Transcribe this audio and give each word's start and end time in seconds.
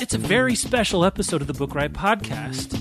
It's 0.00 0.14
a 0.14 0.18
very 0.18 0.54
special 0.54 1.04
episode 1.04 1.40
of 1.40 1.46
the 1.46 1.52
Book 1.52 1.74
Riot 1.74 1.92
podcast. 1.92 2.72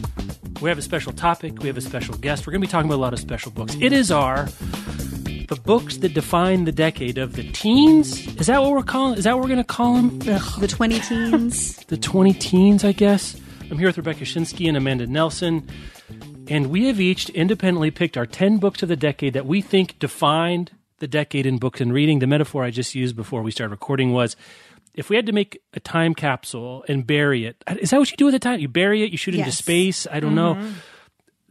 We 0.61 0.69
have 0.69 0.77
a 0.77 0.81
special 0.81 1.11
topic, 1.11 1.59
we 1.59 1.67
have 1.67 1.77
a 1.77 1.81
special 1.81 2.15
guest. 2.15 2.47
We're 2.47 2.51
going 2.51 2.61
to 2.61 2.67
be 2.67 2.71
talking 2.71 2.89
about 2.89 2.97
a 2.97 3.01
lot 3.01 3.13
of 3.13 3.19
special 3.19 3.51
books. 3.51 3.75
It 3.79 3.93
is 3.93 4.11
our 4.11 4.45
the 4.45 5.59
books 5.65 5.97
that 5.97 6.13
define 6.13 6.65
the 6.65 6.71
decade 6.71 7.17
of 7.17 7.33
the 7.35 7.51
teens. 7.51 8.25
Is 8.37 8.47
that 8.47 8.61
what 8.61 8.71
we're 8.71 8.83
calling? 8.83 9.17
Is 9.17 9.25
that 9.25 9.35
what 9.35 9.41
we're 9.41 9.49
going 9.49 9.57
to 9.57 9.63
call 9.63 9.95
them? 9.95 10.19
The 10.19 10.67
20 10.69 10.99
teens. 10.99 11.75
the 11.87 11.97
20 11.97 12.33
teens, 12.33 12.83
I 12.83 12.91
guess. 12.91 13.35
I'm 13.69 13.77
here 13.77 13.87
with 13.87 13.97
Rebecca 13.97 14.23
Schinsky 14.23 14.67
and 14.67 14.77
Amanda 14.77 15.07
Nelson, 15.07 15.67
and 16.47 16.67
we 16.67 16.85
have 16.87 16.99
each 16.99 17.29
independently 17.29 17.91
picked 17.91 18.17
our 18.17 18.25
10 18.25 18.57
books 18.57 18.81
of 18.81 18.89
the 18.89 18.95
decade 18.95 19.33
that 19.33 19.45
we 19.45 19.61
think 19.61 19.99
defined 19.99 20.71
the 20.99 21.07
decade 21.07 21.45
in 21.45 21.57
books 21.57 21.81
and 21.81 21.93
reading. 21.93 22.19
The 22.19 22.27
metaphor 22.27 22.63
I 22.63 22.71
just 22.71 22.95
used 22.95 23.15
before 23.15 23.41
we 23.41 23.51
started 23.51 23.71
recording 23.71 24.11
was 24.13 24.35
if 24.93 25.09
we 25.09 25.15
had 25.15 25.25
to 25.27 25.31
make 25.31 25.61
a 25.73 25.79
time 25.79 26.13
capsule 26.13 26.83
and 26.87 27.05
bury 27.05 27.45
it, 27.45 27.63
uh, 27.67 27.75
is 27.79 27.91
that 27.91 27.99
what 27.99 28.11
you 28.11 28.17
do 28.17 28.25
with 28.25 28.35
a 28.35 28.39
time? 28.39 28.59
You 28.59 28.67
bury 28.67 29.03
it, 29.03 29.11
you 29.11 29.17
shoot 29.17 29.35
it 29.35 29.39
into 29.39 29.51
space. 29.51 30.07
I 30.11 30.19
don't 30.19 30.35
know. 30.35 30.55
Mm-hmm. 30.55 30.71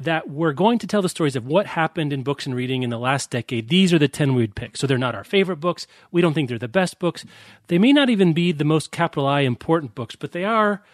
That 0.01 0.31
we're 0.31 0.53
going 0.53 0.79
to 0.79 0.87
tell 0.87 1.03
the 1.03 1.09
stories 1.09 1.35
of 1.35 1.45
what 1.45 1.67
happened 1.67 2.13
in 2.13 2.23
books 2.23 2.47
and 2.47 2.55
reading 2.55 2.85
in 2.85 2.91
the 2.91 3.01
last 3.01 3.31
decade. 3.31 3.69
These 3.69 3.93
are 3.93 3.99
the 3.99 4.07
10 4.07 4.35
we'd 4.35 4.55
pick. 4.55 4.77
So 4.77 4.87
they're 4.87 4.97
not 4.97 5.17
our 5.17 5.25
favorite 5.25 5.57
books. 5.57 5.89
We 6.13 6.21
don't 6.23 6.35
think 6.35 6.49
they're 6.49 6.57
the 6.57 6.69
best 6.69 7.01
books. 7.01 7.25
They 7.67 7.79
may 7.79 7.93
not 7.93 8.09
even 8.09 8.33
be 8.33 8.53
the 8.53 8.65
most 8.65 8.93
capital 8.93 9.27
I 9.27 9.41
important 9.41 9.97
books, 9.97 10.15
but 10.15 10.31
they 10.31 10.45
are 10.45 10.85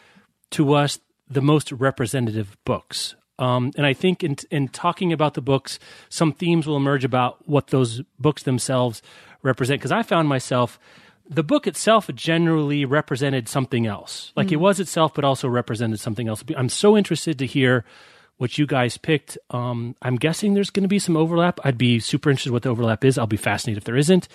to 0.52 0.72
us 0.72 1.00
the 1.28 1.42
most 1.42 1.70
representative 1.70 2.56
books. 2.64 3.14
Um, 3.38 3.72
and 3.77 3.84
I 3.84 3.92
think 3.92 4.22
in, 4.22 4.36
in 4.50 4.68
talking 4.68 5.12
about 5.12 5.34
the 5.34 5.40
books, 5.40 5.78
some 6.08 6.32
themes 6.32 6.66
will 6.66 6.77
emerge 6.77 7.04
about 7.04 7.48
what 7.48 7.68
those 7.68 8.02
books 8.18 8.42
themselves 8.44 9.02
represent. 9.42 9.80
Because 9.80 9.92
I 9.92 10.02
found 10.02 10.28
myself, 10.28 10.78
the 11.28 11.42
book 11.42 11.66
itself 11.66 12.08
generally 12.14 12.84
represented 12.84 13.48
something 13.48 13.86
else. 13.86 14.32
Like 14.36 14.52
it 14.52 14.56
was 14.56 14.78
itself, 14.78 15.14
but 15.14 15.24
also 15.24 15.48
represented 15.48 16.00
something 16.00 16.28
else. 16.28 16.44
I'm 16.56 16.68
so 16.68 16.96
interested 16.96 17.38
to 17.38 17.46
hear 17.46 17.84
what 18.36 18.58
you 18.58 18.66
guys 18.66 18.98
picked. 18.98 19.38
Um, 19.50 19.96
I'm 20.02 20.16
guessing 20.16 20.54
there's 20.54 20.70
going 20.70 20.82
to 20.82 20.88
be 20.88 20.98
some 20.98 21.16
overlap. 21.16 21.60
I'd 21.64 21.78
be 21.78 22.00
super 22.00 22.30
interested 22.30 22.52
what 22.52 22.62
the 22.62 22.69
overlap 22.70 23.04
is. 23.04 23.16
I'll 23.16 23.26
be 23.26 23.36
fascinated 23.36 23.78
if 23.78 23.84
there 23.84 23.96
isn't. 23.96 24.28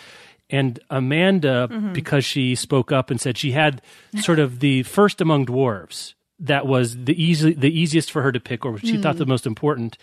And 0.50 0.80
Amanda, 0.90 1.68
because 1.94 2.26
she 2.26 2.56
spoke 2.56 2.92
up 2.92 3.12
and 3.12 3.22
said 3.22 3.38
she 3.38 3.52
had 3.52 3.84
sort 4.20 4.40
of 4.40 4.62
the 4.62 4.82
first 4.84 5.22
among 5.22 5.46
dwarves 5.46 6.16
that 6.40 6.66
was 6.66 6.96
the 7.04 7.22
easy, 7.22 7.54
the 7.54 7.72
easiest 7.72 8.12
for 8.12 8.22
her 8.22 8.32
to 8.32 8.40
pick, 8.40 8.66
or 8.66 8.78
she 8.80 8.98
thought 8.98 9.18
the 9.18 9.26
mm. 9.26 9.30
most 9.30 9.46
important. 9.46 9.98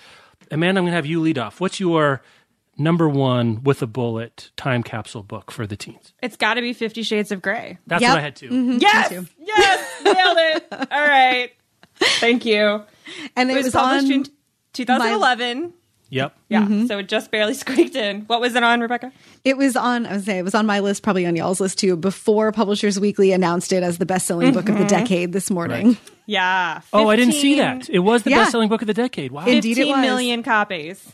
Amanda, 0.51 0.79
I'm 0.79 0.85
going 0.85 0.93
to 0.93 0.97
have 0.97 1.07
you 1.07 1.21
lead 1.21 1.39
off. 1.39 1.61
What's 1.61 1.81
your 1.81 2.23
number 2.79 3.09
one 3.09 3.63
with 3.63 3.83
a 3.83 3.87
bullet 3.87 4.51
time 4.57 4.83
capsule 4.83 5.23
book 5.23 5.51
for 5.51 5.67
the 5.67 5.77
teens? 5.77 6.13
It's 6.23 6.37
got 6.37 6.55
to 6.55 6.61
be 6.61 6.73
Fifty 6.73 7.03
Shades 7.03 7.33
of 7.33 7.43
Grey. 7.43 7.79
That's 7.87 8.03
Yep. 8.03 8.11
what 8.11 8.19
I 8.19 8.23
had 8.23 8.37
too. 8.37 8.51
Mm-hmm. 8.51 8.79
Yes, 8.81 9.09
too. 9.09 9.27
yes, 9.39 10.03
nailed 10.05 10.39
it. 10.39 10.67
All 10.93 11.09
right, 11.09 11.53
thank 11.97 12.45
you. 12.45 12.83
And 13.35 13.51
It 13.51 13.55
it, 13.55 13.57
was, 13.57 13.65
was, 13.67 13.75
published 13.75 14.07
on 14.07 14.13
in 14.13 14.27
2011. 14.73 15.73
Yep. 16.11 16.37
Yeah, 16.49 16.63
mm-hmm. 16.63 16.87
so 16.87 16.99
it 16.99 17.09
just 17.09 17.31
barely 17.31 17.55
squeaked 17.63 17.97
in. 17.97 18.23
What 18.23 18.41
was 18.41 18.55
it 18.55 18.63
on, 18.63 18.81
Rebecca? 18.81 19.13
it 19.45 19.57
was 19.57 19.77
on 19.77 20.07
I 20.07 20.13
would 20.13 20.25
say 20.25 20.39
it 20.39 20.43
was 20.45 20.55
on 20.55 20.67
my 20.67 20.81
list, 20.81 21.03
probably 21.03 21.27
on 21.27 21.35
y'all's 21.37 21.61
list 21.61 21.79
too, 21.79 21.97
before 21.97 22.53
Publishers 22.53 22.99
Weekly 23.01 23.33
announced 23.33 23.73
it 23.73 23.83
as 23.83 23.99
the 23.99 24.07
best 24.07 24.27
selling 24.27 24.53
book 24.53 24.69
of 24.69 24.77
the 24.77 24.85
mm-hmm. 24.85 24.89
decade 24.89 25.33
this 25.33 25.51
morning. 25.51 25.97
Yeah. 26.27 26.81
Oh, 26.93 27.09
I 27.09 27.17
didn't 27.17 27.35
see 27.35 27.57
that. 27.57 27.89
It 27.89 28.01
was 28.01 28.25
the 28.25 28.31
Yeah. 28.31 28.39
best 28.39 28.51
selling 28.53 28.69
book 28.69 28.81
of 28.81 28.87
the 28.87 28.95
decade. 28.95 29.31
Wow. 29.33 29.47
Indeed 29.47 29.79
it 29.79 29.87
15 29.87 29.93
was. 29.93 30.01
million 30.01 30.43
copies. 30.43 31.13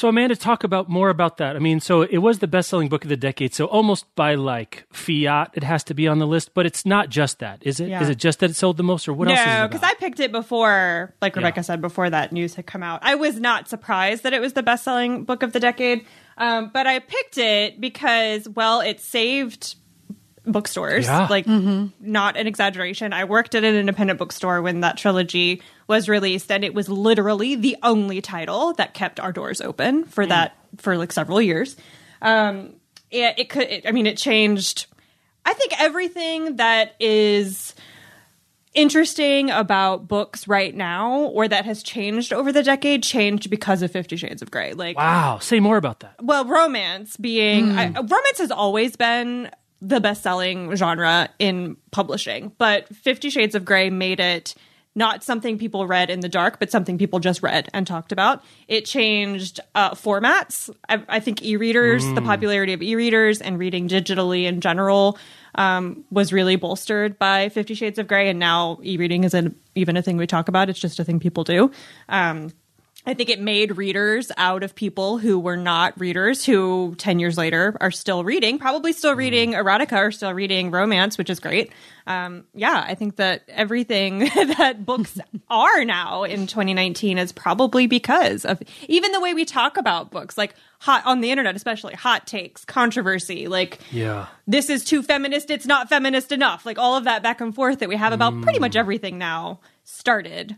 So 0.00 0.08
Amanda, 0.08 0.34
talk 0.34 0.64
about 0.64 0.88
more 0.88 1.10
about 1.10 1.36
that. 1.36 1.56
I 1.56 1.58
mean, 1.58 1.78
so 1.78 2.00
it 2.00 2.16
was 2.16 2.38
the 2.38 2.46
best-selling 2.46 2.88
book 2.88 3.04
of 3.04 3.10
the 3.10 3.18
decade. 3.18 3.52
So 3.52 3.66
almost 3.66 4.06
by 4.14 4.34
like 4.34 4.86
fiat, 4.90 5.50
it 5.52 5.62
has 5.62 5.84
to 5.84 5.92
be 5.92 6.08
on 6.08 6.18
the 6.18 6.26
list. 6.26 6.54
But 6.54 6.64
it's 6.64 6.86
not 6.86 7.10
just 7.10 7.40
that, 7.40 7.58
is 7.60 7.80
it? 7.80 7.84
Is 7.84 7.90
Yeah. 7.90 8.08
it 8.08 8.14
just 8.16 8.40
that 8.40 8.48
it 8.48 8.56
sold 8.56 8.78
the 8.78 8.82
most, 8.82 9.06
or 9.08 9.12
what 9.12 9.28
else? 9.28 9.38
No, 9.44 9.68
because? 9.68 9.82
I 9.82 9.92
picked 9.92 10.18
it 10.18 10.32
before, 10.32 11.14
like 11.20 11.34
Yeah. 11.36 11.40
Rebecca 11.40 11.62
said, 11.64 11.82
before 11.82 12.08
that 12.08 12.32
news 12.32 12.54
had 12.54 12.64
come 12.64 12.82
out. 12.82 13.00
I 13.02 13.14
was 13.14 13.38
not 13.38 13.68
surprised 13.68 14.22
that 14.22 14.32
it 14.32 14.40
was 14.40 14.54
the 14.54 14.62
best 14.62 14.84
selling 14.84 15.24
book 15.24 15.42
of 15.42 15.52
the 15.52 15.60
decade. 15.60 16.06
Um, 16.38 16.70
but 16.72 16.86
I 16.86 17.00
picked 17.00 17.36
it 17.36 17.78
because, 17.78 18.48
well, 18.48 18.80
it 18.80 19.00
saved 19.00 19.76
bookstores. 20.52 21.06
Yeah. 21.06 21.26
Like, 21.28 21.46
mm-hmm. 21.46 21.86
not 22.00 22.36
an 22.36 22.46
exaggeration. 22.46 23.12
I 23.12 23.24
worked 23.24 23.54
at 23.54 23.64
an 23.64 23.74
independent 23.74 24.18
bookstore 24.18 24.62
when 24.62 24.80
that 24.80 24.96
trilogy 24.96 25.62
was 25.86 26.08
released, 26.08 26.50
and 26.50 26.64
it 26.64 26.74
was 26.74 26.88
literally 26.88 27.56
the 27.56 27.76
only 27.82 28.20
title 28.20 28.72
that 28.74 28.94
kept 28.94 29.20
our 29.20 29.32
doors 29.32 29.60
open 29.60 30.04
for 30.04 30.24
mm. 30.24 30.28
that 30.28 30.56
for 30.78 30.96
like 30.96 31.12
several 31.12 31.40
years. 31.40 31.76
Um, 32.22 32.74
it, 33.10 33.34
it 33.38 33.48
could, 33.48 33.68
it, 33.68 33.86
I 33.86 33.92
mean, 33.92 34.06
it 34.06 34.16
changed. 34.16 34.86
I 35.44 35.54
think 35.54 35.80
everything 35.80 36.56
that 36.56 36.94
is 37.00 37.74
interesting 38.72 39.50
about 39.50 40.06
books 40.06 40.46
right 40.46 40.74
now 40.74 41.22
or 41.22 41.48
that 41.48 41.64
has 41.64 41.82
changed 41.82 42.32
over 42.32 42.52
the 42.52 42.62
decade 42.62 43.02
changed 43.02 43.50
because 43.50 43.82
of 43.82 43.90
50 43.90 44.16
shades 44.16 44.42
of 44.42 44.50
gray 44.50 44.74
like 44.74 44.96
wow. 44.96 45.38
Say 45.40 45.58
more 45.58 45.76
about 45.76 46.00
that. 46.00 46.14
well 46.22 46.44
romance 46.44 47.16
being 47.16 47.66
mm. 47.66 47.76
I, 47.76 47.86
romance 47.88 48.38
has 48.38 48.52
always 48.52 48.94
been 48.94 49.50
the 49.80 50.00
best-selling 50.00 50.74
genre 50.76 51.28
in 51.38 51.76
publishing. 51.90 52.52
But 52.58 52.88
50 52.94 53.30
shades 53.30 53.54
of 53.54 53.64
gray 53.64 53.90
made 53.90 54.20
it 54.20 54.54
not 54.94 55.22
something 55.22 55.56
people 55.56 55.86
read 55.86 56.10
in 56.10 56.20
the 56.20 56.28
dark 56.28 56.58
but 56.58 56.70
something 56.70 56.98
people 56.98 57.20
just 57.20 57.42
read 57.42 57.68
and 57.72 57.86
talked 57.86 58.12
about. 58.12 58.44
It 58.68 58.84
changed 58.84 59.60
uh, 59.74 59.92
formats. 59.92 60.68
I, 60.88 61.02
I 61.08 61.20
think 61.20 61.42
e-readers 61.42 62.04
the 62.14 62.22
popularity 62.22 62.72
of 62.72 62.82
e-readers 62.82 63.40
and 63.40 63.58
reading 63.58 63.88
digitally 63.88 64.44
in 64.44 64.60
general 64.60 65.16
um, 65.54 66.04
was 66.10 66.32
really 66.32 66.56
bolstered 66.56 67.18
by 67.18 67.48
50 67.48 67.74
shades 67.74 67.98
of 67.98 68.08
gray 68.08 68.28
and 68.28 68.38
now 68.38 68.78
e-reading 68.82 69.24
isn't 69.24 69.56
even 69.74 69.96
a 69.96 70.02
thing 70.02 70.16
we 70.16 70.26
talk 70.26 70.48
about. 70.48 70.68
It's 70.68 70.78
just 70.78 70.98
a 70.98 71.04
thing 71.04 71.20
people 71.20 71.44
do. 71.44 71.70
Um, 72.08 72.50
I 73.06 73.14
think 73.14 73.30
it 73.30 73.40
made 73.40 73.78
readers 73.78 74.30
out 74.36 74.62
of 74.62 74.74
people 74.74 75.16
who 75.16 75.38
were 75.38 75.56
not 75.56 75.98
readers 75.98 76.44
who 76.44 76.94
10 76.98 77.18
years 77.18 77.38
later 77.38 77.74
are 77.80 77.90
still 77.90 78.24
reading, 78.24 78.58
probably 78.58 78.92
still 78.92 79.14
reading 79.14 79.52
erotica 79.52 79.96
or 80.08 80.12
still 80.12 80.34
reading 80.34 80.70
romance, 80.70 81.16
which 81.16 81.30
is 81.30 81.40
great. 81.40 81.72
Um, 82.06 82.44
yeah, 82.54 82.84
I 82.86 82.94
think 82.94 83.16
that 83.16 83.42
everything 83.48 84.18
that 84.58 84.84
books 84.84 85.18
are 85.50 85.84
now 85.86 86.24
in 86.24 86.46
2019 86.46 87.16
is 87.16 87.32
probably 87.32 87.86
because 87.86 88.44
of 88.44 88.62
even 88.86 89.12
the 89.12 89.20
way 89.20 89.32
we 89.32 89.46
talk 89.46 89.78
about 89.78 90.10
books, 90.10 90.36
like 90.36 90.54
hot 90.78 91.02
on 91.06 91.22
the 91.22 91.30
internet, 91.30 91.56
especially 91.56 91.94
hot 91.94 92.26
takes, 92.26 92.66
controversy, 92.66 93.48
like 93.48 93.78
Yeah. 93.90 94.26
this 94.46 94.68
is 94.68 94.84
too 94.84 95.02
feminist, 95.02 95.50
it's 95.50 95.66
not 95.66 95.88
feminist 95.88 96.32
enough. 96.32 96.66
Like 96.66 96.78
all 96.78 96.98
of 96.98 97.04
that 97.04 97.22
back 97.22 97.40
and 97.40 97.54
forth 97.54 97.78
that 97.78 97.88
we 97.88 97.96
have 97.96 98.12
about 98.12 98.42
pretty 98.42 98.58
much 98.58 98.76
everything 98.76 99.16
now 99.16 99.60
started 99.84 100.56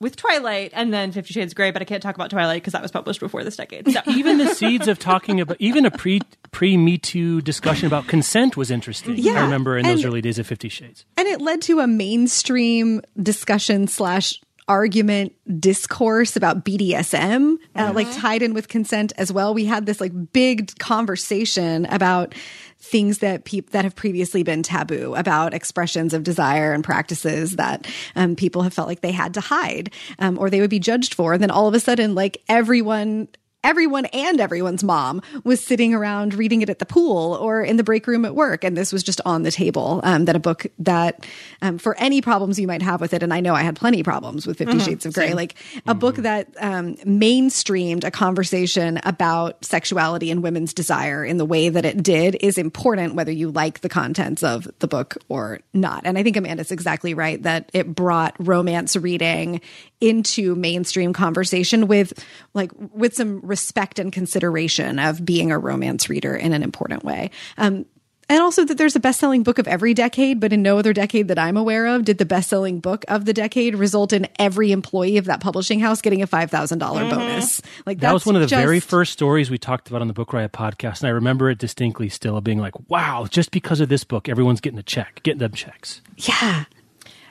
with 0.00 0.16
Twilight 0.16 0.70
and 0.74 0.92
then 0.92 1.12
Fifty 1.12 1.34
Shades 1.34 1.52
of 1.52 1.56
Grey, 1.56 1.70
but 1.70 1.82
I 1.82 1.84
can't 1.84 2.02
talk 2.02 2.14
about 2.14 2.30
Twilight 2.30 2.62
because 2.62 2.72
that 2.72 2.82
was 2.82 2.90
published 2.90 3.20
before 3.20 3.44
this 3.44 3.56
decade. 3.56 3.90
So 3.90 4.00
Even 4.06 4.38
the 4.38 4.54
seeds 4.54 4.88
of 4.88 4.98
talking 4.98 5.40
about, 5.40 5.56
even 5.60 5.84
a 5.86 5.90
pre 5.90 6.20
pre 6.50 6.76
Me 6.76 6.98
Too 6.98 7.40
discussion 7.40 7.86
about 7.86 8.06
consent 8.06 8.56
was 8.56 8.70
interesting. 8.70 9.16
Yeah, 9.16 9.32
I 9.32 9.42
remember 9.42 9.76
in 9.76 9.86
those 9.86 10.04
early 10.04 10.20
days 10.20 10.38
of 10.38 10.46
Fifty 10.46 10.68
Shades. 10.68 11.04
And 11.16 11.26
it 11.26 11.40
led 11.40 11.62
to 11.62 11.80
a 11.80 11.86
mainstream 11.86 13.02
discussion 13.20 13.88
slash 13.88 14.40
argument 14.68 15.32
discourse 15.60 16.36
about 16.36 16.64
BDSM, 16.64 17.56
uh, 17.74 17.92
like 17.94 18.06
tied 18.12 18.42
in 18.42 18.54
with 18.54 18.68
consent 18.68 19.12
as 19.16 19.32
well. 19.32 19.54
We 19.54 19.64
had 19.64 19.86
this 19.86 20.00
like 20.00 20.12
big 20.32 20.78
conversation 20.78 21.86
about 21.86 22.34
things 22.80 23.18
that 23.18 23.44
people 23.44 23.70
that 23.72 23.84
have 23.84 23.96
previously 23.96 24.42
been 24.42 24.62
taboo 24.62 25.14
about 25.16 25.52
expressions 25.52 26.14
of 26.14 26.22
desire 26.22 26.72
and 26.72 26.84
practices 26.84 27.56
that 27.56 27.88
um, 28.14 28.36
people 28.36 28.62
have 28.62 28.72
felt 28.72 28.86
like 28.86 29.00
they 29.00 29.10
had 29.10 29.34
to 29.34 29.40
hide 29.40 29.92
um, 30.18 30.38
or 30.38 30.48
they 30.48 30.60
would 30.60 30.70
be 30.70 30.78
judged 30.78 31.14
for. 31.14 31.32
And 31.32 31.42
then 31.42 31.50
all 31.50 31.66
of 31.66 31.74
a 31.74 31.80
sudden, 31.80 32.14
like 32.14 32.42
everyone 32.48 33.28
everyone 33.68 34.06
and 34.06 34.40
everyone's 34.40 34.82
mom 34.82 35.20
was 35.44 35.62
sitting 35.62 35.92
around 35.92 36.32
reading 36.32 36.62
it 36.62 36.70
at 36.70 36.78
the 36.78 36.86
pool 36.86 37.34
or 37.34 37.60
in 37.62 37.76
the 37.76 37.84
break 37.84 38.06
room 38.06 38.24
at 38.24 38.34
work. 38.34 38.64
And 38.64 38.74
this 38.74 38.94
was 38.94 39.02
just 39.02 39.20
on 39.26 39.42
the 39.42 39.50
table. 39.50 40.00
Um, 40.04 40.24
that 40.24 40.34
a 40.34 40.38
book 40.38 40.66
that, 40.78 41.26
um, 41.60 41.76
for 41.76 41.94
any 41.98 42.22
problems 42.22 42.58
you 42.58 42.66
might 42.66 42.80
have 42.80 43.02
with 43.02 43.12
it, 43.12 43.22
and 43.22 43.32
I 43.32 43.40
know 43.40 43.54
I 43.54 43.60
had 43.60 43.76
plenty 43.76 44.00
of 44.00 44.04
problems 44.04 44.46
with 44.46 44.56
50 44.56 44.72
mm-hmm. 44.72 44.84
Shades 44.86 45.04
of 45.04 45.12
Grey, 45.12 45.28
Same. 45.28 45.36
like 45.36 45.52
a 45.52 45.90
mm-hmm. 45.90 45.98
book 45.98 46.16
that 46.16 46.48
um, 46.58 46.96
mainstreamed 46.96 48.04
a 48.04 48.10
conversation 48.10 49.00
about 49.04 49.62
sexuality 49.62 50.30
and 50.30 50.42
women's 50.42 50.72
desire 50.72 51.22
in 51.22 51.36
the 51.36 51.44
way 51.44 51.68
that 51.68 51.84
it 51.84 52.02
did 52.02 52.38
is 52.40 52.56
important, 52.56 53.16
whether 53.16 53.32
you 53.32 53.50
like 53.50 53.80
the 53.80 53.90
contents 53.90 54.42
of 54.42 54.66
the 54.78 54.88
book 54.88 55.18
or 55.28 55.60
not. 55.74 56.06
And 56.06 56.16
I 56.16 56.22
think 56.22 56.38
Amanda's 56.38 56.72
exactly 56.72 57.12
right 57.12 57.42
that 57.42 57.68
it 57.74 57.94
brought 57.94 58.34
romance 58.38 58.96
reading 58.96 59.60
into 60.00 60.54
mainstream 60.54 61.12
conversation 61.12 61.88
with 61.88 62.24
like 62.54 62.70
with 62.92 63.14
some 63.14 63.40
respect 63.40 63.98
and 63.98 64.12
consideration 64.12 64.98
of 64.98 65.24
being 65.24 65.50
a 65.50 65.58
romance 65.58 66.08
reader 66.08 66.36
in 66.36 66.52
an 66.52 66.62
important 66.62 67.04
way. 67.04 67.30
Um, 67.56 67.84
and 68.30 68.42
also 68.42 68.64
that 68.66 68.76
there's 68.76 68.94
a 68.94 69.00
best-selling 69.00 69.42
book 69.42 69.58
of 69.58 69.66
every 69.66 69.94
decade, 69.94 70.38
but 70.38 70.52
in 70.52 70.60
no 70.60 70.78
other 70.78 70.92
decade 70.92 71.28
that 71.28 71.38
I'm 71.38 71.56
aware 71.56 71.86
of 71.86 72.04
did 72.04 72.18
the 72.18 72.26
best-selling 72.26 72.80
book 72.80 73.06
of 73.08 73.24
the 73.24 73.32
decade 73.32 73.74
result 73.74 74.12
in 74.12 74.28
every 74.38 74.70
employee 74.70 75.16
of 75.16 75.24
that 75.26 75.40
publishing 75.40 75.80
house 75.80 76.02
getting 76.02 76.20
a 76.20 76.26
five 76.26 76.50
thousand 76.50 76.78
dollar 76.78 77.02
mm-hmm. 77.02 77.16
bonus. 77.16 77.62
Like 77.86 78.00
that 78.00 78.12
was 78.12 78.26
one 78.26 78.36
of 78.36 78.42
the 78.42 78.46
just... 78.46 78.62
very 78.62 78.80
first 78.80 79.14
stories 79.14 79.50
we 79.50 79.56
talked 79.56 79.88
about 79.88 80.02
on 80.02 80.08
the 80.08 80.14
Book 80.14 80.32
Riot 80.32 80.52
podcast, 80.52 81.00
and 81.00 81.08
I 81.08 81.12
remember 81.12 81.48
it 81.48 81.58
distinctly 81.58 82.10
still 82.10 82.38
being 82.42 82.58
like, 82.58 82.74
"Wow, 82.90 83.26
just 83.30 83.50
because 83.50 83.80
of 83.80 83.88
this 83.88 84.04
book, 84.04 84.28
everyone's 84.28 84.60
getting 84.60 84.78
a 84.78 84.82
check, 84.82 85.22
getting 85.22 85.38
them 85.38 85.52
checks." 85.52 86.02
Yeah, 86.18 86.64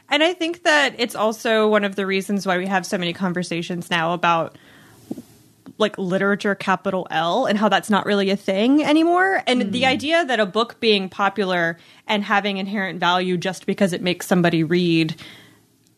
and 0.09 0.23
I 0.23 0.33
think 0.33 0.63
that 0.63 0.95
it's 0.97 1.15
also 1.15 1.67
one 1.67 1.83
of 1.83 1.95
the 1.95 2.05
reasons 2.05 2.45
why 2.45 2.57
we 2.57 2.67
have 2.67 2.85
so 2.85 2.97
many 2.97 3.13
conversations 3.13 3.89
now 3.89 4.13
about 4.13 4.57
like 5.77 5.97
literature 5.97 6.55
capital 6.55 7.07
L 7.11 7.45
and 7.45 7.57
how 7.57 7.69
that's 7.69 7.89
not 7.89 8.05
really 8.05 8.29
a 8.29 8.37
thing 8.37 8.83
anymore. 8.83 9.43
And 9.45 9.63
mm. 9.63 9.71
the 9.71 9.85
idea 9.85 10.25
that 10.25 10.39
a 10.39 10.45
book 10.45 10.79
being 10.79 11.07
popular 11.09 11.77
and 12.07 12.23
having 12.23 12.57
inherent 12.57 12.99
value 12.99 13.37
just 13.37 13.65
because 13.65 13.93
it 13.93 14.01
makes 14.01 14.25
somebody 14.25 14.63
read 14.63 15.15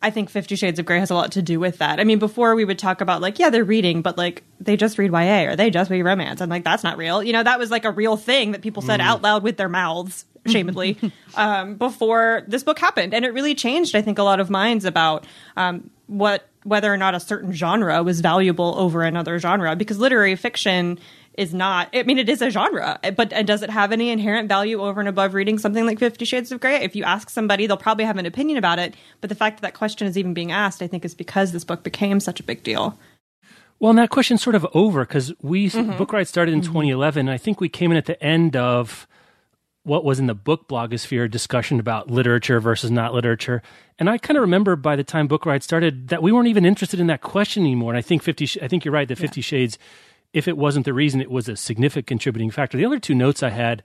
I 0.02 0.12
think 0.12 0.30
Fifty 0.30 0.56
Shades 0.56 0.80
of 0.80 0.86
Grey 0.86 1.00
has 1.00 1.10
a 1.10 1.14
lot 1.14 1.34
to 1.34 1.42
do 1.42 1.60
with 1.60 1.80
that. 1.80 2.00
I 2.00 2.06
mean, 2.06 2.20
before 2.20 2.56
we 2.56 2.64
would 2.64 2.80
talk 2.80 3.02
about 3.02 3.22
like, 3.22 3.38
yeah, 3.38 3.50
they're 3.50 3.66
reading, 3.66 4.02
but 4.02 4.18
like 4.18 4.44
they 4.60 4.78
just 4.78 4.98
read 4.98 5.12
YA 5.12 5.52
or 5.52 5.56
they 5.58 5.70
just 5.70 5.92
read 5.92 6.04
romance. 6.04 6.40
and 6.40 6.50
like, 6.50 6.64
that's 6.64 6.84
not 6.84 6.98
real. 6.98 7.22
You 7.22 7.34
know, 7.34 7.44
that 7.44 7.60
was 7.60 7.70
like 7.70 7.84
a 7.84 7.92
real 7.92 8.16
thing 8.16 8.54
that 8.54 8.62
people 8.62 8.82
said 8.82 9.02
mm. 9.02 9.04
out 9.04 9.22
loud 9.22 9.44
with 9.44 9.58
their 9.58 9.68
mouths, 9.68 10.24
shamedly, 10.52 10.98
um, 11.36 11.76
before 11.76 12.44
this 12.48 12.64
book 12.64 12.80
happened. 12.80 13.14
And 13.14 13.26
it 13.26 13.34
really 13.34 13.56
changed, 13.56 13.96
I 13.96 14.02
think, 14.02 14.18
a 14.18 14.24
lot 14.24 14.40
of 14.40 14.50
minds 14.50 14.86
about 14.86 15.26
um, 15.56 15.90
what 16.08 16.48
whether 16.64 16.94
or 16.94 16.98
not 16.98 17.16
a 17.16 17.20
certain 17.20 17.54
genre 17.54 18.04
was 18.04 18.20
valuable 18.20 18.76
over 18.78 19.04
another 19.04 19.40
genre 19.40 19.76
because 19.76 19.98
literary 19.98 20.36
fiction 20.36 21.00
is 21.36 21.54
not 21.54 21.88
i 21.94 22.04
mean 22.04 22.18
it 22.18 22.28
is 22.28 22.42
a 22.42 22.50
genre 22.50 23.00
but 23.16 23.30
does 23.46 23.64
it 23.64 23.70
have 23.70 23.92
any 23.92 24.10
inherent 24.10 24.50
value 24.50 24.82
over 24.82 25.00
and 25.00 25.08
above 25.08 25.34
reading 25.34 25.58
something 25.58 25.86
like 25.86 26.00
50 26.00 26.26
shades 26.26 26.52
of 26.52 26.60
gray 26.60 26.76
if 26.84 26.96
you 26.96 27.04
ask 27.04 27.30
somebody 27.30 27.66
they'll 27.66 27.78
probably 27.78 28.04
have 28.04 28.18
an 28.18 28.26
opinion 28.26 28.58
about 28.58 28.78
it 28.78 28.94
but 29.22 29.30
the 29.30 29.36
fact 29.36 29.58
that 29.58 29.62
that 29.62 29.74
question 29.74 30.06
is 30.06 30.18
even 30.18 30.34
being 30.34 30.52
asked 30.52 30.82
i 30.82 30.88
think 30.88 31.06
is 31.06 31.16
because 31.16 31.54
this 31.54 31.64
book 31.64 31.84
became 31.84 32.20
such 32.20 32.42
a 32.42 32.44
big 32.44 32.62
deal 32.62 32.98
well, 33.80 33.92
and 33.92 34.00
that 34.00 34.10
question's 34.10 34.42
sort 34.42 34.56
of 34.56 34.68
over 34.74 35.06
because 35.06 35.32
we 35.42 35.70
mm-hmm. 35.70 35.98
Book 35.98 36.12
Riot 36.12 36.28
started 36.28 36.54
in 36.54 36.60
mm-hmm. 36.60 36.74
2011. 36.74 37.30
I 37.30 37.38
think 37.38 37.62
we 37.62 37.70
came 37.70 37.92
in 37.92 37.98
at 37.98 38.08
the 38.08 38.22
end 38.22 38.58
of 38.58 39.08
what 39.90 40.06
was 40.06 40.20
in 40.20 40.28
the 40.28 40.36
book 40.36 40.70
blogosphere 40.70 41.30
discussion 41.30 41.80
about 41.80 42.12
literature 42.12 42.60
versus 42.60 42.92
not 42.92 43.14
literature. 43.14 43.62
And 43.98 44.10
I 44.10 44.20
kind 44.20 44.38
of 44.38 44.42
remember 44.42 44.76
by 44.76 44.96
the 44.96 45.04
time 45.04 45.28
Book 45.28 45.46
Riot 45.46 45.64
started 45.64 46.10
that 46.10 46.22
we 46.22 46.32
weren't 46.32 46.48
even 46.48 46.64
interested 46.64 47.00
in 47.00 47.08
that 47.08 47.22
question 47.22 47.64
anymore. 47.64 47.92
And 47.92 47.98
I 47.98 48.02
think 48.02 48.22
50, 48.22 48.62
I 48.62 48.68
think 48.68 48.86
you're 48.86 48.94
right 48.94 49.08
that 49.08 49.18
50 49.18 49.42
yeah. 49.42 49.44
Shades, 49.44 49.80
if 50.32 50.48
it 50.48 50.58
wasn't 50.58 50.86
the 50.86 50.94
reason, 50.94 51.22
it 51.22 51.32
was 51.32 51.50
a 51.50 51.56
significant 51.56 52.08
contributing 52.08 52.52
factor. 52.52 52.78
The 52.78 52.86
other 52.86 53.00
two 53.00 53.16
notes 53.16 53.42
I 53.42 53.50
had 53.50 53.82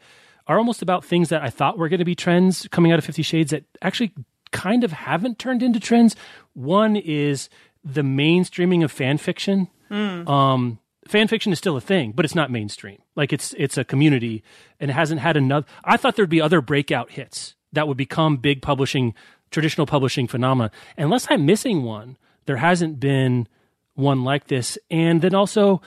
are 0.47 0.59
almost 0.59 0.83
about 0.83 1.07
things 1.07 1.31
that 1.31 1.43
I 1.43 1.49
thought 1.49 1.79
were 1.79 1.89
going 1.89 2.01
to 2.01 2.05
be 2.05 2.15
trends 2.15 2.69
coming 2.71 2.93
out 2.93 2.99
of 2.99 3.05
50 3.07 3.23
Shades 3.23 3.51
that 3.51 3.65
actually 3.81 4.13
kind 4.53 4.85
of 4.85 4.93
haven't 4.93 5.39
turned 5.39 5.63
into 5.63 5.81
trends. 5.81 6.15
One 6.53 6.97
is 6.97 7.49
the 7.83 8.03
mainstreaming 8.03 8.85
of 8.85 8.93
fan 8.93 9.17
fiction. 9.17 9.69
Mm. 9.91 10.29
Um, 10.29 10.79
fan 11.07 11.29
fiction 11.29 11.53
is 11.53 11.59
still 11.59 11.77
a 11.77 11.81
thing, 11.81 12.13
but 12.13 12.25
it's 12.25 12.35
not 12.35 12.51
mainstream. 12.51 12.99
Like 13.17 13.33
it's 13.33 13.55
it's 13.59 13.79
a 13.79 13.85
community 13.85 14.43
and 14.81 14.91
it 14.91 14.95
hasn't 14.95 15.21
had 15.21 15.37
enough. 15.37 15.65
I 15.85 15.97
thought 15.97 16.17
there'd 16.17 16.29
be 16.29 16.41
other 16.41 16.61
breakout 16.61 17.13
hits 17.13 17.55
that 17.73 17.89
would 17.89 17.97
become 17.97 18.37
big 18.37 18.63
publishing, 18.63 19.15
traditional 19.51 19.87
publishing 19.87 20.27
phenomena. 20.27 20.71
Unless 20.97 21.27
I'm 21.31 21.47
missing 21.47 21.83
one, 21.83 22.17
there 22.47 22.57
hasn't 22.57 23.01
been 23.01 23.49
one 23.95 24.25
like 24.25 24.47
this. 24.47 24.79
And 24.91 25.23
then 25.23 25.35
also, 25.35 25.81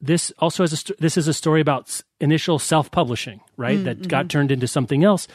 this 0.00 0.32
also 0.38 0.62
has 0.62 0.90
a 0.90 0.94
this 0.98 1.16
is 1.16 1.28
a 1.28 1.34
story 1.34 1.60
about 1.60 2.00
initial 2.20 2.58
self 2.58 2.90
publishing, 2.90 3.40
right? 3.56 3.78
Mm, 3.78 3.84
that 3.84 3.98
mm-hmm. 3.98 4.08
got 4.08 4.28
turned 4.28 4.50
into 4.50 4.66
something 4.66 5.04
else, 5.04 5.26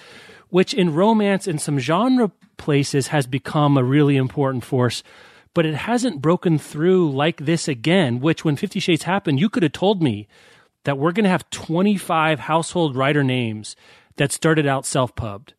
which 0.49 0.73
in 0.73 0.93
romance 0.93 1.47
and 1.47 1.59
some 1.59 1.79
genre 1.79 2.31
places 2.57 3.07
has 3.07 3.25
become 3.25 3.77
a 3.77 3.83
really 3.83 4.17
important 4.17 4.63
force 4.63 5.03
but 5.53 5.65
it 5.65 5.75
hasn't 5.75 6.21
broken 6.21 6.57
through 6.57 7.11
like 7.11 7.45
this 7.45 7.67
again, 7.67 8.19
which 8.19 8.45
when 8.45 8.55
Fifty 8.55 8.79
Shades 8.79 9.03
happened, 9.03 9.39
you 9.39 9.49
could 9.49 9.63
have 9.63 9.71
told 9.71 10.01
me 10.01 10.27
that 10.83 10.97
we're 10.97 11.11
going 11.11 11.25
to 11.25 11.29
have 11.29 11.49
25 11.51 12.39
household 12.39 12.95
writer 12.95 13.23
names 13.23 13.75
that 14.15 14.31
started 14.31 14.65
out 14.65 14.85
self 14.85 15.15
pubbed. 15.15 15.53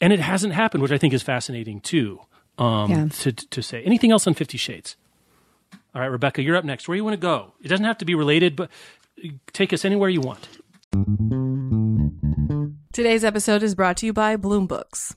And 0.00 0.12
it 0.12 0.20
hasn't 0.20 0.54
happened, 0.54 0.82
which 0.82 0.92
I 0.92 0.98
think 0.98 1.12
is 1.12 1.22
fascinating 1.22 1.80
too 1.80 2.20
um, 2.58 2.90
yeah. 2.90 3.08
to, 3.08 3.32
to 3.32 3.62
say. 3.62 3.82
Anything 3.82 4.12
else 4.12 4.26
on 4.26 4.34
Fifty 4.34 4.58
Shades? 4.58 4.96
All 5.94 6.00
right, 6.00 6.06
Rebecca, 6.06 6.42
you're 6.42 6.56
up 6.56 6.64
next. 6.64 6.88
Where 6.88 6.94
do 6.94 6.98
you 6.98 7.04
want 7.04 7.14
to 7.14 7.20
go? 7.20 7.52
It 7.62 7.68
doesn't 7.68 7.84
have 7.84 7.98
to 7.98 8.04
be 8.04 8.14
related, 8.14 8.54
but 8.56 8.70
take 9.52 9.72
us 9.72 9.84
anywhere 9.84 10.08
you 10.08 10.20
want. 10.20 10.48
Today's 12.92 13.24
episode 13.24 13.62
is 13.62 13.74
brought 13.74 13.96
to 13.98 14.06
you 14.06 14.12
by 14.12 14.36
Bloom 14.36 14.66
Books. 14.66 15.16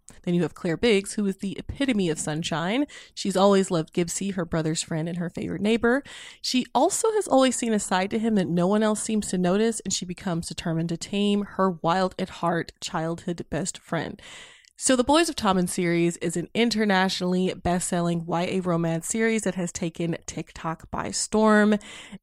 Then 0.23 0.33
you 0.33 0.43
have 0.43 0.55
Claire 0.55 0.77
Biggs, 0.77 1.13
who 1.13 1.25
is 1.25 1.37
the 1.37 1.57
epitome 1.57 2.09
of 2.09 2.19
sunshine. 2.19 2.85
She's 3.13 3.37
always 3.37 3.71
loved 3.71 3.93
Gibsie, 3.93 4.35
her 4.35 4.45
brother's 4.45 4.83
friend 4.83 5.07
and 5.09 5.17
her 5.17 5.29
favorite 5.29 5.61
neighbor. 5.61 6.03
She 6.41 6.65
also 6.73 7.11
has 7.13 7.27
always 7.27 7.55
seen 7.55 7.73
a 7.73 7.79
side 7.79 8.09
to 8.11 8.19
him 8.19 8.35
that 8.35 8.47
no 8.47 8.67
one 8.67 8.83
else 8.83 9.01
seems 9.01 9.27
to 9.29 9.37
notice, 9.37 9.79
and 9.81 9.93
she 9.93 10.05
becomes 10.05 10.47
determined 10.47 10.89
to 10.89 10.97
tame 10.97 11.43
her 11.43 11.71
wild 11.71 12.15
at 12.19 12.29
heart 12.29 12.71
childhood 12.79 13.45
best 13.49 13.77
friend. 13.77 14.21
So, 14.83 14.95
The 14.95 15.03
Boys 15.03 15.29
of 15.29 15.35
Tommen 15.35 15.69
series 15.69 16.17
is 16.17 16.35
an 16.35 16.49
internationally 16.55 17.53
best 17.53 17.87
selling 17.87 18.25
YA 18.27 18.61
romance 18.63 19.07
series 19.07 19.43
that 19.43 19.53
has 19.53 19.71
taken 19.71 20.17
TikTok 20.25 20.89
by 20.89 21.11
storm. 21.11 21.75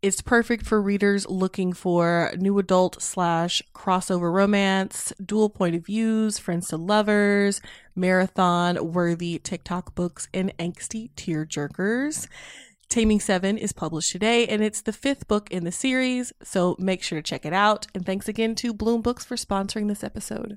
It's 0.02 0.20
perfect 0.20 0.66
for 0.66 0.82
readers 0.82 1.24
looking 1.28 1.72
for 1.72 2.32
new 2.36 2.58
adult 2.58 3.00
slash 3.00 3.62
crossover 3.76 4.32
romance, 4.32 5.12
dual 5.24 5.50
point 5.50 5.76
of 5.76 5.86
views, 5.86 6.40
friends 6.40 6.66
to 6.70 6.76
lovers, 6.76 7.60
marathon 7.98 8.92
worthy 8.92 9.38
TikTok 9.38 9.94
books, 9.94 10.28
and 10.32 10.56
angsty 10.58 11.10
tear 11.16 11.44
jerkers. 11.44 12.26
Taming 12.88 13.20
Seven 13.20 13.58
is 13.58 13.72
published 13.72 14.12
today, 14.12 14.46
and 14.46 14.62
it's 14.62 14.80
the 14.80 14.94
fifth 14.94 15.28
book 15.28 15.50
in 15.50 15.64
the 15.64 15.72
series, 15.72 16.32
so 16.42 16.74
make 16.78 17.02
sure 17.02 17.18
to 17.18 17.22
check 17.22 17.44
it 17.44 17.52
out. 17.52 17.86
And 17.94 18.06
thanks 18.06 18.28
again 18.28 18.54
to 18.56 18.72
Bloom 18.72 19.02
Books 19.02 19.26
for 19.26 19.36
sponsoring 19.36 19.88
this 19.88 20.02
episode. 20.02 20.56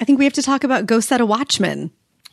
I 0.00 0.04
think 0.04 0.18
we 0.18 0.24
have 0.24 0.34
to 0.34 0.42
talk 0.42 0.64
about 0.64 0.86
Go 0.86 1.00
Set 1.00 1.20
a 1.20 1.26
Watchman. 1.26 1.90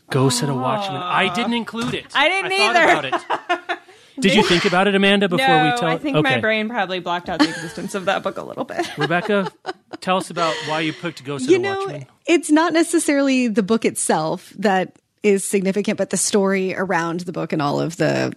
Go 0.10 0.30
Set 0.30 0.50
a 0.50 0.54
Watchman. 0.54 1.02
I 1.02 1.34
didn't 1.34 1.54
include 1.54 1.94
it. 1.94 2.08
I 2.14 2.28
didn't 2.28 2.52
I 2.52 2.70
either. 2.70 3.10
About 3.10 3.40
it. 3.70 3.78
Did 4.20 4.36
you 4.36 4.44
think 4.44 4.66
about 4.66 4.88
it, 4.88 4.94
Amanda, 4.94 5.28
before 5.30 5.48
no, 5.48 5.72
we 5.72 5.80
tell? 5.80 5.90
I 5.90 5.98
think 5.98 6.18
okay. 6.18 6.36
my 6.36 6.40
brain 6.40 6.70
probably 6.70 7.00
blocked 7.00 7.30
out 7.30 7.40
the 7.40 7.50
existence 7.50 7.96
of 7.96 8.06
that 8.06 8.22
book 8.22 8.38
a 8.38 8.44
little 8.44 8.66
bit. 8.66 8.86
Rebecca, 8.98 9.52
tell 10.02 10.18
us 10.18 10.30
about 10.30 10.54
why 10.68 10.82
you 10.82 10.94
picked 10.94 11.24
Go 11.24 11.38
Set 11.38 11.50
you 11.50 11.56
a 11.56 11.60
know, 11.60 11.80
Watchman. 11.80 12.06
It's 12.28 12.52
not 12.52 12.74
necessarily 12.74 13.48
the 13.48 13.64
book 13.64 13.86
itself 13.86 14.54
that 14.60 14.98
is 15.24 15.44
significant, 15.44 15.98
but 15.98 16.10
the 16.10 16.18
story 16.18 16.76
around 16.76 17.22
the 17.22 17.32
book 17.32 17.54
and 17.54 17.62
all 17.62 17.80
of 17.80 17.98
the 17.98 18.36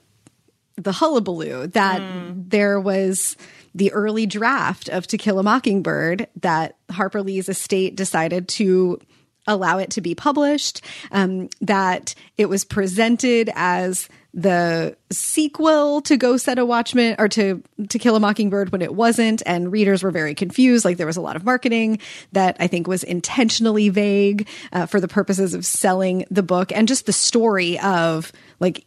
the 0.77 0.93
hullabaloo 0.93 1.69
that 1.69 2.01
mm. 2.01 2.51
there 2.51 2.81
was 2.81 3.37
the 3.77 3.93
early 3.93 4.27
draft 4.27 4.89
of 4.89 5.07
To 5.09 5.19
Kill 5.19 5.39
a 5.39 5.43
Mockingbird 5.43 6.27
that 6.41 6.77
Harper 6.91 7.23
Lee's 7.23 7.49
estate 7.49 7.95
decided 7.95 8.49
to 8.49 8.99
allow 9.47 9.79
it 9.79 9.91
to 9.91 10.01
be 10.01 10.15
published, 10.15 10.81
um, 11.13 11.49
that 11.61 12.15
it 12.37 12.49
was 12.49 12.65
presented 12.65 13.51
as 13.55 14.09
the 14.33 14.97
sequel 15.13 16.01
to 16.01 16.17
Go 16.17 16.37
Set 16.37 16.59
a 16.59 16.67
Watchman 16.67 17.15
or 17.19 17.29
to 17.29 17.63
To 17.89 17.99
Kill 17.99 18.17
a 18.17 18.21
Mockingbird 18.21 18.73
when 18.73 18.83
it 18.83 18.93
wasn't, 18.93 19.43
and 19.47 19.71
readers 19.71 20.03
were 20.03 20.11
very 20.11 20.35
confused. 20.35 20.85
Like 20.85 20.97
there 20.97 21.07
was 21.07 21.17
a 21.17 21.21
lot 21.21 21.37
of 21.37 21.45
marketing 21.45 22.01
that 22.33 22.57
I 22.59 22.67
think 22.67 22.89
was 22.89 23.05
intentionally 23.05 23.91
vague 23.91 24.49
uh, 24.73 24.87
for 24.87 25.01
the 25.01 25.07
purposes 25.07 25.55
of 25.55 25.65
selling 25.65 26.27
the 26.31 26.43
book, 26.43 26.73
and 26.73 26.89
just 26.89 27.07
the 27.07 27.13
story 27.13 27.79
of 27.79 28.33
like 28.59 28.85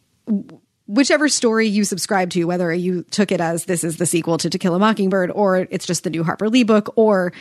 whichever 0.87 1.29
story 1.29 1.67
you 1.67 1.83
subscribe 1.83 2.29
to, 2.31 2.43
whether 2.45 2.73
you 2.73 3.03
took 3.03 3.31
it 3.31 3.41
as 3.41 3.65
this 3.65 3.83
is 3.83 3.97
the 3.97 4.05
sequel 4.05 4.37
to 4.39 4.49
To 4.49 4.57
Kill 4.57 4.75
a 4.75 4.79
Mockingbird, 4.79 5.31
or 5.31 5.67
it's 5.69 5.85
just 5.85 6.03
the 6.03 6.09
new 6.09 6.25
Harper 6.25 6.49
Lee 6.49 6.63
book, 6.63 6.91
or 6.97 7.31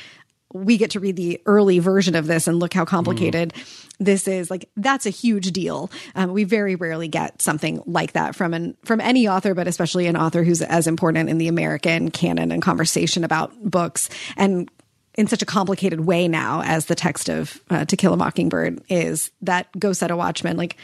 we 0.52 0.76
get 0.76 0.92
to 0.92 1.00
read 1.00 1.16
the 1.16 1.40
early 1.46 1.78
version 1.78 2.14
of 2.14 2.26
this 2.26 2.46
and 2.46 2.58
look 2.58 2.72
how 2.72 2.84
complicated 2.84 3.52
this 3.98 4.28
is. 4.28 4.50
Like 4.50 4.68
that's 4.76 5.06
a 5.06 5.10
huge 5.10 5.52
deal. 5.52 5.90
Um, 6.14 6.32
we 6.32 6.44
very 6.44 6.76
rarely 6.76 7.08
get 7.08 7.42
something 7.42 7.82
like 7.86 8.12
that 8.12 8.34
from 8.34 8.54
an 8.54 8.76
from 8.84 9.00
any 9.00 9.28
author, 9.28 9.54
but 9.54 9.66
especially 9.66 10.06
an 10.06 10.16
author 10.16 10.44
who's 10.44 10.62
as 10.62 10.86
important 10.86 11.28
in 11.28 11.38
the 11.38 11.48
American 11.48 12.10
canon 12.10 12.52
and 12.52 12.62
conversation 12.62 13.24
about 13.24 13.52
books 13.62 14.08
and 14.36 14.70
in 15.16 15.26
such 15.26 15.42
a 15.42 15.46
complicated 15.46 16.00
way 16.00 16.28
now 16.28 16.62
as 16.62 16.86
the 16.86 16.94
text 16.94 17.28
of 17.28 17.60
uh, 17.70 17.84
To 17.86 17.96
Kill 17.96 18.12
a 18.12 18.16
Mockingbird 18.16 18.82
is 18.88 19.30
that 19.42 19.66
Go 19.78 19.92
Set 19.92 20.10
a 20.10 20.16
Watchman. 20.16 20.56
Like 20.56 20.76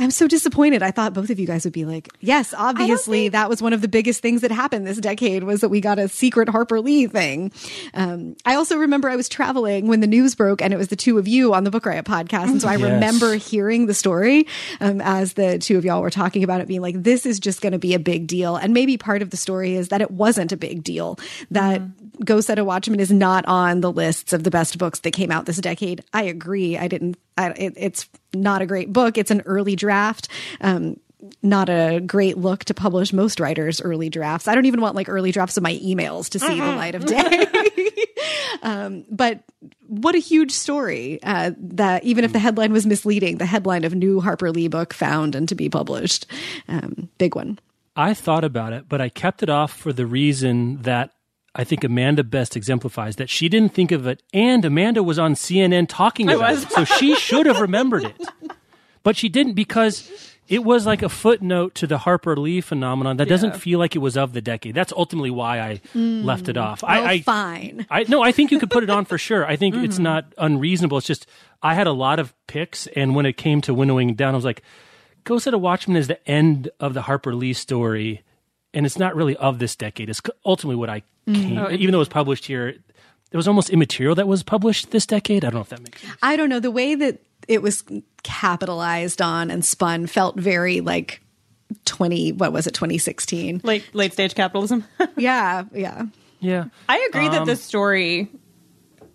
I'm 0.00 0.12
so 0.12 0.28
disappointed. 0.28 0.80
I 0.82 0.92
thought 0.92 1.12
both 1.12 1.28
of 1.28 1.40
you 1.40 1.46
guys 1.46 1.64
would 1.64 1.72
be 1.72 1.84
like, 1.84 2.08
yes, 2.20 2.54
obviously 2.56 3.30
that 3.30 3.48
was 3.48 3.60
one 3.60 3.72
of 3.72 3.80
the 3.80 3.88
biggest 3.88 4.22
things 4.22 4.42
that 4.42 4.52
happened 4.52 4.86
this 4.86 4.98
decade 4.98 5.42
was 5.42 5.60
that 5.62 5.70
we 5.70 5.80
got 5.80 5.98
a 5.98 6.06
secret 6.08 6.48
Harper 6.48 6.80
Lee 6.80 7.08
thing. 7.08 7.50
Um, 7.94 8.36
I 8.44 8.54
also 8.54 8.76
remember 8.76 9.10
I 9.10 9.16
was 9.16 9.28
traveling 9.28 9.88
when 9.88 9.98
the 9.98 10.06
news 10.06 10.36
broke 10.36 10.62
and 10.62 10.72
it 10.72 10.76
was 10.76 10.86
the 10.88 10.94
two 10.96 11.18
of 11.18 11.26
you 11.26 11.52
on 11.52 11.64
the 11.64 11.70
Book 11.72 11.84
Riot 11.84 12.04
podcast. 12.04 12.48
And 12.50 12.62
so 12.62 12.68
I 12.68 12.76
Yes. 12.76 12.82
remember 12.92 13.34
hearing 13.34 13.86
the 13.86 13.94
story 13.94 14.46
um, 14.80 15.00
as 15.00 15.32
the 15.32 15.58
two 15.58 15.76
of 15.76 15.84
y'all 15.84 16.00
were 16.00 16.10
talking 16.10 16.44
about 16.44 16.60
it 16.60 16.68
being 16.68 16.80
like, 16.80 17.02
this 17.02 17.26
is 17.26 17.40
just 17.40 17.60
going 17.60 17.72
to 17.72 17.78
be 17.78 17.94
a 17.94 17.98
big 17.98 18.28
deal. 18.28 18.54
And 18.54 18.72
maybe 18.72 18.96
part 18.98 19.20
of 19.20 19.30
the 19.30 19.36
story 19.36 19.74
is 19.74 19.88
that 19.88 20.00
it 20.00 20.12
wasn't 20.12 20.52
a 20.52 20.56
big 20.56 20.84
deal, 20.84 21.18
that 21.50 21.82
Go 22.24 22.40
Set 22.40 22.58
a 22.58 22.64
Watchman 22.64 23.00
is 23.00 23.10
not 23.10 23.44
on 23.46 23.80
the 23.80 23.92
lists 23.92 24.32
of 24.32 24.44
the 24.44 24.50
best 24.50 24.78
books 24.78 25.00
that 25.00 25.12
came 25.12 25.30
out 25.30 25.46
this 25.46 25.58
decade. 25.58 26.02
I 26.12 26.24
agree. 26.24 26.76
I 26.76 26.88
didn't, 26.88 27.16
I, 27.36 27.50
it, 27.50 27.74
it's 27.76 28.08
not 28.34 28.62
a 28.62 28.66
great 28.66 28.92
book. 28.92 29.18
It's 29.18 29.30
an 29.30 29.42
early 29.42 29.76
draft. 29.76 30.28
Um, 30.60 30.98
not 31.42 31.68
a 31.68 32.00
great 32.00 32.38
look 32.38 32.64
to 32.66 32.74
publish 32.74 33.12
most 33.12 33.40
writers' 33.40 33.80
early 33.80 34.08
drafts. 34.08 34.46
I 34.46 34.54
don't 34.54 34.66
even 34.66 34.80
want 34.80 34.94
like 34.94 35.08
early 35.08 35.32
drafts 35.32 35.56
of 35.56 35.62
my 35.62 35.74
emails 35.74 36.28
to 36.30 36.38
see 36.38 36.60
the 36.60 36.66
light 36.66 36.94
of 36.94 37.04
day. 37.06 37.46
um, 38.62 39.04
but 39.10 39.42
what 39.86 40.14
a 40.14 40.18
huge 40.18 40.52
story 40.52 41.18
uh, 41.22 41.52
that 41.58 42.04
even 42.04 42.24
if 42.24 42.32
the 42.32 42.38
headline 42.38 42.72
was 42.72 42.86
misleading, 42.86 43.38
the 43.38 43.46
headline 43.46 43.84
of 43.84 43.94
new 43.94 44.20
Harper 44.20 44.52
Lee 44.52 44.68
book 44.68 44.94
found 44.94 45.34
and 45.34 45.48
to 45.48 45.54
be 45.54 45.68
published. 45.68 46.26
Um, 46.68 47.08
big 47.18 47.34
one. 47.34 47.58
I 47.96 48.14
thought 48.14 48.44
about 48.44 48.72
it, 48.72 48.88
but 48.88 49.00
I 49.00 49.08
kept 49.08 49.42
it 49.42 49.48
off 49.48 49.72
for 49.72 49.92
the 49.92 50.06
reason 50.06 50.82
that 50.82 51.10
I 51.54 51.64
think 51.64 51.82
Amanda 51.82 52.22
best 52.24 52.56
exemplifies 52.56 53.16
that 53.16 53.30
she 53.30 53.48
didn't 53.48 53.74
think 53.74 53.90
of 53.90 54.06
it, 54.06 54.22
and 54.32 54.64
Amanda 54.64 55.02
was 55.02 55.18
on 55.18 55.34
CNN 55.34 55.86
talking 55.88 56.30
about 56.30 56.54
it, 56.54 56.70
so 56.70 56.84
she 56.84 57.14
should 57.16 57.46
have 57.46 57.60
remembered 57.60 58.04
it, 58.04 58.16
but 59.02 59.16
she 59.16 59.28
didn't 59.28 59.54
because 59.54 60.10
it 60.48 60.64
was 60.64 60.86
like 60.86 61.02
a 61.02 61.08
footnote 61.08 61.74
to 61.76 61.86
the 61.86 61.98
Harper 61.98 62.34
Lee 62.36 62.62
phenomenon 62.62 63.18
that 63.18 63.28
doesn't 63.28 63.56
feel 63.56 63.78
like 63.78 63.94
it 63.94 63.98
was 63.98 64.16
of 64.16 64.32
the 64.32 64.40
decade. 64.40 64.74
That's 64.74 64.92
ultimately 64.96 65.30
why 65.30 65.60
I 65.60 65.80
mm. 65.94 66.24
left 66.24 66.48
it 66.48 66.56
off. 66.56 66.82
I, 66.82 66.98
oh, 66.98 67.04
I 67.04 67.20
fine. 67.20 67.86
I 67.90 68.04
no, 68.04 68.22
I 68.22 68.32
think 68.32 68.50
you 68.50 68.58
could 68.58 68.70
put 68.70 68.82
it 68.82 68.90
on 68.90 69.04
for 69.04 69.18
sure. 69.18 69.46
I 69.46 69.56
think 69.56 69.74
it's 69.76 69.96
mm-hmm. 69.96 70.04
not 70.04 70.32
unreasonable. 70.38 70.98
It's 70.98 71.06
just 71.06 71.26
I 71.62 71.74
had 71.74 71.86
a 71.86 71.92
lot 71.92 72.18
of 72.18 72.34
picks, 72.46 72.86
and 72.88 73.14
when 73.14 73.26
it 73.26 73.36
came 73.36 73.60
to 73.62 73.74
winnowing 73.74 74.14
down, 74.14 74.34
I 74.34 74.36
was 74.36 74.44
like, 74.44 74.62
"Go 75.24 75.38
Set 75.38 75.52
a 75.52 75.58
Watchman" 75.58 75.96
is 75.98 76.08
the 76.08 76.26
end 76.28 76.70
of 76.80 76.94
the 76.94 77.02
Harper 77.02 77.34
Lee 77.34 77.52
story, 77.52 78.22
and 78.72 78.86
it's 78.86 78.98
not 78.98 79.14
really 79.14 79.36
of 79.36 79.58
this 79.58 79.76
decade. 79.76 80.08
It's 80.08 80.22
ultimately 80.46 80.76
what 80.76 80.88
I 80.88 81.02
Mm. 81.28 81.34
came, 81.34 81.58
oh, 81.58 81.70
even 81.70 81.92
though 81.92 81.98
it 81.98 82.00
was 82.00 82.08
published 82.08 82.46
here. 82.46 82.74
It 83.30 83.36
was 83.36 83.46
almost 83.46 83.68
immaterial 83.68 84.14
that 84.14 84.26
was 84.26 84.42
published 84.42 84.90
this 84.90 85.04
decade. 85.04 85.44
I 85.44 85.50
don't 85.50 85.56
know 85.56 85.60
if 85.60 85.68
that 85.68 85.82
makes 85.82 86.00
sense. 86.00 86.14
I 86.22 86.34
don't 86.36 86.48
know. 86.48 86.60
The 86.60 86.70
way 86.70 86.94
that 86.94 87.20
it 87.46 87.60
was 87.60 87.84
capitalized 88.22 89.20
on 89.20 89.50
and 89.50 89.62
spun 89.62 90.06
felt 90.06 90.36
very 90.36 90.80
like 90.80 91.20
20, 91.84 92.32
what 92.32 92.54
was 92.54 92.66
it, 92.66 92.72
2016? 92.72 93.60
Late 93.64 93.84
late 93.94 94.14
stage 94.14 94.34
capitalism. 94.34 94.84
yeah, 95.16 95.64
yeah. 95.74 96.06
Yeah, 96.40 96.66
I 96.88 97.04
agree 97.10 97.28
that 97.28 97.42
um, 97.42 97.46
this 97.46 97.62
story, 97.62 98.28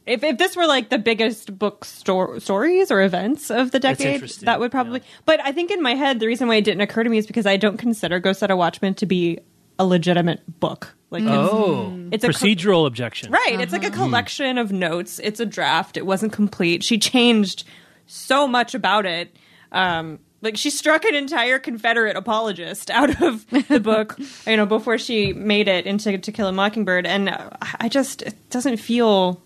if, 0.05 0.23
if 0.23 0.37
this 0.37 0.57
were 0.57 0.67
like 0.67 0.89
the 0.89 0.97
biggest 0.97 1.57
book 1.57 1.85
sto- 1.85 2.37
stories 2.39 2.91
or 2.91 3.01
events 3.01 3.49
of 3.49 3.71
the 3.71 3.79
decade, 3.79 4.21
that 4.41 4.59
would 4.59 4.71
probably. 4.71 5.01
But 5.25 5.39
I 5.41 5.53
think 5.53 5.71
in 5.71 5.81
my 5.81 5.95
head, 5.95 6.19
the 6.19 6.27
reason 6.27 6.49
why 6.49 6.55
it 6.55 6.65
didn't 6.65 6.81
occur 6.81 7.03
to 7.03 7.09
me 7.09 7.17
is 7.17 7.25
because 7.25 7.45
I 7.45 7.55
don't 7.55 7.77
consider 7.77 8.19
Go 8.19 8.33
Set 8.33 8.51
a 8.51 8.57
Watchman 8.57 8.93
to 8.95 9.05
be 9.05 9.39
a 9.79 9.85
legitimate 9.85 10.41
book. 10.59 10.93
Like, 11.13 11.23
it's, 11.23 11.31
Oh, 11.31 12.07
It's 12.11 12.23
a 12.23 12.27
co- 12.27 12.33
procedural 12.33 12.85
objection. 12.87 13.31
right? 13.31 13.57
It's 13.61 13.71
like 13.71 13.85
a 13.85 13.91
collection 13.91 14.57
of 14.57 14.71
notes. 14.71 15.19
It's 15.23 15.39
a 15.39 15.45
draft. 15.45 15.95
It 15.95 16.05
wasn't 16.05 16.33
complete. 16.33 16.83
She 16.83 16.97
changed 16.97 17.63
so 18.07 18.47
much 18.47 18.73
about 18.75 19.05
it. 19.05 19.35
Um, 19.71 20.19
like 20.41 20.57
she 20.57 20.69
struck 20.69 21.05
an 21.05 21.15
entire 21.15 21.57
Confederate 21.57 22.17
apologist 22.17 22.91
out 22.91 23.21
of 23.21 23.49
the 23.49 23.79
book, 23.83 24.19
you 24.45 24.57
know, 24.57 24.65
before 24.65 24.97
she 24.97 25.31
made 25.31 25.69
it 25.69 25.85
into 25.85 26.17
To 26.17 26.31
Kill 26.33 26.47
a 26.47 26.51
Mockingbird, 26.51 27.05
and 27.07 27.29
uh, 27.29 27.49
I 27.79 27.87
just 27.87 28.21
it 28.23 28.35
doesn't 28.49 28.75
feel 28.77 29.41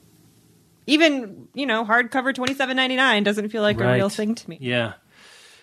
even 0.88 1.48
you 1.54 1.66
know 1.66 1.86
hardcover 1.86 2.34
twenty 2.34 2.54
seven 2.56 2.76
ninety 2.76 2.96
nine 2.96 3.24
doesn't 3.24 3.50
feel 3.50 3.62
like 3.62 3.80
a 3.80 3.94
real 3.94 4.10
thing 4.10 4.36
to 4.36 4.50
me. 4.50 4.58
Yeah. 4.60 4.94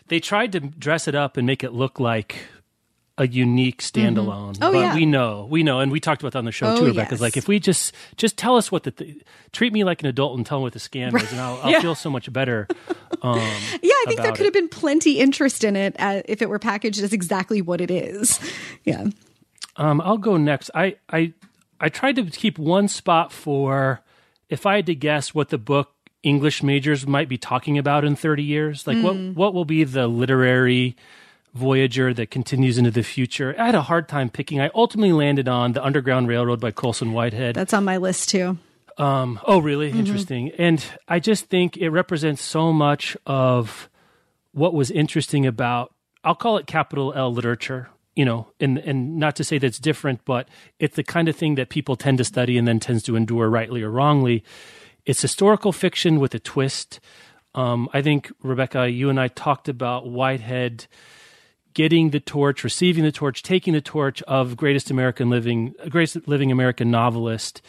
They 0.08 0.20
tried 0.20 0.52
to 0.52 0.60
dress 0.60 1.08
it 1.08 1.14
up 1.14 1.36
and 1.36 1.46
make 1.46 1.64
it 1.64 1.72
look 1.72 1.98
like 1.98 2.36
a 3.16 3.26
unique 3.28 3.80
standalone. 3.80 4.58
Oh, 4.60 4.72
but 4.72 4.78
yeah. 4.78 4.94
we 4.94 5.06
know, 5.06 5.46
we 5.48 5.62
know, 5.62 5.78
and 5.80 5.92
we 5.92 6.00
talked 6.00 6.20
about 6.22 6.32
that 6.32 6.40
on 6.40 6.44
the 6.46 6.52
show 6.52 6.72
Oh, 6.72 6.76
too, 6.80 6.86
Rebecca. 6.86 7.14
yes. 7.14 7.20
Like 7.20 7.36
if 7.36 7.46
we 7.46 7.60
just 7.60 7.92
just 8.16 8.36
tell 8.36 8.56
us 8.56 8.72
what 8.72 8.82
the 8.82 8.90
th- 8.90 9.22
treat 9.52 9.72
me 9.72 9.84
like 9.84 10.02
an 10.02 10.08
adult 10.08 10.36
and 10.36 10.44
tell 10.44 10.58
me 10.58 10.62
what 10.64 10.72
the 10.72 10.80
scam 10.80 11.14
is, 11.20 11.30
and 11.30 11.40
I'll, 11.40 11.60
I'll 11.62 11.80
feel 11.80 11.94
so 11.94 12.10
much 12.10 12.32
better. 12.32 12.66
Um, 13.22 13.38
Yeah, 13.82 13.92
I 13.92 14.04
think 14.06 14.20
there 14.22 14.32
could 14.32 14.40
it. 14.40 14.44
have 14.46 14.52
been 14.52 14.68
plenty 14.68 15.20
interest 15.20 15.62
in 15.62 15.76
it 15.76 15.94
uh, 15.98 16.22
if 16.24 16.42
it 16.42 16.48
were 16.48 16.58
packaged 16.58 17.00
as 17.02 17.12
exactly 17.12 17.62
what 17.62 17.80
it 17.80 17.90
is. 17.90 18.38
Yeah. 18.84 19.06
Um, 19.76 20.00
I'll 20.02 20.18
go 20.18 20.36
next. 20.36 20.70
I, 20.74 20.96
I 21.08 21.32
I 21.80 21.88
tried 21.88 22.16
to 22.16 22.24
keep 22.24 22.58
one 22.58 22.86
spot 22.88 23.32
for 23.32 24.02
if 24.48 24.66
I 24.66 24.76
had 24.76 24.86
to 24.86 24.94
guess 24.94 25.34
what 25.34 25.48
the 25.48 25.58
book 25.58 25.90
English 26.22 26.62
majors 26.62 27.06
might 27.06 27.28
be 27.28 27.38
talking 27.38 27.76
about 27.78 28.04
in 28.04 28.14
30 28.16 28.42
years. 28.42 28.86
Like 28.86 29.02
what 29.02 29.16
what 29.34 29.54
will 29.54 29.64
be 29.64 29.84
the 29.84 30.06
literary 30.06 30.96
voyager 31.54 32.12
that 32.12 32.30
continues 32.30 32.76
into 32.76 32.90
the 32.90 33.02
future? 33.02 33.54
I 33.58 33.66
had 33.66 33.74
a 33.74 33.82
hard 33.82 34.08
time 34.08 34.28
picking. 34.28 34.60
I 34.60 34.70
ultimately 34.74 35.12
landed 35.12 35.48
on 35.48 35.72
The 35.72 35.82
Underground 35.82 36.28
Railroad 36.28 36.60
by 36.60 36.72
Colson 36.72 37.12
Whitehead. 37.12 37.54
That's 37.54 37.72
on 37.72 37.84
my 37.84 37.96
list 37.96 38.28
too. 38.28 38.58
Um, 38.98 39.40
oh, 39.44 39.58
really? 39.58 39.90
Interesting. 39.90 40.52
And 40.52 40.84
I 41.08 41.18
just 41.18 41.46
think 41.46 41.76
it 41.76 41.90
represents 41.90 42.42
so 42.42 42.72
much 42.72 43.16
of 43.26 43.88
what 44.52 44.72
was 44.72 44.90
interesting 44.90 45.46
about, 45.46 45.92
I'll 46.22 46.36
call 46.36 46.58
it 46.58 46.66
capital 46.66 47.12
L 47.14 47.32
literature, 47.32 47.88
you 48.14 48.24
know, 48.24 48.48
and, 48.60 48.78
and 48.78 49.16
not 49.16 49.34
to 49.36 49.44
say 49.44 49.58
that 49.58 49.66
it's 49.66 49.80
different, 49.80 50.24
but 50.24 50.48
it's 50.78 50.94
the 50.94 51.02
kind 51.02 51.28
of 51.28 51.34
thing 51.34 51.56
that 51.56 51.70
people 51.70 51.96
tend 51.96 52.18
to 52.18 52.24
study 52.24 52.56
and 52.56 52.68
then 52.68 52.78
tends 52.78 53.02
to 53.04 53.16
endure 53.16 53.50
rightly 53.50 53.82
or 53.82 53.90
wrongly. 53.90 54.44
It's 55.04 55.20
historical 55.20 55.72
fiction 55.72 56.20
with 56.20 56.34
a 56.34 56.38
twist. 56.38 57.00
Um, 57.56 57.88
I 57.92 58.00
think, 58.00 58.30
Rebecca, 58.42 58.88
you 58.88 59.10
and 59.10 59.18
I 59.18 59.28
talked 59.28 59.68
about 59.68 60.08
Whitehead 60.08 60.86
getting 61.74 62.10
the 62.10 62.20
torch, 62.20 62.64
receiving 62.64 63.04
the 63.04 63.12
torch, 63.12 63.42
taking 63.42 63.74
the 63.74 63.80
torch 63.80 64.22
of 64.22 64.56
greatest 64.56 64.90
American 64.90 65.28
living, 65.28 65.74
greatest 65.88 66.26
living 66.26 66.50
American 66.50 66.90
novelist. 66.90 67.60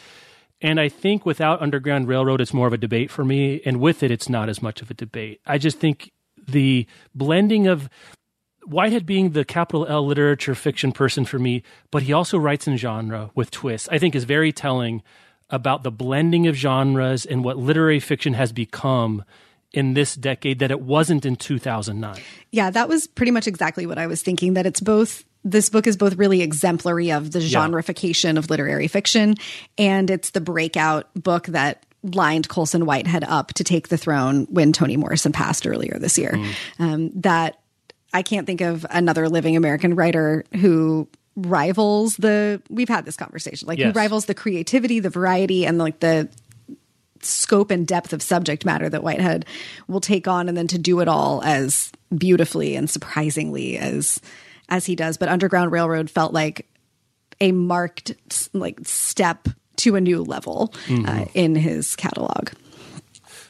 And 0.62 0.80
I 0.80 0.88
think 0.88 1.26
without 1.26 1.60
Underground 1.60 2.08
Railroad, 2.08 2.40
it's 2.40 2.54
more 2.54 2.66
of 2.66 2.72
a 2.72 2.78
debate 2.78 3.10
for 3.10 3.24
me. 3.24 3.60
And 3.66 3.80
with 3.80 4.02
it, 4.02 4.10
it's 4.10 4.28
not 4.28 4.48
as 4.48 4.62
much 4.62 4.80
of 4.80 4.90
a 4.90 4.94
debate. 4.94 5.40
I 5.44 5.58
just 5.58 5.78
think 5.78 6.12
the 6.48 6.86
blending 7.14 7.66
of 7.66 7.88
Whitehead 8.64 9.06
being 9.06 9.30
the 9.30 9.44
capital 9.44 9.86
L 9.86 10.04
literature 10.04 10.54
fiction 10.54 10.92
person 10.92 11.24
for 11.24 11.38
me, 11.38 11.62
but 11.90 12.02
he 12.02 12.12
also 12.12 12.38
writes 12.38 12.66
in 12.66 12.76
genre 12.76 13.30
with 13.34 13.50
twists, 13.50 13.88
I 13.90 13.98
think 13.98 14.14
is 14.14 14.24
very 14.24 14.52
telling 14.52 15.02
about 15.50 15.84
the 15.84 15.92
blending 15.92 16.48
of 16.48 16.56
genres 16.56 17.24
and 17.24 17.44
what 17.44 17.56
literary 17.56 18.00
fiction 18.00 18.34
has 18.34 18.50
become 18.50 19.24
in 19.76 19.94
this 19.94 20.14
decade 20.16 20.58
that 20.58 20.70
it 20.70 20.80
wasn't 20.80 21.24
in 21.26 21.36
2009. 21.36 22.20
Yeah, 22.50 22.70
that 22.70 22.88
was 22.88 23.06
pretty 23.06 23.30
much 23.30 23.46
exactly 23.46 23.86
what 23.86 23.98
I 23.98 24.06
was 24.08 24.22
thinking. 24.22 24.54
That 24.54 24.66
it's 24.66 24.80
both. 24.80 25.22
This 25.44 25.68
book 25.70 25.86
is 25.86 25.96
both 25.96 26.16
really 26.16 26.42
exemplary 26.42 27.12
of 27.12 27.30
the 27.30 27.38
genreification 27.38 28.36
of 28.36 28.50
literary 28.50 28.88
fiction, 28.88 29.34
and 29.78 30.10
it's 30.10 30.30
the 30.30 30.40
breakout 30.40 31.08
book 31.14 31.46
that 31.48 31.86
lined 32.02 32.48
Colson 32.48 32.84
Whitehead 32.86 33.22
up 33.24 33.52
to 33.54 33.62
take 33.64 33.88
the 33.88 33.96
throne 33.96 34.46
when 34.50 34.72
Toni 34.72 34.96
Morrison 34.96 35.30
passed 35.32 35.66
earlier 35.66 35.98
this 36.00 36.18
year. 36.18 36.36
Um, 36.80 37.10
that 37.20 37.60
I 38.12 38.22
can't 38.22 38.46
think 38.46 38.60
of 38.60 38.84
another 38.90 39.28
living 39.28 39.56
American 39.56 39.94
writer 39.94 40.44
who 40.56 41.06
rivals 41.36 42.16
the 42.16 42.62
we've 42.70 42.88
had 42.88 43.04
this 43.04 43.16
conversation 43.16 43.68
like 43.68 43.78
Yes. 43.78 43.92
who 43.92 43.98
rivals 44.00 44.24
the 44.24 44.34
creativity 44.34 45.00
the 45.00 45.10
variety 45.10 45.66
and 45.66 45.76
like 45.76 46.00
the 46.00 46.28
scope 47.22 47.70
and 47.70 47.86
depth 47.86 48.12
of 48.12 48.22
subject 48.22 48.64
matter 48.64 48.88
that 48.88 49.02
whitehead 49.02 49.44
will 49.88 50.00
take 50.00 50.26
on 50.28 50.48
and 50.48 50.56
then 50.56 50.66
to 50.68 50.78
do 50.78 51.00
it 51.00 51.08
all 51.08 51.42
as 51.44 51.90
beautifully 52.16 52.76
and 52.76 52.88
surprisingly 52.90 53.78
as 53.78 54.20
as 54.68 54.86
he 54.86 54.94
does 54.96 55.16
but 55.16 55.28
underground 55.28 55.72
railroad 55.72 56.08
felt 56.10 56.32
like 56.32 56.66
a 57.40 57.52
marked 57.52 58.12
like 58.52 58.78
step 58.84 59.48
to 59.76 59.94
a 59.96 60.00
new 60.00 60.22
level 60.22 60.72
uh, 61.06 61.24
in 61.34 61.54
his 61.54 61.94
catalog 61.96 62.48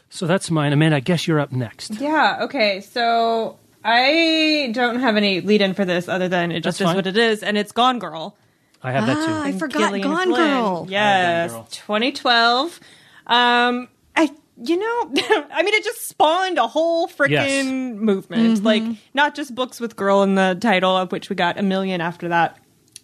So 0.09 0.27
that's 0.27 0.51
mine. 0.51 0.73
Amanda, 0.73 0.97
I 0.97 1.01
guess 1.01 1.27
you're 1.29 1.39
up 1.41 1.53
next. 1.53 2.01
Yeah, 2.01 2.39
okay. 2.45 2.81
So 2.81 3.59
I 3.85 4.71
don't 4.73 4.99
have 5.01 5.17
any 5.17 5.41
lead 5.43 5.61
in 5.61 5.75
for 5.75 5.85
this 5.85 6.09
other 6.09 6.27
than 6.29 6.53
it 6.53 6.61
just 6.65 6.81
is 6.81 6.87
what 6.87 7.07
it 7.07 7.17
is, 7.19 7.43
and 7.43 7.59
it's 7.59 7.71
Gone 7.73 7.99
Girl. 7.99 8.35
I 8.83 8.93
have 8.93 9.07
that 9.07 9.27
too. 9.27 9.33
I 9.33 9.53
forgot 9.53 9.91
Gillian 9.91 10.09
Gone 10.09 10.27
Flynn. 10.29 10.37
Girl. 10.37 10.87
Yes, 10.89 11.51
Gone 11.53 11.61
Girl. 11.61 11.69
2012. 11.71 12.81
Um, 13.27 13.89
I, 14.15 14.31
you 14.63 14.77
know, 14.79 15.13
I 15.53 15.63
mean, 15.63 15.75
it 15.75 15.85
just 15.85 16.09
spawned 16.09 16.59
a 16.59 16.67
whole 16.67 17.09
freaking 17.09 17.31
Yes. 17.31 17.65
movement. 17.67 18.63
Like, 18.65 18.83
not 19.15 19.35
just 19.35 19.55
books 19.55 19.81
with 19.81 19.97
girl 19.97 20.23
in 20.23 20.35
the 20.35 20.57
title, 20.61 20.97
of 20.97 21.13
which 21.13 21.29
we 21.29 21.37
got 21.37 21.59
a 21.59 21.63
million 21.63 22.01
after 22.01 22.29
that. 22.29 22.59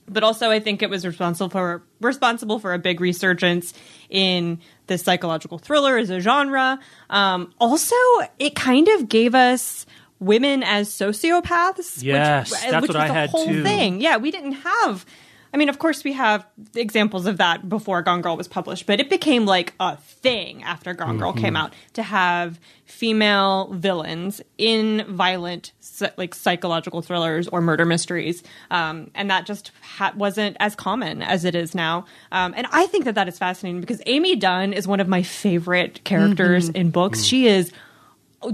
But 0.08 0.24
also, 0.24 0.50
I 0.50 0.58
think 0.60 0.82
it 0.82 0.90
was 0.90 1.06
responsible 1.06 1.48
for 1.48 1.82
responsible 2.00 2.58
for 2.58 2.74
a 2.74 2.78
big 2.78 3.00
resurgence 3.00 3.72
in 4.10 4.58
the 4.88 4.98
psychological 4.98 5.58
thriller 5.58 5.96
as 5.96 6.10
a 6.10 6.18
genre. 6.20 6.80
Um, 7.08 7.52
also, 7.60 7.94
it 8.38 8.54
kind 8.56 8.88
of 8.88 9.08
gave 9.08 9.34
us 9.34 9.86
women 10.18 10.64
as 10.64 10.88
sociopaths. 10.88 12.02
Yes, 12.02 12.50
which, 12.50 12.60
that's 12.60 12.82
which 12.82 12.88
what 12.88 12.96
was 12.96 12.96
I 12.96 13.08
the 13.08 13.14
had 13.14 13.30
whole 13.30 13.46
too. 13.46 13.62
thing. 13.62 14.00
Yeah, 14.00 14.16
we 14.16 14.30
didn't 14.30 14.52
have. 14.52 15.06
I 15.52 15.58
mean, 15.58 15.68
of 15.68 15.78
course, 15.78 16.02
we 16.02 16.14
have 16.14 16.46
examples 16.74 17.26
of 17.26 17.36
that 17.36 17.68
before 17.68 18.00
Gone 18.02 18.22
Girl 18.22 18.36
was 18.36 18.48
published, 18.48 18.86
but 18.86 19.00
it 19.00 19.10
became 19.10 19.44
like 19.44 19.74
a 19.78 19.96
thing 19.98 20.62
after 20.62 20.94
Gone 20.94 21.18
Girl 21.18 21.32
Mm-hmm. 21.32 21.40
came 21.44 21.56
out 21.56 21.74
to 21.92 22.02
have 22.02 22.58
female 22.86 23.68
villains 23.72 24.40
in 24.58 25.04
violent, 25.14 25.72
like 26.16 26.34
psychological 26.34 27.02
thrillers 27.02 27.48
or 27.48 27.60
murder 27.60 27.84
mysteries, 27.84 28.42
um, 28.70 29.10
and 29.14 29.30
that 29.30 29.44
just 29.46 29.72
ha- 29.82 30.12
wasn't 30.16 30.56
as 30.60 30.74
common 30.74 31.22
as 31.22 31.44
it 31.44 31.54
is 31.54 31.74
now. 31.74 32.04
Um, 32.30 32.54
and 32.56 32.66
I 32.70 32.86
think 32.86 33.04
that 33.06 33.14
that 33.16 33.28
is 33.28 33.38
fascinating 33.38 33.80
because 33.80 34.00
Amy 34.06 34.36
Dunne 34.36 34.72
is 34.72 34.86
one 34.86 35.00
of 35.00 35.08
my 35.08 35.22
favorite 35.22 36.02
characters 36.04 36.68
Mm-hmm. 36.68 36.76
in 36.76 36.90
books. 36.90 37.20
Mm. 37.22 37.28
She 37.28 37.46
is 37.46 37.72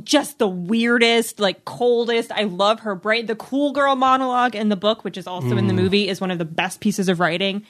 just 0.04 0.38
the 0.38 0.48
weirdest, 0.48 1.40
like 1.40 1.64
coldest. 1.64 2.30
I 2.32 2.44
love 2.44 2.80
her 2.80 2.94
brain. 2.94 3.26
The 3.26 3.36
cool 3.36 3.72
girl 3.72 3.96
monologue 3.96 4.54
in 4.54 4.68
the 4.68 4.76
book, 4.76 5.04
which 5.04 5.16
is 5.16 5.26
also 5.26 5.56
in 5.56 5.66
the 5.66 5.72
Mm. 5.72 5.76
movie, 5.82 6.08
is 6.08 6.20
one 6.20 6.30
of 6.30 6.38
the 6.38 6.44
best 6.44 6.80
pieces 6.80 7.08
of 7.08 7.20
writing 7.20 7.62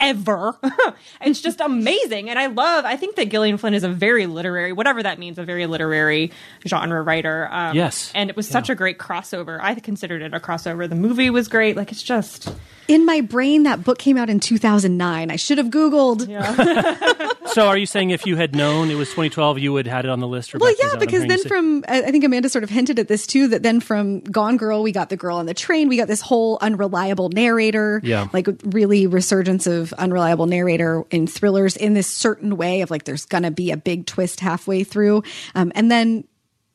ever. 0.00 0.56
it's 1.20 1.40
just 1.40 1.60
amazing. 1.60 2.30
And 2.30 2.38
I 2.38 2.46
love, 2.46 2.84
I 2.84 2.96
think 2.96 3.16
that 3.16 3.28
Gillian 3.28 3.58
Flynn 3.58 3.74
is 3.74 3.84
a 3.84 3.88
very 3.88 4.26
literary, 4.26 4.72
whatever 4.72 5.02
that 5.02 5.18
means, 5.18 5.38
a 5.38 5.44
very 5.44 5.66
literary 5.66 6.32
genre 6.66 7.02
writer. 7.02 7.48
Um, 7.50 7.76
Yes. 7.76 8.10
And 8.14 8.30
it 8.30 8.36
was 8.36 8.48
such 8.48 8.70
a 8.70 8.74
great 8.74 8.98
crossover. 8.98 9.58
I 9.60 9.74
considered 9.74 10.22
it 10.22 10.32
a 10.34 10.40
crossover. 10.40 10.88
The 10.88 10.94
movie 10.94 11.30
was 11.30 11.48
great. 11.48 11.76
Like, 11.76 11.92
it's 11.92 12.02
just, 12.02 12.52
in 12.88 13.04
my 13.04 13.20
brain 13.20 13.64
that 13.64 13.82
book 13.82 13.98
came 13.98 14.16
out 14.16 14.30
in 14.30 14.38
2009 14.38 15.28
i 15.28 15.34
should 15.34 15.58
have 15.58 15.68
googled 15.68 16.28
So 17.56 17.68
are 17.68 17.78
you 17.78 17.86
saying 17.86 18.10
if 18.10 18.26
you 18.26 18.36
had 18.36 18.54
known 18.54 18.90
it 18.90 18.96
was 18.96 19.08
2012, 19.08 19.60
you 19.60 19.72
would 19.72 19.86
have 19.86 19.96
had 19.96 20.04
it 20.04 20.10
on 20.10 20.20
the 20.20 20.28
list? 20.28 20.54
Well, 20.54 20.74
yeah, 20.78 20.96
because 20.98 21.26
then 21.26 21.38
from 21.44 21.84
I 21.88 22.02
I 22.02 22.10
think 22.10 22.22
Amanda 22.22 22.50
sort 22.50 22.64
of 22.64 22.68
hinted 22.68 22.98
at 22.98 23.08
this 23.08 23.26
too. 23.26 23.48
That 23.48 23.62
then 23.62 23.80
from 23.80 24.20
Gone 24.20 24.58
Girl, 24.58 24.82
we 24.82 24.92
got 24.92 25.08
the 25.08 25.16
girl 25.16 25.38
on 25.38 25.46
the 25.46 25.54
train. 25.54 25.88
We 25.88 25.96
got 25.96 26.06
this 26.06 26.20
whole 26.20 26.58
unreliable 26.60 27.30
narrator. 27.30 28.02
Yeah. 28.04 28.28
like 28.34 28.48
really 28.64 29.06
resurgence 29.06 29.66
of 29.66 29.85
unreliable 29.94 30.46
narrator 30.46 31.04
in 31.10 31.26
thrillers 31.26 31.76
in 31.76 31.94
this 31.94 32.06
certain 32.06 32.56
way 32.56 32.80
of 32.82 32.90
like 32.90 33.04
there's 33.04 33.24
gonna 33.26 33.50
be 33.50 33.70
a 33.70 33.76
big 33.76 34.06
twist 34.06 34.40
halfway 34.40 34.84
through, 34.84 35.22
um, 35.54 35.72
and 35.74 35.90
then. 35.90 36.24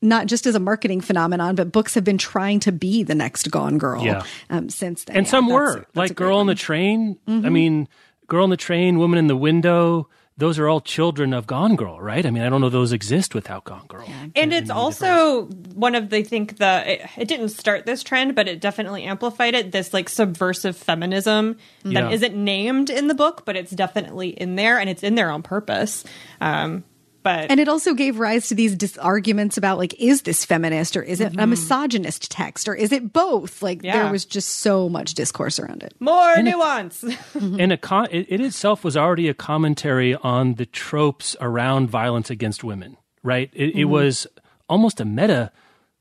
Not 0.04 0.26
just 0.26 0.48
as 0.48 0.56
a 0.56 0.60
marketing 0.60 1.00
phenomenon, 1.02 1.54
but 1.54 1.72
books 1.72 1.94
have 1.94 2.04
been 2.04 2.18
trying 2.18 2.60
to 2.62 2.72
be 2.72 3.04
the 3.04 3.14
next 3.14 3.52
Gone 3.52 3.78
Girl 3.78 4.04
Yeah. 4.04 4.24
um, 4.50 4.68
since 4.68 5.04
then. 5.04 5.16
and 5.16 5.28
Yeah, 5.28 5.30
some 5.30 5.46
that's- 5.48 5.60
were 5.62 5.76
that's 5.76 5.96
like 5.96 6.16
Girl 6.16 6.38
on 6.40 6.48
one. 6.48 6.48
Mm-hmm. 6.48 6.50
the 6.50 6.56
Train. 6.56 7.18
I 7.28 7.50
mean, 7.50 7.88
Girl 8.26 8.42
on 8.44 8.50
the 8.50 8.58
Train, 8.58 8.98
Woman 8.98 9.20
in 9.20 9.28
the 9.28 9.36
Window. 9.36 10.10
Those 10.42 10.58
are 10.58 10.68
all 10.68 10.82
children 10.82 11.34
of 11.34 11.46
Gone 11.46 11.76
Girl, 11.76 12.02
right? 12.02 12.26
I 12.26 12.32
mean, 12.32 12.42
I 12.42 12.50
don't 12.50 12.62
know 12.62 12.70
those 12.70 12.92
exist 12.94 13.36
without 13.36 13.64
Gone 13.64 13.86
Girl. 13.88 14.08
and 14.36 14.52
it's 14.52 14.72
also 14.72 15.46
one 15.76 15.94
of 15.94 16.10
the 16.10 16.24
think 16.24 16.58
the 16.58 16.94
it, 16.94 17.02
it 17.16 17.28
didn't 17.28 17.50
start 17.50 17.86
this 17.86 18.02
trend 18.02 18.34
but 18.34 18.48
it 18.48 18.60
definitely 18.60 19.04
amplified 19.04 19.54
it 19.54 19.72
this 19.72 19.94
like 19.94 20.10
subversive 20.10 20.76
feminism 20.76 21.58
Yeah. 21.84 22.02
that 22.02 22.14
isn't 22.14 22.36
named 22.36 22.90
in 22.90 23.08
the 23.08 23.14
book 23.14 23.44
but 23.46 23.56
it's 23.56 23.72
definitely 23.72 24.30
in 24.30 24.56
there 24.56 24.80
and 24.80 24.90
it's 24.90 25.04
in 25.04 25.14
there 25.16 25.30
on 25.30 25.44
purpose 25.44 26.04
um 26.42 26.84
but 27.24 27.50
And 27.50 27.60
it 27.60 27.68
also 27.68 27.94
gave 27.94 28.20
rise 28.20 28.48
to 28.50 28.56
these 28.56 28.76
dis- 28.76 28.98
arguments 28.98 29.58
about 29.58 29.78
like, 29.78 29.94
is 30.00 30.24
this 30.24 30.46
feminist 30.46 30.96
or 30.98 31.04
is 31.04 31.20
it 31.22 31.34
a 31.34 31.36
mm-hmm. 31.36 31.50
misogynist 31.52 32.32
text 32.32 32.68
or 32.68 32.76
is 32.76 32.92
it 32.92 33.14
both? 33.14 33.62
Like, 33.62 33.84
Yeah. 33.84 34.04
there 34.04 34.12
was 34.12 34.26
just 34.26 34.50
so 34.60 34.90
much 34.90 35.14
discourse 35.14 35.60
around 35.60 35.84
it. 35.84 35.94
more 36.00 36.42
nuance 36.42 37.02
mm-hmm. 37.04 37.60
and 37.60 37.72
a 37.72 37.78
con- 37.78 38.08
it, 38.12 38.28
it 38.30 38.42
itself 38.42 38.84
was 38.84 38.98
already 38.98 39.28
a 39.28 39.34
commentary 39.34 40.16
on 40.16 40.56
the 40.56 40.66
tropes 40.66 41.36
around 41.42 41.90
violence 41.90 42.30
against 42.30 42.64
women, 42.64 42.98
right? 43.24 43.50
It, 43.54 43.70
it 43.70 43.76
mm-hmm. 43.76 43.92
was 43.92 44.28
almost 44.70 45.00
a 45.00 45.06
meta 45.06 45.52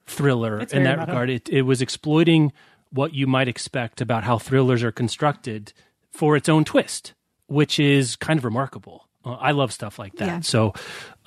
thriller 0.06 0.60
in 0.60 0.84
that 0.84 0.98
meta. 0.98 1.10
regard. 1.10 1.30
It, 1.30 1.48
it 1.48 1.62
was 1.62 1.82
exploiting 1.82 2.52
what 2.90 3.14
you 3.14 3.26
might 3.26 3.48
expect 3.48 4.00
about 4.00 4.24
how 4.24 4.38
thrillers 4.38 4.82
are 4.82 4.92
constructed 4.92 5.72
for 6.10 6.36
its 6.36 6.48
own 6.48 6.64
twist, 6.64 7.14
which 7.46 7.78
is 7.78 8.16
kind 8.16 8.38
of 8.38 8.44
remarkable. 8.44 9.08
Uh, 9.24 9.32
I 9.32 9.52
love 9.52 9.72
stuff 9.72 9.98
like 9.98 10.14
that. 10.16 10.26
Yeah. 10.26 10.40
So 10.40 10.72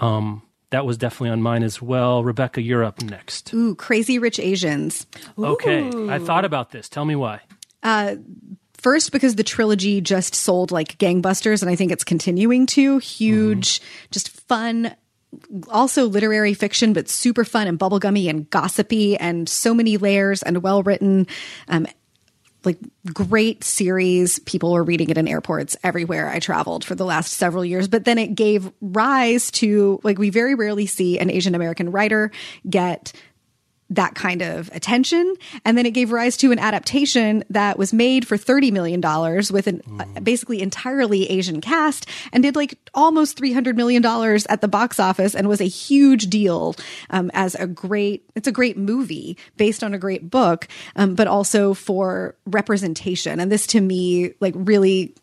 um, 0.04 0.42
that 0.72 0.86
was 0.86 0.98
definitely 0.98 1.30
on 1.30 1.42
mine 1.42 1.64
as 1.64 1.82
well. 1.82 2.24
Rebecca, 2.24 2.62
you're 2.62 2.84
up 2.84 3.02
next. 3.02 3.54
Ooh, 3.54 3.76
Crazy 3.76 4.20
Rich 4.20 4.40
Asians. 4.40 5.06
Okay, 5.38 5.90
I 6.10 6.20
thought 6.20 6.46
about 6.46 6.72
this. 6.72 6.90
Tell 6.90 7.06
me 7.06 7.16
why. 7.16 7.42
Uh, 7.82 8.16
First, 8.84 9.14
because 9.14 9.36
the 9.36 9.46
trilogy 9.46 10.02
just 10.02 10.36
sold 10.36 10.70
like 10.70 10.98
gangbusters, 10.98 11.62
and 11.62 11.72
I 11.72 11.76
think 11.78 11.94
it's 11.94 12.04
continuing 12.04 12.66
to. 12.66 12.98
Huge, 12.98 13.80
just 14.12 14.28
fun, 14.28 14.94
also 15.70 16.06
literary 16.08 16.54
fiction, 16.54 16.92
but 16.92 17.08
super 17.08 17.46
fun 17.46 17.68
and 17.68 17.80
bubblegummy 17.80 18.30
and 18.30 18.50
gossipy, 18.50 19.16
and 19.16 19.48
so 19.48 19.74
many 19.74 19.96
layers 19.96 20.44
and 20.44 20.62
well 20.62 20.84
written. 20.84 21.28
Um, 21.70 21.88
like 22.66 22.80
great 23.14 23.64
series. 23.64 24.40
People 24.40 24.74
were 24.74 24.84
reading 24.84 25.10
it 25.10 25.18
in 25.18 25.28
airports 25.28 25.76
everywhere 25.84 26.30
I 26.30 26.40
traveled 26.40 26.84
for 26.84 26.96
the 26.96 27.06
last 27.06 27.34
several 27.34 27.66
years. 27.66 27.88
But 27.88 28.06
then 28.06 28.18
it 28.18 28.36
gave 28.36 28.72
rise 28.82 29.52
to 29.52 30.00
like 30.04 30.18
we 30.18 30.30
very 30.30 30.56
rarely 30.56 30.86
see 30.86 31.20
an 31.20 31.30
Asian 31.30 31.56
American 31.56 31.92
writer 31.92 32.32
get 32.70 33.14
that 33.96 34.16
kind 34.16 34.42
of 34.42 34.70
attention. 34.74 35.36
And 35.66 35.78
then 35.78 35.86
it 35.86 35.92
gave 35.92 36.12
rise 36.12 36.38
to 36.38 36.52
an 36.52 36.60
adaptation 36.60 37.44
that 37.50 37.78
was 37.78 37.94
made 37.94 38.28
for 38.28 38.38
$30 38.38 38.72
million 38.72 39.02
with 39.52 39.68
an 39.68 39.82
uh, 40.00 40.20
basically 40.22 40.62
entirely 40.62 41.30
Asian 41.30 41.62
cast 41.62 42.08
and 42.32 42.44
did 42.44 42.56
like 42.56 42.78
almost 42.94 43.38
$300 43.38 43.76
million 43.76 44.04
at 44.50 44.62
the 44.62 44.68
box 44.68 45.00
office 45.00 45.36
and 45.36 45.48
was 45.48 45.62
a 45.62 45.66
huge 45.66 46.30
deal 46.30 46.76
um, 47.10 47.30
as 47.34 47.56
a 47.56 47.68
great, 47.68 48.30
it's 48.36 48.48
a 48.48 48.52
great 48.52 48.78
movie 48.78 49.38
based 49.58 49.84
on 49.84 49.94
a 49.94 50.00
great 50.00 50.30
book, 50.30 50.68
um, 50.96 51.16
but 51.16 51.28
also 51.28 51.74
for 51.74 52.36
representation. 52.46 53.40
And 53.40 53.52
this 53.52 53.68
to 53.68 53.82
me, 53.82 54.34
like 54.40 54.54
really 54.58 55.16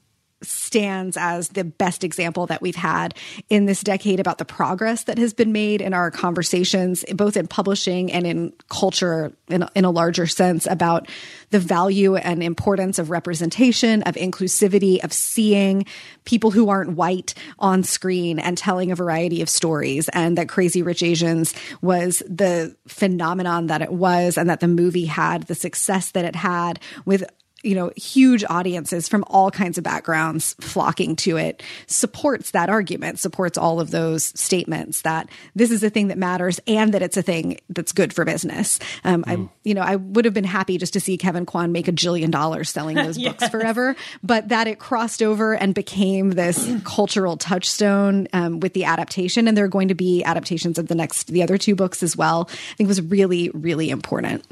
stands 0.42 1.16
as 1.16 1.48
the 1.48 1.64
best 1.64 2.05
example 2.05 2.46
that 2.46 2.62
we've 2.62 2.76
had 2.76 3.14
in 3.48 3.66
this 3.66 3.83
decade 3.83 4.20
about 4.20 4.38
the 4.38 4.44
progress 4.44 5.05
that 5.05 5.18
has 5.18 5.35
been 5.35 5.53
made 5.53 5.81
in 5.81 5.92
our 5.92 6.11
conversations, 6.11 7.05
both 7.14 7.37
in 7.37 7.46
publishing 7.46 8.11
and 8.12 8.26
in 8.26 8.53
culture 8.68 9.33
in, 9.48 9.66
in 9.74 9.85
a 9.85 9.90
larger 9.90 10.26
sense 10.26 10.66
about 10.66 11.09
the 11.50 11.59
value 11.59 12.16
and 12.16 12.42
importance 12.42 12.98
of 12.98 13.11
representation, 13.11 14.03
of 14.05 14.14
inclusivity, 14.14 15.03
of 15.05 15.12
seeing 15.12 15.85
people 16.24 16.50
who 16.50 16.68
aren't 16.68 16.96
white 16.96 17.35
on 17.59 17.83
screen 17.83 18.38
and 18.38 18.57
telling 18.57 18.90
a 18.90 18.96
variety 18.96 19.42
of 19.42 19.48
stories. 19.48 20.09
And 20.11 20.38
that 20.38 20.48
Crazy 20.48 20.83
Rich 20.83 21.03
Asians 21.03 21.55
was 21.83 22.22
the 22.29 22.76
phenomenon 22.87 23.66
that 23.66 23.83
it 23.83 23.92
was, 23.92 24.38
and 24.38 24.48
that 24.48 24.61
the 24.61 24.68
movie 24.68 25.07
had 25.07 25.44
the 25.44 25.55
success 25.55 26.12
that 26.12 26.24
it 26.24 26.37
had 26.37 26.79
with 27.05 27.24
you 27.62 27.75
know, 27.75 27.90
huge 27.96 28.44
audiences 28.49 29.09
from 29.09 29.25
all 29.27 29.51
kinds 29.51 29.77
of 29.77 29.85
backgrounds 29.85 30.55
flocking 30.61 31.14
to 31.16 31.37
it 31.37 31.62
supports 31.87 32.53
that 32.53 32.70
argument, 32.70 33.18
supports 33.18 33.59
all 33.59 33.81
of 33.81 33.90
those 33.90 34.25
statements 34.38 35.03
that 35.03 35.29
this 35.55 35.70
is 35.70 35.83
a 35.83 35.90
thing 35.90 36.09
that 36.09 36.16
matters 36.16 36.59
and 36.66 36.94
that 36.94 37.03
it's 37.03 37.16
a 37.16 37.23
thing 37.23 37.59
that's 37.68 37.92
good 37.92 38.12
for 38.14 38.25
business. 38.25 38.79
Um, 39.05 39.25
I, 39.27 39.49
you 39.64 39.75
know, 39.75 39.83
I 39.83 39.96
would 39.96 40.25
have 40.25 40.35
been 40.35 40.44
happy 40.44 40.79
just 40.79 40.94
to 40.94 41.01
see 41.01 41.18
Kevin 41.18 41.44
Kwan 41.44 41.73
make 41.73 41.88
a 41.88 41.92
jillion 41.92 42.31
dollars 42.31 42.70
selling 42.70 42.96
those 42.96 43.18
books 43.18 43.49
forever, 43.49 43.94
but 44.23 44.49
that 44.49 44.66
it 44.66 44.79
crossed 44.79 45.23
over 45.23 45.55
and 45.55 45.75
became 45.75 46.31
this 46.31 46.70
cultural 46.85 47.37
touchstone 47.37 48.27
um, 48.33 48.61
with 48.61 48.73
the 48.73 48.85
adaptation, 48.85 49.49
and 49.49 49.57
there 49.57 49.64
are 49.64 49.68
going 49.68 49.88
to 49.88 49.94
be 49.94 50.25
adaptations 50.25 50.79
of 50.79 50.88
the 50.88 50.94
next, 50.94 51.27
the 51.29 51.42
other 51.42 51.59
two 51.59 51.75
books 51.75 52.03
as 52.03 52.16
well. 52.16 52.49
I 52.51 52.75
think 52.77 52.88
was 52.88 53.03
really, 53.03 53.51
really 53.51 53.90
important. 53.90 54.44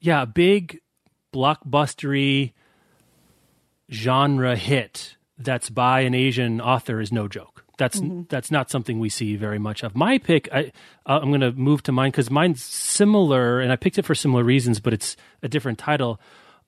Yeah, 0.00 0.24
big 0.24 0.80
blockbustery 1.32 2.52
genre 3.90 4.56
hit 4.56 5.16
that's 5.38 5.70
by 5.70 6.00
an 6.00 6.14
Asian 6.14 6.60
author 6.60 7.00
is 7.00 7.12
no 7.12 7.28
joke. 7.28 7.64
That's 7.78 8.00
mm-hmm. 8.00 8.22
that's 8.28 8.50
not 8.50 8.70
something 8.70 9.00
we 9.00 9.08
see 9.08 9.36
very 9.36 9.58
much 9.58 9.82
of. 9.82 9.96
My 9.96 10.18
pick, 10.18 10.48
I, 10.52 10.72
uh, 11.06 11.20
I'm 11.22 11.30
going 11.30 11.40
to 11.40 11.52
move 11.52 11.82
to 11.84 11.92
mine 11.92 12.10
because 12.10 12.30
mine's 12.30 12.62
similar, 12.62 13.60
and 13.60 13.72
I 13.72 13.76
picked 13.76 13.98
it 13.98 14.04
for 14.04 14.14
similar 14.14 14.44
reasons, 14.44 14.78
but 14.78 14.92
it's 14.92 15.16
a 15.42 15.48
different 15.48 15.78
title. 15.78 16.20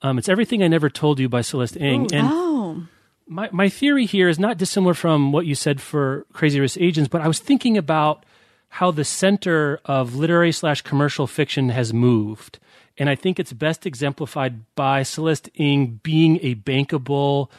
Um, 0.02 0.18
it's 0.18 0.28
Everything 0.28 0.62
I 0.62 0.68
Never 0.68 0.90
Told 0.90 1.20
You 1.20 1.28
by 1.28 1.42
Celeste 1.42 1.76
Ng. 1.76 2.12
And 2.12 2.28
oh. 2.30 2.86
my 3.26 3.48
my 3.52 3.68
theory 3.68 4.06
here 4.06 4.28
is 4.28 4.38
not 4.38 4.58
dissimilar 4.58 4.94
from 4.94 5.30
what 5.30 5.46
you 5.46 5.54
said 5.54 5.80
for 5.80 6.26
Crazy 6.32 6.58
Rich 6.58 6.78
Asians, 6.80 7.08
but 7.08 7.20
I 7.20 7.28
was 7.28 7.38
thinking 7.38 7.76
about 7.76 8.24
how 8.68 8.90
the 8.90 9.04
center 9.04 9.80
of 9.84 10.16
literary 10.16 10.50
slash 10.50 10.82
commercial 10.82 11.26
fiction 11.26 11.68
has 11.68 11.92
moved. 11.92 12.58
And 12.96 13.10
I 13.10 13.14
think 13.14 13.40
it's 13.40 13.52
best 13.52 13.86
exemplified 13.86 14.62
by 14.74 15.02
Celeste 15.02 15.50
Ng 15.56 16.00
being 16.02 16.38
a 16.42 16.54
bankable 16.54 17.50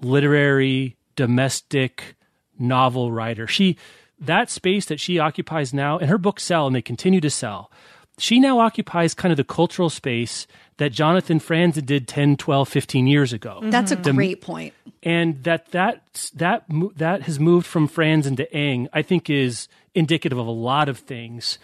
literary 0.00 0.96
domestic 1.16 2.16
novel 2.58 3.10
writer. 3.12 3.46
She 3.46 3.76
that 4.18 4.50
space 4.50 4.86
that 4.86 5.00
she 5.00 5.18
occupies 5.18 5.74
now 5.74 5.98
and 5.98 6.08
her 6.08 6.18
books 6.18 6.44
sell 6.44 6.66
and 6.66 6.76
they 6.76 6.82
continue 6.82 7.20
to 7.20 7.30
sell. 7.30 7.70
She 8.18 8.38
now 8.38 8.60
occupies 8.60 9.14
kind 9.14 9.32
of 9.32 9.36
the 9.36 9.44
cultural 9.44 9.90
space 9.90 10.46
that 10.76 10.92
Jonathan 10.92 11.40
Franzen 11.40 11.84
did 11.84 12.06
10, 12.06 12.36
12, 12.36 12.68
15 12.68 13.06
years 13.06 13.32
ago. 13.32 13.58
Mm-hmm. 13.60 13.70
That's 13.70 13.90
a 13.90 13.96
the, 13.96 14.12
great 14.12 14.40
point. 14.40 14.74
And 15.02 15.42
that 15.44 15.70
that 15.72 16.30
that 16.34 16.64
that 16.96 17.22
has 17.22 17.40
moved 17.40 17.66
from 17.66 17.88
Franzen 17.88 18.36
to 18.36 18.52
Ng, 18.54 18.88
I 18.92 19.02
think 19.02 19.28
is 19.28 19.68
indicative 19.94 20.38
of 20.38 20.46
a 20.46 20.52
lot 20.52 20.88
of 20.88 20.98
things 20.98 21.58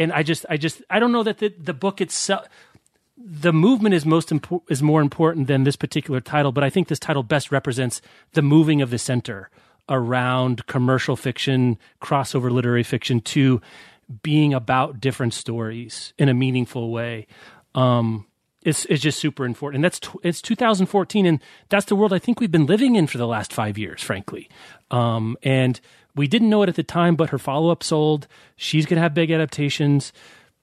and 0.00 0.12
I 0.12 0.22
just 0.22 0.46
I 0.48 0.56
just 0.56 0.82
I 0.90 0.98
don't 0.98 1.12
know 1.12 1.22
that 1.22 1.38
the 1.38 1.54
the 1.56 1.74
book 1.74 2.00
itself 2.00 2.48
the 3.22 3.52
movement 3.52 3.94
is 3.94 4.06
most 4.06 4.30
impo- 4.30 4.62
is 4.70 4.82
more 4.82 5.02
important 5.02 5.46
than 5.46 5.64
this 5.64 5.76
particular 5.76 6.20
title, 6.20 6.52
but 6.52 6.64
I 6.64 6.70
think 6.70 6.88
this 6.88 6.98
title 6.98 7.22
best 7.22 7.52
represents 7.52 8.00
the 8.32 8.40
moving 8.40 8.80
of 8.80 8.88
the 8.88 8.98
center 8.98 9.50
around 9.90 10.66
commercial 10.66 11.16
fiction, 11.16 11.76
crossover 12.00 12.50
literary 12.50 12.82
fiction 12.82 13.20
to 13.20 13.60
being 14.22 14.54
about 14.54 15.00
different 15.00 15.34
stories 15.34 16.14
in 16.18 16.30
a 16.30 16.34
meaningful 16.34 16.90
way. 16.90 17.26
Um, 17.74 18.26
it's 18.62 18.86
it's 18.86 19.02
just 19.02 19.18
super 19.18 19.44
important, 19.44 19.76
and 19.76 19.84
that's 19.84 20.00
it's 20.22 20.40
2014, 20.40 21.26
and 21.26 21.40
that's 21.68 21.86
the 21.86 21.96
world 21.96 22.12
I 22.12 22.18
think 22.18 22.40
we've 22.40 22.50
been 22.50 22.66
living 22.66 22.96
in 22.96 23.06
for 23.06 23.18
the 23.18 23.26
last 23.26 23.52
five 23.52 23.76
years, 23.76 24.02
frankly. 24.02 24.48
Um, 24.90 25.36
and 25.42 25.78
we 26.14 26.26
didn't 26.26 26.50
know 26.50 26.62
it 26.62 26.68
at 26.68 26.76
the 26.76 26.82
time, 26.82 27.16
but 27.16 27.30
her 27.30 27.38
follow 27.38 27.70
up 27.70 27.82
sold. 27.82 28.26
She's 28.56 28.86
going 28.86 28.96
to 28.96 29.02
have 29.02 29.14
big 29.14 29.30
adaptations. 29.30 30.12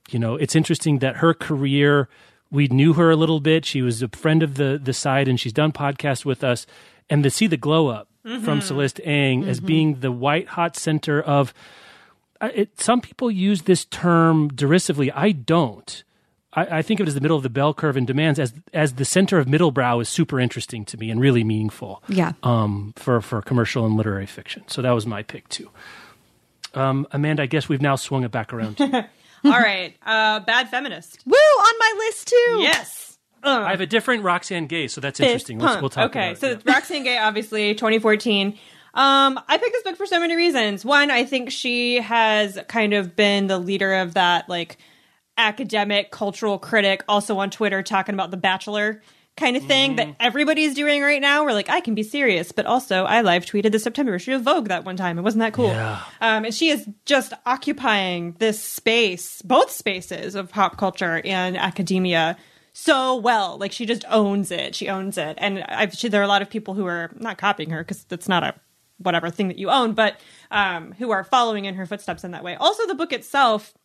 You 0.10 0.20
know, 0.20 0.36
it's 0.36 0.56
interesting 0.56 1.00
that 1.00 1.18
her 1.18 1.34
career, 1.34 2.10
we 2.52 2.68
knew 2.68 2.94
her 2.94 3.12
a 3.12 3.16
little 3.16 3.40
bit. 3.40 3.66
She 3.66 3.82
was 3.82 4.02
a 4.02 4.08
friend 4.10 4.44
of 4.44 4.56
the 4.56 4.80
the 4.82 4.94
site, 4.94 5.28
and 5.28 5.40
she's 5.40 5.54
done 5.54 5.72
podcasts 5.72 6.26
with 6.26 6.44
us. 6.44 6.66
And 7.10 7.24
to 7.24 7.30
see 7.30 7.48
the 7.48 7.58
glow 7.58 7.88
up 7.88 8.10
mm-hmm. 8.26 8.44
from 8.44 8.62
Celeste 8.62 9.02
Ng 9.04 9.42
mm-hmm. 9.42 9.50
as 9.50 9.60
being 9.60 10.00
the 10.00 10.12
white 10.12 10.50
hot 10.50 10.76
center 10.76 11.22
of 11.22 11.54
it, 12.42 12.80
some 12.80 13.02
people 13.02 13.32
use 13.32 13.64
this 13.64 13.86
term 13.86 14.50
derisively. 14.50 15.12
I 15.12 15.32
don't. 15.32 16.04
I, 16.58 16.80
I, 16.80 16.82
think 16.82 17.00
of 17.00 17.06
it 17.06 17.10
as 17.10 17.14
the 17.14 17.22
middle 17.22 17.38
of 17.38 17.44
the 17.44 17.50
bell 17.50 17.74
curve 17.74 17.96
in 17.96 18.06
demands 18.06 18.40
as 18.40 18.54
as 18.74 18.94
the 18.94 19.06
center 19.06 19.38
of 19.38 19.48
middle 19.48 19.72
brow 19.72 20.00
is 20.00 20.10
super 20.10 20.40
interesting 20.40 20.84
to 20.86 20.98
me 20.98 21.12
and 21.12 21.22
really 21.22 21.44
meaningful. 21.44 22.04
Yeah. 22.10 22.34
Um, 22.42 22.94
for 22.96 23.22
for 23.22 23.42
commercial 23.42 23.86
and 23.86 23.96
literary 23.96 24.26
fiction. 24.26 24.64
So 24.68 24.82
that 24.82 24.92
was 24.92 25.06
my 25.06 25.24
pick 25.24 25.48
too. 25.50 25.70
Um, 26.74 27.08
Amanda, 27.12 27.44
I 27.44 27.46
guess 27.46 27.70
we've 27.70 27.82
now 27.82 27.96
swung 27.96 28.24
it 28.24 28.32
back 28.32 28.54
around. 28.54 28.82
All 29.46 29.52
right, 29.52 29.96
uh, 30.06 30.40
bad 30.42 30.70
feminist. 30.70 31.22
Woo 31.26 31.36
on 31.36 31.80
my 31.80 31.94
list 32.06 32.28
too. 32.28 32.58
Yes. 32.60 33.18
Uh, 33.44 33.62
I 33.66 33.72
have 33.72 33.82
a 33.82 33.86
different 33.86 34.24
Roxane 34.24 34.66
Gay, 34.66 34.88
so 34.88 35.00
that's 35.00 35.20
interesting. 35.20 35.60
Let's, 35.60 35.80
we'll 35.80 35.92
talk 35.92 36.10
okay, 36.10 36.32
about 36.32 36.40
so 36.40 36.50
yeah. 36.50 36.58
Roxane 36.66 37.04
Gay, 37.04 37.18
obviously, 37.20 37.76
2014. 37.76 38.58
Um, 38.96 39.40
I 39.48 39.58
picked 39.58 39.74
this 39.74 39.84
book 39.84 39.96
for 39.96 40.08
so 40.08 40.20
many 40.20 40.36
reasons. 40.36 40.84
One, 40.84 41.12
I 41.12 41.24
think 41.24 41.52
she 41.52 42.02
has 42.02 42.58
kind 42.68 42.94
of 42.94 43.16
been 43.16 43.46
the 43.46 43.60
leader 43.60 43.94
of 43.94 44.16
that, 44.16 44.50
like, 44.50 44.78
academic 45.38 46.12
cultural 46.12 46.58
critic 46.60 47.04
also 47.08 47.38
on 47.38 47.50
Twitter 47.50 47.84
talking 47.84 48.14
about 48.14 48.32
The 48.32 48.38
Bachelor 48.38 49.02
kind 49.38 49.56
of 49.56 49.64
thing 49.64 49.96
mm-hmm. 49.96 50.10
that 50.10 50.16
everybody's 50.20 50.74
doing 50.74 51.02
right 51.02 51.22
now. 51.22 51.46
We're 51.46 51.54
like, 51.54 51.70
I 51.70 51.80
can 51.80 51.94
be 51.94 52.04
serious, 52.04 52.52
but 52.52 52.66
also 52.66 53.06
I 53.06 53.22
live 53.22 53.46
tweeted 53.46 53.72
the 53.72 53.80
September 53.80 54.16
issue 54.16 54.34
of 54.34 54.42
Vogue 54.42 54.68
that 54.70 54.84
one 54.84 54.98
time. 54.98 55.18
It 55.20 55.22
wasn't 55.22 55.42
that 55.42 55.54
cool. 55.54 55.68
Yeah. 55.68 56.02
Um, 56.20 56.46
and 56.46 56.54
she 56.54 56.70
is 56.70 56.90
just 57.06 57.34
occupying 57.46 58.36
this 58.40 58.62
space, 58.62 59.42
both 59.44 59.72
spaces 59.72 60.36
of 60.36 60.50
pop 60.50 60.78
culture 60.78 61.22
and 61.24 61.56
academia 61.56 62.36
so 62.74 63.16
well. 63.16 63.58
Like 63.58 63.72
she 63.72 63.86
just 63.86 64.06
owns 64.10 64.52
it. 64.52 64.76
She 64.76 64.90
owns 64.90 65.18
it. 65.18 65.38
And 65.40 65.64
I've, 65.64 65.94
she, 65.94 66.10
there 66.10 66.22
are 66.22 66.26
a 66.26 66.28
lot 66.28 66.42
of 66.42 66.50
people 66.50 66.74
who 66.74 66.88
are 66.88 67.12
not 67.16 67.38
copying 67.38 67.70
her 67.70 67.84
because 67.84 68.04
that's 68.06 68.28
not 68.28 68.44
a 68.44 68.56
whatever 68.98 69.30
thing 69.30 69.50
that 69.50 69.60
you 69.60 69.70
own, 69.70 69.94
but 69.94 70.20
um, 70.50 70.94
who 70.94 71.12
are 71.12 71.24
following 71.24 71.66
in 71.66 71.76
her 71.76 71.86
footsteps 71.86 72.24
in 72.24 72.32
that 72.32 72.44
way. 72.44 72.56
Also, 72.56 72.88
the 72.88 72.96
book 72.96 73.14
itself 73.14 73.77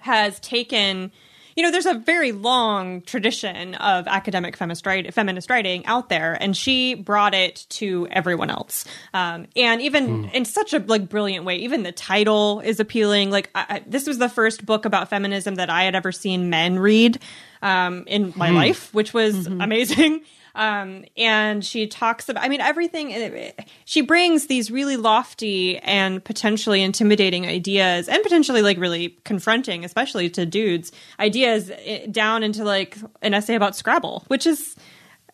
has 0.00 0.40
taken 0.40 1.12
you 1.56 1.62
know, 1.62 1.70
there's 1.70 1.86
a 1.86 1.94
very 1.94 2.32
long 2.32 3.02
tradition 3.02 3.74
of 3.76 4.08
academic 4.08 4.56
feminist, 4.56 4.86
write, 4.86 5.12
feminist 5.14 5.48
writing 5.48 5.86
out 5.86 6.08
there, 6.08 6.36
and 6.40 6.56
she 6.56 6.94
brought 6.94 7.34
it 7.34 7.66
to 7.70 8.08
everyone 8.10 8.50
else. 8.50 8.84
Um, 9.12 9.46
and 9.54 9.80
even 9.80 10.24
mm. 10.24 10.32
in 10.32 10.44
such 10.44 10.74
a 10.74 10.80
like 10.80 11.08
brilliant 11.08 11.44
way, 11.44 11.56
even 11.58 11.84
the 11.84 11.92
title 11.92 12.60
is 12.60 12.80
appealing. 12.80 13.30
Like 13.30 13.50
I, 13.54 13.82
this 13.86 14.06
was 14.06 14.18
the 14.18 14.28
first 14.28 14.66
book 14.66 14.84
about 14.84 15.10
feminism 15.10 15.54
that 15.56 15.70
I 15.70 15.84
had 15.84 15.94
ever 15.94 16.10
seen 16.10 16.50
men 16.50 16.78
read 16.78 17.20
um, 17.62 18.04
in 18.08 18.32
my 18.34 18.50
mm. 18.50 18.54
life, 18.54 18.92
which 18.92 19.14
was 19.14 19.46
mm-hmm. 19.46 19.60
amazing. 19.60 20.22
Um, 20.54 21.04
and 21.16 21.64
she 21.64 21.86
talks 21.86 22.28
about, 22.28 22.44
I 22.44 22.48
mean, 22.48 22.60
everything. 22.60 23.52
She 23.84 24.02
brings 24.02 24.46
these 24.46 24.70
really 24.70 24.96
lofty 24.96 25.78
and 25.78 26.24
potentially 26.24 26.82
intimidating 26.82 27.46
ideas, 27.46 28.08
and 28.08 28.22
potentially 28.22 28.62
like 28.62 28.78
really 28.78 29.18
confronting, 29.24 29.84
especially 29.84 30.30
to 30.30 30.46
dudes, 30.46 30.92
ideas 31.18 31.70
eh, 31.84 32.06
down 32.10 32.42
into 32.42 32.64
like 32.64 32.96
an 33.22 33.34
essay 33.34 33.54
about 33.54 33.74
Scrabble, 33.74 34.24
which 34.28 34.46
is 34.46 34.76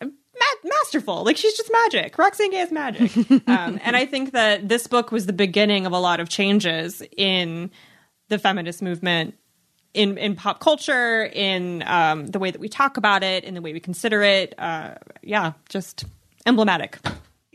ma- 0.01 0.69
masterful. 0.69 1.23
Like 1.23 1.37
she's 1.37 1.55
just 1.55 1.71
magic. 1.71 2.17
Roxane 2.17 2.51
Gay 2.51 2.61
is 2.61 2.71
magic. 2.71 3.15
um, 3.47 3.79
and 3.83 3.95
I 3.95 4.05
think 4.05 4.31
that 4.31 4.67
this 4.67 4.87
book 4.87 5.11
was 5.11 5.25
the 5.27 5.33
beginning 5.33 5.85
of 5.85 5.91
a 5.91 5.99
lot 5.99 6.19
of 6.19 6.29
changes 6.29 7.03
in 7.15 7.71
the 8.29 8.39
feminist 8.39 8.81
movement 8.81 9.35
in 9.93 10.17
in 10.17 10.35
pop 10.35 10.59
culture, 10.59 11.23
in 11.25 11.83
um, 11.85 12.27
the 12.27 12.39
way 12.39 12.51
that 12.51 12.61
we 12.61 12.69
talk 12.69 12.97
about 12.97 13.23
it, 13.23 13.43
in 13.43 13.53
the 13.53 13.61
way 13.61 13.73
we 13.73 13.79
consider 13.79 14.21
it. 14.21 14.53
Uh, 14.57 14.95
yeah, 15.21 15.53
just 15.69 16.05
emblematic 16.45 16.97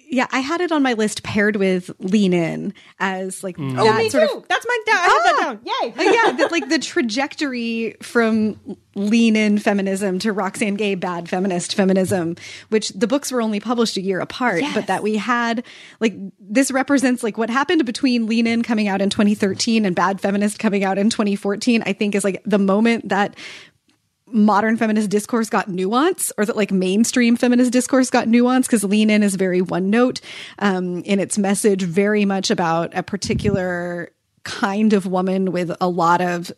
yeah, 0.09 0.27
I 0.31 0.40
had 0.40 0.61
it 0.61 0.71
on 0.71 0.83
my 0.83 0.92
list 0.92 1.23
paired 1.23 1.57
with 1.57 1.90
Lean 1.99 2.33
In 2.33 2.75
as 2.99 3.42
like 3.42 3.57
mm. 3.57 3.77
oh, 3.79 3.97
me 3.97 4.09
too. 4.09 4.19
Of, 4.19 4.49
That's 4.49 4.66
my 4.66 4.79
down. 4.87 4.97
I 4.97 5.01
have 5.01 5.11
that 5.25 5.37
ah! 5.38 5.42
down. 5.42 5.61
Yay! 5.64 6.14
yeah, 6.14 6.33
the, 6.33 6.49
like 6.51 6.69
the 6.69 6.79
trajectory 6.79 7.97
from 8.03 8.59
Lean 8.95 9.37
In 9.37 9.59
feminism 9.59 10.19
to 10.21 10.33
Roxane 10.33 10.77
Gay 10.77 10.95
bad 10.95 11.29
feminist 11.29 11.75
feminism, 11.75 12.37
which 12.69 12.90
the 12.90 13.07
books 13.07 13.33
were 13.33 13.42
only 13.42 13.61
published 13.61 13.97
a 13.97 14.01
year 14.01 14.21
apart, 14.21 14.61
yes. 14.61 14.75
but 14.75 14.87
that 14.87 15.03
we 15.03 15.16
had 15.16 15.64
like 16.01 16.14
this 16.38 16.71
represents 16.71 17.23
like 17.23 17.37
what 17.37 17.51
happened 17.51 17.85
between 17.85 18.27
Lean 18.27 18.47
In 18.47 18.62
coming 18.62 18.88
out 18.88 19.03
in 19.03 19.11
2013 19.11 19.85
and 19.85 19.97
Bad 19.97 20.21
Feminist 20.21 20.59
coming 20.59 20.85
out 20.85 20.99
in 20.99 21.11
2014. 21.11 21.83
I 21.85 21.92
think 21.92 22.14
is 22.14 22.25
like 22.25 22.42
the 22.45 22.59
moment 22.59 23.09
that 23.09 23.37
modern 24.29 24.77
feminist 24.77 25.09
discourse 25.09 25.49
got 25.49 25.69
nuance 25.69 26.33
or 26.37 26.45
that 26.45 26.57
like 26.57 26.73
mainstream 26.73 27.37
feminist 27.37 27.73
discourse 27.73 28.11
got 28.11 28.29
nuance 28.29 28.67
because 28.67 28.83
lean 28.83 29.09
in 29.09 29.23
is 29.23 29.37
very 29.37 29.61
one 29.61 29.89
note 29.89 30.21
um, 30.59 31.03
in 31.05 31.21
its 31.21 31.39
message 31.39 31.83
very 31.83 32.25
much 32.25 32.51
about 32.51 32.93
a 32.95 33.03
particular 33.03 34.11
kind 34.43 34.93
of 34.93 35.07
woman 35.07 35.53
with 35.53 35.73
a 35.81 35.89
lot 35.89 36.21
of 36.21 36.53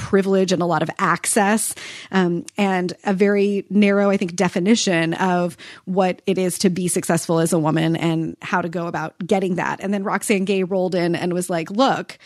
privilege 0.00 0.50
and 0.50 0.62
a 0.62 0.66
lot 0.66 0.82
of 0.82 0.90
access 0.98 1.74
um, 2.10 2.46
and 2.56 2.94
a 3.04 3.12
very 3.12 3.66
narrow, 3.68 4.08
I 4.08 4.16
think, 4.16 4.34
definition 4.34 5.12
of 5.14 5.58
what 5.84 6.22
it 6.26 6.38
is 6.38 6.58
to 6.60 6.70
be 6.70 6.88
successful 6.88 7.38
as 7.38 7.52
a 7.52 7.58
woman 7.58 7.96
and 7.96 8.34
how 8.40 8.62
to 8.62 8.68
go 8.70 8.86
about 8.86 9.14
getting 9.24 9.56
that. 9.56 9.80
And 9.80 9.92
then 9.92 10.02
Roxane 10.02 10.46
Gay 10.46 10.62
rolled 10.62 10.94
in 10.94 11.14
and 11.14 11.34
was 11.34 11.50
like, 11.50 11.70
look, 11.70 12.18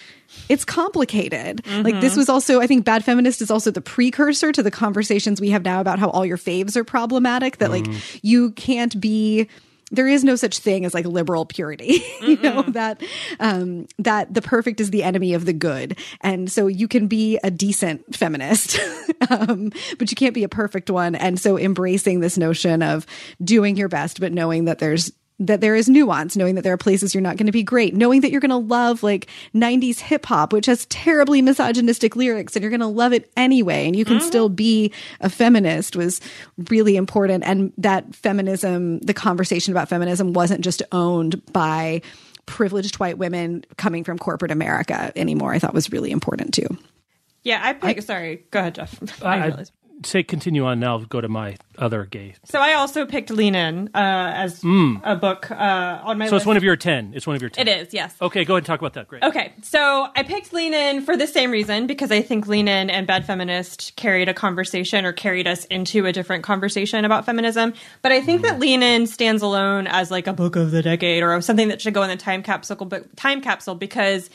it's 0.48 0.64
complicated. 0.64 1.64
Mm-hmm. 1.64 1.82
Like 1.82 2.00
this 2.00 2.16
was 2.16 2.28
also, 2.28 2.60
I 2.60 2.68
think 2.68 2.84
Bad 2.84 3.04
Feminist 3.04 3.42
is 3.42 3.50
also 3.50 3.72
the 3.72 3.80
precursor 3.80 4.52
to 4.52 4.62
the 4.62 4.70
conversations 4.70 5.40
we 5.40 5.50
have 5.50 5.64
now 5.64 5.80
about 5.80 5.98
how 5.98 6.10
all 6.10 6.24
your 6.24 6.38
faves 6.38 6.76
are 6.76 6.84
problematic, 6.84 7.58
that 7.58 7.70
mm. 7.70 7.86
like 7.86 8.20
you 8.22 8.52
can't 8.52 9.00
be 9.00 9.48
there 9.90 10.08
is 10.08 10.24
no 10.24 10.36
such 10.36 10.58
thing 10.58 10.84
as 10.84 10.94
like 10.94 11.06
liberal 11.06 11.44
purity 11.44 12.02
you 12.22 12.36
know 12.36 12.62
that 12.62 13.02
um 13.40 13.86
that 13.98 14.32
the 14.32 14.42
perfect 14.42 14.80
is 14.80 14.90
the 14.90 15.02
enemy 15.02 15.34
of 15.34 15.44
the 15.44 15.52
good. 15.52 15.98
And 16.20 16.50
so 16.50 16.66
you 16.66 16.88
can 16.88 17.06
be 17.06 17.38
a 17.42 17.50
decent 17.50 18.14
feminist 18.14 18.78
um 19.30 19.70
but 19.98 20.10
you 20.10 20.16
can't 20.16 20.34
be 20.34 20.44
a 20.44 20.48
perfect 20.48 20.90
one. 20.90 21.14
And 21.14 21.38
so 21.38 21.58
embracing 21.58 22.20
this 22.20 22.38
notion 22.38 22.82
of 22.82 23.06
doing 23.42 23.76
your 23.76 23.88
best 23.88 24.20
but 24.20 24.32
knowing 24.32 24.66
that 24.66 24.78
there's 24.78 25.12
that 25.40 25.60
there 25.60 25.74
is 25.74 25.88
nuance, 25.88 26.36
knowing 26.36 26.54
that 26.54 26.62
there 26.62 26.72
are 26.72 26.78
places 26.78 27.14
you're 27.14 27.20
not 27.22 27.36
going 27.36 27.46
to 27.46 27.52
be 27.52 27.62
great, 27.62 27.94
knowing 27.94 28.20
that 28.20 28.30
you're 28.30 28.40
going 28.40 28.50
to 28.50 28.56
love 28.56 29.02
like 29.02 29.26
90s 29.54 29.98
hip 29.98 30.26
hop, 30.26 30.52
which 30.52 30.66
has 30.66 30.86
terribly 30.86 31.42
misogynistic 31.42 32.14
lyrics, 32.14 32.54
and 32.54 32.62
you're 32.62 32.70
going 32.70 32.80
to 32.80 32.86
love 32.86 33.12
it 33.12 33.30
anyway, 33.36 33.86
and 33.86 33.96
you 33.96 34.04
can 34.04 34.18
mm-hmm. 34.18 34.26
still 34.26 34.48
be 34.48 34.92
a 35.20 35.28
feminist 35.28 35.96
was 35.96 36.20
really 36.70 36.96
important. 36.96 37.44
And 37.44 37.72
that 37.78 38.14
feminism, 38.14 39.00
the 39.00 39.14
conversation 39.14 39.72
about 39.72 39.88
feminism 39.88 40.32
wasn't 40.32 40.60
just 40.60 40.82
owned 40.92 41.44
by 41.52 42.00
privileged 42.46 42.98
white 43.00 43.18
women 43.18 43.64
coming 43.76 44.04
from 44.04 44.18
corporate 44.18 44.50
America 44.50 45.12
anymore, 45.16 45.52
I 45.52 45.58
thought 45.58 45.74
was 45.74 45.90
really 45.90 46.10
important 46.10 46.54
too. 46.54 46.66
Yeah, 47.42 47.60
I 47.62 47.72
pick. 47.74 47.98
I, 47.98 48.00
sorry, 48.00 48.44
go 48.50 48.60
ahead, 48.60 48.74
Jeff. 48.76 49.22
I, 49.22 49.48
I, 49.48 49.64
say 50.02 50.22
continue 50.22 50.64
on 50.64 50.80
now. 50.80 50.98
Go 50.98 51.20
to 51.20 51.28
my 51.28 51.56
other 51.78 52.04
gay. 52.04 52.34
So 52.44 52.60
I 52.60 52.74
also 52.74 53.06
picked 53.06 53.30
Lean 53.30 53.54
In 53.54 53.88
uh, 53.88 53.90
as 53.94 54.62
mm. 54.62 55.00
a 55.04 55.16
book 55.16 55.50
uh, 55.50 56.00
on 56.04 56.18
my. 56.18 56.26
So 56.26 56.32
list. 56.32 56.42
it's 56.42 56.46
one 56.46 56.56
of 56.56 56.64
your 56.64 56.76
ten. 56.76 57.12
It's 57.14 57.26
one 57.26 57.36
of 57.36 57.42
your 57.42 57.50
ten. 57.50 57.68
It 57.68 57.86
is 57.86 57.94
yes. 57.94 58.14
Okay, 58.20 58.44
go 58.44 58.54
ahead 58.54 58.60
and 58.60 58.66
talk 58.66 58.80
about 58.80 58.94
that. 58.94 59.08
Great. 59.08 59.22
Okay, 59.22 59.52
so 59.62 60.08
I 60.16 60.22
picked 60.22 60.52
Lean 60.52 60.74
In 60.74 61.02
for 61.02 61.16
the 61.16 61.26
same 61.26 61.50
reason 61.50 61.86
because 61.86 62.10
I 62.10 62.22
think 62.22 62.46
Lean 62.46 62.68
In 62.68 62.90
and 62.90 63.06
Bad 63.06 63.26
Feminist 63.26 63.96
carried 63.96 64.28
a 64.28 64.34
conversation 64.34 65.04
or 65.04 65.12
carried 65.12 65.46
us 65.46 65.64
into 65.66 66.06
a 66.06 66.12
different 66.12 66.44
conversation 66.44 67.04
about 67.04 67.24
feminism. 67.26 67.74
But 68.02 68.12
I 68.12 68.20
think 68.20 68.40
mm. 68.40 68.44
that 68.44 68.58
Lean 68.58 68.82
In 68.82 69.06
stands 69.06 69.42
alone 69.42 69.86
as 69.86 70.10
like 70.10 70.26
a 70.26 70.32
book 70.32 70.56
of 70.56 70.70
the 70.70 70.82
decade 70.82 71.22
or 71.22 71.40
something 71.40 71.68
that 71.68 71.80
should 71.80 71.94
go 71.94 72.02
in 72.02 72.10
the 72.10 72.16
time 72.16 72.42
capsule. 72.42 72.76
Time 73.16 73.40
capsule 73.40 73.74
because 73.74 74.30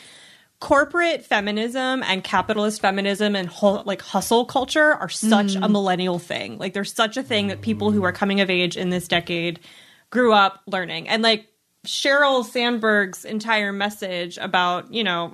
corporate 0.60 1.26
feminism 1.26 2.04
and 2.04 2.24
capitalist 2.24 2.82
feminism 2.82 3.36
and 3.36 3.50
like 3.86 4.02
hustle 4.02 4.46
culture 4.46 4.94
are 4.94 5.10
such 5.10 5.56
mm. 5.56 5.66
a 5.66 5.70
millennial 5.70 6.20
thing. 6.20 6.58
Like 6.58 6.74
there's 6.74 6.94
such 6.94 7.16
a 7.16 7.24
thing 7.24 7.48
that 7.48 7.62
people 7.62 7.92
who 7.92 8.04
are 8.04 8.12
coming 8.12 8.42
of 8.42 8.50
age 8.50 8.76
in 8.76 8.90
this 8.90 9.08
decade 9.08 9.60
grew 10.10 10.34
up 10.34 10.62
learning. 10.68 11.08
And 11.08 11.24
like 11.24 11.48
Sheryl 11.86 12.44
Sandberg's 12.44 13.24
entire 13.24 13.72
message 13.72 14.38
about, 14.38 14.94
you 14.94 15.04
know, 15.04 15.32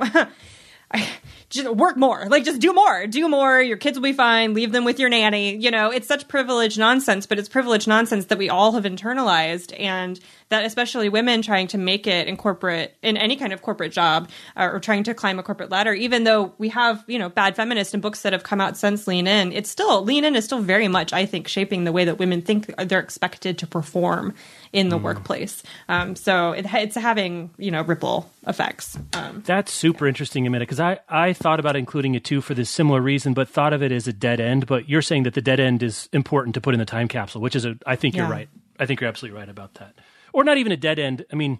just 1.55 1.69
work 1.69 1.97
more. 1.97 2.25
Like 2.27 2.43
just 2.43 2.61
do 2.61 2.73
more. 2.73 3.07
Do 3.07 3.27
more. 3.27 3.61
Your 3.61 3.77
kids 3.77 3.97
will 3.97 4.03
be 4.03 4.13
fine. 4.13 4.53
Leave 4.53 4.71
them 4.71 4.85
with 4.85 4.99
your 4.99 5.09
nanny. 5.09 5.55
You 5.55 5.71
know, 5.71 5.89
it's 5.89 6.07
such 6.07 6.27
privileged 6.27 6.77
nonsense, 6.77 7.25
but 7.25 7.39
it's 7.39 7.49
privileged 7.49 7.87
nonsense 7.87 8.25
that 8.25 8.37
we 8.37 8.49
all 8.49 8.73
have 8.73 8.83
internalized 8.83 9.77
and 9.79 10.19
that 10.49 10.65
especially 10.65 11.09
women 11.09 11.41
trying 11.41 11.67
to 11.67 11.77
make 11.77 12.05
it 12.05 12.27
in 12.27 12.37
corporate 12.37 12.95
in 13.01 13.17
any 13.17 13.35
kind 13.35 13.51
of 13.51 13.61
corporate 13.61 13.91
job 13.91 14.29
uh, 14.55 14.69
or 14.71 14.79
trying 14.79 15.03
to 15.03 15.13
climb 15.13 15.39
a 15.39 15.43
corporate 15.43 15.69
ladder 15.69 15.93
even 15.93 16.23
though 16.23 16.53
we 16.57 16.69
have 16.69 17.03
you 17.07 17.17
know 17.17 17.29
bad 17.29 17.55
feminist 17.55 17.93
and 17.93 18.01
books 18.01 18.21
that 18.21 18.33
have 18.33 18.43
come 18.43 18.61
out 18.61 18.77
since 18.77 19.07
lean 19.07 19.27
in 19.27 19.51
it's 19.51 19.69
still 19.69 20.03
lean 20.03 20.23
in 20.23 20.35
is 20.35 20.45
still 20.45 20.61
very 20.61 20.87
much 20.87 21.13
i 21.13 21.25
think 21.25 21.47
shaping 21.47 21.83
the 21.83 21.91
way 21.91 22.05
that 22.05 22.19
women 22.19 22.41
think 22.41 22.67
they're 22.77 22.99
expected 22.99 23.57
to 23.57 23.67
perform 23.67 24.33
in 24.71 24.89
the 24.89 24.99
mm. 24.99 25.03
workplace 25.03 25.63
um, 25.89 26.15
so 26.15 26.51
it, 26.51 26.65
it's 26.73 26.95
having 26.95 27.49
you 27.57 27.71
know 27.71 27.81
ripple 27.81 28.29
effects 28.47 28.97
um, 29.13 29.41
that's 29.45 29.71
super 29.71 30.05
yeah. 30.05 30.09
interesting 30.09 30.45
a 30.45 30.49
minute 30.49 30.67
because 30.67 30.79
I, 30.79 30.99
I 31.09 31.33
thought 31.45 31.59
about 31.59 31.75
including 31.75 32.15
it 32.15 32.23
too 32.23 32.41
for 32.41 32.55
this 32.55 32.69
similar 32.69 33.01
reason 33.01 33.33
but 33.33 33.47
thought 33.47 33.73
of 33.73 33.83
it 33.83 33.91
as 33.91 34.07
a 34.07 34.13
dead 34.13 34.39
end 34.39 34.65
but 34.65 34.89
you're 34.89 35.01
saying 35.01 35.23
that 35.23 35.35
the 35.35 35.41
dead 35.41 35.59
end 35.59 35.83
is 35.83 36.09
important 36.11 36.55
to 36.55 36.61
put 36.61 36.73
in 36.73 36.79
the 36.79 36.85
time 36.85 37.07
capsule 37.07 37.39
which 37.39 37.55
is 37.55 37.65
a 37.65 37.77
i 37.85 37.95
think 37.95 38.15
yeah. 38.15 38.23
you're 38.23 38.31
right 38.31 38.49
i 38.79 38.85
think 38.85 38.99
you're 38.99 39.07
absolutely 39.07 39.39
right 39.39 39.49
about 39.49 39.75
that 39.75 39.93
or 40.35 40.43
not 40.43 40.57
even 40.57 40.73
a 40.73 40.77
dead 40.77 40.99
end. 40.99 41.25
I 41.31 41.35
mean, 41.35 41.59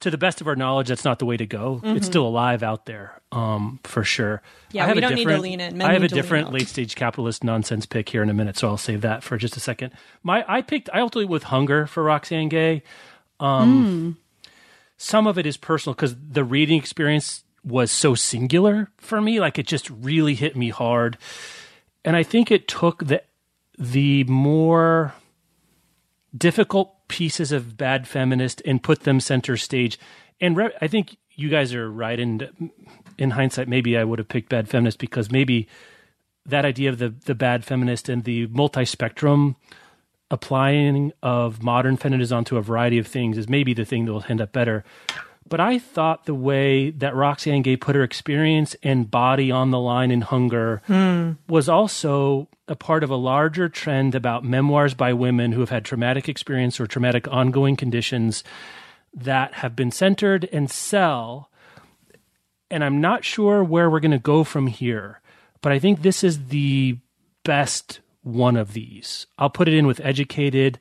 to 0.00 0.10
the 0.10 0.18
best 0.18 0.40
of 0.40 0.48
our 0.48 0.56
knowledge, 0.56 0.88
that's 0.88 1.04
not 1.04 1.20
the 1.20 1.26
way 1.26 1.36
to 1.36 1.46
go. 1.46 1.76
Mm-hmm. 1.76 1.96
It's 1.96 2.06
still 2.06 2.26
alive 2.26 2.64
out 2.64 2.86
there, 2.86 3.22
um, 3.30 3.78
for 3.84 4.02
sure. 4.02 4.42
Yeah, 4.72 4.82
I 4.82 4.86
have 4.88 4.96
we 4.96 5.00
don't 5.00 5.14
need 5.14 5.28
to 5.28 5.38
lean 5.38 5.60
in. 5.60 5.78
Men 5.78 5.88
I 5.88 5.92
have 5.92 6.02
a 6.02 6.08
different 6.08 6.52
late 6.52 6.66
stage 6.66 6.96
capitalist 6.96 7.44
nonsense 7.44 7.86
pick 7.86 8.08
here 8.08 8.22
in 8.22 8.28
a 8.28 8.34
minute, 8.34 8.58
so 8.58 8.66
I'll 8.66 8.76
save 8.76 9.02
that 9.02 9.22
for 9.22 9.38
just 9.38 9.56
a 9.56 9.60
second. 9.60 9.92
My 10.24 10.44
I 10.48 10.60
picked 10.60 10.90
I 10.92 11.00
ultimately 11.00 11.26
with 11.26 11.44
Hunger 11.44 11.86
for 11.86 12.02
Roxane 12.02 12.48
Gay. 12.48 12.82
Um, 13.38 14.16
mm. 14.16 14.40
Some 14.96 15.28
of 15.28 15.38
it 15.38 15.46
is 15.46 15.56
personal 15.56 15.94
because 15.94 16.16
the 16.16 16.44
reading 16.44 16.78
experience 16.78 17.44
was 17.64 17.90
so 17.90 18.14
singular 18.14 18.90
for 18.98 19.20
me. 19.20 19.40
Like 19.40 19.58
it 19.58 19.66
just 19.66 19.90
really 19.90 20.34
hit 20.34 20.56
me 20.56 20.70
hard, 20.70 21.18
and 22.04 22.16
I 22.16 22.22
think 22.22 22.50
it 22.50 22.68
took 22.68 23.06
the 23.06 23.22
the 23.78 24.24
more 24.24 25.14
difficult 26.36 27.08
pieces 27.08 27.50
of 27.50 27.76
bad 27.76 28.06
feminist 28.06 28.62
and 28.64 28.82
put 28.82 29.00
them 29.00 29.20
center 29.20 29.56
stage. 29.56 29.98
And 30.40 30.56
re- 30.56 30.72
I 30.80 30.86
think 30.86 31.16
you 31.34 31.48
guys 31.48 31.74
are 31.74 31.90
right. 31.90 32.18
And 32.18 32.70
in 33.18 33.30
hindsight, 33.30 33.68
maybe 33.68 33.96
I 33.96 34.04
would 34.04 34.18
have 34.18 34.28
picked 34.28 34.48
bad 34.48 34.68
feminist 34.68 34.98
because 34.98 35.30
maybe 35.30 35.68
that 36.46 36.64
idea 36.64 36.90
of 36.90 36.98
the 36.98 37.10
the 37.10 37.34
bad 37.34 37.64
feminist 37.64 38.08
and 38.08 38.24
the 38.24 38.46
multi 38.46 38.84
spectrum 38.84 39.56
applying 40.30 41.12
of 41.22 41.62
modern 41.62 41.96
feminism 41.96 42.38
onto 42.38 42.56
a 42.56 42.62
variety 42.62 42.98
of 42.98 43.06
things 43.06 43.36
is 43.36 43.48
maybe 43.48 43.74
the 43.74 43.84
thing 43.84 44.04
that 44.04 44.12
will 44.12 44.24
end 44.28 44.40
up 44.40 44.52
better. 44.52 44.84
But 45.50 45.58
I 45.58 45.80
thought 45.80 46.24
the 46.24 46.34
way 46.34 46.90
that 46.90 47.14
Roxane 47.14 47.62
Gay 47.62 47.76
put 47.76 47.96
her 47.96 48.04
experience 48.04 48.76
and 48.84 49.10
body 49.10 49.50
on 49.50 49.72
the 49.72 49.80
line 49.80 50.12
in 50.12 50.20
hunger 50.20 50.80
hmm. 50.86 51.32
was 51.48 51.68
also 51.68 52.48
a 52.68 52.76
part 52.76 53.02
of 53.02 53.10
a 53.10 53.16
larger 53.16 53.68
trend 53.68 54.14
about 54.14 54.44
memoirs 54.44 54.94
by 54.94 55.12
women 55.12 55.50
who 55.50 55.58
have 55.58 55.70
had 55.70 55.84
traumatic 55.84 56.28
experience 56.28 56.78
or 56.78 56.86
traumatic 56.86 57.26
ongoing 57.28 57.74
conditions 57.74 58.44
that 59.12 59.54
have 59.54 59.74
been 59.74 59.90
centered 59.90 60.48
and 60.52 60.70
sell. 60.70 61.50
And 62.70 62.84
I'm 62.84 63.00
not 63.00 63.24
sure 63.24 63.64
where 63.64 63.90
we're 63.90 63.98
going 63.98 64.12
to 64.12 64.20
go 64.20 64.44
from 64.44 64.68
here, 64.68 65.20
but 65.62 65.72
I 65.72 65.80
think 65.80 66.02
this 66.02 66.22
is 66.22 66.46
the 66.46 66.98
best 67.42 67.98
one 68.22 68.56
of 68.56 68.72
these. 68.72 69.26
I'll 69.36 69.50
put 69.50 69.66
it 69.66 69.74
in 69.74 69.88
with 69.88 69.98
Educated. 69.98 70.78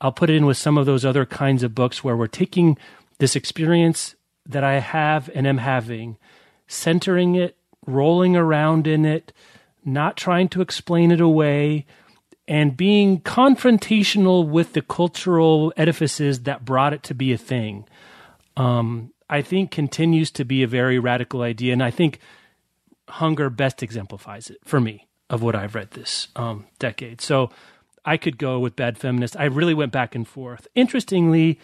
I'll 0.00 0.10
put 0.10 0.28
it 0.28 0.34
in 0.34 0.44
with 0.44 0.56
some 0.56 0.76
of 0.76 0.86
those 0.86 1.04
other 1.04 1.24
kinds 1.24 1.62
of 1.62 1.74
books 1.74 2.02
where 2.02 2.16
we're 2.16 2.26
taking 2.26 2.76
this 3.18 3.36
experience 3.36 4.14
that 4.46 4.64
I 4.64 4.80
have 4.80 5.30
and 5.34 5.46
am 5.46 5.58
having, 5.58 6.16
centering 6.66 7.34
it, 7.34 7.56
rolling 7.86 8.36
around 8.36 8.86
in 8.86 9.04
it, 9.04 9.32
not 9.84 10.16
trying 10.16 10.48
to 10.50 10.60
explain 10.60 11.10
it 11.10 11.20
away, 11.20 11.86
and 12.46 12.76
being 12.76 13.20
confrontational 13.20 14.48
with 14.48 14.72
the 14.72 14.82
cultural 14.82 15.72
edifices 15.76 16.40
that 16.40 16.64
brought 16.64 16.94
it 16.94 17.02
to 17.04 17.14
be 17.14 17.32
a 17.32 17.38
thing, 17.38 17.86
um, 18.56 19.12
I 19.28 19.42
think 19.42 19.70
continues 19.70 20.30
to 20.32 20.44
be 20.44 20.62
a 20.62 20.66
very 20.66 20.98
radical 20.98 21.42
idea. 21.42 21.74
And 21.74 21.82
I 21.82 21.90
think 21.90 22.18
hunger 23.08 23.50
best 23.50 23.82
exemplifies 23.82 24.48
it 24.50 24.58
for 24.64 24.80
me 24.80 25.06
of 25.28 25.42
what 25.42 25.54
I've 25.54 25.74
read 25.74 25.90
this 25.90 26.28
um, 26.36 26.64
decade. 26.78 27.20
So 27.20 27.50
I 28.04 28.16
could 28.16 28.38
go 28.38 28.58
with 28.58 28.76
Bad 28.76 28.96
Feminist. 28.96 29.36
I 29.36 29.44
really 29.44 29.74
went 29.74 29.92
back 29.92 30.14
and 30.14 30.26
forth. 30.26 30.66
Interestingly, 30.74 31.58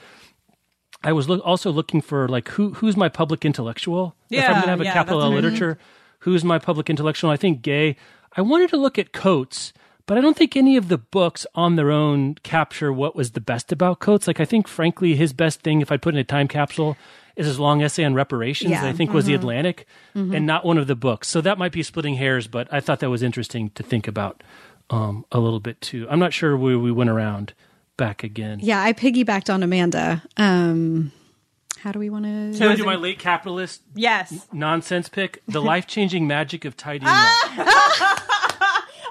I 1.05 1.13
was 1.13 1.29
look, 1.29 1.43
also 1.45 1.71
looking 1.71 2.01
for 2.01 2.29
like 2.29 2.49
who 2.49 2.75
who's 2.75 2.97
my 2.97 3.09
public 3.09 3.45
intellectual. 3.45 4.17
Yeah, 4.29 4.43
if 4.43 4.49
I'm 4.49 4.53
going 4.55 4.63
to 4.65 4.71
have 4.71 4.81
a 4.81 4.85
yeah, 4.85 4.93
capital 4.93 5.29
literature, 5.29 5.79
who's 6.21 6.45
my 6.45 6.59
public 6.59 6.89
intellectual? 6.91 7.31
I 7.31 7.37
think 7.37 7.63
Gay. 7.63 7.97
I 8.37 8.41
wanted 8.41 8.71
to 8.71 8.77
look 8.77 8.99
at 8.99 9.13
Coates, 9.13 9.73
but 10.07 10.19
I 10.19 10.21
don't 10.21 10.37
think 10.37 10.57
any 10.57 10.77
of 10.77 10.89
the 10.89 10.99
books 10.99 11.47
on 11.55 11.77
their 11.77 11.93
own 11.93 12.35
capture 12.43 12.93
what 12.93 13.15
was 13.15 13.33
the 13.33 13.41
best 13.41 13.71
about 13.71 14.01
Coates. 14.01 14.27
Like 14.27 14.41
I 14.41 14.45
think, 14.45 14.67
frankly, 14.67 15.15
his 15.15 15.33
best 15.33 15.61
thing, 15.61 15.81
if 15.81 15.93
I 15.93 15.99
put 15.99 16.15
in 16.15 16.21
a 16.21 16.25
time 16.25 16.49
capsule, 16.49 16.97
is 17.37 17.47
his 17.47 17.61
long 17.61 17.83
essay 17.83 18.05
on 18.05 18.15
reparations. 18.15 18.73
Yeah. 18.73 18.87
I 18.87 18.93
think 18.93 19.11
mm-hmm. 19.11 19.17
was 19.17 19.27
the 19.27 19.35
mm-hmm. 19.35 19.41
Atlantic, 19.41 19.87
mm-hmm. 20.17 20.35
and 20.35 20.47
not 20.47 20.65
one 20.65 20.79
of 20.79 20.87
the 20.87 20.97
books. 20.97 21.29
So 21.29 21.41
that 21.43 21.59
might 21.59 21.73
be 21.73 21.83
splitting 21.83 22.17
hairs, 22.17 22.47
but 22.47 22.67
I 22.73 22.81
thought 22.81 23.01
that 23.01 23.11
was 23.11 23.23
interesting 23.23 23.71
to 23.71 23.83
think 23.83 24.09
about 24.09 24.43
um, 24.91 25.25
a 25.31 25.39
little 25.39 25.61
bit 25.61 25.81
too. 25.81 26.07
I'm 26.11 26.19
not 26.19 26.33
sure 26.33 26.57
where 26.57 26.79
we 26.79 26.91
went 26.91 27.11
around 27.11 27.55
back 27.97 28.23
again. 28.25 28.61
Yeah, 28.63 28.83
I 28.83 28.93
piggybacked 28.93 29.53
on 29.53 29.63
Amanda. 29.63 30.23
Um, 30.37 31.13
how 31.81 31.93
do 31.93 31.99
we 31.99 32.11
want 32.11 32.25
to? 32.25 32.59
Can 32.59 32.69
I 32.71 32.77
do 32.77 32.85
my 32.85 32.95
late 32.95 33.19
capitalist? 33.19 33.83
Yes. 33.95 34.47
Nonsense 34.53 35.09
pick: 35.09 35.43
the 35.47 35.61
life 35.73 35.87
changing 35.87 36.27
magic 36.27 36.65
of 36.65 36.77
tidying 36.77 37.07
up. 37.07 37.13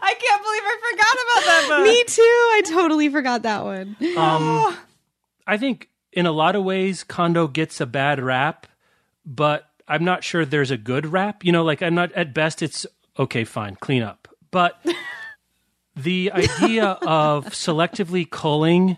I 0.05 0.15
can't 0.19 0.41
believe 0.43 0.63
I 0.65 0.77
forgot 0.91 1.15
about 1.23 1.45
that 1.45 1.65
book. 1.69 1.83
Me 1.85 2.03
too. 2.05 2.21
I 2.21 2.61
totally 2.65 3.09
forgot 3.09 3.43
that 3.43 3.63
one. 3.63 3.95
Um, 4.17 4.77
I 5.47 5.57
think 5.57 5.89
in 6.11 6.25
a 6.25 6.31
lot 6.31 6.55
of 6.55 6.63
ways, 6.63 7.03
Kondo 7.03 7.47
gets 7.47 7.79
a 7.81 7.85
bad 7.85 8.19
rap, 8.19 8.67
but 9.25 9.69
I'm 9.87 10.03
not 10.03 10.23
sure 10.23 10.45
there's 10.45 10.71
a 10.71 10.77
good 10.77 11.05
rap. 11.05 11.43
You 11.43 11.51
know, 11.51 11.63
like 11.63 11.81
I'm 11.81 11.95
not 11.95 12.11
at 12.13 12.33
best. 12.33 12.61
It's 12.61 12.85
okay, 13.19 13.43
fine, 13.43 13.75
clean 13.75 14.01
up. 14.03 14.27
But 14.51 14.83
the 15.95 16.31
idea 16.33 16.85
of 17.01 17.47
selectively 17.47 18.29
culling 18.29 18.97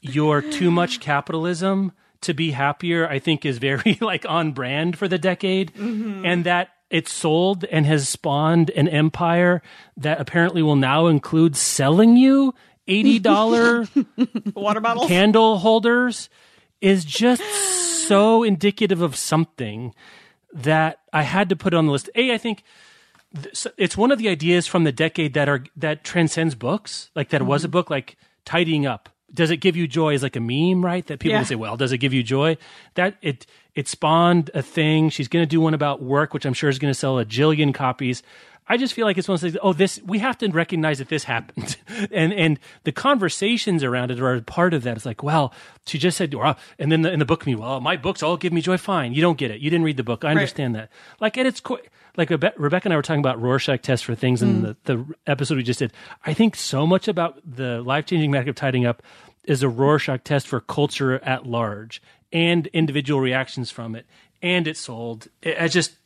your 0.00 0.42
too 0.42 0.70
much 0.70 1.00
capitalism 1.00 1.92
to 2.22 2.34
be 2.34 2.52
happier, 2.52 3.08
I 3.08 3.18
think, 3.18 3.44
is 3.44 3.58
very 3.58 3.98
like 4.00 4.24
on 4.28 4.52
brand 4.52 4.98
for 4.98 5.08
the 5.08 5.18
decade, 5.18 5.72
mm-hmm. 5.74 6.24
and 6.24 6.44
that 6.44 6.70
it 6.90 7.08
sold 7.08 7.64
and 7.64 7.86
has 7.86 8.08
spawned 8.08 8.70
an 8.70 8.88
empire 8.88 9.62
that 9.96 10.20
apparently 10.20 10.62
will 10.62 10.76
now 10.76 11.06
include 11.06 11.56
selling 11.56 12.16
you 12.16 12.54
eighty 12.86 13.18
dollar 13.18 13.86
Water 14.54 14.80
bottles. 14.80 15.08
candle 15.08 15.58
holders 15.58 16.28
is 16.80 17.04
just 17.04 17.42
so 18.08 18.42
indicative 18.42 19.00
of 19.00 19.16
something 19.16 19.94
that 20.52 20.98
I 21.12 21.22
had 21.22 21.48
to 21.48 21.56
put 21.56 21.72
on 21.74 21.86
the 21.86 21.92
list. 21.92 22.10
A, 22.14 22.32
I 22.32 22.38
think 22.38 22.58
th- 22.58 22.66
it's 23.76 23.96
one 23.96 24.10
of 24.12 24.18
the 24.18 24.28
ideas 24.28 24.66
from 24.66 24.84
the 24.84 24.92
decade 24.92 25.34
that 25.34 25.48
are 25.48 25.64
that 25.76 26.04
transcends 26.04 26.54
books. 26.54 27.10
Like 27.14 27.30
that 27.30 27.42
was 27.42 27.64
a 27.64 27.66
mm-hmm. 27.66 27.72
book, 27.72 27.90
like 27.90 28.16
tidying 28.44 28.86
up. 28.86 29.08
Does 29.34 29.50
it 29.50 29.58
give 29.58 29.76
you 29.76 29.86
joy? 29.86 30.14
Is 30.14 30.22
like 30.22 30.36
a 30.36 30.40
meme, 30.40 30.84
right? 30.84 31.06
That 31.06 31.18
people 31.18 31.38
Yeah. 31.38 31.44
say, 31.44 31.54
"Well, 31.54 31.76
does 31.76 31.92
it 31.92 31.98
give 31.98 32.12
you 32.12 32.22
joy?" 32.22 32.58
That 32.94 33.16
it 33.22 33.46
it 33.74 33.88
spawned 33.88 34.50
a 34.52 34.62
thing. 34.62 35.08
She's 35.08 35.28
going 35.28 35.42
to 35.42 35.48
do 35.48 35.60
one 35.60 35.72
about 35.72 36.02
work, 36.02 36.34
which 36.34 36.44
I'm 36.44 36.52
sure 36.52 36.68
is 36.68 36.78
going 36.78 36.92
to 36.92 36.98
sell 36.98 37.18
a 37.18 37.24
jillion 37.24 37.72
copies. 37.72 38.22
I 38.68 38.76
just 38.76 38.94
feel 38.94 39.06
like 39.06 39.18
it's 39.18 39.26
one 39.26 39.34
of 39.34 39.40
those 39.40 39.52
things. 39.52 39.60
Oh, 39.62 39.72
this 39.72 40.00
we 40.04 40.18
have 40.20 40.38
to 40.38 40.48
recognize 40.48 40.98
that 40.98 41.08
this 41.08 41.24
happened, 41.24 41.76
and 42.10 42.32
and 42.32 42.58
the 42.84 42.92
conversations 42.92 43.82
around 43.82 44.10
it 44.10 44.20
are 44.20 44.34
a 44.34 44.42
part 44.42 44.74
of 44.74 44.82
that. 44.82 44.96
It's 44.96 45.06
like, 45.06 45.22
well, 45.22 45.52
she 45.86 45.98
just 45.98 46.16
said, 46.16 46.32
well, 46.34 46.56
and 46.78 46.92
then 46.92 47.02
the, 47.02 47.12
in 47.12 47.18
the 47.18 47.24
book 47.24 47.46
me 47.46 47.54
well, 47.54 47.80
my 47.80 47.96
books 47.96 48.22
all 48.22 48.36
give 48.36 48.52
me 48.52 48.60
joy. 48.60 48.76
Fine, 48.76 49.14
you 49.14 49.22
don't 49.22 49.38
get 49.38 49.50
it. 49.50 49.60
You 49.60 49.70
didn't 49.70 49.84
read 49.84 49.96
the 49.96 50.04
book. 50.04 50.24
I 50.24 50.30
understand 50.30 50.74
that. 50.74 50.90
Like 51.20 51.36
at 51.38 51.46
its 51.46 51.60
core, 51.60 51.80
like 52.16 52.28
Rebe- 52.28 52.52
Rebecca 52.56 52.86
and 52.86 52.92
I 52.92 52.96
were 52.96 53.02
talking 53.02 53.20
about 53.20 53.40
Rorschach 53.40 53.82
tests 53.82 54.04
for 54.04 54.14
things 54.14 54.42
in 54.42 54.62
the, 54.62 54.76
the 54.84 55.04
episode 55.26 55.56
we 55.56 55.62
just 55.62 55.78
did. 55.78 55.92
I 56.24 56.34
think 56.34 56.56
so 56.56 56.86
much 56.86 57.08
about 57.08 57.40
the 57.44 57.82
life 57.82 58.06
changing 58.06 58.30
magic 58.30 58.48
of 58.48 58.54
tidying 58.54 58.84
up 58.86 59.02
is 59.44 59.62
a 59.62 59.68
Rorschach 59.68 60.22
test 60.24 60.46
for 60.46 60.60
culture 60.60 61.14
at 61.24 61.46
large 61.46 62.02
and 62.32 62.66
individual 62.68 63.20
reactions 63.20 63.70
from 63.70 63.94
it, 63.94 64.06
and 64.40 64.66
it 64.66 64.76
sold. 64.76 65.28
It, 65.42 65.56
I 65.60 65.68
just 65.68 65.96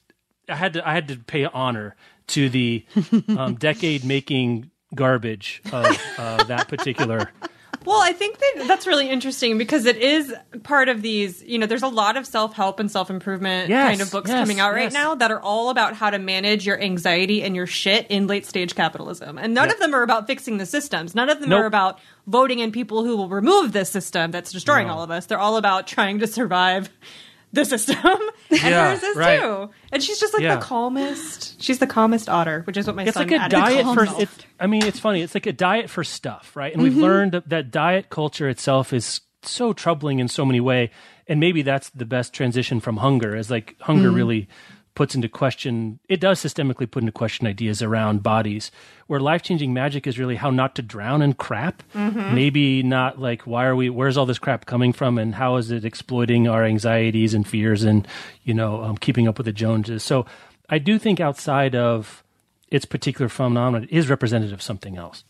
I 0.49 0.57
had 0.57 0.75
to 0.75 0.89
I 0.89 0.93
had 0.93 1.09
to 1.09 1.17
pay 1.17 1.45
honor 1.45 1.97
to 2.29 2.49
the 2.49 2.85
um, 3.29 3.55
decade 3.59 4.05
making 4.05 4.71
garbage 4.95 5.63
of 5.73 5.99
uh, 6.19 6.45
that 6.45 6.69
particular. 6.69 7.31
Well, 7.87 8.01
I 8.03 8.13
think 8.13 8.39
that 8.39 8.65
that's 8.67 8.87
really 8.87 9.09
interesting 9.09 9.57
because 9.59 9.87
it 9.87 9.97
is 9.97 10.35
part 10.65 10.89
of 10.89 11.03
these, 11.03 11.43
you 11.45 11.59
know, 11.59 11.67
there's 11.67 11.83
a 11.83 11.89
lot 11.89 12.17
of 12.17 12.27
self 12.27 12.53
help 12.55 12.81
and 12.81 12.91
self 12.91 13.09
improvement 13.11 13.69
Yes, 13.69 13.89
kind 13.89 14.01
of 14.01 14.11
books 14.11 14.29
yes, 14.29 14.39
coming 14.41 14.61
out 14.61 14.73
right 14.73 14.83
yes. 14.85 14.93
now 14.93 15.15
that 15.15 15.31
are 15.31 15.41
all 15.41 15.71
about 15.71 15.95
how 15.95 16.11
to 16.11 16.19
manage 16.19 16.67
your 16.67 16.81
anxiety 16.81 17.43
and 17.43 17.55
your 17.55 17.67
shit 17.67 18.07
in 18.11 18.27
late 18.27 18.45
stage 18.45 18.75
capitalism. 18.75 19.39
And 19.39 19.55
none 19.55 19.69
Yep. 19.69 19.75
of 19.77 19.81
them 19.81 19.95
are 19.95 20.03
about 20.03 20.27
fixing 20.27 20.59
the 20.59 20.67
systems. 20.67 21.15
None 21.15 21.29
of 21.31 21.41
them 21.41 21.51
Nope. 21.51 21.63
are 21.63 21.67
about 21.67 21.99
voting 22.27 22.59
in 22.59 22.73
people 22.73 23.05
who 23.05 23.17
will 23.17 23.29
remove 23.29 23.73
this 23.73 23.89
system 23.91 24.31
that's 24.33 24.51
destroying 24.53 24.91
all 24.91 25.03
of 25.03 25.11
us. 25.11 25.27
They're 25.27 25.39
all 25.39 25.57
about 25.57 25.87
trying 25.87 26.19
to 26.19 26.27
survive 26.27 26.91
the 27.57 27.65
system. 27.65 27.97
and 28.51 28.61
Yeah, 28.61 28.91
hers 28.91 29.03
is 29.03 29.17
right. 29.17 29.41
too. 29.41 29.71
And 29.91 30.03
she's 30.03 30.21
just 30.21 30.33
like 30.33 30.43
Yeah. 30.43 30.57
the 30.57 30.63
calmest. 30.63 31.61
She's 31.61 31.81
the 31.81 31.87
calmest 31.87 32.29
otter, 32.29 32.63
which 32.63 32.77
is 32.77 32.87
what 32.87 32.95
my 32.95 33.03
It's 33.03 33.15
son 33.15 33.27
like 33.27 33.41
a 33.41 33.49
diet 33.49 33.85
for. 33.85 34.05
It, 34.21 34.29
I 34.61 34.67
mean, 34.67 34.85
it's 34.85 35.01
funny. 35.01 35.23
It's 35.23 35.35
like 35.35 35.47
a 35.47 35.53
diet 35.53 35.91
for 35.91 36.05
stuff, 36.05 36.55
right? 36.55 36.73
And 36.73 36.83
we've 36.83 36.93
mm-hmm. 36.93 37.03
learned 37.03 37.33
that, 37.33 37.49
that 37.49 37.71
diet 37.71 38.09
culture 38.09 38.49
itself 38.49 38.93
is 38.93 39.21
so 39.43 39.73
troubling 39.73 40.21
in 40.21 40.29
so 40.29 40.45
many 40.45 40.61
ways. 40.61 40.91
And 41.29 41.41
maybe 41.41 41.63
that's 41.63 41.91
the 41.91 42.05
best 42.05 42.33
transition 42.33 42.79
from 42.79 42.99
hunger. 42.99 43.35
Is 43.35 43.51
like 43.51 43.75
hunger 43.81 44.09
mm-hmm. 44.09 44.17
really 44.17 44.49
puts 44.97 45.15
into 45.15 45.29
question. 45.29 46.01
It 46.09 46.19
does 46.19 46.41
systemically 46.43 46.91
put 46.91 47.05
into 47.05 47.13
question 47.13 47.47
ideas 47.47 47.81
around 47.83 48.25
bodies. 48.25 48.73
Where 49.07 49.21
life 49.21 49.43
changing 49.43 49.73
magic 49.73 50.09
is 50.09 50.19
really 50.19 50.35
how 50.35 50.51
not 50.51 50.75
to 50.75 50.83
drown 50.83 51.23
in 51.23 51.35
crap. 51.35 51.85
Maybe 51.95 52.83
not 52.83 53.21
like 53.21 53.43
why 53.43 53.67
are 53.67 53.77
we? 53.77 53.89
Where's 53.91 54.17
all 54.17 54.27
this 54.27 54.41
crap 54.41 54.67
coming 54.67 54.93
from? 54.93 55.17
And 55.19 55.37
how 55.37 55.55
is 55.57 55.71
it 55.71 55.85
exploiting 55.85 56.49
our 56.49 56.65
anxieties 56.65 57.33
and 57.35 57.47
fears 57.47 57.85
and 57.85 58.09
you 58.43 58.53
know 58.55 58.83
um, 58.83 58.97
keeping 58.97 59.29
up 59.29 59.39
with 59.39 59.45
the 59.45 59.53
Joneses? 59.53 60.03
So 60.03 60.27
I 60.69 60.79
do 60.79 60.99
think 60.99 61.21
outside 61.21 61.77
of 61.77 62.25
its 62.69 62.85
particular 62.85 63.29
phenomenon 63.29 63.85
it 63.85 63.91
is 63.93 64.11
representative 64.11 64.55
of 64.55 64.63
something 64.63 64.97
else. 64.97 65.23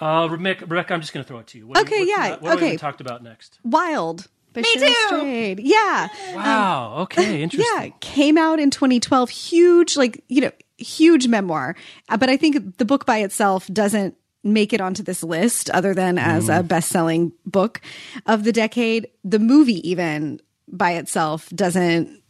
Uh, 0.00 0.26
Rebecca, 0.28 0.66
Rebecca, 0.66 0.92
I'm 0.94 1.00
just 1.00 1.12
going 1.12 1.22
to 1.24 1.28
throw 1.28 1.38
it 1.38 1.46
to 1.48 1.58
you. 1.58 1.66
What, 1.68 1.78
Okay, 1.78 2.04
yeah, 2.04 2.30
what 2.40 2.42
we 2.60 2.66
okay. 2.66 2.76
talked 2.76 3.00
about 3.00 3.22
next? 3.22 3.58
Wild. 3.62 4.26
By 4.54 4.62
Me 4.62 4.74
too. 4.74 4.94
Strayed. 5.08 5.60
Yeah. 5.60 6.08
Wow. 6.34 6.96
okay. 7.02 7.42
Interesting. 7.42 7.66
Yeah, 7.76 7.88
came 8.00 8.38
out 8.38 8.58
in 8.58 8.70
2012. 8.70 9.28
Huge, 9.30 9.96
like, 9.96 10.24
you 10.28 10.40
know, 10.40 10.52
huge 10.78 11.26
memoir. 11.28 11.76
Uh, 12.08 12.16
But 12.16 12.30
I 12.30 12.36
think 12.36 12.78
the 12.78 12.84
book 12.84 13.04
by 13.04 13.18
itself 13.18 13.66
doesn't 13.68 14.16
make 14.42 14.72
it 14.72 14.80
onto 14.80 15.02
this 15.02 15.22
list 15.22 15.70
other 15.70 15.94
than 15.94 16.18
as 16.18 16.48
a 16.48 16.62
best 16.62 16.90
selling 16.90 17.32
book 17.46 17.80
of 18.26 18.44
the 18.44 18.52
decade. 18.52 19.08
The 19.24 19.38
movie, 19.38 19.86
even 19.88 20.40
by 20.68 20.92
itself, 20.92 21.48
doesn't 21.50 22.20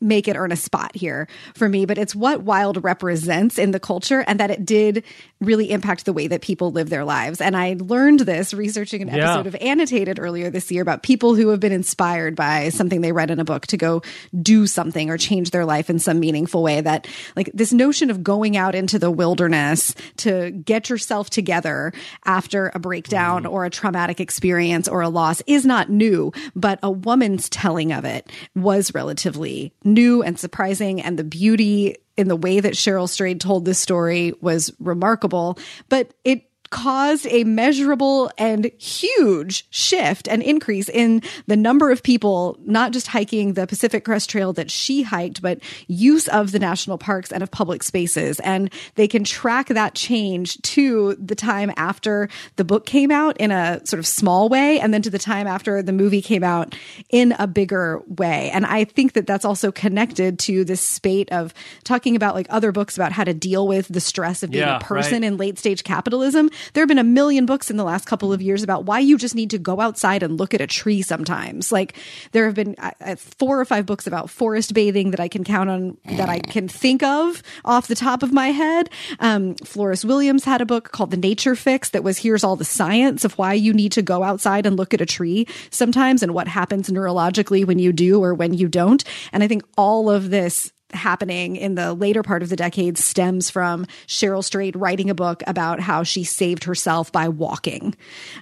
make 0.00 0.28
it 0.28 0.36
earn 0.36 0.52
a 0.52 0.56
spot 0.56 0.94
here 0.94 1.28
for 1.54 1.68
me, 1.68 1.84
but 1.86 1.98
it's 1.98 2.14
what 2.14 2.42
Wild 2.42 2.82
represents 2.84 3.58
in 3.58 3.70
the 3.70 3.80
culture 3.80 4.24
and 4.26 4.40
that 4.40 4.50
it 4.50 4.64
did 4.64 5.04
really 5.40 5.70
impact 5.70 6.04
the 6.04 6.12
way 6.12 6.26
that 6.26 6.40
people 6.40 6.72
live 6.72 6.90
their 6.90 7.04
lives. 7.04 7.40
And 7.40 7.56
I 7.56 7.76
learned 7.78 8.20
this 8.20 8.54
researching 8.54 9.02
an 9.02 9.08
Yeah. 9.08 9.34
episode 9.34 9.46
of 9.46 9.56
Annotated 9.60 10.18
earlier 10.18 10.50
this 10.50 10.70
year 10.70 10.82
about 10.82 11.02
people 11.02 11.34
who 11.34 11.48
have 11.48 11.60
been 11.60 11.72
inspired 11.72 12.34
by 12.34 12.70
something 12.70 13.00
they 13.00 13.12
read 13.12 13.30
in 13.30 13.40
a 13.40 13.44
book 13.44 13.66
to 13.68 13.76
go 13.76 14.02
do 14.40 14.66
something 14.66 15.10
or 15.10 15.18
change 15.18 15.50
their 15.50 15.64
life 15.64 15.90
in 15.90 15.98
some 15.98 16.20
meaningful 16.20 16.62
way. 16.62 16.80
That, 16.80 17.06
like, 17.36 17.50
this 17.52 17.72
notion 17.72 18.10
of 18.10 18.22
going 18.22 18.56
out 18.56 18.74
into 18.74 18.98
the 18.98 19.10
wilderness 19.10 19.94
to 20.18 20.50
get 20.50 20.88
yourself 20.88 21.30
together 21.30 21.92
after 22.24 22.70
a 22.74 22.78
breakdown 22.78 23.42
mm-hmm. 23.42 23.52
or 23.52 23.64
a 23.64 23.70
traumatic 23.70 24.20
experience 24.20 24.88
or 24.88 25.02
a 25.02 25.08
loss 25.08 25.42
is 25.46 25.66
not 25.66 25.90
new, 25.90 26.32
but 26.54 26.78
a 26.82 26.90
woman's 26.90 27.48
telling 27.48 27.92
of 27.92 28.04
it 28.04 28.30
was 28.54 28.94
relatively 28.94 29.72
new 29.84 30.22
and 30.22 30.38
surprising. 30.38 31.00
And 31.00 31.18
the 31.18 31.24
beauty 31.24 31.96
in 32.16 32.28
the 32.28 32.36
way 32.36 32.60
that 32.60 32.74
Cheryl 32.74 33.08
Strayed 33.08 33.40
told 33.40 33.64
this 33.64 33.78
story 33.78 34.32
was 34.40 34.72
remarkable, 34.78 35.58
but 35.88 36.14
it 36.24 36.48
caused 36.70 37.26
a 37.28 37.44
measurable 37.44 38.30
and 38.36 38.70
huge 38.78 39.66
shift 39.70 40.28
and 40.28 40.42
increase 40.42 40.88
in 40.88 41.22
the 41.46 41.56
number 41.56 41.90
of 41.90 42.02
people 42.02 42.58
not 42.64 42.92
just 42.92 43.06
hiking 43.06 43.52
the 43.54 43.66
Pacific 43.66 44.04
Crest 44.04 44.28
Trail 44.28 44.52
that 44.54 44.70
she 44.70 45.02
hiked, 45.02 45.40
but 45.40 45.60
use 45.86 46.26
of 46.28 46.52
the 46.52 46.58
national 46.58 46.98
parks 46.98 47.30
and 47.30 47.42
of 47.42 47.50
public 47.50 47.82
spaces. 47.82 48.40
And 48.40 48.72
they 48.96 49.06
can 49.06 49.24
track 49.24 49.68
that 49.68 49.94
change 49.94 50.60
to 50.62 51.14
the 51.14 51.34
time 51.34 51.72
after 51.76 52.28
the 52.56 52.64
book 52.64 52.86
came 52.86 53.10
out 53.10 53.36
in 53.38 53.50
a 53.50 53.80
sort 53.86 53.98
of 53.98 54.06
small 54.06 54.48
way, 54.48 54.80
and 54.80 54.92
then 54.92 55.02
to 55.02 55.10
the 55.10 55.18
time 55.18 55.46
after 55.46 55.82
the 55.82 55.92
movie 55.92 56.22
came 56.22 56.42
out 56.42 56.74
in 57.10 57.32
a 57.38 57.46
bigger 57.46 58.02
way. 58.06 58.50
And 58.50 58.66
I 58.66 58.84
think 58.84 59.12
that 59.12 59.26
that's 59.26 59.44
also 59.44 59.70
connected 59.70 60.38
to 60.40 60.64
this 60.64 60.80
spate 60.80 61.30
of 61.30 61.54
talking 61.84 62.16
about 62.16 62.34
like 62.34 62.46
other 62.50 62.72
books 62.72 62.96
about 62.96 63.12
how 63.12 63.24
to 63.24 63.34
deal 63.34 63.68
with 63.68 63.88
the 63.88 64.00
stress 64.00 64.42
of 64.42 64.50
being 64.50 64.64
Yeah, 64.64 64.76
a 64.76 64.80
person 64.80 65.22
right. 65.22 65.24
in 65.24 65.36
late 65.36 65.58
stage 65.58 65.84
capitalism. 65.84 66.50
There 66.72 66.82
have 66.82 66.88
been 66.88 66.98
a 66.98 67.04
million 67.04 67.46
books 67.46 67.70
in 67.70 67.76
the 67.76 67.84
last 67.84 68.06
couple 68.06 68.32
of 68.32 68.42
years 68.42 68.62
about 68.62 68.84
why 68.84 68.98
you 68.98 69.18
just 69.18 69.34
need 69.34 69.50
to 69.50 69.58
go 69.58 69.80
outside 69.80 70.22
and 70.22 70.38
look 70.38 70.54
at 70.54 70.60
a 70.60 70.66
tree 70.66 71.02
sometimes. 71.02 71.72
Like 71.72 71.96
there 72.32 72.46
have 72.46 72.54
been 72.54 72.74
uh, 72.78 73.16
four 73.16 73.60
or 73.60 73.64
five 73.64 73.86
books 73.86 74.06
about 74.06 74.30
forest 74.30 74.74
bathing 74.74 75.10
that 75.10 75.20
I 75.20 75.28
can 75.28 75.44
count 75.44 75.70
on 75.70 75.96
that 76.16 76.28
I 76.28 76.40
can 76.40 76.68
think 76.68 77.02
of 77.02 77.42
off 77.64 77.88
the 77.88 77.94
top 77.94 78.22
of 78.22 78.32
my 78.32 78.48
head. 78.48 78.90
Um, 79.20 79.54
Florence 79.56 80.04
Williams 80.04 80.44
had 80.44 80.60
a 80.60 80.66
book 80.66 80.92
called 80.92 81.10
The 81.10 81.16
Nature 81.16 81.54
Fix 81.54 81.90
that 81.90 82.04
was 82.04 82.18
here's 82.18 82.44
all 82.44 82.56
the 82.56 82.64
science 82.64 83.24
of 83.24 83.38
why 83.38 83.54
you 83.54 83.72
need 83.72 83.92
to 83.92 84.02
go 84.02 84.22
outside 84.22 84.66
and 84.66 84.76
look 84.76 84.94
at 84.94 85.00
a 85.00 85.06
tree 85.06 85.46
sometimes 85.70 86.22
and 86.22 86.34
what 86.34 86.48
happens 86.48 86.90
neurologically 86.90 87.64
when 87.64 87.78
you 87.78 87.92
do 87.92 88.22
or 88.22 88.34
when 88.34 88.54
you 88.54 88.68
don't. 88.68 89.04
And 89.32 89.42
I 89.42 89.48
think 89.48 89.64
all 89.76 90.10
of 90.10 90.30
this 90.30 90.72
happening 90.94 91.56
in 91.56 91.74
the 91.74 91.94
later 91.94 92.22
part 92.22 92.42
of 92.42 92.48
the 92.48 92.56
decade 92.56 92.98
stems 92.98 93.50
from 93.50 93.86
Cheryl 94.06 94.44
Strayed 94.44 94.76
writing 94.76 95.10
a 95.10 95.14
book 95.14 95.42
about 95.46 95.80
how 95.80 96.02
she 96.02 96.24
saved 96.24 96.64
herself 96.64 97.12
by 97.12 97.28
walking 97.28 97.94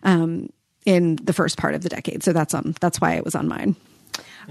um, 0.02 0.48
in 0.84 1.16
the 1.16 1.32
first 1.32 1.58
part 1.58 1.74
of 1.74 1.82
the 1.82 1.88
decade. 1.88 2.22
So 2.22 2.32
that's 2.32 2.54
on 2.54 2.74
that's 2.80 3.00
why 3.00 3.14
it 3.14 3.24
was 3.24 3.34
on 3.34 3.48
mine. 3.48 3.76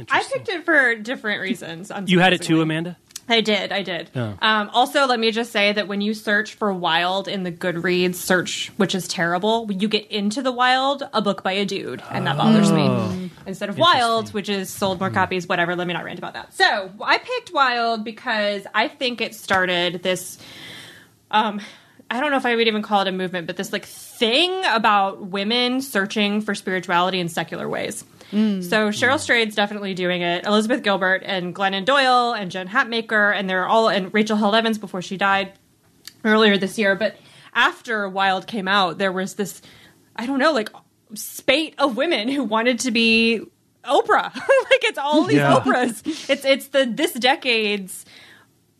I 0.09 0.23
picked 0.23 0.49
it 0.49 0.63
for 0.63 0.95
different 0.95 1.41
reasons. 1.41 1.91
You 2.05 2.19
had 2.19 2.33
it 2.33 2.41
too. 2.41 2.61
Amanda? 2.61 2.97
I 3.31 3.41
did, 3.41 3.71
I 3.71 3.81
did. 3.81 4.09
Oh. 4.15 4.37
Um, 4.41 4.69
also, 4.73 5.07
let 5.07 5.19
me 5.19 5.31
just 5.31 5.51
say 5.51 5.71
that 5.71 5.87
when 5.87 6.01
you 6.01 6.13
search 6.13 6.55
for 6.55 6.73
wild 6.73 7.27
in 7.27 7.43
the 7.43 7.51
Goodreads 7.51 8.15
search, 8.15 8.71
which 8.77 8.93
is 8.93 9.07
terrible, 9.07 9.65
when 9.65 9.79
you 9.79 9.87
get 9.87 10.07
into 10.11 10.41
the 10.41 10.51
wild, 10.51 11.03
a 11.13 11.21
book 11.21 11.41
by 11.41 11.53
a 11.53 11.65
dude, 11.65 12.03
and 12.11 12.27
that 12.27 12.37
bothers 12.37 12.71
me. 12.71 13.31
Instead 13.45 13.69
of 13.69 13.77
wild, 13.77 14.33
which 14.33 14.49
is 14.49 14.69
sold 14.69 14.99
more 14.99 15.09
copies, 15.09 15.47
whatever. 15.47 15.75
Let 15.75 15.87
me 15.87 15.93
not 15.93 16.03
rant 16.03 16.19
about 16.19 16.33
that. 16.33 16.53
So 16.53 16.91
I 17.01 17.17
picked 17.17 17.53
wild 17.53 18.03
because 18.03 18.67
I 18.73 18.87
think 18.87 19.21
it 19.21 19.33
started 19.33 20.03
this. 20.03 20.37
Um, 21.31 21.61
I 22.09 22.19
don't 22.19 22.31
know 22.31 22.37
if 22.37 22.45
I 22.45 22.55
would 22.55 22.67
even 22.67 22.81
call 22.81 23.01
it 23.01 23.07
a 23.07 23.11
movement, 23.11 23.47
but 23.47 23.57
this 23.57 23.71
like 23.71 23.85
thing 23.85 24.63
about 24.65 25.25
women 25.25 25.81
searching 25.81 26.41
for 26.41 26.53
spirituality 26.53 27.19
in 27.19 27.29
secular 27.29 27.67
ways. 27.69 28.03
Mm. 28.31 28.63
So 28.63 28.89
Cheryl 28.89 29.19
Strayed's 29.19 29.55
definitely 29.55 29.93
doing 29.93 30.21
it. 30.21 30.45
Elizabeth 30.45 30.83
Gilbert 30.83 31.21
and 31.25 31.53
Glennon 31.55 31.85
Doyle 31.85 32.33
and 32.33 32.49
Jen 32.51 32.67
Hatmaker, 32.67 33.35
and 33.35 33.49
they're 33.49 33.67
all 33.67 33.89
and 33.89 34.13
Rachel 34.13 34.37
Held 34.37 34.55
Evans 34.55 34.77
before 34.77 35.01
she 35.01 35.17
died 35.17 35.53
earlier 36.23 36.57
this 36.57 36.77
year. 36.77 36.95
But 36.95 37.17
after 37.53 38.07
Wild 38.07 38.47
came 38.47 38.67
out, 38.67 38.97
there 38.97 39.11
was 39.11 39.35
this 39.35 39.61
I 40.15 40.25
don't 40.25 40.39
know, 40.39 40.51
like 40.53 40.69
spate 41.13 41.75
of 41.77 41.97
women 41.97 42.29
who 42.29 42.43
wanted 42.43 42.79
to 42.79 42.91
be 42.91 43.41
Oprah. 43.83 44.33
like 44.35 44.83
it's 44.83 44.97
all 44.97 45.23
these 45.23 45.37
Yeah. 45.37 45.59
Oprahs. 45.59 46.29
It's 46.29 46.45
it's 46.45 46.67
the 46.67 46.85
this 46.85 47.13
decade's 47.13 48.05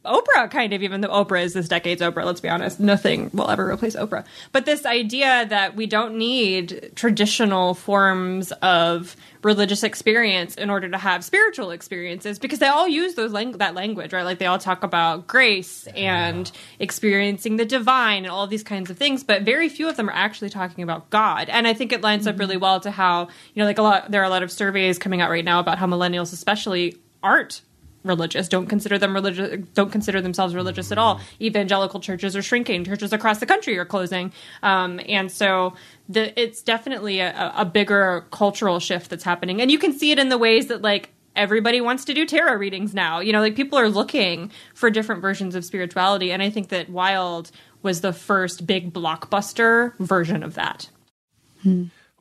Oprah, 0.04 0.50
kind 0.50 0.74
of, 0.74 0.82
even 0.82 1.02
though 1.02 1.10
Oprah 1.10 1.44
is 1.44 1.54
this 1.54 1.68
decade's 1.68 2.02
Oprah, 2.02 2.26
let's 2.26 2.42
be 2.42 2.50
honest. 2.50 2.80
Nothing 2.80 3.30
will 3.34 3.50
ever 3.50 3.70
replace 3.70 3.96
Oprah. 3.96 4.26
But 4.52 4.66
this 4.66 4.86
idea 4.86 5.46
that 5.48 5.76
we 5.76 5.86
don't 5.86 6.18
need 6.18 6.92
traditional 6.96 7.76
forms 7.76 8.52
of 8.64 9.16
religious 9.44 9.84
experience 9.84 10.56
in 10.56 10.70
order 10.72 10.90
to 10.90 10.98
have 10.98 11.24
spiritual 11.24 11.70
experiences 11.70 12.40
because 12.40 12.60
they 12.60 12.68
all 12.68 12.88
use 12.88 13.14
those 13.14 13.32
lang- 13.32 13.54
that 13.54 13.76
language, 13.76 14.12
right? 14.12 14.24
Like 14.24 14.40
they 14.40 14.48
all 14.48 14.60
talk 14.60 14.84
about 14.84 15.28
grace 15.28 15.86
and 15.88 16.52
experiencing 16.80 17.58
the 17.58 17.66
divine 17.66 18.24
and 18.24 18.32
all 18.32 18.48
these 18.48 18.64
kinds 18.64 18.90
of 18.90 18.98
things, 18.98 19.24
but 19.24 19.44
very 19.44 19.70
few 19.70 19.88
of 19.88 19.98
them 19.98 20.10
are 20.10 20.14
actually 20.14 20.50
talking 20.50 20.84
about 20.84 21.12
God. 21.12 21.48
And 21.50 21.68
I 21.68 21.74
think 21.74 21.92
it 21.92 22.02
lines 22.02 22.26
up 22.26 22.40
really 22.40 22.56
mm-hmm. 22.56 22.64
well 22.64 22.80
to 22.82 22.92
how, 22.92 23.28
you 23.54 23.62
know, 23.62 23.66
like 23.66 23.78
a 23.78 23.84
lot, 23.84 24.10
there 24.10 24.22
are 24.22 24.26
a 24.26 24.30
lot 24.30 24.42
of 24.42 24.52
surveys 24.52 24.98
coming 24.98 25.22
out 25.22 25.30
right 25.30 25.46
now 25.46 25.60
about 25.60 25.78
how 25.78 25.86
millennials, 25.86 26.34
especially, 26.34 26.98
aren't 27.24 27.62
religious 28.04 28.48
don't 28.48 28.68
consider 28.68 28.98
them 28.98 29.14
religious 29.14 29.64
don't 29.74 29.92
consider 29.92 30.22
themselves 30.22 30.56
religious 30.56 30.92
at 30.92 30.98
all. 30.98 31.20
Evangelical 31.40 32.00
churches 32.00 32.36
are 32.36 32.42
shrinking. 32.42 32.84
Churches 32.84 33.14
across 33.14 33.40
the 33.40 33.46
country 33.46 33.78
are 33.78 33.86
closing. 33.86 34.32
Um, 34.64 35.00
and 35.08 35.32
so 35.32 35.76
the, 36.10 36.40
it's 36.40 36.62
definitely 36.62 37.20
a, 37.20 37.54
a 37.56 37.66
bigger 37.66 38.26
cultural 38.32 38.80
shift 38.80 39.10
that's 39.10 39.24
happening. 39.24 39.62
And 39.62 39.72
you 39.72 39.78
can 39.78 39.94
see 39.94 40.12
it 40.12 40.20
in 40.20 40.30
the 40.30 40.38
ways 40.38 40.68
that 40.68 40.82
like 40.82 41.10
everybody 41.36 41.80
wants 41.80 42.06
to 42.06 42.14
do 42.14 42.26
tarot 42.26 42.56
readings 42.56 42.94
now. 42.94 43.20
You 43.20 43.34
know 43.34 43.42
like 43.42 43.56
people 43.56 43.78
are 43.78 43.90
looking 43.90 44.52
for 44.74 44.90
different 44.90 45.22
versions 45.22 45.56
of 45.56 45.64
spirituality. 45.64 46.32
And 46.32 46.42
i 46.42 46.50
think 46.50 46.70
that 46.70 46.90
wild 46.90 47.52
was 47.84 48.02
the 48.02 48.14
first 48.14 48.68
big 48.68 48.94
blockbuster 48.94 49.98
version 49.98 50.44
of 50.44 50.54
that. 50.56 50.90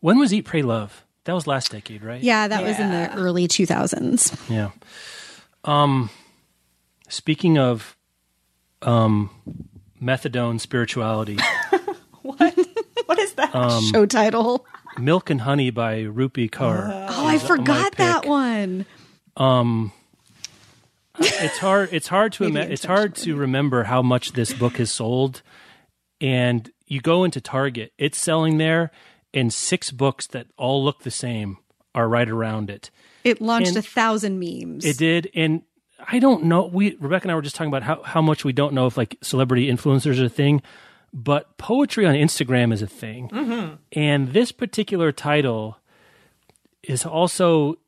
When 0.00 0.18
was 0.18 0.32
Eat, 0.32 0.44
Pray, 0.46 0.62
Love? 0.62 1.04
That 1.24 1.34
was 1.34 1.46
last 1.46 1.72
decade, 1.72 2.02
right? 2.02 2.22
Yeah, 2.22 2.48
that 2.48 2.62
was 2.62 2.78
in 2.78 2.90
the 2.90 3.14
early 3.14 3.46
2000s. 3.46 4.50
Yeah. 4.50 4.70
Um, 5.64 6.10
speaking 7.08 7.58
of 7.58 7.96
um, 8.82 9.30
methadone 10.02 10.60
spirituality, 10.60 11.38
what? 12.22 12.58
what 13.06 13.18
is 13.18 13.34
that 13.34 13.54
Um, 13.54 13.82
Show 13.92 14.06
title. 14.06 14.66
Milk 14.98 15.30
and 15.30 15.42
Honey 15.42 15.70
by 15.70 15.98
Rupi 16.02 16.50
Kaur. 16.50 16.88
Oh, 17.08 17.26
I 17.26 17.38
forgot 17.38 17.96
that 17.96 18.26
one. 18.26 18.86
Um, 19.36 19.92
It's 21.18 21.58
hard. 21.58 21.90
It's 21.92 22.08
hard 22.08 22.32
to 22.34 22.44
ima- 22.48 22.60
it's 22.60 22.84
hard 22.84 23.14
to 23.16 23.36
remember 23.36 23.84
how 23.84 24.02
much 24.02 24.32
this 24.32 24.52
book 24.52 24.76
has 24.78 24.90
sold, 24.90 25.42
and 26.20 26.70
you 26.86 27.00
go 27.00 27.22
into 27.24 27.40
Target, 27.40 27.92
it's 27.98 28.18
selling 28.18 28.58
there, 28.58 28.90
and 29.32 29.52
six 29.52 29.90
books 29.92 30.26
that 30.28 30.46
all 30.56 30.82
look 30.84 31.02
the 31.02 31.10
same 31.10 31.58
are 31.94 32.08
right 32.08 32.28
around 32.28 32.68
it. 32.70 32.90
It 33.24 33.40
launched 33.40 33.68
And- 33.68 33.76
a 33.78 33.82
thousand 33.82 34.38
memes. 34.38 34.84
It 34.84 34.98
did, 34.98 35.30
and 35.34 35.62
I 36.06 36.18
don't 36.18 36.44
know. 36.44 36.66
We 36.66 36.96
Rebecca 36.96 37.24
and 37.24 37.32
I 37.32 37.34
were 37.34 37.42
just 37.42 37.56
talking 37.56 37.68
about 37.68 37.82
how 37.82 38.02
how 38.02 38.22
much 38.22 38.44
we 38.44 38.52
don't 38.52 38.74
know 38.74 38.86
if 38.86 38.96
like 38.96 39.16
celebrity 39.22 39.70
influencers 39.70 40.20
are 40.20 40.26
a 40.26 40.28
thing, 40.28 40.62
but 41.12 41.56
poetry 41.58 42.06
on 42.06 42.14
Instagram 42.14 42.72
is 42.72 42.82
a 42.82 42.86
thing, 42.86 43.28
mm-hmm. 43.28 43.74
and 43.92 44.28
this 44.32 44.52
particular 44.52 45.12
title 45.12 45.76
is 46.82 47.04
also 47.04 47.78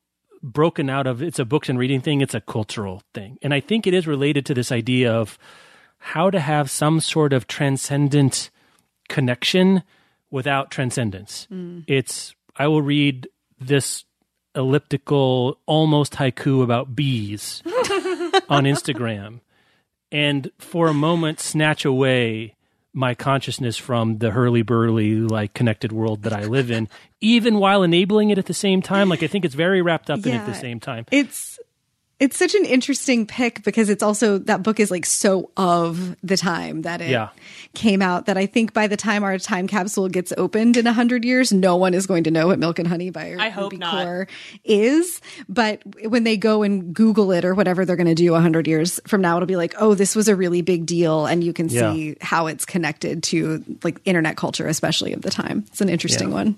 broken 0.42 0.90
out 0.90 1.06
of 1.06 1.22
it's 1.22 1.38
a 1.38 1.44
books 1.44 1.68
and 1.68 1.78
reading 1.78 2.00
thing 2.00 2.20
it's 2.20 2.34
a 2.34 2.40
cultural 2.40 3.00
thing 3.14 3.38
and 3.42 3.54
i 3.54 3.60
think 3.60 3.86
it 3.86 3.94
is 3.94 4.08
related 4.08 4.44
to 4.44 4.54
this 4.54 4.72
idea 4.72 5.12
of 5.12 5.38
how 5.98 6.30
to 6.30 6.40
have 6.40 6.68
some 6.68 6.98
sort 6.98 7.32
of 7.32 7.46
transcendent 7.46 8.50
connection 9.08 9.84
without 10.32 10.68
transcendence 10.68 11.46
mm. 11.50 11.84
it's 11.86 12.34
i 12.56 12.66
will 12.66 12.82
read 12.82 13.28
this 13.60 14.04
elliptical 14.54 15.58
almost 15.66 16.14
haiku 16.14 16.62
about 16.62 16.94
bees 16.94 17.62
on 18.48 18.64
instagram 18.64 19.40
and 20.10 20.50
for 20.58 20.88
a 20.88 20.94
moment 20.94 21.40
snatch 21.40 21.84
away 21.84 22.54
my 22.94 23.14
consciousness 23.14 23.76
from 23.76 24.18
the 24.18 24.30
hurly 24.30 24.62
burly 24.62 25.14
like 25.14 25.54
connected 25.54 25.92
world 25.92 26.22
that 26.22 26.32
I 26.32 26.44
live 26.44 26.70
in, 26.70 26.88
even 27.20 27.58
while 27.58 27.82
enabling 27.82 28.30
it 28.30 28.38
at 28.38 28.46
the 28.46 28.54
same 28.54 28.82
time. 28.82 29.08
Like 29.08 29.22
I 29.22 29.26
think 29.26 29.44
it's 29.44 29.54
very 29.54 29.82
wrapped 29.82 30.10
up 30.10 30.24
in 30.26 30.34
it 30.34 30.38
at 30.38 30.46
the 30.46 30.54
same 30.54 30.80
time. 30.80 31.06
It's 31.10 31.58
it's 32.22 32.36
such 32.36 32.54
an 32.54 32.64
interesting 32.64 33.26
pick 33.26 33.64
because 33.64 33.88
it's 33.90 34.02
also 34.02 34.38
that 34.38 34.62
book 34.62 34.78
is 34.78 34.90
like 34.92 35.04
so 35.04 35.50
of 35.56 36.14
the 36.22 36.36
time 36.36 36.82
that 36.82 37.00
it 37.00 37.10
Yeah. 37.10 37.30
came 37.74 38.00
out 38.00 38.26
that 38.26 38.36
I 38.38 38.46
think 38.46 38.72
by 38.72 38.86
the 38.86 38.96
time 38.96 39.24
our 39.24 39.38
time 39.38 39.66
capsule 39.66 40.08
gets 40.08 40.32
opened 40.38 40.76
in 40.76 40.86
a 40.86 40.92
hundred 40.92 41.24
years, 41.24 41.52
no 41.52 41.74
one 41.76 41.94
is 41.94 42.06
going 42.06 42.22
to 42.24 42.30
know 42.30 42.46
what 42.46 42.60
Milk 42.60 42.78
and 42.78 42.86
Honey 42.86 43.10
by 43.10 43.34
I 43.38 43.48
hope 43.48 43.72
Rupi 43.72 43.78
not. 43.80 43.94
Kaur 43.94 44.28
is. 44.62 45.20
But 45.48 45.82
when 46.08 46.22
they 46.22 46.36
go 46.36 46.62
and 46.62 46.94
Google 46.94 47.32
it 47.32 47.44
or 47.44 47.54
whatever 47.54 47.84
they're 47.84 47.96
going 47.96 48.06
to 48.06 48.14
do 48.14 48.34
a 48.36 48.40
hundred 48.40 48.68
years 48.68 49.00
from 49.06 49.20
now, 49.20 49.36
it'll 49.36 49.46
be 49.46 49.56
like, 49.56 49.74
oh, 49.78 49.94
this 49.94 50.14
was 50.14 50.28
a 50.28 50.36
really 50.36 50.62
big 50.62 50.86
deal, 50.86 51.26
and 51.26 51.42
you 51.42 51.52
can 51.52 51.68
Yeah. 51.68 51.92
see 51.92 52.16
how 52.20 52.46
it's 52.46 52.64
connected 52.64 53.24
to 53.24 53.64
like 53.82 53.98
internet 54.04 54.36
culture, 54.36 54.68
especially 54.68 55.12
of 55.12 55.22
the 55.22 55.30
time. 55.30 55.64
It's 55.68 55.80
an 55.80 55.88
interesting 55.88 56.28
Yeah. 56.28 56.34
one. 56.34 56.56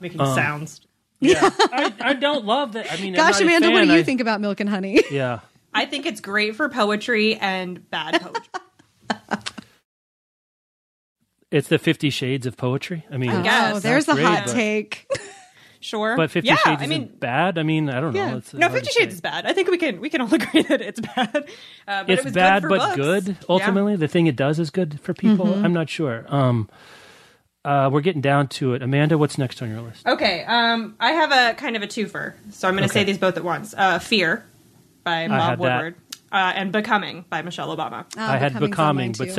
making 0.00 0.20
um, 0.20 0.34
sounds 0.34 0.80
Yeah, 1.20 1.40
I, 1.42 1.92
I 2.00 2.12
don't 2.14 2.44
love 2.44 2.72
that. 2.74 2.92
I 2.92 2.96
mean, 3.00 3.14
Gosh, 3.14 3.32
not 3.34 3.40
a 3.40 3.44
Amanda, 3.44 3.70
what 3.72 3.84
do 3.84 3.92
you 3.92 3.98
I- 3.98 4.02
think 4.04 4.20
about 4.20 4.40
Milk 4.40 4.60
and 4.60 4.70
Honey? 4.70 5.02
Yeah, 5.10 5.40
I 5.74 5.84
think 5.86 6.06
it's 6.06 6.20
great 6.20 6.54
for 6.56 6.68
poetry 6.68 7.34
and 7.36 7.88
bad 7.90 8.20
poetry. 8.20 9.40
it's 11.50 11.68
the 11.68 11.78
Fifty 11.78 12.10
Shades 12.10 12.46
of 12.46 12.56
poetry. 12.56 13.04
I 13.10 13.16
mean, 13.16 13.30
I. 13.30 13.40
Oh, 13.70 13.72
not 13.74 13.82
there's 13.82 14.06
the 14.06 14.14
great, 14.14 14.24
hot 14.26 14.42
but- 14.46 14.52
take. 14.54 15.06
sure, 15.80 16.16
But 16.16 16.30
Fifty 16.30 16.48
yeah, 16.48 16.56
Shades 16.56 16.82
I 16.82 16.84
isn't 16.84 16.88
mean, 16.88 17.16
bad. 17.18 17.58
I 17.58 17.62
mean, 17.62 17.88
I 17.88 18.00
don't 18.00 18.12
know. 18.14 18.20
Yeah. 18.26 18.36
It's 18.36 18.52
no, 18.54 18.68
Fifty 18.68 18.90
Shades 18.90 19.12
say. 19.12 19.16
is 19.16 19.20
bad. 19.20 19.46
I 19.46 19.52
think 19.52 19.70
we 19.70 19.78
can 19.78 20.00
we 20.00 20.10
can 20.10 20.20
all 20.20 20.32
agree 20.34 20.62
that 20.62 20.80
it's 20.80 21.00
bad. 21.00 21.34
Uh, 21.34 21.40
but 22.04 22.10
it 22.10 22.14
It's 22.14 22.24
was 22.24 22.34
bad, 22.34 22.62
good 22.62 22.68
for 22.68 22.68
but 22.68 22.78
books. 22.78 22.96
good. 22.96 23.28
Yeah. 23.28 23.34
Ultimately, 23.48 23.96
the 23.96 24.08
thing 24.08 24.26
it 24.26 24.36
does 24.36 24.58
is 24.58 24.70
good 24.70 25.00
for 25.00 25.14
people. 25.14 25.46
Mm-hmm. 25.46 25.64
I'm 25.64 25.72
not 25.72 25.88
sure. 25.88 26.24
Um, 26.28 26.68
uh, 27.64 27.90
we're 27.92 28.00
getting 28.00 28.20
down 28.20 28.48
to 28.48 28.74
it. 28.74 28.82
Amanda, 28.82 29.18
what's 29.18 29.38
next 29.38 29.60
on 29.62 29.68
your 29.70 29.80
list? 29.80 30.06
Okay, 30.06 30.44
um, 30.44 30.96
I 31.00 31.12
have 31.12 31.32
a 31.32 31.54
kind 31.58 31.76
of 31.76 31.82
a 31.82 31.86
twofer, 31.86 32.34
so 32.50 32.68
I'm 32.68 32.74
going 32.76 32.86
to 32.88 32.92
say 32.92 33.04
these 33.04 33.18
both 33.18 33.36
at 33.36 33.44
once. 33.44 33.74
Uh, 33.76 33.98
Fear 33.98 34.44
by 35.04 35.20
had 35.22 35.28
Bob 35.28 35.58
that. 35.58 35.58
Woodward, 35.60 35.94
uh, 36.32 36.52
and 36.54 36.72
Becoming 36.72 37.24
by 37.28 37.42
Michelle 37.42 37.74
Obama. 37.76 38.04
I 38.16 38.36
had 38.38 38.52
Becoming's 38.54 38.62
on 38.62 38.70
becoming, 38.70 39.12
but 39.18 39.24
too. 39.28 39.32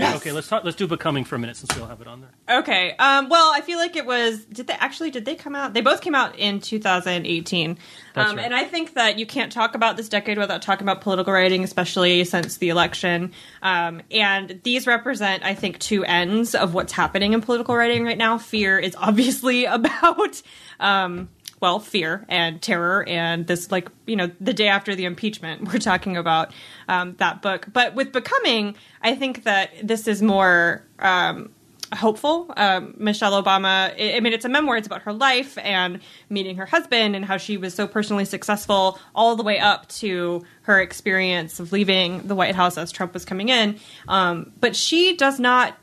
Separately. 0.00 0.30
Okay, 0.30 0.32
let's 0.34 0.48
talk. 0.48 0.64
Let's 0.64 0.76
do 0.76 0.86
becoming 0.86 1.24
for 1.24 1.36
a 1.36 1.38
minute 1.38 1.56
since 1.56 1.74
we 1.74 1.82
all 1.82 1.88
have 1.88 2.00
it 2.00 2.06
on 2.06 2.20
there. 2.20 2.58
Okay. 2.58 2.94
Um, 2.98 3.28
well, 3.28 3.52
I 3.54 3.60
feel 3.60 3.78
like 3.78 3.96
it 3.96 4.06
was. 4.06 4.44
Did 4.46 4.66
they 4.66 4.74
actually? 4.74 5.10
Did 5.10 5.24
they 5.24 5.34
come 5.34 5.54
out? 5.54 5.74
They 5.74 5.80
both 5.80 6.00
came 6.00 6.14
out 6.14 6.38
in 6.38 6.60
2018. 6.60 7.78
That's 8.14 8.30
um, 8.30 8.36
right. 8.36 8.44
And 8.44 8.54
I 8.54 8.64
think 8.64 8.94
that 8.94 9.18
you 9.18 9.26
can't 9.26 9.52
talk 9.52 9.74
about 9.74 9.96
this 9.96 10.08
decade 10.08 10.38
without 10.38 10.62
talking 10.62 10.84
about 10.84 11.00
political 11.00 11.32
writing, 11.32 11.64
especially 11.64 12.24
since 12.24 12.56
the 12.56 12.68
election. 12.68 13.32
Um, 13.62 14.02
and 14.10 14.60
these 14.64 14.86
represent, 14.86 15.44
I 15.44 15.54
think, 15.54 15.78
two 15.78 16.04
ends 16.04 16.54
of 16.54 16.74
what's 16.74 16.92
happening 16.92 17.32
in 17.32 17.40
political 17.40 17.74
writing 17.74 18.04
right 18.04 18.18
now. 18.18 18.38
Fear 18.38 18.78
is 18.78 18.96
obviously 18.96 19.64
about. 19.66 20.42
Um, 20.78 21.28
well, 21.60 21.78
fear 21.78 22.24
and 22.28 22.60
terror, 22.60 23.06
and 23.06 23.46
this, 23.46 23.70
like, 23.70 23.88
you 24.06 24.16
know, 24.16 24.30
the 24.40 24.54
day 24.54 24.68
after 24.68 24.94
the 24.94 25.04
impeachment, 25.04 25.64
we're 25.72 25.78
talking 25.78 26.16
about 26.16 26.52
um, 26.88 27.14
that 27.18 27.42
book. 27.42 27.66
But 27.72 27.94
with 27.94 28.12
Becoming, 28.12 28.76
I 29.02 29.14
think 29.14 29.44
that 29.44 29.70
this 29.82 30.08
is 30.08 30.22
more 30.22 30.84
um, 30.98 31.50
hopeful. 31.92 32.52
Um, 32.56 32.94
Michelle 32.96 33.42
Obama, 33.42 33.92
I, 33.98 34.20
mean, 34.20 34.32
it's 34.32 34.44
a 34.44 34.48
memoir. 34.48 34.76
It's 34.76 34.86
about 34.86 35.02
her 35.02 35.12
life 35.12 35.58
and 35.58 36.00
meeting 36.28 36.56
her 36.56 36.66
husband 36.66 37.16
and 37.16 37.24
how 37.24 37.36
she 37.36 37.56
was 37.56 37.74
so 37.74 37.86
personally 37.86 38.24
successful 38.24 38.98
all 39.14 39.36
the 39.36 39.42
way 39.42 39.58
up 39.58 39.88
to 39.88 40.44
her 40.62 40.80
experience 40.80 41.60
of 41.60 41.72
leaving 41.72 42.26
the 42.26 42.34
White 42.34 42.54
House 42.54 42.78
as 42.78 42.92
Trump 42.92 43.14
was 43.14 43.24
coming 43.24 43.48
in. 43.48 43.78
Um, 44.08 44.52
but 44.60 44.76
she 44.76 45.16
does 45.16 45.40
not 45.40 45.76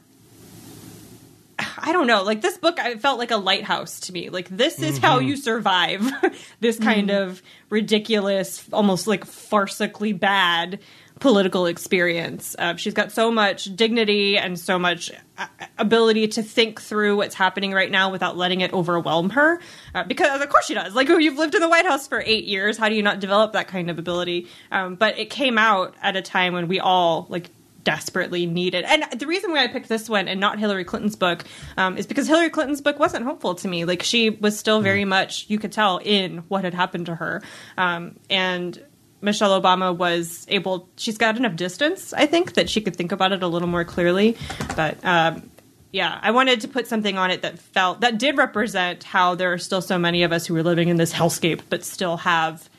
I 1.60 1.92
don't 1.92 2.08
know. 2.08 2.24
Like 2.24 2.42
this 2.42 2.58
book, 2.58 2.80
I 2.80 2.96
felt 2.96 3.18
like 3.18 3.32
a 3.32 3.38
lighthouse 3.38 4.00
to 4.02 4.14
me. 4.14 4.30
Like 4.30 4.50
this 4.50 4.82
is 4.82 4.98
how 4.98 5.20
you 5.20 5.36
survive 5.36 6.10
this 6.60 6.78
kind 6.78 7.10
of 7.10 7.42
ridiculous, 7.70 8.64
almost 8.72 9.08
like 9.08 9.26
farcically 9.26 10.18
bad 10.18 10.80
political 11.20 11.66
experience. 11.66 12.56
Uh, 12.60 12.76
she's 12.76 12.94
got 12.94 13.12
so 13.12 13.32
much 13.32 13.76
dignity 13.76 14.38
and 14.38 14.60
so 14.60 14.78
much 14.78 15.12
uh, 15.38 15.48
ability 15.78 16.28
to 16.28 16.44
think 16.44 16.82
through 16.82 17.18
what's 17.18 17.36
happening 17.36 17.72
right 17.72 17.90
now 17.90 18.12
without 18.12 18.38
letting 18.38 18.62
it 18.62 18.72
overwhelm 18.74 19.32
her. 19.32 19.60
Uh, 19.96 20.04
because 20.04 20.42
of 20.42 20.50
course 20.50 20.66
she 20.66 20.74
does. 20.74 20.94
Like 20.94 21.08
you've 21.08 21.38
lived 21.38 21.56
in 21.56 21.62
the 21.62 21.70
White 21.70 21.86
House 21.86 22.08
for 22.08 22.22
eight 22.26 22.46
years. 22.46 22.78
How 22.78 22.90
do 22.90 22.96
you 22.96 23.04
not 23.04 23.20
develop 23.20 23.54
that 23.54 23.68
kind 23.68 23.90
of 23.90 23.98
ability? 24.00 24.48
Um, 24.72 24.96
but 24.96 25.18
it 25.18 25.30
came 25.30 25.58
out 25.58 25.96
at 26.02 26.16
a 26.16 26.22
time 26.22 26.54
when 26.54 26.68
we 26.68 26.80
all 26.80 27.26
like 27.30 27.50
desperately 27.88 28.46
needed. 28.46 28.84
And 28.84 29.06
the 29.18 29.26
reason 29.26 29.52
why 29.52 29.64
I 29.64 29.68
picked 29.68 29.88
this 29.88 30.10
one 30.10 30.28
and 30.28 30.42
not 30.42 30.60
Hillary 30.60 30.84
Clinton's 30.84 31.16
book 31.16 31.46
um, 31.78 31.98
is 31.98 32.06
because 32.06 32.28
Hillary 32.28 32.50
Clinton's 32.50 32.82
book 32.82 33.00
wasn't 33.00 33.24
hopeful 33.24 33.56
to 33.56 33.68
me. 33.70 33.86
Like 33.86 34.04
she 34.04 34.30
was 34.30 34.60
still 34.60 34.82
very 34.82 35.06
mm. 35.06 35.08
much, 35.08 35.46
you 35.48 35.58
could 35.58 35.72
tell, 35.72 36.02
in 36.04 36.40
what 36.50 36.66
had 36.66 36.74
happened 36.74 37.06
to 37.06 37.16
her. 37.16 37.42
Um, 37.78 38.18
and 38.30 38.78
Michelle 39.22 39.62
Obama 39.62 39.96
was 39.96 40.46
able, 40.50 40.90
she's 40.98 41.18
got 41.18 41.38
enough 41.38 41.56
distance, 41.56 42.12
I 42.12 42.26
think, 42.26 42.56
that 42.56 42.70
she 42.70 42.82
could 42.82 42.98
think 42.98 43.14
about 43.14 43.32
it 43.32 43.42
a 43.42 43.48
little 43.48 43.70
more 43.70 43.86
clearly. 43.86 44.36
But 44.76 44.98
um, 45.06 45.50
yeah, 45.94 46.20
I 46.22 46.32
wanted 46.32 46.60
to 46.62 46.68
put 46.68 46.88
something 46.88 47.18
on 47.18 47.32
it 47.32 47.42
that 47.44 47.58
felt, 47.58 48.02
that 48.02 48.20
did 48.20 48.36
represent 48.36 49.06
how 49.06 49.36
there 49.36 49.54
are 49.54 49.58
still 49.58 49.82
so 49.82 49.98
many 49.98 50.24
of 50.24 50.34
us 50.34 50.46
who 50.46 50.54
are 50.58 50.64
living 50.64 50.90
in 50.90 50.98
this 50.98 51.14
hellscape, 51.14 51.62
but 51.70 51.86
still 51.86 52.18
have 52.18 52.70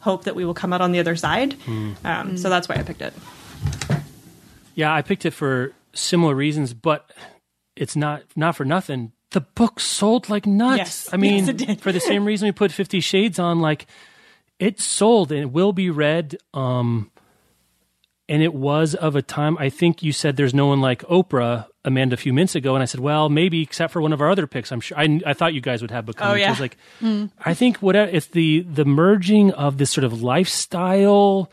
hope 0.00 0.24
that 0.24 0.34
we 0.34 0.44
will 0.44 0.54
come 0.54 0.72
out 0.72 0.80
on 0.80 0.90
the 0.90 0.98
other 0.98 1.14
side. 1.14 1.52
Mm. 1.66 1.70
Um, 1.70 2.30
mm. 2.32 2.38
So 2.40 2.50
that's 2.50 2.68
why 2.68 2.74
I 2.74 2.82
picked 2.82 3.02
it. 3.02 3.14
Yeah, 4.76 4.94
I 4.94 5.02
picked 5.02 5.24
it 5.24 5.32
for 5.32 5.72
similar 5.94 6.34
reasons, 6.34 6.74
but 6.74 7.10
it's 7.74 7.96
not 7.96 8.22
not 8.36 8.54
for 8.54 8.64
nothing. 8.64 9.12
The 9.30 9.40
book 9.40 9.80
sold 9.80 10.28
like 10.28 10.46
nuts. 10.46 10.78
Yes. 10.78 11.08
I 11.12 11.16
mean, 11.16 11.46
yes, 11.58 11.80
for 11.80 11.90
the 11.90 11.98
same 11.98 12.24
reason 12.26 12.46
we 12.46 12.52
put 12.52 12.70
Fifty 12.70 13.00
Shades 13.00 13.38
on, 13.38 13.60
like 13.60 13.86
it 14.58 14.78
sold 14.78 15.32
and 15.32 15.40
it 15.40 15.50
will 15.50 15.72
be 15.72 15.90
read. 15.90 16.36
Um, 16.54 17.10
and 18.28 18.42
it 18.42 18.54
was 18.54 18.94
of 18.94 19.14
a 19.14 19.22
time. 19.22 19.56
I 19.58 19.68
think 19.70 20.02
you 20.02 20.12
said 20.12 20.36
there's 20.36 20.54
no 20.54 20.66
one 20.66 20.80
like 20.80 21.02
Oprah, 21.02 21.66
Amanda, 21.84 22.14
a 22.14 22.16
few 22.16 22.32
minutes 22.32 22.56
ago, 22.56 22.74
and 22.74 22.82
I 22.82 22.86
said, 22.86 23.00
well, 23.00 23.28
maybe 23.28 23.62
except 23.62 23.92
for 23.92 24.02
one 24.02 24.12
of 24.12 24.20
our 24.20 24.28
other 24.28 24.46
picks. 24.48 24.72
I'm 24.72 24.80
sure. 24.80 24.98
I, 24.98 25.20
I 25.24 25.32
thought 25.32 25.54
you 25.54 25.60
guys 25.60 25.80
would 25.80 25.92
have 25.92 26.06
become. 26.06 26.32
Oh 26.32 26.34
yeah. 26.34 26.54
Like, 26.58 26.76
mm. 27.00 27.30
I 27.44 27.54
think 27.54 27.78
what 27.78 27.96
it's 27.96 28.26
the 28.26 28.60
the 28.60 28.84
merging 28.84 29.52
of 29.52 29.78
this 29.78 29.90
sort 29.90 30.04
of 30.04 30.22
lifestyle 30.22 31.50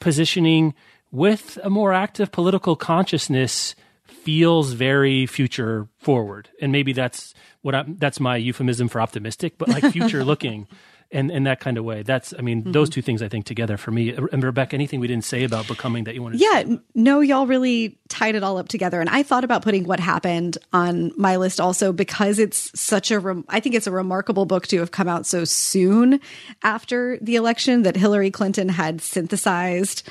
positioning 0.00 0.74
with 1.10 1.58
a 1.62 1.70
more 1.70 1.92
active 1.92 2.32
political 2.32 2.76
consciousness 2.76 3.74
feels 4.04 4.72
very 4.72 5.26
future 5.26 5.88
forward, 5.98 6.48
and 6.60 6.72
maybe 6.72 6.92
that's 6.92 7.32
what 7.62 7.74
i'm 7.74 7.96
that's 7.96 8.20
my 8.20 8.36
euphemism 8.36 8.88
for 8.88 9.00
optimistic, 9.00 9.58
but 9.58 9.68
like 9.68 9.84
future 9.92 10.24
looking 10.32 10.66
and 11.12 11.30
in 11.30 11.44
that 11.44 11.60
kind 11.60 11.78
of 11.78 11.84
way. 11.84 12.02
That's, 12.02 12.34
I 12.36 12.42
mean, 12.42 12.62
mm-hmm. 12.62 12.72
those 12.72 12.90
two 12.90 13.02
things 13.02 13.22
I 13.22 13.28
think 13.28 13.46
together 13.46 13.76
for 13.76 13.90
me. 13.90 14.10
And 14.10 14.42
Rebecca, 14.42 14.74
anything 14.74 15.00
we 15.00 15.06
didn't 15.06 15.24
say 15.24 15.44
about 15.44 15.68
becoming 15.68 16.04
that 16.04 16.14
you 16.14 16.22
wanted 16.22 16.40
yeah, 16.40 16.64
no, 16.94 17.20
y'all 17.20 17.46
really 17.46 17.98
tied 18.08 18.34
it 18.34 18.42
all 18.42 18.58
up 18.58 18.68
together. 18.68 19.00
And 19.00 19.08
I 19.08 19.22
thought 19.22 19.44
about 19.44 19.62
putting 19.62 19.84
what 19.84 20.00
happened 20.00 20.58
on 20.72 21.12
my 21.16 21.36
list 21.36 21.60
also 21.60 21.92
because 21.92 22.38
it's 22.38 22.78
such 22.78 23.10
a, 23.10 23.20
rem- 23.20 23.44
I 23.48 23.60
think 23.60 23.74
it's 23.74 23.86
a 23.86 23.92
remarkable 23.92 24.46
book 24.46 24.66
to 24.68 24.80
have 24.80 24.90
come 24.90 25.08
out 25.08 25.26
so 25.26 25.44
soon 25.44 26.20
after 26.62 27.18
the 27.20 27.36
election 27.36 27.82
that 27.84 27.96
Hillary 27.96 28.30
Clinton 28.30 28.68
had 28.68 29.00
synthesized 29.00 30.08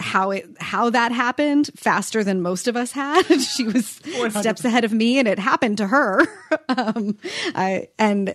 how 0.00 0.30
it 0.30 0.48
how 0.58 0.90
that 0.90 1.12
happened 1.12 1.70
faster 1.76 2.24
than 2.24 2.42
most 2.42 2.68
of 2.68 2.76
us 2.76 2.92
had. 2.92 3.22
she 3.40 3.64
was 3.64 4.00
100%. 4.00 4.40
steps 4.40 4.64
ahead 4.64 4.84
of 4.84 4.92
me, 4.92 5.18
and 5.18 5.28
it 5.28 5.38
happened 5.38 5.78
to 5.78 5.86
her. 5.86 6.20
um, 6.68 7.16
I 7.54 7.88
and 7.98 8.34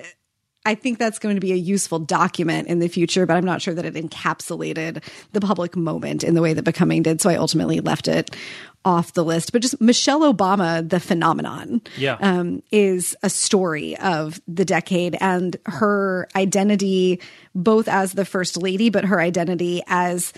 I 0.66 0.76
think 0.76 0.97
that's 0.97 1.20
going 1.20 1.36
to 1.36 1.41
be 1.41 1.51
a 1.51 1.57
useful 1.57 1.99
document 1.99 2.68
in 2.68 2.80
the 2.80 2.88
future, 2.88 3.26
but 3.26 3.38
I'm 3.38 3.45
not 3.45 3.61
sure 3.61 3.74
that 3.76 3.86
it 3.86 3.93
encapsulated 3.93 5.03
the 5.32 5.41
public 5.41 5.76
moment 5.76 6.24
in 6.24 6.34
the 6.34 6.41
way 6.41 6.53
that 6.53 6.63
Becoming 6.63 7.03
did. 7.03 7.22
So 7.22 7.30
I 7.30 7.36
ultimately 7.36 7.82
left 7.82 8.07
it 8.07 8.36
off 8.84 9.13
the 9.13 9.24
list. 9.24 9.51
But 9.51 9.61
just 9.61 9.80
Michelle 9.80 10.22
Obama, 10.22 10.88
the 10.88 10.99
phenomenon, 10.99 11.82
yeah. 11.97 12.18
um, 12.20 12.63
is 12.72 13.16
a 13.22 13.30
story 13.30 13.95
of 13.97 14.41
the 14.47 14.66
decade 14.66 15.16
and 15.22 15.55
her 15.68 16.28
identity, 16.36 17.22
both 17.53 17.88
as 17.88 18.13
the 18.13 18.26
first 18.26 18.57
lady, 18.57 18.89
but 18.89 19.05
her 19.05 19.20
identity 19.20 19.84
as 19.88 20.34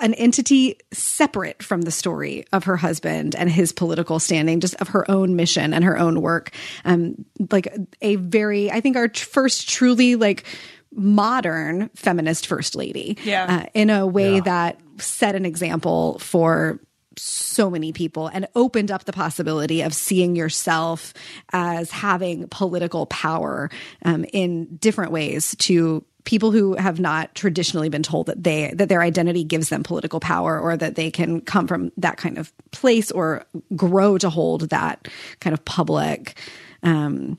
an 0.00 0.14
entity 0.14 0.78
separate 0.92 1.62
from 1.62 1.82
the 1.82 1.90
story 1.90 2.44
of 2.52 2.64
her 2.64 2.76
husband 2.76 3.34
and 3.34 3.50
his 3.50 3.72
political 3.72 4.18
standing, 4.18 4.60
just 4.60 4.74
of 4.76 4.88
her 4.88 5.08
own 5.10 5.36
mission 5.36 5.72
and 5.74 5.84
her 5.84 5.98
own 5.98 6.20
work. 6.20 6.50
Um, 6.84 7.24
like 7.50 7.74
a 8.00 8.16
very, 8.16 8.70
I 8.70 8.80
think 8.80 8.96
our 8.96 9.08
first 9.14 9.68
truly 9.68 10.16
like 10.16 10.44
modern 10.92 11.90
feminist 11.94 12.46
first 12.46 12.74
lady. 12.74 13.18
Yeah. 13.24 13.62
Uh, 13.64 13.66
in 13.74 13.90
a 13.90 14.06
way 14.06 14.36
yeah. 14.36 14.40
that 14.42 14.80
set 14.98 15.34
an 15.34 15.46
example 15.46 16.18
for 16.18 16.80
so 17.18 17.70
many 17.70 17.92
people 17.92 18.28
and 18.28 18.46
opened 18.54 18.90
up 18.90 19.04
the 19.04 19.12
possibility 19.12 19.82
of 19.82 19.92
seeing 19.92 20.36
yourself 20.36 21.12
as 21.52 21.90
having 21.90 22.46
political 22.48 23.06
power 23.06 23.70
um, 24.04 24.24
in 24.32 24.76
different 24.76 25.12
ways 25.12 25.56
to 25.58 26.04
people 26.24 26.50
who 26.50 26.74
have 26.74 27.00
not 27.00 27.34
traditionally 27.34 27.88
been 27.88 28.02
told 28.02 28.26
that 28.26 28.42
they 28.42 28.72
that 28.74 28.88
their 28.88 29.02
identity 29.02 29.44
gives 29.44 29.68
them 29.68 29.82
political 29.82 30.20
power 30.20 30.58
or 30.58 30.76
that 30.76 30.94
they 30.94 31.10
can 31.10 31.40
come 31.40 31.66
from 31.66 31.90
that 31.96 32.16
kind 32.16 32.38
of 32.38 32.52
place 32.70 33.10
or 33.10 33.44
grow 33.76 34.18
to 34.18 34.28
hold 34.28 34.68
that 34.70 35.08
kind 35.40 35.54
of 35.54 35.64
public 35.64 36.38
um, 36.82 37.38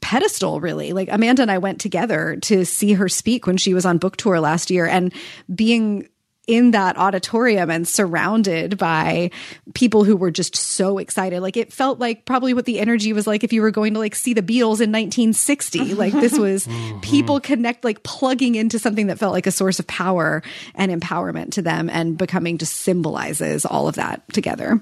pedestal 0.00 0.60
really. 0.60 0.92
Like 0.92 1.08
amanda 1.10 1.42
and 1.42 1.50
i 1.50 1.58
went 1.58 1.80
together 1.80 2.36
to 2.42 2.64
see 2.64 2.92
her 2.92 3.08
speak 3.08 3.46
when 3.46 3.56
she 3.56 3.74
was 3.74 3.86
on 3.86 3.98
book 3.98 4.16
tour 4.16 4.40
last 4.40 4.70
year 4.70 4.86
and 4.86 5.12
being 5.54 6.08
in 6.46 6.70
that 6.70 6.96
auditorium 6.96 7.70
and 7.70 7.88
surrounded 7.88 8.78
by 8.78 9.30
people 9.74 10.04
who 10.04 10.16
were 10.16 10.30
just 10.30 10.54
so 10.54 10.98
excited. 10.98 11.40
Like 11.40 11.56
it 11.56 11.72
felt 11.72 11.98
like 11.98 12.24
probably 12.24 12.54
what 12.54 12.66
the 12.66 12.78
energy 12.78 13.12
was 13.12 13.26
like 13.26 13.42
if 13.42 13.52
you 13.52 13.62
were 13.62 13.70
going 13.70 13.94
to 13.94 14.00
like 14.00 14.14
see 14.14 14.32
the 14.32 14.42
Beatles 14.42 14.80
in 14.80 14.92
1960. 14.92 15.94
Like 15.94 16.12
this 16.12 16.38
was 16.38 16.66
mm-hmm. 16.66 17.00
people 17.00 17.40
connect, 17.40 17.84
like 17.84 18.02
plugging 18.02 18.54
into 18.54 18.78
something 18.78 19.08
that 19.08 19.18
felt 19.18 19.32
like 19.32 19.46
a 19.46 19.52
source 19.52 19.78
of 19.78 19.86
power 19.86 20.42
and 20.74 20.92
empowerment 20.92 21.52
to 21.52 21.62
them 21.62 21.90
and 21.90 22.16
becoming 22.16 22.58
just 22.58 22.76
symbolizes 22.76 23.66
all 23.66 23.88
of 23.88 23.96
that 23.96 24.22
together. 24.32 24.80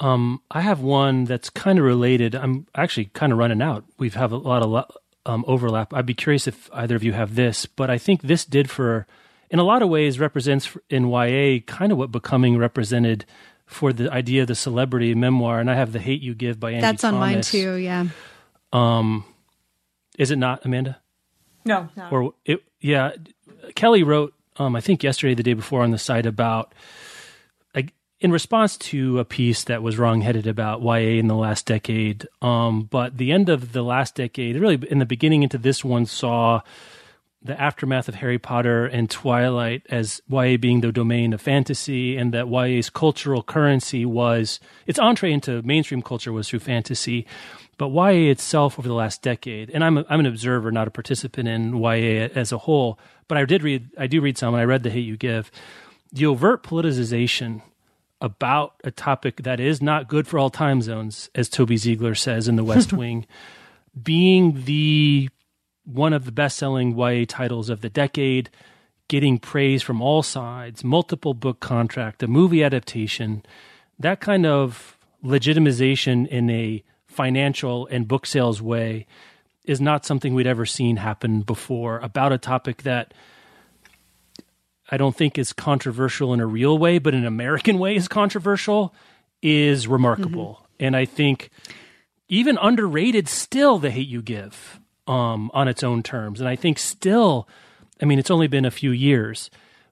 Um, 0.00 0.40
I 0.50 0.60
have 0.60 0.80
one 0.80 1.24
that's 1.24 1.50
kind 1.50 1.78
of 1.78 1.84
related. 1.84 2.34
I'm 2.34 2.66
actually 2.74 3.06
kind 3.06 3.32
of 3.32 3.38
running 3.38 3.60
out. 3.60 3.84
We've 3.98 4.14
have 4.14 4.32
a 4.32 4.36
lot 4.36 4.62
of 4.62 4.96
um, 5.26 5.44
overlap. 5.46 5.92
I'd 5.92 6.06
be 6.06 6.14
curious 6.14 6.46
if 6.46 6.70
either 6.72 6.96
of 6.96 7.04
you 7.04 7.12
have 7.12 7.34
this, 7.34 7.66
but 7.66 7.90
I 7.90 7.98
think 7.98 8.22
this 8.22 8.44
did 8.44 8.70
for 8.70 9.06
in 9.50 9.58
a 9.58 9.64
lot 9.64 9.82
of 9.82 9.88
ways 9.88 10.18
represents 10.18 10.76
in 10.90 11.08
YA 11.08 11.60
kind 11.66 11.92
of 11.92 11.98
what 11.98 12.10
becoming 12.10 12.58
represented 12.58 13.24
for 13.66 13.92
the 13.92 14.10
idea 14.12 14.42
of 14.42 14.48
the 14.48 14.54
celebrity 14.54 15.14
memoir. 15.14 15.60
And 15.60 15.70
I 15.70 15.74
have 15.74 15.92
the 15.92 15.98
Hate 15.98 16.22
You 16.22 16.34
Give 16.34 16.58
by 16.58 16.72
Angie 16.72 16.80
That's 16.80 17.04
on 17.04 17.14
mine 17.14 17.42
too. 17.42 17.74
Yeah. 17.74 18.06
Um, 18.72 19.24
is 20.18 20.30
it 20.30 20.36
not 20.36 20.64
Amanda? 20.64 21.00
No. 21.64 21.88
no. 21.96 22.08
Or 22.10 22.34
it? 22.44 22.62
Yeah. 22.80 23.12
Kelly 23.74 24.02
wrote, 24.02 24.34
um, 24.56 24.74
I 24.74 24.80
think 24.80 25.02
yesterday, 25.02 25.34
the 25.34 25.42
day 25.42 25.54
before, 25.54 25.82
on 25.82 25.90
the 25.90 25.98
site 25.98 26.26
about 26.26 26.74
in 28.20 28.32
response 28.32 28.76
to 28.76 29.20
a 29.20 29.24
piece 29.24 29.64
that 29.64 29.82
was 29.82 29.98
wrongheaded 29.98 30.46
about 30.46 30.82
YA 30.82 31.18
in 31.18 31.28
the 31.28 31.36
last 31.36 31.66
decade. 31.66 32.26
Um, 32.42 32.82
but 32.82 33.16
the 33.16 33.32
end 33.32 33.48
of 33.48 33.72
the 33.72 33.82
last 33.82 34.16
decade, 34.16 34.56
really 34.56 34.80
in 34.90 34.98
the 34.98 35.06
beginning 35.06 35.42
into 35.42 35.58
this 35.58 35.84
one, 35.84 36.06
saw 36.06 36.60
the 37.42 37.60
aftermath 37.60 38.08
of 38.08 38.16
Harry 38.16 38.38
Potter 38.38 38.86
and 38.86 39.08
Twilight 39.08 39.86
as 39.90 40.20
YA 40.28 40.56
being 40.56 40.80
the 40.80 40.90
domain 40.90 41.32
of 41.32 41.40
fantasy, 41.40 42.16
and 42.16 42.34
that 42.34 42.48
YA's 42.48 42.90
cultural 42.90 43.42
currency 43.42 44.04
was 44.04 44.58
its 44.86 44.98
entree 44.98 45.32
into 45.32 45.62
mainstream 45.62 46.02
culture 46.02 46.32
was 46.32 46.48
through 46.48 46.60
fantasy. 46.60 47.26
But 47.76 47.90
YA 47.90 48.30
itself 48.30 48.76
over 48.78 48.88
the 48.88 48.94
last 48.94 49.22
decade, 49.22 49.70
and 49.70 49.84
I'm 49.84 49.98
a, 49.98 50.04
I'm 50.08 50.20
an 50.20 50.26
observer, 50.26 50.72
not 50.72 50.88
a 50.88 50.90
participant 50.90 51.48
in 51.48 51.76
YA 51.76 52.28
as 52.34 52.50
a 52.50 52.58
whole. 52.58 52.98
But 53.28 53.38
I 53.38 53.44
did 53.44 53.62
read, 53.62 53.88
I 53.96 54.08
do 54.08 54.20
read 54.20 54.36
some, 54.36 54.54
and 54.54 54.60
I 54.60 54.64
read 54.64 54.82
The 54.82 54.90
Hate 54.90 55.06
You 55.06 55.16
Give. 55.16 55.50
The 56.12 56.26
overt 56.26 56.64
politicization 56.64 57.62
about 58.20 58.74
a 58.82 58.90
topic 58.90 59.44
that 59.44 59.60
is 59.60 59.80
not 59.80 60.08
good 60.08 60.26
for 60.26 60.40
all 60.40 60.50
time 60.50 60.82
zones, 60.82 61.30
as 61.36 61.48
Toby 61.48 61.76
Ziegler 61.76 62.16
says 62.16 62.48
in 62.48 62.56
The 62.56 62.64
West 62.64 62.92
Wing, 62.94 63.26
being 64.02 64.64
the 64.64 65.28
one 65.92 66.12
of 66.12 66.24
the 66.24 66.32
best 66.32 66.58
selling 66.58 66.96
YA 66.96 67.24
titles 67.26 67.70
of 67.70 67.80
the 67.80 67.88
decade, 67.88 68.50
getting 69.08 69.38
praise 69.38 69.82
from 69.82 70.02
all 70.02 70.22
sides, 70.22 70.84
multiple 70.84 71.32
book 71.32 71.60
contract, 71.60 72.22
a 72.22 72.26
movie 72.26 72.62
adaptation, 72.62 73.42
that 73.98 74.20
kind 74.20 74.44
of 74.44 74.98
legitimization 75.24 76.26
in 76.28 76.50
a 76.50 76.82
financial 77.06 77.86
and 77.90 78.06
book 78.06 78.26
sales 78.26 78.60
way 78.60 79.06
is 79.64 79.80
not 79.80 80.04
something 80.04 80.34
we'd 80.34 80.46
ever 80.46 80.66
seen 80.66 80.96
happen 80.96 81.40
before 81.40 81.98
about 81.98 82.32
a 82.32 82.38
topic 82.38 82.82
that 82.82 83.12
I 84.90 84.96
don't 84.96 85.16
think 85.16 85.36
is 85.38 85.52
controversial 85.52 86.32
in 86.32 86.40
a 86.40 86.46
real 86.46 86.78
way, 86.78 86.98
but 86.98 87.14
in 87.14 87.20
an 87.20 87.26
American 87.26 87.78
way 87.78 87.96
is 87.96 88.08
controversial, 88.08 88.94
is 89.42 89.86
remarkable. 89.86 90.54
Mm-hmm. 90.54 90.84
And 90.84 90.96
I 90.96 91.04
think 91.04 91.50
even 92.28 92.58
underrated 92.58 93.28
still 93.28 93.78
the 93.78 93.90
hate 93.90 94.08
you 94.08 94.22
give 94.22 94.80
um, 95.08 95.50
on 95.54 95.66
its 95.66 95.82
own 95.82 96.02
terms. 96.02 96.40
And 96.40 96.48
I 96.48 96.54
think 96.54 96.78
still, 96.78 97.48
I 98.00 98.04
mean, 98.04 98.18
it's 98.18 98.30
only 98.30 98.46
been 98.46 98.64
a 98.64 98.70
few 98.70 98.90
years, 98.90 99.50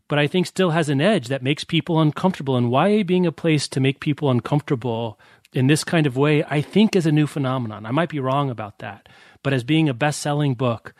but 0.08 0.18
I 0.18 0.26
think 0.26 0.46
still 0.46 0.70
has 0.70 0.88
an 0.88 1.00
edge 1.00 1.28
that 1.28 1.42
makes 1.42 1.64
people 1.64 2.00
uncomfortable. 2.00 2.56
And 2.56 2.70
YA 2.70 3.02
being 3.02 3.26
a 3.26 3.32
place 3.32 3.66
to 3.68 3.80
make 3.80 4.00
people 4.00 4.30
uncomfortable 4.30 5.18
in 5.52 5.66
this 5.66 5.82
kind 5.82 6.06
of 6.06 6.16
way, 6.16 6.44
I 6.44 6.60
think 6.60 6.94
is 6.94 7.06
a 7.06 7.12
new 7.12 7.26
phenomenon. 7.26 7.86
I 7.86 7.90
might 7.90 8.10
be 8.10 8.20
wrong 8.20 8.50
about 8.50 8.78
that, 8.80 9.08
but 9.42 9.52
as 9.52 9.64
being 9.64 9.88
a 9.88 9.94
best 9.94 10.20
selling 10.20 10.54
book, 10.54 10.92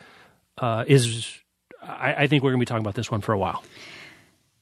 uh, 0.57 0.83
is 0.87 1.39
I, 1.83 2.23
I 2.23 2.27
think 2.27 2.43
we're 2.43 2.51
going 2.51 2.59
to 2.59 2.65
be 2.65 2.65
talking 2.65 2.83
about 2.83 2.95
this 2.95 3.11
one 3.11 3.21
for 3.21 3.33
a 3.33 3.37
while 3.37 3.63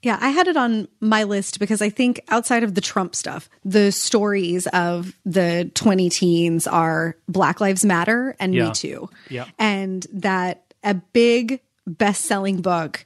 Yeah, 0.06 0.20
I 0.22 0.30
had 0.30 0.48
it 0.48 0.56
on 0.56 0.88
my 1.00 1.24
list 1.24 1.60
because 1.60 1.82
I 1.82 1.90
think 1.90 2.22
outside 2.30 2.62
of 2.62 2.76
the 2.76 2.82
Trump 2.82 3.16
stuff, 3.16 3.50
the 3.64 3.92
stories 3.92 4.68
of 4.68 5.16
the 5.26 5.72
20 5.74 6.12
teens 6.12 6.68
are 6.68 7.18
Black 7.28 7.60
Lives 7.60 7.84
Matter 7.84 8.36
and 8.40 8.54
Yeah. 8.54 8.68
Me 8.68 8.74
Too. 8.74 9.10
Yeah. 9.30 9.46
And 9.58 10.06
that 10.14 10.62
a 10.84 10.94
big 10.94 11.60
best 11.88 12.26
selling 12.26 12.62
book 12.62 13.04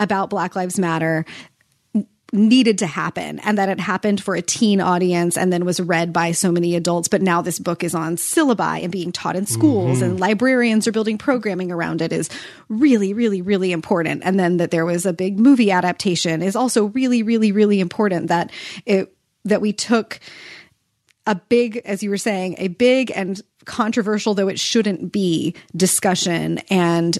about 0.00 0.30
Black 0.30 0.56
Lives 0.56 0.78
Matter 0.78 1.26
needed 2.32 2.78
to 2.78 2.86
happen 2.86 3.38
and 3.40 3.56
that 3.56 3.68
it 3.68 3.80
happened 3.80 4.22
for 4.22 4.34
a 4.34 4.42
teen 4.42 4.80
audience 4.80 5.36
and 5.36 5.52
then 5.52 5.64
was 5.64 5.80
read 5.80 6.12
by 6.12 6.30
so 6.30 6.52
many 6.52 6.76
adults 6.76 7.08
but 7.08 7.22
now 7.22 7.40
this 7.40 7.58
book 7.58 7.82
is 7.82 7.94
on 7.94 8.16
syllabi 8.16 8.82
and 8.82 8.92
being 8.92 9.10
taught 9.10 9.34
in 9.34 9.46
schools 9.46 9.98
mm-hmm. 9.98 10.10
and 10.10 10.20
librarians 10.20 10.86
are 10.86 10.92
building 10.92 11.16
programming 11.16 11.72
around 11.72 12.02
it 12.02 12.12
is 12.12 12.28
really 12.68 13.14
really 13.14 13.40
really 13.40 13.72
important. 13.72 14.22
And 14.24 14.38
then 14.38 14.58
that 14.58 14.70
there 14.70 14.84
was 14.84 15.06
a 15.06 15.12
big 15.12 15.38
movie 15.38 15.70
adaptation 15.70 16.42
is 16.42 16.54
also 16.54 16.86
really 16.86 17.22
really 17.22 17.50
really 17.50 17.80
important 17.80 18.28
that 18.28 18.50
it 18.86 19.14
that 19.44 19.60
we 19.60 19.72
took 19.72 20.20
a 21.26 21.34
big, 21.34 21.78
as 21.84 22.02
you 22.02 22.10
were 22.10 22.16
saying, 22.16 22.54
a 22.58 22.68
big 22.68 23.12
and 23.14 23.40
controversial, 23.66 24.34
though 24.34 24.48
it 24.48 24.58
shouldn't 24.58 25.12
be, 25.12 25.54
discussion 25.76 26.58
and 26.70 27.18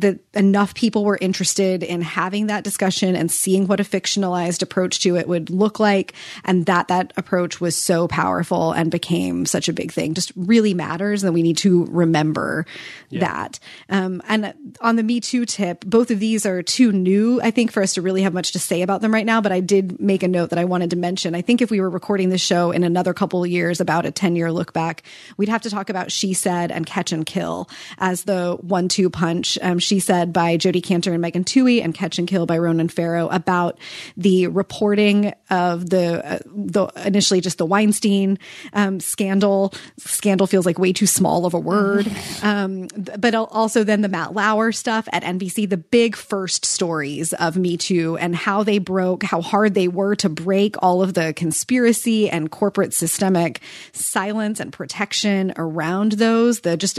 that 0.00 0.20
enough 0.34 0.74
people 0.74 1.04
were 1.04 1.18
interested 1.20 1.82
in 1.82 2.00
having 2.00 2.46
that 2.46 2.64
discussion 2.64 3.16
and 3.16 3.30
seeing 3.30 3.66
what 3.66 3.80
a 3.80 3.84
fictionalized 3.84 4.62
approach 4.62 5.00
to 5.00 5.16
it 5.16 5.28
would 5.28 5.50
look 5.50 5.78
like 5.80 6.14
and 6.44 6.66
that 6.66 6.88
that 6.88 7.12
approach 7.16 7.60
was 7.60 7.76
so 7.76 8.08
powerful 8.08 8.72
and 8.72 8.90
became 8.90 9.44
such 9.46 9.68
a 9.68 9.72
big 9.72 9.92
thing. 9.92 10.14
Just 10.14 10.32
really 10.36 10.74
matters 10.74 11.24
and 11.24 11.34
we 11.34 11.42
need 11.42 11.58
to 11.58 11.86
remember 11.86 12.66
that. 13.12 13.58
Um, 13.88 14.22
and 14.28 14.54
on 14.80 14.96
the 14.96 15.02
me 15.02 15.20
too 15.20 15.44
tip 15.44 15.84
both 15.84 16.10
of 16.10 16.20
these 16.20 16.46
are 16.46 16.62
too 16.62 16.92
new 16.92 17.40
i 17.42 17.50
think 17.50 17.72
for 17.72 17.82
us 17.82 17.94
to 17.94 18.02
really 18.02 18.22
have 18.22 18.32
much 18.32 18.52
to 18.52 18.58
say 18.58 18.82
about 18.82 19.00
them 19.00 19.12
right 19.12 19.26
now 19.26 19.40
but 19.40 19.52
i 19.52 19.60
did 19.60 20.00
make 20.00 20.22
a 20.22 20.28
note 20.28 20.50
that 20.50 20.58
i 20.58 20.64
wanted 20.64 20.90
to 20.90 20.96
mention. 20.96 21.34
I 21.34 21.42
think 21.42 21.60
if 21.60 21.70
we 21.70 21.80
were 21.80 21.90
recording 21.90 22.28
this 22.28 22.40
show 22.40 22.70
in 22.70 22.84
another 22.84 23.12
couple 23.12 23.42
of 23.42 23.50
years 23.50 23.80
about 23.80 24.06
a 24.06 24.10
10 24.10 24.36
year 24.36 24.52
look 24.52 24.72
back 24.72 25.02
we'd 25.36 25.48
have 25.48 25.62
to 25.62 25.70
talk 25.70 25.90
about 25.90 26.12
she 26.12 26.32
said 26.32 26.70
and 26.70 26.86
catch 26.86 27.12
and 27.12 27.26
kill 27.26 27.68
as 27.98 28.24
the 28.24 28.56
one 28.60 28.88
two 28.88 29.10
punch. 29.10 29.58
Um, 29.62 29.78
she 29.82 30.00
said 30.00 30.32
by 30.32 30.56
jodi 30.56 30.80
kantor 30.80 31.12
and 31.12 31.20
megan 31.20 31.44
twohey 31.44 31.82
and 31.82 31.94
catch 31.94 32.18
and 32.18 32.28
kill 32.28 32.46
by 32.46 32.58
ronan 32.58 32.88
farrow 32.88 33.28
about 33.28 33.78
the 34.16 34.46
reporting 34.48 35.32
of 35.50 35.90
the 35.90 36.24
uh, 36.24 36.38
the 36.46 36.86
initially 37.04 37.40
just 37.40 37.58
the 37.58 37.66
weinstein 37.66 38.38
um, 38.72 39.00
scandal. 39.00 39.72
Scandal 39.98 40.46
feels 40.46 40.66
like 40.66 40.78
way 40.78 40.92
too 40.92 41.06
small 41.06 41.46
of 41.46 41.54
a 41.54 41.58
word. 41.58 42.10
Um, 42.42 42.88
but 43.18 43.34
also 43.34 43.84
then 43.84 44.00
the 44.00 44.08
matt 44.08 44.34
lauer 44.34 44.72
stuff 44.72 45.08
at 45.12 45.22
nbc 45.22 45.68
the 45.68 45.76
big 45.76 46.16
first 46.16 46.64
stories 46.64 47.32
of 47.34 47.56
me 47.56 47.76
too 47.76 48.16
and 48.18 48.34
how 48.34 48.62
they 48.62 48.78
broke 48.78 49.22
how 49.22 49.40
hard 49.40 49.74
they 49.74 49.88
were 49.88 50.14
to 50.16 50.28
break 50.28 50.76
all 50.82 51.02
of 51.02 51.14
the 51.14 51.32
conspiracy 51.34 52.28
and 52.28 52.50
corporate 52.50 52.92
systemic 52.94 53.60
silence 53.92 54.60
and 54.60 54.72
protection 54.72 55.52
around 55.56 56.12
those. 56.12 56.60
The 56.60 56.76
just 56.76 56.98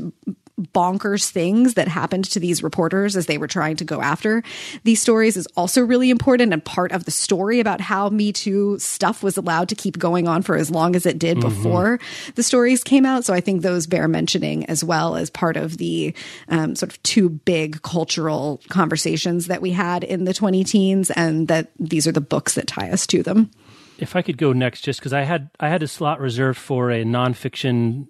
bonkers 0.72 1.30
things 1.30 1.74
that 1.74 1.88
happened 1.88 2.26
to 2.26 2.40
these 2.40 2.64
reporters 2.64 3.16
as 3.16 3.26
they 3.26 3.38
were 3.38 3.48
trying 3.48 3.76
to 3.76 3.84
go 3.84 4.02
after 4.02 4.44
these 4.84 5.02
stories 5.02 5.38
is 5.38 5.48
also 5.56 5.82
really 5.82 6.10
important 6.10 6.54
and 6.54 6.64
part 6.64 6.92
of 6.92 7.06
the 7.06 7.12
story 7.12 7.60
about 7.60 7.82
how 7.82 8.10
Me 8.10 8.32
Too 8.32 8.78
stuff 8.80 9.24
was 9.24 9.38
allowed 9.38 9.70
to 9.70 9.76
keep 9.76 9.98
going 9.98 10.28
on 10.28 10.42
for 10.42 10.56
as 10.56 10.70
long 10.70 10.96
as 10.96 11.06
it 11.06 11.20
did 11.20 11.40
before 11.40 12.00
the 12.36 12.44
stories 12.44 12.84
came 12.84 13.06
out. 13.06 13.26
So 13.26 13.34
I 13.34 13.42
think 13.42 13.62
those 13.62 13.88
bear 13.88 14.08
mentioning 14.08 14.66
as 14.66 14.84
well 14.84 15.16
as 15.16 15.30
part 15.30 15.58
of 15.58 15.78
the 15.78 16.14
um, 16.50 16.76
sort 16.76 16.92
of 16.92 17.02
two 17.04 17.30
big 17.30 17.82
cultural 17.82 18.62
conversations 18.70 19.48
that 19.48 19.62
we 19.62 19.72
had 19.72 20.04
in 20.04 20.26
the 20.26 20.34
20 20.34 20.64
teens, 20.64 21.12
and 21.12 21.48
that 21.48 21.72
these 21.80 22.08
are 22.08 22.12
the 22.12 22.22
books 22.22 22.56
that 22.56 22.68
tie 22.68 22.90
us 22.90 23.08
to 23.08 23.24
them. 23.24 23.52
if 23.98 24.16
I 24.16 24.22
could 24.22 24.38
go 24.38 24.54
next, 24.54 24.82
just 24.82 25.00
because 25.00 25.14
I 25.14 25.22
had 25.22 25.50
I 25.60 25.70
had 25.70 25.84
a 25.84 25.88
slot 25.88 26.20
reserved 26.20 26.58
for 26.58 26.92
a 26.92 27.04
nonfiction 27.04 28.08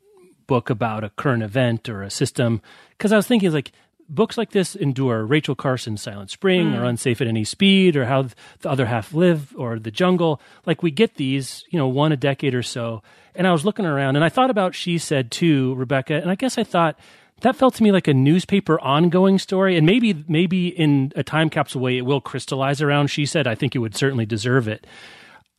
book 0.53 0.69
about 0.69 1.03
a 1.03 1.09
current 1.09 1.41
event 1.41 1.89
or 1.89 2.03
a 2.03 2.11
system, 2.11 2.61
because 2.95 3.11
I 3.11 3.15
was 3.15 3.25
thinking 3.25 3.51
like 3.51 3.71
books 4.07 4.37
like 4.37 4.51
this 4.51 4.75
endure. 4.75 5.25
Rachel 5.25 5.55
Carson's 5.55 6.03
Silent 6.03 6.29
Spring 6.29 6.75
or 6.75 6.81
mm. 6.81 6.89
Unsafe 6.89 7.21
at 7.21 7.27
Any 7.27 7.43
Speed 7.43 7.95
or 7.97 8.05
How 8.05 8.27
the 8.59 8.69
Other 8.69 8.85
Half 8.85 9.15
Live 9.15 9.55
or 9.57 9.79
The 9.79 9.89
Jungle. 9.89 10.39
Like 10.67 10.83
we 10.83 10.91
get 10.91 11.15
these, 11.15 11.65
you 11.71 11.79
know, 11.79 11.87
one 11.87 12.11
a 12.11 12.15
decade 12.15 12.53
or 12.53 12.61
so. 12.61 13.01
And 13.33 13.47
I 13.47 13.51
was 13.51 13.65
looking 13.65 13.87
around 13.87 14.15
and 14.15 14.23
I 14.23 14.29
thought 14.29 14.51
about 14.51 14.75
She 14.75 14.99
Said 14.99 15.31
too, 15.31 15.73
Rebecca, 15.73 16.21
and 16.21 16.29
I 16.29 16.35
guess 16.35 16.59
I 16.59 16.63
thought 16.63 16.99
that 17.41 17.55
felt 17.55 17.73
to 17.75 17.83
me 17.83 17.91
like 17.91 18.07
a 18.07 18.13
newspaper 18.13 18.79
ongoing 18.79 19.39
story 19.39 19.75
and 19.75 19.87
maybe 19.87 20.23
maybe 20.27 20.67
in 20.67 21.11
a 21.15 21.23
time 21.23 21.49
capsule 21.49 21.81
way 21.81 21.97
it 21.97 22.05
will 22.05 22.21
crystallize 22.21 22.81
around 22.81 23.07
she 23.07 23.25
said 23.25 23.47
i 23.47 23.55
think 23.55 23.75
it 23.75 23.79
would 23.79 23.97
certainly 23.97 24.25
deserve 24.25 24.65
it 24.65 24.87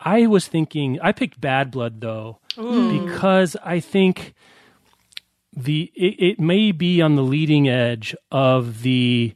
I 0.05 0.27
was 0.27 0.47
thinking 0.47 1.01
I 1.01 1.13
picked 1.13 1.41
Bad 1.41 1.71
Blood 1.71 2.01
though 2.01 2.39
because 2.57 3.57
I 3.65 3.81
think 3.81 4.35
the 5.57 5.93
it, 5.95 6.21
it 6.21 6.41
may 6.41 6.73
be 6.73 7.01
on 7.01 7.17
the 7.17 7.23
leading 7.23 7.69
edge 7.69 8.15
of 8.31 8.83
the 8.83 9.35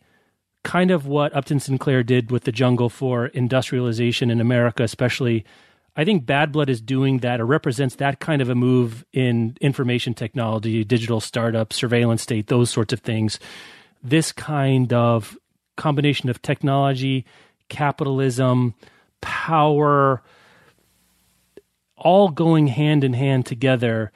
kind 0.65 0.91
of 0.91 1.07
what 1.07 1.35
Upton 1.35 1.61
Sinclair 1.61 2.03
did 2.03 2.31
with 2.31 2.45
the 2.45 2.53
jungle 2.53 2.89
for 2.89 3.27
industrialization 3.27 4.31
in 4.31 4.41
America, 4.41 4.83
especially. 4.83 5.45
I 5.97 6.05
think 6.05 6.27
Bad 6.27 6.53
Blood 6.53 6.71
is 6.71 6.81
doing 6.81 7.19
that 7.19 7.41
or 7.41 7.47
represents 7.47 7.97
that 7.97 8.21
kind 8.21 8.41
of 8.41 8.49
a 8.49 8.55
move 8.55 9.05
in 9.13 9.57
information 9.61 10.15
technology, 10.15 10.85
digital 10.85 11.21
startup, 11.21 11.73
surveillance 11.73 12.23
state, 12.23 12.47
those 12.47 12.71
sorts 12.71 12.93
of 12.93 13.01
things. 13.01 13.41
This 14.01 14.31
kind 14.31 14.93
of 14.93 15.37
combination 15.77 16.29
of 16.29 16.41
technology, 16.41 17.25
capitalism, 17.69 18.75
power, 19.21 20.23
all 21.97 22.29
going 22.29 22.69
hand 22.69 23.03
in 23.03 23.13
hand 23.13 23.47
together. 23.47 24.13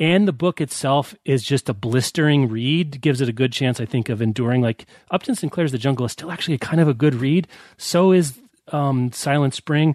And 0.00 0.26
the 0.26 0.32
book 0.32 0.62
itself 0.62 1.14
is 1.26 1.42
just 1.42 1.68
a 1.68 1.74
blistering 1.74 2.48
read, 2.48 3.02
gives 3.02 3.20
it 3.20 3.28
a 3.28 3.34
good 3.34 3.52
chance, 3.52 3.80
I 3.80 3.84
think, 3.84 4.08
of 4.08 4.22
enduring. 4.22 4.62
Like 4.62 4.86
Upton 5.10 5.34
Sinclair's 5.34 5.72
The 5.72 5.78
Jungle 5.78 6.06
is 6.06 6.12
still 6.12 6.32
actually 6.32 6.56
kind 6.56 6.80
of 6.80 6.88
a 6.88 6.94
good 6.94 7.14
read. 7.14 7.46
So 7.76 8.10
is 8.10 8.40
um, 8.68 9.12
Silent 9.12 9.52
Spring. 9.52 9.94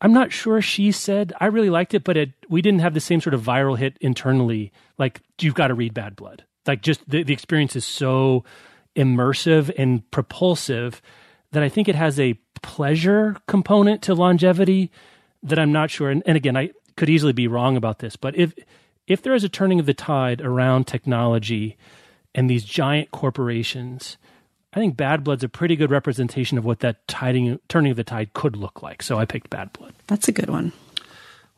I'm 0.00 0.12
not 0.12 0.32
sure 0.32 0.62
she 0.62 0.92
said 0.92 1.32
I 1.40 1.46
really 1.46 1.70
liked 1.70 1.94
it, 1.94 2.04
but 2.04 2.16
it 2.16 2.32
we 2.48 2.62
didn't 2.62 2.80
have 2.80 2.94
the 2.94 3.00
same 3.00 3.20
sort 3.20 3.34
of 3.34 3.42
viral 3.42 3.76
hit 3.76 3.98
internally. 4.00 4.70
Like 4.98 5.20
you've 5.40 5.54
got 5.54 5.68
to 5.68 5.74
read 5.74 5.94
Bad 5.94 6.14
Blood. 6.14 6.44
Like 6.66 6.82
just 6.82 7.08
the, 7.08 7.24
the 7.24 7.32
experience 7.32 7.74
is 7.74 7.84
so 7.84 8.44
immersive 8.94 9.72
and 9.76 10.08
propulsive 10.12 11.02
that 11.50 11.62
I 11.62 11.68
think 11.68 11.88
it 11.88 11.96
has 11.96 12.20
a 12.20 12.38
pleasure 12.62 13.36
component 13.48 14.02
to 14.02 14.14
longevity 14.14 14.92
that 15.42 15.58
I'm 15.58 15.72
not 15.72 15.90
sure. 15.90 16.10
And, 16.10 16.22
and 16.24 16.36
again, 16.36 16.56
I 16.56 16.70
could 16.96 17.10
easily 17.10 17.32
be 17.32 17.48
wrong 17.48 17.76
about 17.76 17.98
this, 17.98 18.14
but 18.14 18.36
if 18.36 18.54
if 19.06 19.22
there 19.22 19.34
is 19.34 19.44
a 19.44 19.48
turning 19.48 19.80
of 19.80 19.86
the 19.86 19.94
tide 19.94 20.40
around 20.40 20.86
technology 20.86 21.76
and 22.34 22.48
these 22.48 22.64
giant 22.64 23.10
corporations, 23.10 24.16
I 24.72 24.80
think 24.80 24.96
Bad 24.96 25.22
Blood's 25.24 25.44
a 25.44 25.48
pretty 25.48 25.76
good 25.76 25.90
representation 25.90 26.58
of 26.58 26.64
what 26.64 26.80
that 26.80 27.06
tiding, 27.06 27.60
turning 27.68 27.90
of 27.92 27.96
the 27.96 28.04
tide 28.04 28.32
could 28.32 28.56
look 28.56 28.82
like. 28.82 29.02
So 29.02 29.18
I 29.18 29.24
picked 29.24 29.50
Bad 29.50 29.72
Blood. 29.72 29.94
That's 30.06 30.28
a 30.28 30.32
good 30.32 30.50
one. 30.50 30.72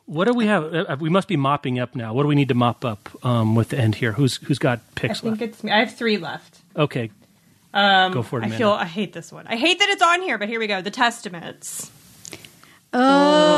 What 0.05 0.25
do 0.27 0.33
we 0.33 0.45
have? 0.45 0.73
Uh, 0.73 0.95
We 0.99 1.09
must 1.09 1.27
be 1.27 1.35
mopping 1.35 1.79
up 1.79 1.95
now. 1.95 2.13
What 2.13 2.23
do 2.23 2.27
we 2.29 2.35
need 2.35 2.47
to 2.47 2.53
mop 2.53 2.85
up 2.85 3.09
um, 3.25 3.55
with 3.55 3.69
the 3.69 3.77
end 3.77 3.95
here? 3.95 4.13
Who's 4.13 4.37
who's 4.37 4.59
got 4.59 4.79
pixels? 4.95 5.09
I 5.09 5.13
think 5.13 5.23
left? 5.23 5.41
it's 5.41 5.63
me. 5.63 5.71
I 5.71 5.79
have 5.79 5.95
three 5.95 6.17
left. 6.17 6.59
Okay, 6.77 7.11
go 7.73 8.23
for 8.23 8.39
it. 8.39 8.45
I 8.45 8.49
feel 8.51 8.71
I 8.71 8.85
hate 8.85 9.11
this 9.11 9.33
one. 9.33 9.47
I 9.47 9.57
hate 9.57 9.79
that 9.79 9.89
it's 9.89 10.01
on 10.01 10.21
here, 10.21 10.37
but 10.37 10.47
here 10.47 10.59
we 10.59 10.67
go. 10.67 10.81
The 10.81 10.91
Testaments. 10.91 11.91
Silent 12.93 13.56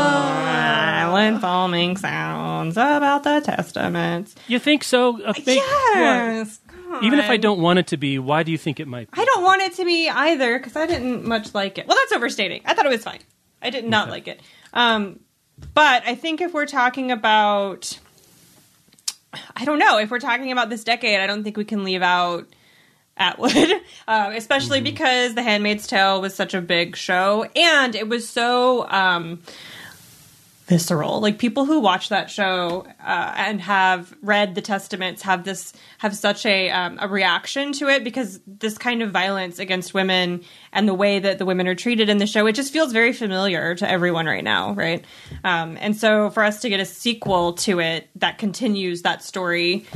foaming 1.40 1.98
sounds 1.98 2.76
about 2.78 3.24
the 3.24 3.40
Testaments. 3.42 4.36
you 4.48 4.60
think 4.60 4.84
so? 4.84 5.22
Uh, 5.24 5.34
think- 5.34 5.64
Yes. 5.94 6.60
Even 7.04 7.20
if 7.20 7.30
I 7.30 7.38
don't 7.38 7.60
want 7.60 7.78
it 7.78 7.86
to 7.88 7.98
be, 7.98 8.18
why 8.18 8.42
do 8.42 8.52
you 8.52 8.58
think 8.58 8.80
it 8.80 8.88
might? 8.88 9.12
Be? 9.12 9.22
I 9.22 9.26
don't 9.26 9.44
want 9.44 9.62
it 9.62 9.76
to 9.76 9.86
be 9.86 10.10
either 10.10 10.58
because 10.58 10.76
I 10.76 10.88
didn't 10.88 11.24
much 11.24 11.54
like 11.54 11.78
it. 11.78 11.86
Well, 11.88 11.96
that's 11.96 12.12
overstating. 12.14 12.64
I 12.66 12.74
thought 12.74 12.86
it 12.88 12.90
was 12.90 13.04
fine. 13.04 13.20
I 13.62 13.70
did 13.70 13.86
not 13.86 14.04
Okay. 14.06 14.12
like 14.12 14.28
it. 14.28 14.42
Um, 14.74 15.20
but 15.76 16.02
I 16.08 16.16
think 16.16 16.42
if 16.42 16.52
we're 16.52 16.66
talking 16.66 17.12
about, 17.12 18.00
I 19.56 19.66
don't 19.66 19.78
know, 19.78 20.00
if 20.00 20.10
we're 20.10 20.20
talking 20.20 20.52
about 20.52 20.70
this 20.72 20.84
decade, 20.84 21.20
I 21.20 21.28
don't 21.28 21.44
think 21.44 21.58
we 21.58 21.66
can 21.66 21.84
leave 21.84 22.02
out 22.02 22.48
Atwood, 23.18 23.54
um, 24.08 24.32
especially 24.34 24.82
because 24.82 25.36
The 25.36 25.44
Handmaid's 25.44 25.86
Tale 25.86 26.20
was 26.22 26.34
such 26.34 26.54
a 26.56 26.62
big 26.62 26.96
show 26.96 27.44
and 27.56 27.94
it 27.96 28.08
was 28.10 28.28
so. 28.28 28.90
Um, 28.90 29.42
visceral. 30.70 31.20
Like 31.20 31.40
people 31.40 31.66
who 31.66 31.80
watch 31.80 32.10
that 32.10 32.30
show 32.30 32.86
uh, 33.04 33.34
and 33.36 33.60
have 33.60 34.16
read 34.22 34.54
the 34.54 34.62
testaments 34.62 35.24
have 35.24 35.44
this 35.44 35.74
have 35.98 36.16
such 36.16 36.46
a 36.46 36.70
um, 36.70 37.00
a 37.02 37.08
reaction 37.08 37.74
to 37.74 37.90
it 37.90 38.04
because 38.04 38.40
this 38.46 38.78
kind 38.78 39.02
of 39.02 39.12
violence 39.12 39.58
against 39.58 39.96
women 39.96 40.44
and 40.72 40.88
the 40.88 40.94
way 40.94 41.18
that 41.18 41.40
the 41.40 41.46
women 41.46 41.68
are 41.68 41.76
treated 41.76 42.08
in 42.08 42.20
the 42.20 42.28
show 42.28 42.46
it 42.46 42.54
just 42.54 42.72
feels 42.72 42.94
very 42.94 43.12
familiar 43.12 43.74
to 43.76 43.90
everyone 43.90 44.28
right 44.28 44.44
now 44.44 44.74
right? 44.74 45.04
Um, 45.44 45.76
and 45.82 45.98
so 45.98 46.30
for 46.30 46.44
us 46.44 46.62
to 46.62 46.70
get 46.70 46.80
a 46.80 46.86
sequel 46.86 47.54
to 47.54 47.80
it 47.80 48.08
that 48.16 48.38
continues 48.38 49.02
that 49.02 49.24
story 49.24 49.88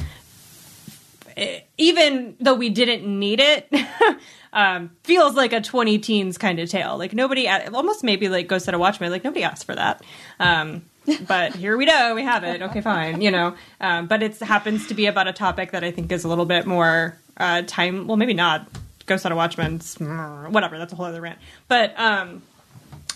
it, 1.38 1.68
even 1.78 2.36
though 2.40 2.54
we 2.54 2.70
didn't 2.70 3.08
need 3.08 3.40
it, 3.40 3.68
um, 4.54 4.92
feels 5.04 5.36
like 5.36 5.52
a 5.52 5.60
20 5.60 5.98
teens 6.00 6.38
kind 6.38 6.60
of 6.60 6.70
tale. 6.70 6.98
Like 6.98 7.14
nobody, 7.14 7.48
almost 7.48 8.04
maybe 8.04 8.30
like 8.30 8.48
Go 8.48 8.60
Set 8.60 8.74
a 8.74 8.80
Watchman, 8.80 9.12
like 9.12 9.24
nobody 9.24 9.44
asked 9.44 9.66
for 9.66 9.76
that. 9.76 10.02
Um, 10.40 10.84
but 11.28 11.56
here 11.56 11.76
we 11.76 11.86
go, 11.86 12.16
we 12.16 12.24
have 12.24 12.44
it. 12.44 12.62
Okay, 12.62 12.80
fine, 12.80 13.22
you 13.22 13.32
know. 13.32 13.56
Um, 13.82 14.08
but 14.08 14.24
it 14.24 14.40
happens 14.40 14.88
to 14.88 14.94
be 14.94 15.08
about 15.08 15.28
a 15.28 15.34
topic 15.34 15.72
that 15.72 15.84
I 15.84 15.92
think 15.92 16.12
is 16.12 16.24
a 16.24 16.30
little 16.30 16.46
bit 16.46 16.66
more 16.66 17.18
uh, 17.36 17.64
time. 17.64 18.08
Well, 18.08 18.16
maybe 18.16 18.34
not. 18.34 18.68
Go 19.06 19.18
Set 19.18 19.34
a 19.34 19.36
Watchman, 19.36 19.80
whatever. 20.52 20.78
That's 20.78 20.94
a 20.94 20.96
whole 20.96 21.08
other 21.08 21.20
rant. 21.20 21.38
But 21.68 22.00
um, 22.00 22.42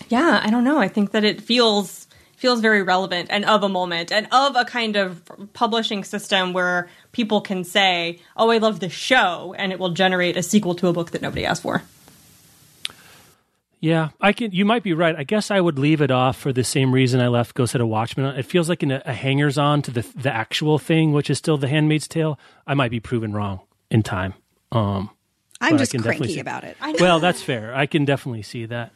yeah, 0.08 0.40
I 0.42 0.50
don't 0.50 0.64
know. 0.64 0.78
I 0.78 0.88
think 0.88 1.12
that 1.12 1.24
it 1.24 1.40
feels 1.40 2.06
feels 2.36 2.60
very 2.60 2.82
relevant 2.82 3.28
and 3.30 3.44
of 3.46 3.64
a 3.64 3.68
moment 3.68 4.12
and 4.12 4.28
of 4.30 4.54
a 4.54 4.64
kind 4.64 4.94
of 4.94 5.22
publishing 5.54 6.04
system 6.04 6.52
where 6.52 6.88
people 7.18 7.40
can 7.40 7.64
say, 7.64 8.20
"Oh, 8.36 8.50
I 8.50 8.58
love 8.58 8.78
the 8.78 8.88
show," 8.88 9.52
and 9.58 9.72
it 9.72 9.80
will 9.80 9.90
generate 9.90 10.36
a 10.36 10.42
sequel 10.42 10.76
to 10.76 10.86
a 10.86 10.92
book 10.92 11.10
that 11.10 11.20
nobody 11.20 11.44
asked 11.44 11.62
for. 11.62 11.82
Yeah, 13.80 14.10
I 14.20 14.32
can. 14.32 14.52
You 14.52 14.64
might 14.64 14.84
be 14.84 14.92
right. 14.92 15.16
I 15.16 15.24
guess 15.24 15.50
I 15.50 15.60
would 15.60 15.80
leave 15.80 16.00
it 16.00 16.12
off 16.12 16.36
for 16.36 16.52
the 16.52 16.62
same 16.62 16.94
reason 16.94 17.20
I 17.20 17.26
left 17.26 17.56
Go 17.56 17.66
Set 17.66 17.80
a 17.80 17.86
Watchman. 17.86 18.36
It 18.36 18.46
feels 18.46 18.68
like 18.68 18.84
a, 18.84 19.02
a 19.04 19.12
hangers 19.12 19.58
on 19.58 19.82
to 19.82 19.90
the 19.90 20.06
the 20.14 20.32
actual 20.32 20.78
thing, 20.78 21.12
which 21.12 21.28
is 21.28 21.38
still 21.38 21.58
The 21.58 21.66
Handmaid's 21.66 22.06
Tale. 22.06 22.38
I 22.68 22.74
might 22.74 22.92
be 22.92 23.00
proven 23.00 23.32
wrong 23.32 23.60
in 23.90 24.04
time. 24.04 24.34
Um, 24.70 25.10
I'm 25.60 25.78
just 25.78 25.96
cranky 25.98 26.34
see, 26.34 26.40
about 26.40 26.62
it. 26.64 26.76
Well, 27.00 27.18
that's 27.18 27.42
fair. 27.42 27.74
I 27.74 27.86
can 27.86 28.04
definitely 28.04 28.42
see 28.42 28.66
that. 28.66 28.92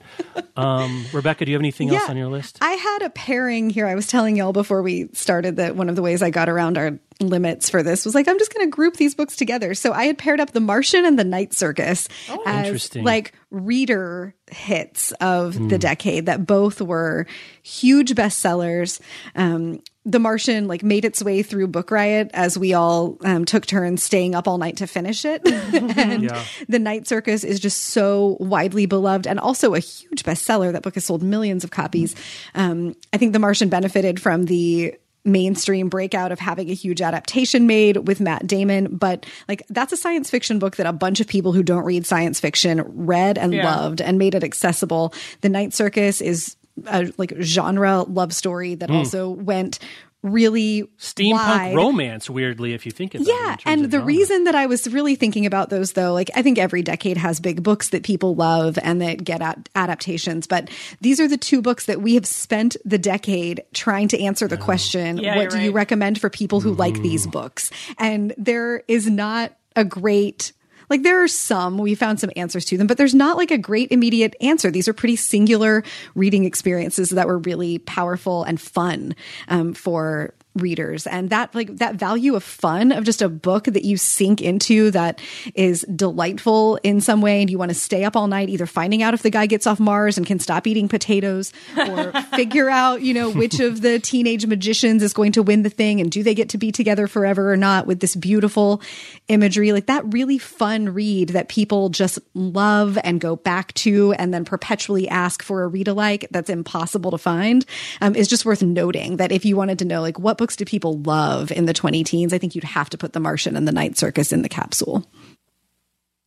Um, 0.57 1.07
Rebecca, 1.13 1.45
do 1.45 1.51
you 1.51 1.57
have 1.57 1.61
anything 1.61 1.89
yeah, 1.89 2.01
else 2.01 2.11
on 2.11 2.17
your 2.17 2.29
list? 2.29 2.59
I 2.61 2.73
had 2.73 3.03
a 3.03 3.11
pairing 3.11 3.69
here. 3.69 3.87
I 3.87 3.97
was 3.97 4.07
telling 4.07 4.37
y'all 4.37 4.53
before 4.53 4.83
we 4.83 5.09
started 5.13 5.57
that 5.57 5.75
one 5.75 5.89
of 5.89 5.97
the 5.97 6.03
ways 6.03 6.23
I 6.23 6.31
got 6.31 6.49
around 6.49 6.79
our 6.79 6.99
limits 7.21 7.71
for 7.71 7.83
this 7.83 8.05
was 8.05 8.15
like 8.15 8.29
I'm 8.29 8.39
just 8.39 8.53
going 8.55 8.67
to 8.67 8.71
group 8.71 8.97
these 8.97 9.15
books 9.15 9.37
together. 9.37 9.75
So 9.75 9.93
I 9.93 10.05
had 10.05 10.19
paired 10.19 10.41
up 10.41 10.53
The 10.53 10.61
Martian 10.61 11.05
and 11.05 11.19
The 11.19 11.25
Night 11.25 11.53
Circus 11.53 12.09
oh, 12.29 12.43
as 12.47 12.95
like 12.97 13.33
reader 13.51 14.35
hits 14.51 15.13
of 15.13 15.55
mm. 15.55 15.69
the 15.69 15.79
decade 15.79 16.27
that 16.27 16.47
both 16.47 16.81
were 16.81 17.27
huge 17.63 18.15
bestsellers. 18.15 19.01
Um, 19.35 19.83
the 20.05 20.19
Martian 20.19 20.67
like 20.67 20.83
made 20.83 21.05
its 21.05 21.23
way 21.23 21.43
through 21.43 21.69
Book 21.69 21.91
Riot 21.91 22.31
as 22.35 22.59
we 22.59 22.75
all 22.75 23.19
um, 23.25 23.45
took 23.45 23.67
turns 23.67 24.03
staying 24.03 24.35
up 24.35 24.49
all 24.49 24.59
night 24.59 24.79
to 24.79 24.87
finish 24.87 25.25
it. 25.25 25.43
and 25.97 26.25
yeah. 26.25 26.45
The 26.69 26.81
Night 26.81 27.07
Circus 27.07 27.45
is 27.45 27.61
just 27.61 27.79
so 27.79 28.37
widely 28.41 28.87
beloved 28.87 29.27
and 29.27 29.39
also 29.39 29.75
a 29.75 29.79
huge 29.79 30.25
bestseller. 30.25 30.73
That 30.73 30.83
book 30.83 30.95
has 30.95 31.05
sold 31.05 31.23
millions 31.23 31.63
of 31.63 31.71
copies. 31.71 32.17
Um, 32.55 32.97
I 33.13 33.17
think 33.17 33.33
The 33.33 33.39
Martian 33.39 33.69
benefited 33.69 34.21
from 34.21 34.47
the 34.47 34.95
mainstream 35.25 35.89
breakout 35.89 36.33
of 36.33 36.39
having 36.39 36.71
a 36.71 36.75
huge 36.75 37.01
adaptation 37.01 37.67
made 37.67 38.09
with 38.09 38.21
Matt 38.21 38.47
Damon. 38.47 38.97
But 38.97 39.27
like 39.49 39.63
that's 39.69 39.93
a 39.93 39.97
science 39.97 40.31
fiction 40.31 40.59
book 40.59 40.77
that 40.77 40.87
a 40.87 40.93
bunch 40.93 41.21
of 41.21 41.27
people 41.27 41.53
who 41.53 41.63
don't 41.63 41.85
read 41.85 42.07
science 42.07 42.41
fiction 42.41 42.83
read 42.87 43.39
and 43.39 43.53
yeah. 43.53 43.65
loved 43.65 44.01
and 44.01 44.19
made 44.19 44.35
it 44.35 44.45
accessible. 44.45 45.15
The 45.41 45.49
Night 45.49 45.73
Circus 45.73 46.21
is 46.21 46.57
a 46.87 47.13
like 47.19 47.35
genre 47.41 48.03
love 48.03 48.33
story 48.33 48.75
that 48.77 48.89
mm. 48.89 48.95
also 48.95 49.29
went 49.29 49.79
really 50.23 50.85
steampunk 50.99 51.33
wide. 51.33 51.75
romance 51.75 52.31
weirdly 52.31 52.75
if 52.75 52.87
you 52.87 52.93
think 52.93 53.15
about 53.15 53.27
yeah, 53.27 53.55
it 53.55 53.63
yeah 53.65 53.73
and 53.73 53.87
the 53.87 53.91
genre. 53.91 54.07
reason 54.07 54.45
that 54.45 54.55
i 54.55 54.67
was 54.67 54.89
really 54.93 55.17
thinking 55.17 55.47
about 55.47 55.69
those 55.69 55.95
though 55.95 56.13
like 56.13 56.31
i 56.37 56.43
think 56.43 56.59
every 56.59 56.81
decade 56.81 57.17
has 57.17 57.41
big 57.41 57.63
books 57.63 57.89
that 57.89 58.05
people 58.05 58.37
love 58.37 58.79
and 58.83 59.03
that 59.03 59.25
get 59.25 59.43
at 59.43 59.69
adaptations 59.75 60.47
but 60.47 60.71
these 61.01 61.19
are 61.19 61.27
the 61.27 61.37
two 61.37 61.61
books 61.61 61.87
that 61.87 62.01
we 62.01 62.15
have 62.15 62.27
spent 62.27 62.77
the 62.85 62.99
decade 62.99 63.65
trying 63.73 64.07
to 64.07 64.21
answer 64.23 64.47
the 64.47 64.57
question 64.57 65.19
yeah, 65.19 65.37
what 65.37 65.51
do 65.51 65.57
right. 65.57 65.65
you 65.65 65.73
recommend 65.73 66.21
for 66.21 66.31
people 66.31 66.61
who 66.61 66.75
mm. 66.75 66.79
like 66.79 66.95
these 67.03 67.27
books 67.27 67.71
and 67.99 68.33
there 68.39 68.85
is 68.87 69.11
not 69.11 69.53
a 69.75 69.85
great 69.85 70.53
like 70.93 71.03
there 71.03 71.23
are 71.23 71.29
some, 71.29 71.79
we 71.79 71.95
found 71.95 72.21
some 72.21 72.31
answers 72.37 72.67
to 72.67 72.77
them, 72.77 72.87
but 72.87 72.99
there's 72.99 73.15
not 73.15 73.39
like 73.39 73.51
a 73.51 73.57
great 73.57 73.91
immediate 73.91 74.37
answer. 74.43 74.71
These 74.71 74.89
are 74.89 74.93
pretty 74.93 75.17
singular 75.17 75.83
reading 76.15 76.45
experiences 76.45 77.09
that 77.11 77.27
were 77.27 77.39
really 77.39 77.79
powerful 77.79 78.45
and 78.45 78.61
fun 78.61 79.17
um, 79.49 79.73
for 79.73 80.35
readers. 80.55 81.07
And 81.07 81.31
that 81.31 81.55
like 81.55 81.77
that 81.79 81.95
value 81.95 82.35
of 82.35 82.45
fun 82.45 82.93
of 82.93 83.05
just 83.05 83.23
a 83.23 83.29
book 83.29 83.65
that 83.65 83.85
you 83.85 83.97
sink 83.97 84.41
into 84.41 84.91
that 84.91 85.21
is 85.55 85.83
delightful 85.95 86.79
in 86.83 87.01
some 87.01 87.21
way 87.21 87.41
and 87.41 87.51
you 87.51 87.59
want 87.59 87.71
to 87.71 87.75
stay 87.75 88.05
up 88.05 88.17
all 88.17 88.27
night 88.27 88.49
either 88.49 88.67
finding 88.67 89.03
out 89.03 89.15
if 89.15 89.23
the 89.23 89.31
guy 89.31 89.47
gets 89.47 89.67
off 89.67 89.81
Mars 89.81 90.19
and 90.19 90.27
can 90.27 90.39
stop 90.39 90.67
eating 90.67 90.89
potatoes 90.89 91.53
or 91.77 92.13
figure 92.35 92.69
out 92.69 93.03
you 93.03 93.15
know 93.15 93.31
which 93.31 93.61
of 93.61 93.81
the 93.81 93.99
teenage 93.99 94.47
magicians 94.47 95.03
is 95.03 95.13
going 95.13 95.33
to 95.33 95.43
win 95.43 95.63
the 95.63 95.71
thing 95.71 96.01
and 96.01 96.11
do 96.11 96.23
they 96.23 96.35
get 96.35 96.51
to 96.51 96.59
be 96.59 96.71
together 96.71 97.07
forever 97.07 97.53
or 97.53 97.57
not 97.57 97.87
with 97.87 98.01
this 98.01 98.15
beautiful 98.15 98.83
imagery. 99.29 99.73
Like 99.73 99.87
that 99.87 100.05
really 100.13 100.39
fun 100.39 100.91
read 100.91 101.31
that 101.31 101.49
people 101.49 101.89
just 101.89 102.19
love 102.35 102.99
and 103.03 103.21
go 103.21 103.37
back 103.37 103.73
to 103.75 104.13
and 104.15 104.33
then 104.33 104.45
perpetually 104.45 105.09
ask 105.09 105.43
for 105.43 105.63
a 105.63 105.69
read 105.69 105.89
alike 105.89 106.27
that's 106.31 106.51
impossible 106.51 107.11
to 107.11 107.19
find 107.19 107.65
um, 108.01 108.15
is 108.15 108.29
just 108.29 108.45
worth 108.45 108.63
noting 108.63 109.17
that 109.17 109.33
if 109.33 109.45
you 109.45 109.57
wanted 109.57 109.79
to 109.79 109.85
know 109.85 110.01
like 110.01 110.19
what 110.19 110.39
books 110.43 110.57
do 110.57 110.65
people 110.65 110.99
love 110.99 111.53
in 111.53 111.67
the 111.67 111.73
20 111.73 112.03
teens, 112.03 112.33
I 112.33 112.39
think 112.39 112.57
you'd 112.57 112.65
have 112.65 112.91
to 112.91 112.99
put 112.99 113.13
The 113.13 113.21
Martian 113.21 113.57
and 113.57 113.69
The 113.69 113.71
Night 113.71 113.97
Circus 113.97 114.33
in 114.33 114.43
the 114.43 114.49
capsule. 114.49 115.07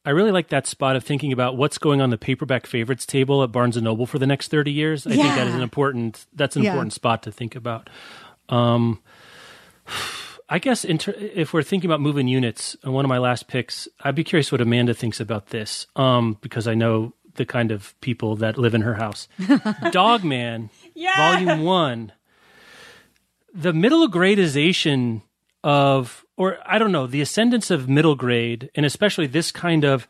I 0.06 0.12
really 0.12 0.32
like 0.32 0.48
that 0.50 0.68
spot 0.68 0.96
of 0.96 1.04
thinking 1.04 1.34
about 1.34 1.58
what's 1.58 1.78
going 1.78 2.00
on 2.00 2.12
the 2.12 2.18
paperback 2.18 2.66
favorites 2.66 3.06
table 3.06 3.44
at 3.44 3.52
Barnes 3.52 3.76
and 3.76 3.84
Noble 3.84 4.06
for 4.06 4.18
the 4.18 4.26
next 4.26 4.52
30 4.52 4.72
years. 4.72 5.06
I 5.06 5.10
yeah. 5.10 5.24
think 5.24 5.36
that 5.36 5.48
is 5.48 5.56
an 5.56 5.62
important 5.62 6.26
that's 6.32 6.56
an 6.56 6.64
yeah. 6.64 6.70
important 6.70 6.94
spot 6.94 7.24
to 7.24 7.32
think 7.32 7.58
about. 7.58 7.90
Um, 8.48 9.02
I 10.48 10.60
guess 10.60 10.86
ter- 10.98 11.14
if 11.18 11.54
we're 11.54 11.62
thinking 11.62 11.90
about 11.90 12.00
moving 12.00 12.30
units, 12.30 12.78
one 12.84 13.04
of 13.04 13.10
my 13.10 13.18
last 13.18 13.50
picks, 13.50 13.90
I'd 14.02 14.16
be 14.16 14.24
curious 14.24 14.50
what 14.50 14.62
Amanda 14.62 14.94
thinks 14.94 15.20
about 15.20 15.48
this, 15.48 15.88
um, 15.98 16.38
because 16.40 16.70
I 16.70 16.74
know 16.74 17.14
the 17.34 17.46
kind 17.46 17.72
of 17.72 18.00
people 18.00 18.38
that 18.38 18.58
live 18.58 18.76
in 18.76 18.82
her 18.84 18.94
house. 18.94 19.28
Dogman, 19.92 20.70
yeah. 20.94 21.34
Volume 21.34 21.64
One 21.66 22.14
the 23.56 23.74
middle 23.74 24.08
gradization 24.10 25.22
of, 25.64 26.26
or 26.38 26.60
I 26.66 26.78
don't 26.78 26.92
know, 26.92 27.08
the 27.08 27.22
ascendance 27.22 27.72
of 27.72 27.88
middle 27.88 28.16
grade, 28.16 28.70
and 28.76 28.86
especially 28.86 29.28
this 29.28 29.52
kind 29.52 29.84
of 29.84 30.08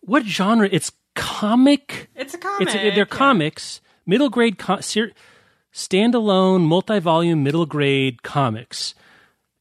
what 0.00 0.24
genre? 0.24 0.68
It's 0.70 0.90
comic. 1.14 2.08
It's 2.14 2.34
a 2.34 2.38
comic. 2.38 2.62
It's, 2.62 2.72
they're 2.72 2.96
yeah. 2.96 3.04
comics. 3.04 3.80
Middle 4.06 4.30
grade, 4.30 4.58
com- 4.58 4.80
ser- 4.80 5.12
standalone, 5.72 6.62
multi-volume, 6.62 7.42
middle 7.42 7.66
grade 7.66 8.22
comics 8.22 8.94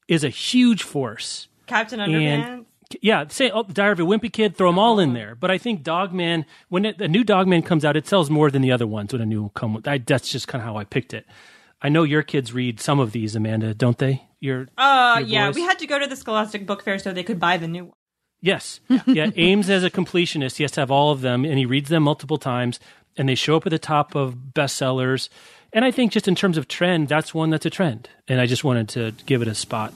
is 0.08 0.24
a 0.24 0.30
huge 0.30 0.84
force. 0.84 1.50
Captain 1.66 2.00
Underpants. 2.00 2.66
Yeah, 3.02 3.26
say 3.28 3.52
oh, 3.52 3.64
Diary 3.64 3.92
of 3.92 4.00
a 4.00 4.04
Wimpy 4.04 4.32
Kid, 4.32 4.56
throw 4.56 4.70
them 4.70 4.80
all 4.80 4.98
in 5.00 5.10
oh. 5.10 5.14
there. 5.14 5.36
But 5.36 5.52
I 5.52 5.58
think 5.58 5.84
Dogman, 5.84 6.46
when 6.70 6.86
it, 6.86 7.02
a 7.02 7.10
new 7.10 7.26
Dogman 7.26 7.64
comes 7.64 7.84
out, 7.84 7.98
it 7.98 8.08
sells 8.08 8.30
more 8.30 8.50
than 8.50 8.62
the 8.62 8.72
other 8.72 8.88
ones 8.88 9.12
when 9.12 9.22
a 9.22 9.26
new 9.26 9.50
come. 9.50 9.82
I, 9.86 9.98
that's 9.98 10.30
just 10.30 10.48
kind 10.48 10.62
of 10.62 10.66
how 10.66 10.78
I 10.78 10.86
picked 10.86 11.14
it. 11.14 11.26
I 11.82 11.90
know 11.90 12.04
your 12.04 12.24
kids 12.24 12.54
read 12.54 12.80
some 12.80 13.00
of 13.00 13.12
these, 13.12 13.36
Amanda, 13.36 13.74
don't 13.74 13.98
they? 13.98 14.24
Your 14.40 14.68
uh, 14.78 15.18
your 15.20 15.28
yeah, 15.28 15.52
we 15.52 15.62
had 15.62 15.80
to 15.80 15.88
go 15.88 16.00
to 16.00 16.08
the 16.08 16.16
Scholastic 16.16 16.66
Book 16.66 16.84
Fair 16.84 17.00
so 17.00 17.12
they 17.12 17.24
could 17.24 17.40
buy 17.40 17.58
the 17.58 17.68
new 17.68 17.86
one. 17.86 17.94
Yes, 18.40 18.80
yeah. 19.08 19.32
Ames 19.36 19.70
as 19.70 19.84
a 19.84 19.90
completionist, 19.90 20.58
he 20.58 20.64
has 20.64 20.72
to 20.74 20.82
have 20.82 20.92
all 20.92 21.12
of 21.12 21.22
them, 21.22 21.44
and 21.44 21.58
he 21.58 21.66
reads 21.66 21.90
them 21.90 22.04
multiple 22.04 22.38
times, 22.38 22.80
and 23.18 23.28
they 23.28 23.36
show 23.36 23.56
up 23.58 23.66
at 23.66 23.72
the 23.72 23.80
top 23.80 24.16
of 24.16 24.36
bestsellers. 24.54 25.30
And 25.74 25.84
I 25.84 25.92
think 25.92 26.12
just 26.12 26.28
in 26.28 26.36
terms 26.36 26.58
of 26.58 26.68
trend, 26.68 27.08
that's 27.08 27.34
one 27.34 27.50
that's 27.50 27.66
a 27.66 27.70
trend, 27.70 28.10
and 28.28 28.40
I 28.40 28.46
just 28.46 28.64
wanted 28.64 28.90
to 28.90 29.14
give 29.26 29.42
it 29.42 29.48
a 29.48 29.56
spot. 29.56 29.94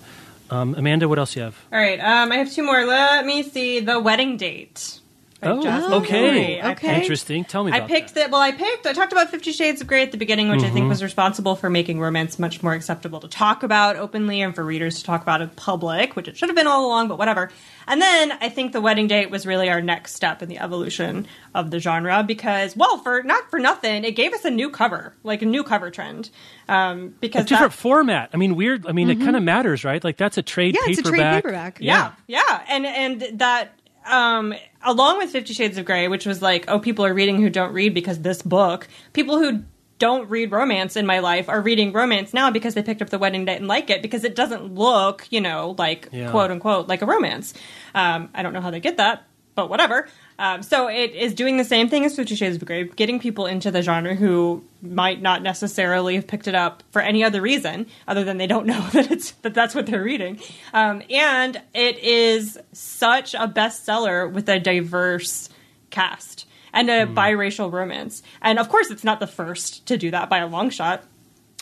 Um, 0.49 0.75
Amanda, 0.75 1.07
what 1.07 1.17
else 1.17 1.35
you 1.35 1.43
have? 1.43 1.55
All 1.71 1.79
right, 1.79 1.99
um, 1.99 2.31
I 2.31 2.37
have 2.37 2.51
two 2.51 2.63
more. 2.63 2.83
Let 2.83 3.25
me 3.25 3.43
see. 3.43 3.79
The 3.79 3.99
wedding 3.99 4.37
date. 4.37 4.99
Oh, 5.43 5.97
okay. 6.01 6.61
okay. 6.63 7.01
Interesting. 7.01 7.43
Tell 7.45 7.63
me 7.63 7.71
I 7.71 7.81
picked 7.81 8.13
that. 8.13 8.29
Well, 8.29 8.41
I 8.41 8.51
picked, 8.51 8.85
I 8.85 8.93
talked 8.93 9.11
about 9.11 9.29
Fifty 9.31 9.51
Shades 9.51 9.81
of 9.81 9.87
Grey 9.87 10.03
at 10.03 10.11
the 10.11 10.17
beginning, 10.17 10.49
which 10.49 10.59
mm-hmm. 10.59 10.67
I 10.67 10.69
think 10.69 10.83
mm-hmm. 10.83 10.89
was 10.89 11.01
responsible 11.01 11.55
for 11.55 11.69
making 11.69 11.99
romance 11.99 12.37
much 12.37 12.61
more 12.61 12.73
acceptable 12.73 13.19
to 13.21 13.27
talk 13.27 13.63
about 13.63 13.95
openly 13.95 14.41
and 14.41 14.53
for 14.53 14.63
readers 14.63 14.99
to 14.99 15.03
talk 15.03 15.23
about 15.23 15.41
in 15.41 15.49
public, 15.49 16.15
which 16.15 16.27
it 16.27 16.37
should 16.37 16.49
have 16.49 16.55
been 16.55 16.67
all 16.67 16.85
along, 16.85 17.07
but 17.07 17.17
whatever. 17.17 17.51
And 17.87 18.01
then 18.01 18.31
I 18.33 18.49
think 18.49 18.71
The 18.71 18.81
Wedding 18.81 19.07
Date 19.07 19.31
was 19.31 19.45
really 19.45 19.69
our 19.69 19.81
next 19.81 20.13
step 20.13 20.43
in 20.43 20.49
the 20.49 20.59
evolution 20.59 21.27
of 21.55 21.71
the 21.71 21.79
genre 21.79 22.23
because, 22.23 22.77
well, 22.77 22.99
for 22.99 23.23
not 23.23 23.49
for 23.49 23.59
nothing, 23.59 24.03
it 24.03 24.11
gave 24.11 24.33
us 24.33 24.45
a 24.45 24.51
new 24.51 24.69
cover, 24.69 25.15
like 25.23 25.41
a 25.41 25.47
new 25.47 25.63
cover 25.63 25.89
trend. 25.89 26.29
Um, 26.69 27.15
because 27.19 27.45
a 27.45 27.47
different 27.49 27.73
format. 27.73 28.29
I 28.33 28.37
mean, 28.37 28.55
weird. 28.55 28.85
I 28.87 28.91
mean, 28.91 29.09
mm-hmm. 29.09 29.21
it 29.21 29.25
kind 29.25 29.35
of 29.35 29.43
matters, 29.43 29.83
right? 29.83 30.01
Like 30.03 30.17
that's 30.17 30.37
a 30.37 30.43
trade 30.43 30.75
yeah, 30.75 30.85
paperback. 30.85 30.99
It's 30.99 31.07
a 31.07 31.11
trade 31.11 31.33
paperback. 31.33 31.77
Yeah. 31.81 32.11
yeah, 32.27 32.39
yeah, 32.49 32.65
and 32.69 32.85
and 32.85 33.39
that 33.39 33.77
um, 34.05 34.53
along 34.83 35.17
with 35.17 35.31
Fifty 35.31 35.53
Shades 35.53 35.77
of 35.77 35.85
Grey, 35.85 36.07
which 36.07 36.25
was 36.25 36.41
like, 36.41 36.65
oh, 36.67 36.79
people 36.79 37.05
are 37.05 37.13
reading 37.13 37.41
who 37.41 37.49
don't 37.49 37.73
read 37.73 37.93
because 37.93 38.19
this 38.19 38.41
book. 38.41 38.87
People 39.13 39.39
who 39.39 39.63
don't 40.01 40.27
read 40.31 40.51
romance 40.51 40.95
in 40.95 41.05
my 41.05 41.19
life 41.19 41.47
are 41.47 41.61
reading 41.61 41.93
romance 41.93 42.33
now 42.33 42.49
because 42.49 42.73
they 42.73 42.81
picked 42.81 43.03
up 43.03 43.09
the 43.09 43.19
wedding 43.19 43.45
date 43.45 43.57
and 43.57 43.67
like 43.67 43.91
it 43.91 44.01
because 44.01 44.23
it 44.23 44.35
doesn't 44.35 44.73
look, 44.73 45.27
you 45.29 45.39
know, 45.39 45.75
like 45.77 46.09
yeah. 46.11 46.31
quote 46.31 46.49
unquote 46.49 46.87
like 46.87 47.03
a 47.03 47.05
romance. 47.05 47.53
Um, 47.93 48.29
I 48.33 48.41
don't 48.41 48.51
know 48.51 48.61
how 48.61 48.71
they 48.71 48.79
get 48.79 48.97
that, 48.97 49.27
but 49.53 49.69
whatever. 49.69 50.07
Um, 50.41 50.63
so 50.63 50.87
it 50.87 51.13
is 51.13 51.35
doing 51.35 51.57
the 51.57 51.63
same 51.63 51.87
thing 51.87 52.03
as 52.03 52.15
Fifty 52.15 52.33
Shades 52.33 52.55
of 52.55 52.65
Grey, 52.65 52.85
getting 52.85 53.19
people 53.19 53.45
into 53.45 53.69
the 53.69 53.83
genre 53.83 54.15
who 54.15 54.63
might 54.81 55.21
not 55.21 55.43
necessarily 55.43 56.15
have 56.15 56.25
picked 56.25 56.47
it 56.47 56.55
up 56.55 56.81
for 56.89 56.99
any 56.99 57.23
other 57.23 57.39
reason 57.41 57.85
other 58.07 58.23
than 58.23 58.37
they 58.37 58.47
don't 58.47 58.65
know 58.71 58.81
that 58.89 59.11
it's 59.11 59.31
that 59.43 59.53
that's 59.53 59.75
what 59.75 59.85
they're 59.85 60.01
reading. 60.01 60.39
Um, 60.73 61.03
and 61.11 61.61
it 61.75 61.99
is 61.99 62.57
such 62.73 63.35
a 63.35 63.47
bestseller 63.47 64.31
with 64.33 64.49
a 64.49 64.59
diverse 64.59 65.47
cast 65.91 66.47
and 66.73 66.89
a 66.89 67.05
mm. 67.05 67.13
biracial 67.13 67.71
romance. 67.71 68.23
And 68.41 68.57
of 68.57 68.67
course, 68.67 68.89
it's 68.89 69.03
not 69.03 69.19
the 69.19 69.27
first 69.27 69.85
to 69.85 69.97
do 69.97 70.09
that 70.09 70.27
by 70.27 70.39
a 70.39 70.47
long 70.47 70.71
shot, 70.71 71.03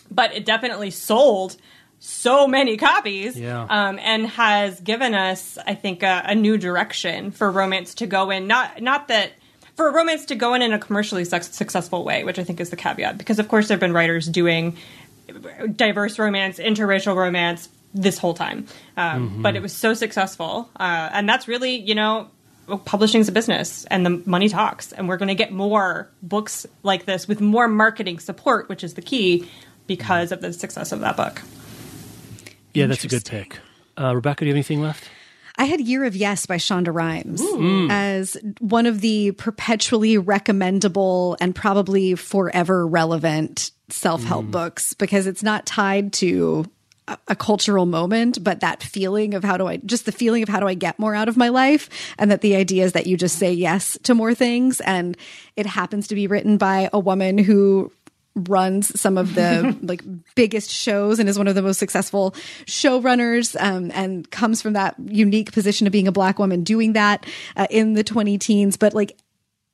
but 0.09 0.33
it 0.33 0.45
definitely 0.45 0.91
sold 0.91 1.57
so 1.99 2.47
many 2.47 2.77
copies 2.77 3.37
yeah. 3.37 3.65
um, 3.69 3.99
and 3.99 4.25
has 4.25 4.79
given 4.79 5.13
us 5.13 5.57
i 5.67 5.75
think 5.75 6.01
a, 6.01 6.23
a, 6.25 6.35
new 6.35 6.57
direction 6.57 7.31
for 7.31 7.51
romance 7.51 7.95
to 7.95 8.07
go 8.07 8.29
in. 8.29 8.47
Not 8.47 8.81
not 8.81 9.09
that 9.09 9.33
for 9.75 9.91
romance 9.91 10.25
to 10.25 10.35
go 10.35 10.53
in 10.53 10.61
in 10.61 10.71
a 10.71 10.79
commercially 10.79 11.25
su- 11.25 11.41
successful 11.41 12.05
way 12.05 12.23
which 12.23 12.39
i 12.39 12.43
think 12.43 12.59
is 12.61 12.69
the 12.69 12.77
caveat. 12.77 13.17
Because 13.17 13.37
of 13.37 13.49
course 13.49 13.67
there 13.67 13.75
have 13.75 13.81
been 13.81 13.93
writers 13.93 14.27
doing 14.27 14.77
diverse 15.75 16.17
romance 16.17 16.57
interracial 16.57 17.15
romance 17.15 17.69
this 17.93 18.17
whole 18.17 18.33
time. 18.33 18.65
Um, 18.95 19.29
mm-hmm. 19.29 19.41
but 19.41 19.55
it 19.55 19.61
was 19.61 19.73
so 19.73 19.93
successful. 19.93 20.69
Uh, 20.79 21.09
and 21.11 21.27
that's 21.27 21.47
really 21.47 21.75
you 21.75 21.95
know 21.95 22.29
publishing's 22.85 23.27
a 23.27 23.31
business 23.31 23.83
and 23.85 24.05
the 24.05 24.21
money 24.25 24.47
talks. 24.47 24.93
And 24.93 25.09
we're 25.09 25.17
going 25.17 25.29
to 25.29 25.35
get 25.35 25.51
more 25.51 26.09
books 26.21 26.65
like 26.83 27.05
this 27.05 27.27
with 27.27 27.41
more 27.41 27.67
marketing 27.67 28.19
support 28.19 28.69
which 28.69 28.85
is 28.85 28.93
the 28.93 29.01
key 29.01 29.49
because 29.85 30.31
of 30.31 30.39
the 30.39 30.53
success 30.53 30.93
of 30.93 31.01
that 31.01 31.17
book 31.17 31.41
yeah, 32.73 32.85
that's 32.87 33.03
a 33.03 33.07
good 33.07 33.25
pick. 33.25 33.59
Uh, 33.99 34.15
Rebecca, 34.15 34.41
do 34.41 34.47
you 34.47 34.51
have 34.51 34.57
anything 34.57 34.81
left? 34.81 35.09
I 35.59 35.65
had 35.65 35.81
Year 35.81 36.05
of 36.05 36.15
Yes 36.15 36.45
by 36.45 36.55
Shonda 36.55 36.93
Rhimes 36.93 37.41
mm. 37.41 37.91
as 37.91 38.37
one 38.59 38.85
of 38.85 39.01
the 39.01 39.31
perpetually 39.31 40.17
recommendable 40.17 41.35
and 41.41 41.53
probably 41.53 42.15
forever 42.15 42.87
relevant 42.87 43.71
self 43.89 44.23
help 44.23 44.45
mm. 44.45 44.51
books 44.51 44.93
because 44.93 45.27
it's 45.27 45.43
not 45.43 45.65
tied 45.65 46.13
to 46.13 46.65
a, 47.09 47.17
a 47.29 47.35
cultural 47.35 47.85
moment, 47.85 48.41
but 48.41 48.61
that 48.61 48.81
feeling 48.81 49.33
of 49.33 49.43
how 49.43 49.57
do 49.57 49.67
I 49.67 49.77
just 49.77 50.05
the 50.05 50.13
feeling 50.13 50.43
of 50.43 50.49
how 50.49 50.61
do 50.61 50.67
I 50.67 50.75
get 50.75 50.97
more 50.97 51.13
out 51.13 51.27
of 51.27 51.35
my 51.35 51.49
life, 51.49 51.89
and 52.17 52.31
that 52.31 52.39
the 52.39 52.55
idea 52.55 52.85
is 52.85 52.93
that 52.93 53.07
you 53.07 53.17
just 53.17 53.37
say 53.37 53.51
yes 53.51 53.97
to 54.03 54.15
more 54.15 54.33
things. 54.33 54.79
And 54.79 55.17
it 55.57 55.65
happens 55.65 56.07
to 56.07 56.15
be 56.15 56.27
written 56.27 56.57
by 56.57 56.89
a 56.93 56.99
woman 56.99 57.37
who 57.37 57.91
runs 58.47 58.99
some 58.99 59.17
of 59.17 59.35
the 59.35 59.77
like 59.81 60.03
biggest 60.35 60.69
shows 60.69 61.19
and 61.19 61.27
is 61.27 61.37
one 61.37 61.47
of 61.47 61.55
the 61.55 61.61
most 61.61 61.79
successful 61.79 62.31
showrunners 62.65 63.55
um, 63.59 63.91
and 63.93 64.29
comes 64.31 64.61
from 64.61 64.73
that 64.73 64.95
unique 65.05 65.51
position 65.51 65.87
of 65.87 65.91
being 65.91 66.07
a 66.07 66.11
black 66.11 66.39
woman 66.39 66.63
doing 66.63 66.93
that 66.93 67.25
uh, 67.55 67.67
in 67.69 67.93
the 67.93 68.03
20 68.03 68.37
teens 68.37 68.77
but 68.77 68.93
like 68.93 69.17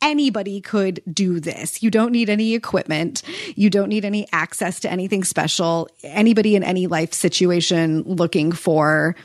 anybody 0.02 0.62
could 0.62 1.02
do 1.12 1.40
this. 1.40 1.82
You 1.82 1.90
don't 1.90 2.12
need 2.12 2.30
any 2.30 2.54
equipment. 2.54 3.24
You 3.56 3.72
don't 3.72 3.90
need 3.90 4.06
any 4.06 4.28
access 4.32 4.80
to 4.82 4.92
anything 4.92 5.24
special. 5.24 5.90
Anybody 6.04 6.56
in 6.56 6.64
any 6.64 6.86
life 6.86 7.12
situation 7.14 8.04
looking 8.04 8.52
for 8.52 9.16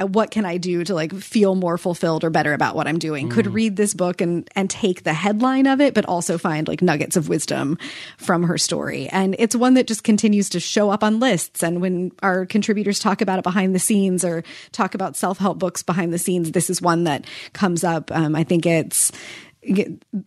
what 0.00 0.30
can 0.30 0.44
I 0.44 0.56
do 0.56 0.82
to 0.84 0.94
like 0.94 1.14
feel 1.14 1.54
more 1.54 1.78
fulfilled 1.78 2.24
or 2.24 2.30
better 2.30 2.52
about 2.52 2.74
what 2.74 2.88
I'm 2.88 2.98
doing? 2.98 3.28
Mm. 3.28 3.32
Could 3.32 3.46
read 3.46 3.76
this 3.76 3.94
book 3.94 4.20
and 4.20 4.48
and 4.56 4.68
take 4.68 5.04
the 5.04 5.12
headline 5.12 5.66
of 5.66 5.80
it, 5.80 5.94
but 5.94 6.04
also 6.06 6.36
find 6.36 6.66
like 6.66 6.82
nuggets 6.82 7.16
of 7.16 7.28
wisdom 7.28 7.78
from 8.18 8.42
her 8.44 8.58
story. 8.58 9.08
And 9.08 9.36
it's 9.38 9.54
one 9.54 9.74
that 9.74 9.86
just 9.86 10.02
continues 10.02 10.48
to 10.50 10.60
show 10.60 10.90
up 10.90 11.04
on 11.04 11.20
lists. 11.20 11.62
And 11.62 11.80
when 11.80 12.10
our 12.22 12.44
contributors 12.44 12.98
talk 12.98 13.20
about 13.20 13.38
it 13.38 13.42
behind 13.44 13.74
the 13.74 13.78
scenes 13.78 14.24
or 14.24 14.42
talk 14.72 14.94
about 14.94 15.16
self 15.16 15.38
help 15.38 15.58
books 15.58 15.82
behind 15.82 16.12
the 16.12 16.18
scenes, 16.18 16.50
this 16.50 16.70
is 16.70 16.82
one 16.82 17.04
that 17.04 17.24
comes 17.52 17.84
up. 17.84 18.10
Um, 18.10 18.34
I 18.34 18.42
think 18.42 18.66
it's 18.66 19.12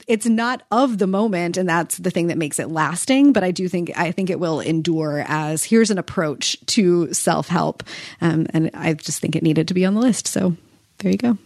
it's 0.07 0.25
not 0.25 0.63
of 0.71 0.97
the 0.97 1.07
moment 1.07 1.57
and 1.57 1.69
that's 1.69 1.97
the 1.97 2.11
thing 2.11 2.27
that 2.27 2.37
makes 2.37 2.59
it 2.59 2.69
lasting 2.69 3.31
but 3.33 3.43
i 3.43 3.51
do 3.51 3.67
think 3.67 3.91
i 3.97 4.11
think 4.11 4.29
it 4.29 4.39
will 4.39 4.59
endure 4.59 5.23
as 5.27 5.63
here's 5.63 5.91
an 5.91 5.97
approach 5.97 6.57
to 6.65 7.11
self-help 7.13 7.83
um, 8.21 8.47
and 8.51 8.71
i 8.73 8.93
just 8.93 9.19
think 9.19 9.35
it 9.35 9.43
needed 9.43 9.67
to 9.67 9.73
be 9.73 9.85
on 9.85 9.93
the 9.93 10.01
list 10.01 10.27
so 10.27 10.55
there 10.99 11.11
you 11.11 11.17
go 11.17 11.37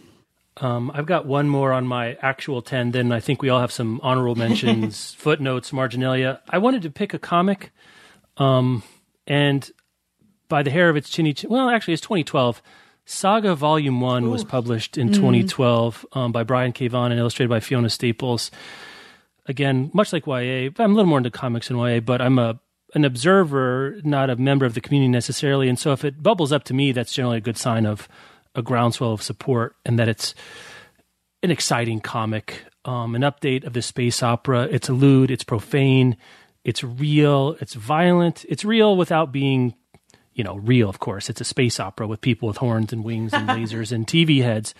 um, 0.58 0.90
I've 0.94 1.06
got 1.06 1.24
one 1.26 1.48
more 1.48 1.72
on 1.72 1.86
my 1.86 2.18
actual 2.20 2.60
10. 2.60 2.90
Then 2.90 3.10
I 3.10 3.20
think 3.20 3.40
we 3.40 3.48
all 3.48 3.60
have 3.60 3.72
some 3.72 4.00
honorable 4.02 4.34
mentions, 4.34 5.14
footnotes, 5.18 5.72
marginalia. 5.72 6.40
I 6.48 6.58
wanted 6.58 6.82
to 6.82 6.90
pick 6.90 7.14
a 7.14 7.18
comic, 7.18 7.72
um, 8.36 8.82
and 9.26 9.70
by 10.48 10.62
the 10.62 10.70
hair 10.70 10.90
of 10.90 10.96
its 10.96 11.08
chinny 11.08 11.32
chin, 11.32 11.48
well, 11.48 11.70
actually, 11.70 11.94
it's 11.94 12.02
2012. 12.02 12.62
Saga 13.04 13.54
Volume 13.54 14.00
1 14.00 14.24
Ooh. 14.24 14.30
was 14.30 14.44
published 14.44 14.96
in 14.96 15.08
mm. 15.08 15.14
2012 15.14 16.06
um, 16.12 16.32
by 16.32 16.44
Brian 16.44 16.72
K. 16.72 16.88
Vaughan 16.88 17.12
and 17.12 17.20
illustrated 17.20 17.48
by 17.48 17.60
Fiona 17.60 17.90
Staples. 17.90 18.50
Again, 19.46 19.90
much 19.92 20.12
like 20.12 20.26
YA, 20.26 20.70
I'm 20.78 20.92
a 20.92 20.94
little 20.94 21.06
more 21.06 21.18
into 21.18 21.30
comics 21.30 21.68
than 21.68 21.78
YA, 21.78 22.00
but 22.00 22.20
I'm 22.20 22.38
a 22.38 22.60
an 22.94 23.04
observer, 23.04 23.96
not 24.04 24.28
a 24.30 24.36
member 24.36 24.66
of 24.66 24.74
the 24.74 24.80
community 24.80 25.10
necessarily. 25.10 25.68
And 25.68 25.78
so 25.78 25.92
if 25.92 26.04
it 26.04 26.22
bubbles 26.22 26.52
up 26.52 26.64
to 26.64 26.74
me, 26.74 26.92
that's 26.92 27.12
generally 27.12 27.38
a 27.38 27.40
good 27.40 27.56
sign 27.56 27.86
of 27.86 28.08
a 28.54 28.62
groundswell 28.62 29.12
of 29.12 29.22
support 29.22 29.76
and 29.84 29.98
that 29.98 30.08
it's 30.08 30.34
an 31.42 31.50
exciting 31.50 32.00
comic, 32.00 32.64
um, 32.84 33.14
an 33.14 33.22
update 33.22 33.64
of 33.64 33.72
the 33.72 33.82
space 33.82 34.22
opera. 34.22 34.68
It's 34.70 34.90
lewd, 34.90 35.30
it's 35.30 35.44
profane, 35.44 36.16
it's 36.64 36.84
real, 36.84 37.56
it's 37.60 37.74
violent, 37.74 38.44
it's 38.48 38.64
real 38.64 38.96
without 38.96 39.32
being 39.32 39.74
you 40.34 40.42
know, 40.42 40.56
real, 40.56 40.88
of 40.88 40.98
course. 40.98 41.28
It's 41.28 41.40
a 41.40 41.44
space 41.44 41.78
opera 41.78 42.06
with 42.06 42.20
people 42.20 42.48
with 42.48 42.56
horns 42.58 42.92
and 42.92 43.04
wings 43.04 43.32
and 43.32 43.48
lasers 43.48 43.92
and 43.92 44.06
TV 44.06 44.42
heads. 44.42 44.74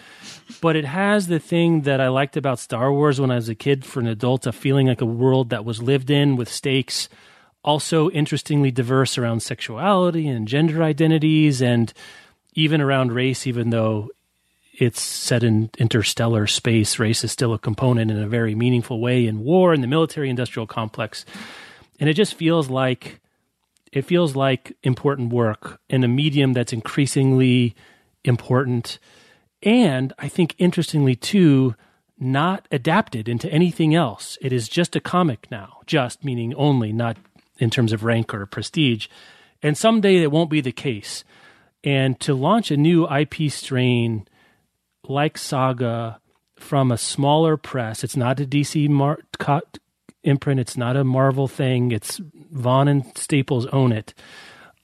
But 0.61 0.76
it 0.76 0.84
has 0.84 1.26
the 1.26 1.38
thing 1.38 1.82
that 1.82 2.00
I 2.00 2.09
liked 2.09 2.36
about 2.36 2.59
Star 2.59 2.92
Wars 2.92 3.20
when 3.20 3.30
I 3.30 3.36
was 3.36 3.48
a 3.48 3.55
kid 3.55 3.84
for 3.84 4.00
an 4.00 4.07
adult, 4.07 4.46
a 4.46 4.53
feeling 4.53 4.86
like 4.86 5.00
a 5.00 5.07
world 5.07 5.50
that 5.50 5.64
was 5.64 5.82
lived 5.82 6.11
in 6.11 6.36
with 6.36 6.48
stakes, 6.48 7.09
also 7.62 8.11
interestingly 8.11 8.70
diverse 8.70 9.18
around 9.18 9.40
sexuality 9.40 10.26
and 10.26 10.48
gender 10.48 10.82
identities 10.82 11.61
and 11.61 11.92
even 12.55 12.80
around 12.80 13.12
race, 13.12 13.46
even 13.46 13.70
though 13.70 14.11
it's 14.74 15.00
set 15.00 15.44
in 15.44 15.70
interstellar 15.78 16.46
space. 16.46 16.98
Race 16.98 17.24
is 17.24 17.32
still 17.32 17.53
a 17.53 17.59
component 17.59 18.11
in 18.11 18.18
a 18.18 18.26
very 18.26 18.55
meaningful 18.55 19.00
way 19.00 19.26
in 19.26 19.44
war 19.44 19.72
and 19.72 19.82
the 19.82 19.86
military 19.86 20.30
industrial 20.30 20.66
complex. 20.66 21.24
And 22.00 22.09
it 22.09 22.14
just 22.14 22.34
feels 22.34 22.68
like 22.68 23.20
it 23.93 24.03
feels 24.03 24.34
like 24.34 24.76
important 24.82 25.32
work 25.32 25.80
in 25.88 26.03
a 26.03 26.09
medium 26.09 26.55
that's 26.55 26.72
increasingly 26.72 27.74
important. 28.24 28.99
And 29.62 30.12
I 30.18 30.28
think 30.28 30.55
interestingly 30.59 31.14
too, 31.14 31.74
not 32.18 32.66
adapted 32.70 33.28
into 33.28 33.53
anything 33.53 33.95
else. 33.95 34.38
It 34.40 34.53
is 34.53 34.68
just 34.68 34.97
a 34.97 35.01
comic 35.01 35.47
now, 35.51 35.80
just 35.86 36.24
meaning 36.24 36.55
only, 36.55 36.93
not 36.93 37.16
in 37.59 37.68
terms 37.68 37.93
of 37.93 38.05
rank 38.05 38.32
or 38.32 38.47
prestige. 38.47 39.09
And 39.62 39.76
someday 39.76 40.16
it 40.16 40.32
won't 40.32 40.51
be 40.51 40.61
the 40.61 40.72
case. 40.72 41.24
And 41.84 42.18
to 42.20 42.34
launch 42.34 42.70
a 42.70 42.76
new 42.76 43.09
IP 43.09 43.51
strain 43.51 44.26
like 45.07 45.36
Saga 45.36 46.20
from 46.57 46.90
a 46.90 46.99
smaller 46.99 47.57
press, 47.57 48.05
it's 48.05 48.16
not 48.16 48.40
a 48.40 48.47
DC 48.47 48.88
Mar- 48.88 49.20
imprint. 50.25 50.61
It's 50.61 50.77
not 50.77 50.97
a 50.97 51.05
Marvel 51.05 51.49
thing. 51.49 51.93
It's 51.93 52.20
Vaughan 52.51 52.89
and 52.89 53.16
Staples 53.16 53.66
own 53.66 53.93
it. 53.93 54.14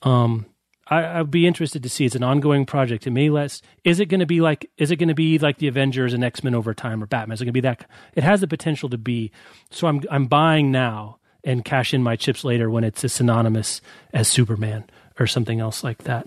Um, 0.02 0.46
I, 0.90 1.20
would 1.20 1.30
be 1.30 1.46
interested 1.46 1.82
to 1.82 1.88
see. 1.88 2.06
It's 2.06 2.14
an 2.14 2.22
ongoing 2.22 2.64
project. 2.64 3.06
It 3.06 3.10
may 3.10 3.28
less. 3.28 3.60
Is 3.84 4.00
it 4.00 4.06
going 4.06 4.20
to 4.20 4.26
be 4.26 4.40
like? 4.40 4.70
Is 4.78 4.90
it 4.90 4.96
going 4.96 5.08
to 5.08 5.14
be 5.14 5.38
like 5.38 5.58
the 5.58 5.68
Avengers 5.68 6.14
and 6.14 6.24
X 6.24 6.42
Men 6.42 6.54
over 6.54 6.72
time, 6.72 7.02
or 7.02 7.06
Batman? 7.06 7.34
Is 7.34 7.42
it 7.42 7.44
going 7.44 7.52
to 7.52 7.60
be 7.60 7.60
that? 7.60 7.84
It 8.14 8.24
has 8.24 8.40
the 8.40 8.48
potential 8.48 8.88
to 8.88 8.98
be. 8.98 9.30
So 9.70 9.86
I'm 9.86 10.02
I'm 10.10 10.26
buying 10.26 10.70
now 10.70 11.18
and 11.44 11.64
cash 11.64 11.92
in 11.92 12.02
my 12.02 12.16
chips 12.16 12.42
later 12.42 12.70
when 12.70 12.84
it's 12.84 13.04
as 13.04 13.12
synonymous 13.12 13.80
as 14.12 14.28
Superman 14.28 14.84
or 15.18 15.26
something 15.26 15.60
else 15.60 15.84
like 15.84 16.04
that. 16.04 16.26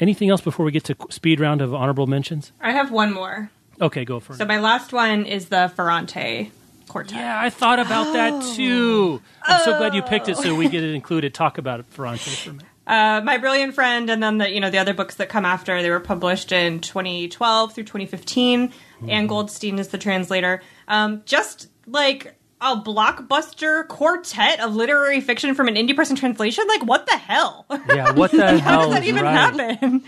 Anything 0.00 0.28
else 0.28 0.40
before 0.40 0.66
we 0.66 0.72
get 0.72 0.84
to 0.84 0.96
speed 1.10 1.38
round 1.38 1.62
of 1.62 1.72
honorable 1.72 2.06
mentions? 2.06 2.52
I 2.60 2.72
have 2.72 2.90
one 2.90 3.12
more. 3.12 3.50
Okay, 3.80 4.04
go 4.04 4.18
for 4.20 4.32
it. 4.32 4.36
So 4.36 4.44
my 4.44 4.58
last 4.58 4.92
one 4.92 5.24
is 5.24 5.48
the 5.48 5.72
Ferrante 5.74 6.50
quartet. 6.94 7.18
Yeah, 7.18 7.40
I 7.40 7.50
thought 7.50 7.80
about 7.80 8.06
oh. 8.06 8.12
that 8.12 8.54
too. 8.54 9.20
I'm 9.42 9.60
oh. 9.60 9.64
so 9.64 9.78
glad 9.78 9.94
you 9.94 10.02
picked 10.02 10.28
it 10.28 10.36
so 10.36 10.54
we 10.54 10.68
get 10.68 10.84
it 10.84 10.94
included. 10.94 11.34
Talk 11.34 11.58
about 11.58 11.80
it, 11.80 11.86
Ferrante, 11.90 12.30
for 12.30 12.50
a 12.50 12.52
minute. 12.52 12.68
Uh, 12.86 13.20
my 13.24 13.36
brilliant 13.38 13.74
friend, 13.74 14.08
and 14.08 14.22
then 14.22 14.38
the 14.38 14.48
you 14.48 14.60
know 14.60 14.70
the 14.70 14.78
other 14.78 14.94
books 14.94 15.16
that 15.16 15.28
come 15.28 15.44
after. 15.44 15.82
They 15.82 15.90
were 15.90 15.98
published 15.98 16.52
in 16.52 16.78
2012 16.80 17.74
through 17.74 17.84
2015. 17.84 18.68
Mm-hmm. 18.68 19.10
Ann 19.10 19.26
Goldstein 19.26 19.78
is 19.80 19.88
the 19.88 19.98
translator. 19.98 20.62
Um, 20.86 21.22
just 21.24 21.68
like 21.86 22.36
a 22.64 22.80
blockbuster 22.80 23.86
quartet 23.88 24.58
of 24.60 24.74
literary 24.74 25.20
fiction 25.20 25.54
from 25.54 25.68
an 25.68 25.74
indie 25.74 25.94
press 25.94 26.04
person 26.04 26.16
translation? 26.16 26.64
Like, 26.66 26.84
what 26.84 27.06
the 27.06 27.16
hell? 27.16 27.66
Yeah, 27.88 28.12
what 28.12 28.30
the 28.30 28.58
hell? 28.58 28.60
How 28.60 28.84
does 28.84 28.94
that 28.94 29.04
even 29.04 29.22
right. 29.22 29.32
happen? 29.32 30.02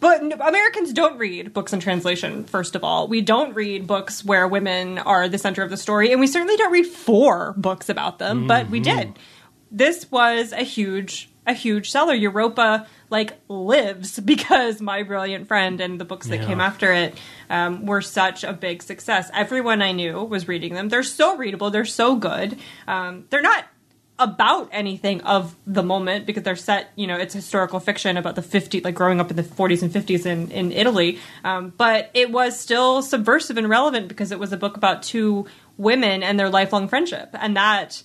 But 0.00 0.22
Americans 0.22 0.92
don't 0.92 1.18
read 1.18 1.52
books 1.52 1.72
in 1.72 1.80
translation, 1.80 2.44
first 2.44 2.74
of 2.74 2.84
all. 2.84 3.08
We 3.08 3.20
don't 3.20 3.54
read 3.54 3.86
books 3.86 4.24
where 4.24 4.46
women 4.46 4.98
are 4.98 5.28
the 5.28 5.38
center 5.38 5.62
of 5.62 5.70
the 5.70 5.76
story, 5.76 6.12
and 6.12 6.20
we 6.20 6.26
certainly 6.26 6.56
don't 6.56 6.72
read 6.72 6.86
four 6.86 7.54
books 7.56 7.88
about 7.88 8.18
them, 8.18 8.40
mm-hmm. 8.40 8.46
but 8.48 8.68
we 8.68 8.80
mm-hmm. 8.80 8.98
did. 8.98 9.18
This 9.70 10.10
was 10.10 10.52
a 10.52 10.62
huge, 10.62 11.30
a 11.46 11.54
huge 11.54 11.90
seller. 11.90 12.14
Europa 12.14 12.86
like 13.18 13.32
lives 13.48 14.18
because 14.32 14.80
My 14.80 15.02
Brilliant 15.04 15.46
Friend 15.48 15.80
and 15.80 16.00
the 16.00 16.04
books 16.04 16.26
that 16.28 16.40
Yeah. 16.40 16.46
came 16.46 16.60
after 16.60 16.92
it 16.92 17.14
um, 17.48 17.86
were 17.86 18.02
such 18.02 18.44
a 18.44 18.52
big 18.52 18.82
success. 18.82 19.30
Everyone 19.32 19.80
I 19.82 19.92
knew 19.92 20.22
was 20.24 20.48
reading 20.48 20.74
them. 20.74 20.88
They're 20.88 21.02
so 21.20 21.36
readable. 21.36 21.70
They're 21.70 21.84
so 22.02 22.16
good. 22.16 22.58
Um, 22.88 23.24
they're 23.30 23.48
not 23.54 23.64
about 24.18 24.68
anything 24.70 25.20
of 25.22 25.56
the 25.66 25.82
moment 25.82 26.24
because 26.24 26.44
they're 26.44 26.54
set 26.70 26.92
you 26.94 27.04
know 27.08 27.16
it's 27.16 27.34
historical 27.34 27.80
fiction 27.80 28.16
about 28.16 28.36
the 28.36 28.42
50 28.42 28.80
like 28.86 28.94
growing 28.94 29.18
up 29.18 29.28
in 29.28 29.36
the 29.36 29.42
40s 29.42 29.82
and 29.82 29.90
50s 29.92 30.24
in, 30.24 30.52
in 30.52 30.70
italy 30.70 31.18
um, 31.42 31.72
but 31.76 32.10
it 32.14 32.30
was 32.30 32.56
still 32.66 33.02
subversive 33.02 33.56
and 33.58 33.68
relevant 33.68 34.06
because 34.06 34.30
it 34.30 34.38
was 34.38 34.52
a 34.52 34.56
book 34.56 34.76
about 34.76 35.02
two 35.02 35.46
women 35.78 36.22
and 36.22 36.38
their 36.38 36.48
lifelong 36.48 36.86
friendship 36.86 37.28
and 37.44 37.56
that 37.56 38.04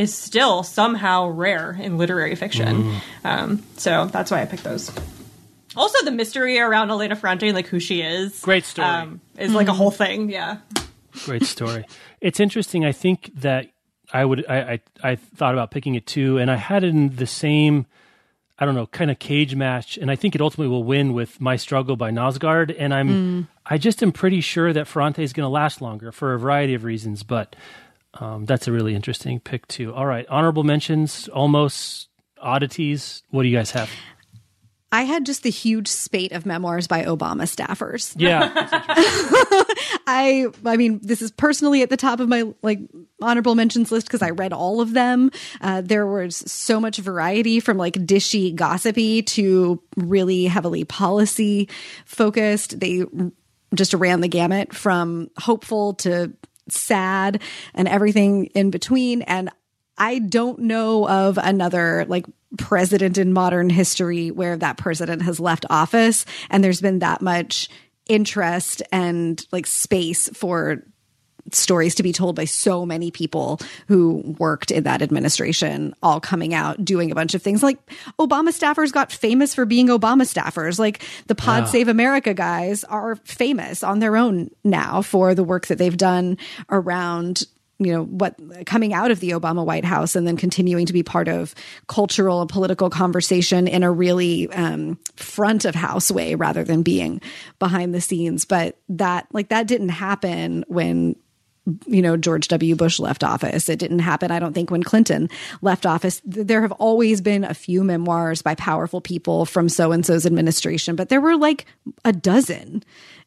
is 0.00 0.14
still 0.14 0.62
somehow 0.62 1.28
rare 1.28 1.76
in 1.80 1.98
literary 1.98 2.34
fiction 2.34 2.94
um, 3.24 3.62
so 3.76 4.06
that's 4.06 4.30
why 4.30 4.40
i 4.42 4.44
picked 4.46 4.64
those 4.64 4.90
also 5.76 6.04
the 6.04 6.10
mystery 6.10 6.58
around 6.58 6.90
elena 6.90 7.14
ferrante 7.16 7.52
like 7.52 7.66
who 7.66 7.78
she 7.80 8.00
is 8.02 8.40
Great 8.40 8.64
story. 8.64 8.88
um, 8.88 9.20
is 9.38 9.52
like 9.54 9.68
a 9.68 9.72
whole 9.72 9.90
thing 9.90 10.30
yeah 10.30 10.58
Great 11.24 11.42
story. 11.44 11.84
it's 12.20 12.38
interesting. 12.38 12.84
I 12.84 12.92
think 12.92 13.32
that 13.40 13.66
I 14.12 14.24
would. 14.24 14.46
I, 14.48 14.60
I 14.60 14.80
I 15.12 15.14
thought 15.16 15.54
about 15.54 15.72
picking 15.72 15.96
it 15.96 16.06
too, 16.06 16.38
and 16.38 16.48
I 16.50 16.54
had 16.56 16.84
it 16.84 16.90
in 16.90 17.16
the 17.16 17.26
same. 17.26 17.86
I 18.60 18.64
don't 18.64 18.76
know, 18.76 18.86
kind 18.86 19.10
of 19.10 19.18
cage 19.18 19.56
match, 19.56 19.96
and 19.98 20.08
I 20.08 20.14
think 20.14 20.36
it 20.36 20.40
ultimately 20.40 20.68
will 20.70 20.84
win 20.84 21.12
with 21.12 21.40
"My 21.40 21.56
Struggle" 21.56 21.96
by 21.96 22.12
Knausgaard. 22.12 22.76
And 22.78 22.94
I'm, 22.94 23.48
I 23.66 23.76
just 23.76 24.04
am 24.04 24.12
pretty 24.12 24.40
sure 24.40 24.72
that 24.72 24.86
Ferrante 24.86 25.20
is 25.22 25.32
going 25.32 25.44
to 25.44 25.50
last 25.50 25.80
longer 25.82 26.12
for 26.12 26.32
a 26.32 26.38
variety 26.38 26.74
of 26.74 26.84
reasons. 26.84 27.24
But 27.24 27.56
um, 28.14 28.44
that's 28.44 28.66
a 28.66 28.72
really 28.72 28.94
interesting 28.94 29.40
pick 29.40 29.66
too. 29.68 29.94
All 29.94 30.06
right, 30.06 30.26
honorable 30.28 30.64
mentions, 30.64 31.28
almost 31.28 32.08
oddities. 32.40 33.22
What 33.30 33.42
do 33.42 33.48
you 33.48 33.56
guys 33.56 33.70
have? 33.72 33.90
I 34.92 35.02
had 35.02 35.24
just 35.24 35.44
the 35.44 35.50
huge 35.50 35.86
spate 35.86 36.32
of 36.32 36.44
memoirs 36.44 36.88
by 36.88 37.04
Obama 37.04 37.42
staffers. 37.42 38.12
Yeah, 38.18 38.50
I 40.08 40.46
I 40.66 40.76
mean, 40.76 40.98
this 41.00 41.22
is 41.22 41.30
personally 41.30 41.82
at 41.82 41.90
the 41.90 41.96
top 41.96 42.18
of 42.18 42.28
my 42.28 42.52
like 42.62 42.80
honorable 43.22 43.54
mentions 43.54 43.92
list 43.92 44.08
because 44.08 44.22
I 44.22 44.30
read 44.30 44.52
all 44.52 44.80
of 44.80 44.92
them. 44.92 45.30
Uh, 45.60 45.80
there 45.80 46.08
was 46.08 46.36
so 46.50 46.80
much 46.80 46.98
variety 46.98 47.60
from 47.60 47.76
like 47.76 47.94
dishy, 47.94 48.52
gossipy 48.52 49.22
to 49.22 49.80
really 49.96 50.46
heavily 50.46 50.82
policy 50.82 51.68
focused. 52.04 52.80
They 52.80 53.04
just 53.74 53.94
ran 53.94 54.20
the 54.20 54.28
gamut 54.28 54.74
from 54.74 55.30
hopeful 55.38 55.94
to 55.94 56.32
sad 56.70 57.42
and 57.74 57.88
everything 57.88 58.46
in 58.46 58.70
between. 58.70 59.22
And 59.22 59.50
I 59.98 60.18
don't 60.18 60.60
know 60.60 61.08
of 61.08 61.38
another 61.38 62.04
like 62.08 62.26
president 62.58 63.18
in 63.18 63.32
modern 63.32 63.70
history 63.70 64.30
where 64.30 64.56
that 64.56 64.76
president 64.76 65.22
has 65.22 65.38
left 65.38 65.66
office 65.70 66.24
and 66.48 66.64
there's 66.64 66.80
been 66.80 66.98
that 67.00 67.22
much 67.22 67.68
interest 68.08 68.82
and 68.90 69.46
like 69.52 69.66
space 69.66 70.28
for 70.30 70.82
stories 71.52 71.94
to 71.96 72.02
be 72.02 72.12
told 72.12 72.36
by 72.36 72.44
so 72.44 72.84
many 72.86 73.10
people 73.10 73.60
who 73.88 74.36
worked 74.38 74.70
in 74.70 74.84
that 74.84 75.02
administration 75.02 75.94
all 76.02 76.20
coming 76.20 76.54
out 76.54 76.84
doing 76.84 77.10
a 77.10 77.14
bunch 77.14 77.34
of 77.34 77.42
things. 77.42 77.62
Like 77.62 77.78
obama 78.18 78.48
staffers 78.48 78.92
got 78.92 79.12
famous 79.12 79.54
for 79.54 79.64
being 79.64 79.88
obama 79.88 80.22
staffers. 80.22 80.78
Like 80.78 81.02
the 81.26 81.34
pod 81.34 81.68
save 81.68 81.88
america 81.88 82.34
guys 82.34 82.84
are 82.84 83.16
famous 83.16 83.82
on 83.82 83.98
their 83.98 84.16
own 84.16 84.50
now 84.64 85.02
for 85.02 85.34
the 85.34 85.44
work 85.44 85.66
that 85.66 85.78
they've 85.78 85.96
done 85.96 86.38
around 86.70 87.44
you 87.80 87.92
know 87.92 88.04
what 88.04 88.36
coming 88.66 88.92
out 88.92 89.10
of 89.10 89.20
the 89.20 89.30
Obama 89.30 89.64
White 89.64 89.86
House 89.86 90.14
and 90.14 90.26
then 90.26 90.36
continuing 90.36 90.86
to 90.86 90.92
be 90.92 91.02
part 91.02 91.28
of 91.28 91.54
cultural 91.88 92.42
and 92.42 92.50
political 92.50 92.90
conversation 92.90 93.66
in 93.66 93.82
a 93.82 93.90
really 93.90 94.52
um, 94.52 94.98
front 95.16 95.64
of 95.64 95.74
house 95.74 96.10
way 96.10 96.34
rather 96.34 96.62
than 96.62 96.82
being 96.82 97.22
behind 97.58 97.94
the 97.94 98.00
scenes. 98.00 98.44
But 98.44 98.76
that 98.90 99.26
like 99.32 99.48
that 99.48 99.66
didn't 99.66 99.88
happen 99.88 100.64
when 100.68 101.16
you 101.86 102.02
know 102.02 102.16
George 102.16 102.48
W. 102.48 102.74
Bush 102.74 102.98
left 102.98 103.22
office. 103.24 103.68
It 103.68 103.78
didn't 103.78 104.00
happen, 104.00 104.30
I 104.30 104.38
don't 104.38 104.52
think, 104.52 104.70
when 104.70 104.82
Clinton 104.82 105.28
left 105.62 105.86
office. 105.86 106.20
There 106.24 106.62
have 106.62 106.72
always 106.72 107.20
been 107.20 107.44
a 107.44 107.54
few 107.54 107.84
memoirs 107.84 108.42
by 108.42 108.54
powerful 108.54 109.00
people 109.00 109.46
from 109.46 109.68
so 109.68 109.92
and 109.92 110.04
so's 110.04 110.26
administration, 110.26 110.96
but 110.96 111.08
there 111.08 111.20
were 111.20 111.36
like 111.36 111.66
a 112.04 112.12
dozen, 112.12 112.82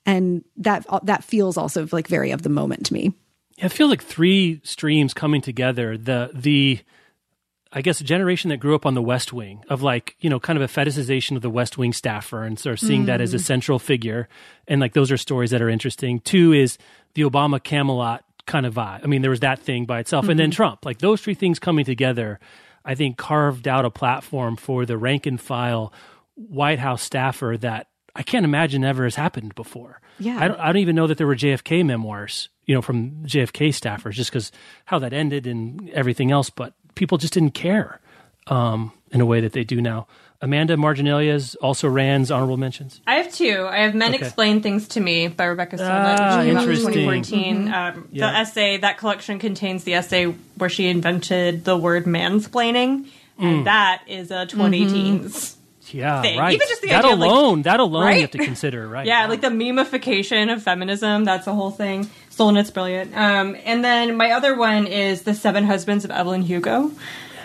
and 0.06 0.44
that 0.58 0.86
uh, 0.90 1.00
that 1.04 1.24
feels 1.24 1.58
also 1.58 1.88
like 1.92 2.08
very 2.08 2.32
of 2.32 2.42
the 2.42 2.50
moment 2.50 2.88
to 2.88 2.94
me. 2.94 3.14
Yeah, 3.58 3.66
I 3.66 3.70
feel 3.70 3.88
like 3.88 4.04
three 4.04 4.62
streams 4.64 5.14
coming 5.14 5.42
together. 5.42 5.98
The 5.98 6.32
the 6.34 6.80
I 7.76 7.82
guess 7.82 8.00
a 8.00 8.04
generation 8.04 8.50
that 8.50 8.58
grew 8.58 8.76
up 8.76 8.86
on 8.86 8.94
the 8.94 9.02
West 9.02 9.34
Wing 9.34 9.64
of 9.68 9.82
like 9.82 10.16
you 10.20 10.30
know 10.30 10.40
kind 10.40 10.62
of 10.62 10.64
a 10.64 10.72
fetishization 10.72 11.36
of 11.36 11.42
the 11.42 11.50
West 11.50 11.78
Wing 11.78 11.92
staffer 11.92 12.44
and 12.44 12.58
sort 12.60 12.74
of 12.74 12.80
seeing 12.80 13.06
that 13.06 13.20
as 13.20 13.34
a 13.34 13.38
mm. 13.38 13.42
central 13.42 13.80
figure, 13.80 14.30
and 14.68 14.80
like 14.80 14.94
those 14.94 15.12
are 15.12 15.18
stories 15.18 15.52
that 15.52 15.62
are 15.62 15.70
interesting. 15.70 16.20
Two 16.20 16.54
is 16.54 16.78
the 17.16 17.24
Obama 17.24 17.62
Camelot 17.62 18.24
kind 18.46 18.66
of 18.66 18.76
vibe. 18.76 19.04
I 19.04 19.08
mean, 19.08 19.22
there 19.22 19.32
was 19.32 19.40
that 19.40 19.60
thing 19.60 19.86
by 19.86 20.00
itself, 20.00 20.30
and 20.30 20.40
then 20.40 20.50
mm-hmm. 20.52 20.56
Trump. 20.56 20.86
Like 20.86 21.00
those 21.00 21.22
three 21.22 21.34
things 21.34 21.60
coming 21.60 21.86
together, 21.86 22.40
I 22.86 22.96
think 22.96 23.18
carved 23.18 23.68
out 23.68 23.86
a 23.86 23.90
platform 23.90 24.56
for 24.56 24.86
the 24.86 24.98
rank 24.98 25.26
and 25.26 25.42
file 25.42 25.94
White 26.36 26.80
House 26.80 27.02
staffer 27.02 27.58
that 27.62 27.88
I 28.16 28.24
can't 28.24 28.46
imagine 28.46 28.84
ever 28.84 29.06
has 29.06 29.16
happened 29.16 29.56
before. 29.56 30.00
Yeah. 30.20 30.38
I 30.40 30.48
don't, 30.48 30.60
I 30.60 30.66
don't 30.68 30.78
even 30.78 30.96
know 30.96 31.08
that 31.08 31.18
there 31.18 31.28
were 31.28 31.36
JFK 31.36 31.86
memoirs, 31.86 32.50
you 32.66 32.74
know, 32.76 32.82
from 32.82 33.11
JFK 33.26 33.70
staffers, 33.70 34.14
just 34.14 34.32
because 34.32 34.51
how 34.86 34.99
that 34.99 35.14
ended 35.14 35.47
and 35.47 35.89
everything 35.91 36.32
else. 36.32 36.49
But 36.49 36.74
people 36.95 37.18
just 37.18 37.34
didn't 37.34 37.51
care 37.51 37.99
um, 38.47 38.91
in 39.11 39.22
a 39.22 39.26
way 39.26 39.41
that 39.41 39.53
they 39.53 39.64
do 39.64 39.82
now. 39.82 40.07
Amanda 40.41 40.76
Marginalia's 40.76 41.55
also 41.55 41.88
Rand's 41.88 42.30
honorable 42.30 42.57
mentions. 42.57 42.99
I 43.07 43.16
have 43.16 43.34
two. 43.34 43.66
I 43.70 43.78
have 43.84 43.95
Men 43.95 44.14
Okay. 44.14 44.26
Explain 44.26 44.61
Things 44.61 44.89
to 44.89 44.99
Me 44.99 45.30
by 45.30 45.45
Rebecca 45.45 45.78
Solnit, 45.78 46.18
Ah, 46.20 46.38
which 46.39 46.47
came 46.47 46.57
out 46.57 46.68
in 46.68 46.76
2014. 46.76 47.74
Um, 47.74 48.07
Yeah. 48.11 48.30
The 48.32 48.38
essay, 48.39 48.78
that 48.78 48.97
collection 48.97 49.39
contains 49.39 49.86
the 49.86 49.93
essay 49.93 50.26
where 50.57 50.70
she 50.70 50.88
invented 50.89 51.64
the 51.64 51.78
word 51.78 52.03
mansplaining, 52.05 53.07
and 53.39 53.66
that 53.68 54.01
is 54.07 54.32
a 54.32 54.45
20 54.45 54.86
teens. 54.88 55.55
Yeah, 55.91 56.22
Thing. 56.22 56.39
right. 56.39 56.53
Even 56.55 56.68
just 56.68 56.82
the 56.82 56.88
that 56.89 57.05
idea 57.05 57.14
of, 57.14 57.20
like- 57.20 57.30
alone, 57.30 57.61
that 57.64 57.80
alone, 57.80 58.03
Right? 58.03 58.16
you 58.16 58.22
have 58.22 58.32
to 58.32 58.38
consider, 58.39 58.88
right? 58.88 59.05
Yeah, 59.07 59.28
like 59.28 59.41
the 59.41 59.49
memification 59.49 60.51
of 60.51 60.64
feminism. 60.64 61.24
That's 61.24 61.45
a 61.47 61.53
whole 61.53 61.72
thing. 61.72 62.09
Solnit's 62.36 62.72
brilliant. 62.72 63.16
Um, 63.16 63.56
and 63.64 63.84
then 63.84 64.18
my 64.18 64.32
other 64.32 64.56
one 64.56 64.88
is 64.88 65.22
The 65.24 65.34
Seven 65.34 65.66
Husbands 65.66 66.04
of 66.06 66.12
Evelyn 66.12 66.42
Hugo. 66.42 66.92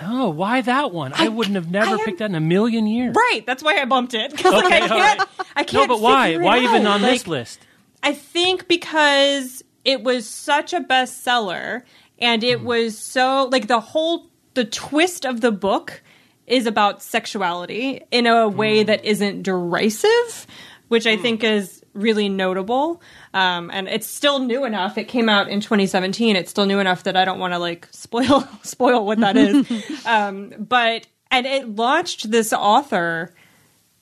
Oh, 0.04 0.30
why 0.30 0.60
that 0.62 0.92
one? 0.92 1.12
I, 1.14 1.28
wouldn't 1.28 1.56
have 1.56 1.70
never 1.70 1.90
am- 1.92 1.98
picked 2.04 2.18
that 2.20 2.30
in 2.30 2.34
a 2.36 2.40
million 2.40 2.86
years. 2.86 3.14
Right, 3.16 3.42
that's 3.44 3.62
why 3.62 3.76
I 3.80 3.84
bumped 3.84 4.14
it. 4.14 4.36
'Cause, 4.36 4.52
like, 4.52 4.64
I 4.72 4.78
can't, 4.88 4.90
right. 5.18 5.28
I 5.56 5.60
No, 5.62 5.66
can't 5.66 5.88
but 5.88 6.00
why? 6.00 6.36
Why 6.36 6.60
even 6.60 6.86
on 6.86 7.02
Like, 7.02 7.12
this 7.12 7.26
list? 7.26 7.60
I 8.02 8.12
think 8.14 8.68
because 8.68 9.62
it 9.84 10.02
was 10.04 10.26
such 10.28 10.72
a 10.72 10.80
bestseller 10.80 11.82
and 12.20 12.42
Hmm. 12.42 12.48
it 12.48 12.62
was 12.62 12.96
so 12.96 13.48
like 13.50 13.66
the 13.66 13.80
whole 13.80 14.26
the 14.54 14.64
twist 14.64 15.24
of 15.26 15.40
the 15.40 15.52
book 15.52 16.02
is 16.46 16.66
about 16.66 17.02
sexuality 17.02 18.00
in 18.10 18.26
a 18.26 18.48
Hmm. 18.48 18.56
way 18.56 18.82
that 18.84 19.04
isn't 19.04 19.42
derisive, 19.42 20.46
which 20.88 21.06
I 21.06 21.16
think 21.16 21.42
is 21.44 21.82
really 21.92 22.28
notable. 22.28 23.02
Um, 23.34 23.70
and 23.72 23.88
it's 23.88 24.06
still 24.06 24.38
new 24.38 24.64
enough. 24.64 24.96
It 24.98 25.04
came 25.04 25.28
out 25.28 25.48
in 25.48 25.60
2017. 25.60 26.36
It's 26.36 26.50
still 26.50 26.66
new 26.66 26.78
enough 26.78 27.02
that 27.04 27.16
I 27.16 27.24
don't 27.24 27.38
want 27.38 27.52
to 27.52 27.58
like 27.58 27.88
spoil 27.92 28.46
spoil 28.62 29.04
what 29.04 29.18
that 29.18 29.36
is. 29.36 29.66
um, 30.06 30.54
but 30.58 31.06
and 31.30 31.46
it 31.46 31.76
launched 31.76 32.30
this 32.30 32.52
author 32.52 33.34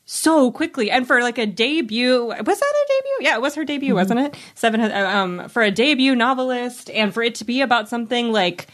so 0.09 0.53
quickly 0.53 0.89
and 0.89 1.05
for 1.05 1.21
like 1.21 1.37
a 1.37 1.47
debut 1.47 2.27
was 2.27 2.37
that 2.37 2.45
a 2.45 2.87
debut 2.89 3.17
yeah 3.27 3.35
it 3.35 3.43
was 3.43 3.57
her 3.57 3.65
debut 3.65 3.93
wasn't 3.93 4.19
it 4.19 4.37
seven 4.55 4.81
um 4.81 5.49
for 5.49 5.63
a 5.65 5.71
debut 5.73 6.15
novelist 6.15 6.89
and 6.91 7.13
for 7.13 7.25
it 7.25 7.35
to 7.35 7.45
be 7.45 7.61
about 7.61 7.89
something 7.89 8.31
like 8.31 8.69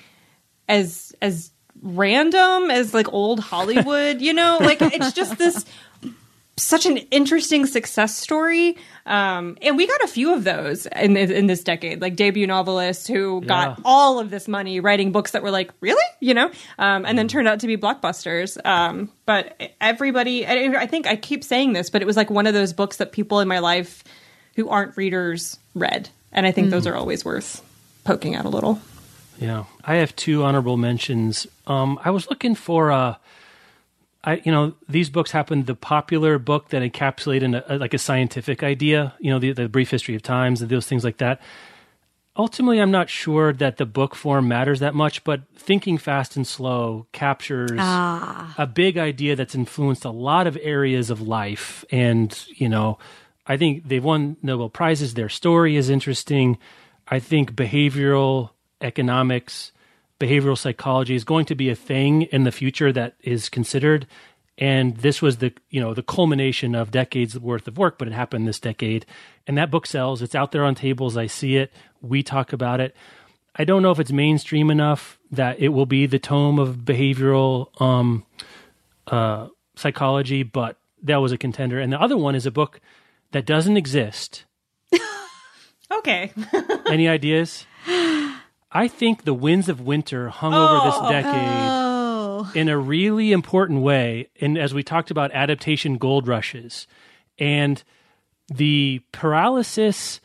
as 0.69 1.15
as 1.23 1.51
random 1.83 2.71
as 2.71 2.93
like 2.93 3.11
old 3.15 3.41
hollywood 3.51 4.21
you 4.21 4.35
know 4.35 4.59
like 4.61 4.83
it's 4.83 5.13
just 5.13 5.39
this 5.39 5.65
such 6.57 6.85
an 6.87 6.99
interesting 7.11 7.67
success 7.67 8.17
story. 8.17 8.77
Um 9.07 9.57
and 9.63 9.77
we 9.77 9.87
got 9.87 10.03
a 10.03 10.07
few 10.07 10.35
of 10.35 10.45
those 10.45 10.87
in 10.87 11.17
in 11.17 11.47
this 11.47 11.65
decade 11.65 12.01
like 12.01 12.15
debut 12.15 12.47
novelists 12.47 13.07
who 13.07 13.41
got 13.41 13.79
Yeah. 13.79 13.83
all 13.85 14.19
of 14.19 14.31
this 14.31 14.47
money 14.47 14.79
writing 14.79 15.13
books 15.13 15.31
that 15.33 15.43
were 15.43 15.51
like 15.51 15.71
really? 15.81 16.05
You 16.21 16.35
know? 16.35 16.51
Um 16.79 17.05
and 17.07 17.17
then 17.19 17.27
turned 17.27 17.49
out 17.49 17.61
to 17.61 17.67
be 17.67 17.77
blockbusters. 17.77 18.59
Um 18.67 19.11
but 19.27 19.61
everybody 19.81 20.47
I 20.47 20.83
I 20.83 20.87
think 20.87 21.07
I 21.07 21.17
keep 21.17 21.43
saying 21.43 21.73
this 21.73 21.91
but 21.91 22.03
it 22.03 22.07
was 22.07 22.17
like 22.17 22.31
one 22.31 22.47
of 22.47 22.55
those 22.55 22.73
books 22.73 22.99
that 22.99 23.13
people 23.13 23.41
in 23.41 23.49
my 23.49 23.59
life 23.59 24.05
who 24.55 24.69
aren't 24.69 24.97
readers 24.97 25.59
read. 25.75 26.11
And 26.33 26.47
I 26.47 26.53
think 26.53 26.71
those 26.71 26.87
are 26.87 26.95
always 26.95 27.25
worth 27.25 27.63
poking 28.05 28.35
at 28.35 28.45
a 28.45 28.49
little. 28.51 28.79
Yeah, 29.39 29.65
I 29.85 29.97
have 29.97 30.15
two 30.15 30.45
honorable 30.45 30.77
mentions. 30.77 31.47
Um, 31.67 31.99
I 32.05 32.11
was 32.11 32.29
looking 32.31 32.55
for 32.55 32.91
a, 32.91 33.19
I 34.25 34.41
you 34.45 34.53
know 34.53 34.75
these 34.89 35.11
books 35.11 35.31
happen 35.33 35.65
the 35.65 35.75
popular 35.75 36.39
book 36.39 36.69
that 36.69 36.83
encapsulate 36.83 37.43
in 37.43 37.55
a, 37.57 37.65
like 37.79 37.95
a 37.95 37.99
scientific 37.99 38.63
idea. 38.63 39.15
You 39.21 39.31
know 39.33 39.39
the 39.39 39.53
the 39.53 39.69
brief 39.69 39.91
history 39.91 40.15
of 40.15 40.23
times 40.23 40.61
and 40.63 40.71
those 40.71 40.87
things 40.87 41.05
like 41.05 41.19
that. 41.19 41.41
ultimately, 42.37 42.81
I'm 42.81 42.91
not 42.91 43.11
sure 43.11 43.53
that 43.53 43.77
the 43.77 43.85
book 43.85 44.15
form 44.15 44.49
matters 44.49 44.81
that 44.81 44.95
much, 44.95 45.23
but 45.23 45.43
Thinking 45.55 45.99
Fast 45.99 46.35
and 46.37 46.47
Slow 46.47 47.07
captures 47.13 47.73
Ah. 47.79 48.55
a 48.57 48.67
big 48.67 48.97
idea 48.97 49.37
that's 49.37 49.55
influenced 49.55 50.05
a 50.07 50.11
lot 50.11 50.47
of 50.47 50.57
areas 50.63 51.11
of 51.11 51.21
life. 51.21 51.85
And, 51.91 52.33
you 52.57 52.69
know, 52.71 52.99
I 53.47 53.59
think 53.59 53.87
they've 53.89 54.03
won 54.03 54.37
Nobel 54.43 54.71
Prizes. 54.71 55.13
Their 55.13 55.29
story 55.29 55.77
is 55.77 55.91
interesting. 55.91 56.57
I 57.07 57.19
think 57.19 57.53
behavioral 57.53 58.51
economics, 58.81 59.72
behavioral 60.23 60.57
psychology 60.57 61.15
is 61.15 61.25
going 61.25 61.47
to 61.47 61.55
be 61.55 61.69
a 61.69 61.75
thing 61.75 62.23
in 62.23 62.45
the 62.45 62.53
future 62.53 62.93
that 62.93 63.17
is 63.21 63.49
considered. 63.49 64.07
And 64.57 64.97
this 64.99 65.21
was 65.21 65.39
the 65.39 65.53
you 65.71 65.81
know 65.81 65.95
the 65.95 66.03
culmination 66.03 66.75
of 66.75 66.91
decades 66.91 67.39
worth 67.39 67.67
of 67.67 67.79
work, 67.79 67.99
but 67.99 68.07
it 68.07 68.15
happened 68.15 68.47
this 68.47 68.61
decade. 68.61 69.05
And 69.47 69.59
that 69.59 69.71
book 69.71 69.87
sells. 69.87 70.23
It's 70.23 70.35
out 70.35 70.53
there 70.53 70.65
on 70.65 70.75
tables. 70.75 71.17
I 71.17 71.27
see 71.27 71.57
it. 71.57 71.73
We 72.01 72.23
talk 72.23 72.53
about 72.53 72.81
it. 72.81 72.95
I 73.57 73.65
don't 73.65 73.83
know 73.83 73.91
if 73.91 73.99
it's 73.99 74.13
mainstream 74.13 74.71
enough 74.71 75.19
that 75.31 75.59
it 75.59 75.69
will 75.69 75.87
be 75.87 76.07
the 76.07 76.19
tome 76.19 76.59
of 76.59 76.77
behavioral 76.77 77.69
um, 77.83 78.25
uh, 79.09 79.49
psychology, 79.75 80.43
but 80.43 80.79
that 81.03 81.17
was 81.17 81.33
a 81.33 81.39
contender. 81.39 81.81
And 81.81 81.93
the 81.93 82.01
other 82.01 82.17
one 82.17 82.35
is 82.35 82.47
a 82.47 82.51
book 82.51 82.81
that 83.33 83.45
doesn't 83.45 83.77
exist. 83.77 84.45
Okay. 85.99 86.33
Any 86.87 87.07
ideas? 87.07 87.67
I 88.75 88.89
think 88.89 89.25
the 89.25 89.35
winds 89.35 89.69
of 89.69 89.81
winter 89.81 90.31
hung 90.31 90.55
over 90.55 90.87
this 90.87 90.95
oh, 90.99 91.11
decade 91.11 91.83
Oh, 92.45 92.51
in 92.55 92.69
a 92.69 92.79
really 92.79 93.33
important 93.33 93.83
way. 93.83 94.29
And 94.41 94.57
as 94.57 94.73
we 94.73 94.83
talked 94.83 95.11
about 95.11 95.31
adaptation 95.33 95.99
gold 95.99 96.27
rushes 96.27 96.87
and 97.39 97.83
the 98.49 99.01
paralysis 99.13 100.21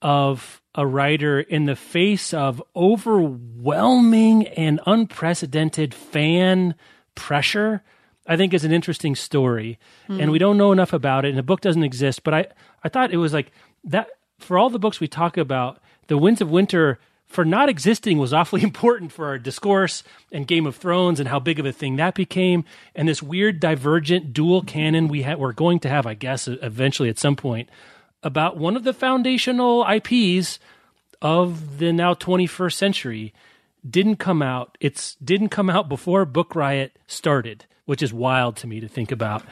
of 0.00 0.62
a 0.74 0.86
writer 0.86 1.40
in 1.40 1.64
the 1.64 1.76
face 1.76 2.32
of 2.32 2.62
overwhelming 2.74 4.46
and 4.48 4.80
unprecedented 4.86 5.94
fan 5.94 6.74
pressure, 7.14 7.82
I 8.26 8.36
think 8.36 8.54
is 8.54 8.64
an 8.64 8.72
interesting 8.72 9.16
story. 9.16 9.78
Hmm. 10.06 10.20
And 10.20 10.30
we 10.30 10.38
don't 10.38 10.58
know 10.58 10.72
enough 10.72 10.92
about 10.92 11.24
it, 11.24 11.30
and 11.30 11.38
the 11.38 11.42
book 11.42 11.60
doesn't 11.60 11.82
exist. 11.82 12.22
But 12.22 12.34
I, 12.34 12.46
I 12.84 12.88
thought 12.88 13.12
it 13.12 13.16
was 13.16 13.32
like 13.32 13.50
that 13.84 14.10
for 14.38 14.58
all 14.58 14.70
the 14.70 14.78
books 14.78 15.00
we 15.00 15.08
talk 15.08 15.36
about, 15.36 15.80
The 16.08 16.18
Winds 16.18 16.40
of 16.40 16.50
Winter 16.50 16.98
for 17.26 17.44
not 17.44 17.68
existing 17.68 18.18
was 18.18 18.32
awfully 18.32 18.62
important 18.64 19.12
for 19.12 19.26
our 19.26 19.38
discourse 19.38 20.02
and 20.32 20.46
Game 20.46 20.66
of 20.66 20.76
Thrones 20.76 21.20
and 21.20 21.28
how 21.28 21.38
big 21.38 21.58
of 21.58 21.66
a 21.66 21.72
thing 21.72 21.96
that 21.96 22.14
became, 22.14 22.64
and 22.94 23.08
this 23.08 23.22
weird 23.22 23.60
divergent 23.60 24.32
dual 24.32 24.62
canon 24.62 25.08
we 25.08 25.22
ha- 25.22 25.34
we're 25.36 25.52
going 25.52 25.80
to 25.80 25.88
have, 25.88 26.06
I 26.06 26.14
guess, 26.14 26.48
eventually 26.48 27.08
at 27.08 27.18
some 27.18 27.36
point 27.36 27.68
about 28.22 28.56
one 28.56 28.76
of 28.76 28.84
the 28.84 28.92
foundational 28.92 29.86
IPs 29.88 30.58
of 31.22 31.78
the 31.78 31.92
now 31.92 32.14
21st 32.14 32.72
century 32.72 33.34
didn't 33.88 34.16
come 34.16 34.42
out. 34.42 34.76
It's 34.80 35.14
didn't 35.16 35.50
come 35.50 35.70
out 35.70 35.88
before 35.88 36.24
Book 36.24 36.54
Riot 36.54 36.98
started, 37.06 37.66
which 37.84 38.02
is 38.02 38.12
wild 38.12 38.56
to 38.56 38.66
me 38.66 38.80
to 38.80 38.88
think 38.88 39.12
about. 39.12 39.42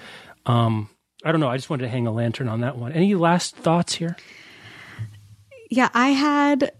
Um, 0.44 0.90
I 1.24 1.30
don't 1.30 1.40
know. 1.40 1.48
I 1.48 1.56
just 1.56 1.70
wanted 1.70 1.84
to 1.84 1.88
hang 1.88 2.06
a 2.06 2.12
lantern 2.12 2.48
on 2.48 2.60
that 2.60 2.76
one. 2.76 2.92
Any 2.92 3.14
last 3.14 3.56
thoughts 3.56 3.94
here? 3.94 4.16
yeah. 5.70 5.88
I 5.94 6.08
had 6.08 6.72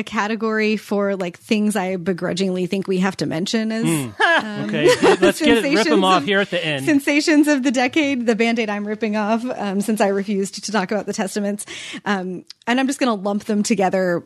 a 0.00 0.02
category 0.02 0.76
for 0.76 1.14
like 1.14 1.38
things 1.38 1.76
I 1.76 1.94
begrudgingly 1.94 2.66
think 2.66 2.88
we 2.88 2.98
have 2.98 3.16
to 3.18 3.26
mention 3.26 3.70
as 3.70 3.84
Okay, 4.66 4.88
let's 5.20 5.40
get 5.40 5.58
it. 5.58 5.62
Rip 5.64 5.64
them 5.64 6.00
sensations 6.02 6.04
off 6.04 6.22
of- 6.22 6.24
here 6.26 6.40
at 6.40 6.50
the 6.50 6.66
end. 6.66 6.84
sensations 6.86 7.46
of 7.46 7.62
the 7.62 7.70
decade, 7.70 8.26
the 8.26 8.34
band 8.34 8.58
aid 8.58 8.68
I'm 8.68 8.84
ripping 8.86 9.14
off 9.16 9.44
um, 9.44 9.80
since 9.80 10.00
I 10.00 10.08
refused 10.08 10.64
to 10.64 10.72
talk 10.72 10.90
about 10.90 11.06
the 11.06 11.12
Testaments. 11.12 11.64
Um, 12.04 12.44
and 12.66 12.80
I'm 12.80 12.88
just 12.88 12.98
going 12.98 13.16
to 13.16 13.22
lump 13.22 13.44
them 13.44 13.62
together. 13.62 14.24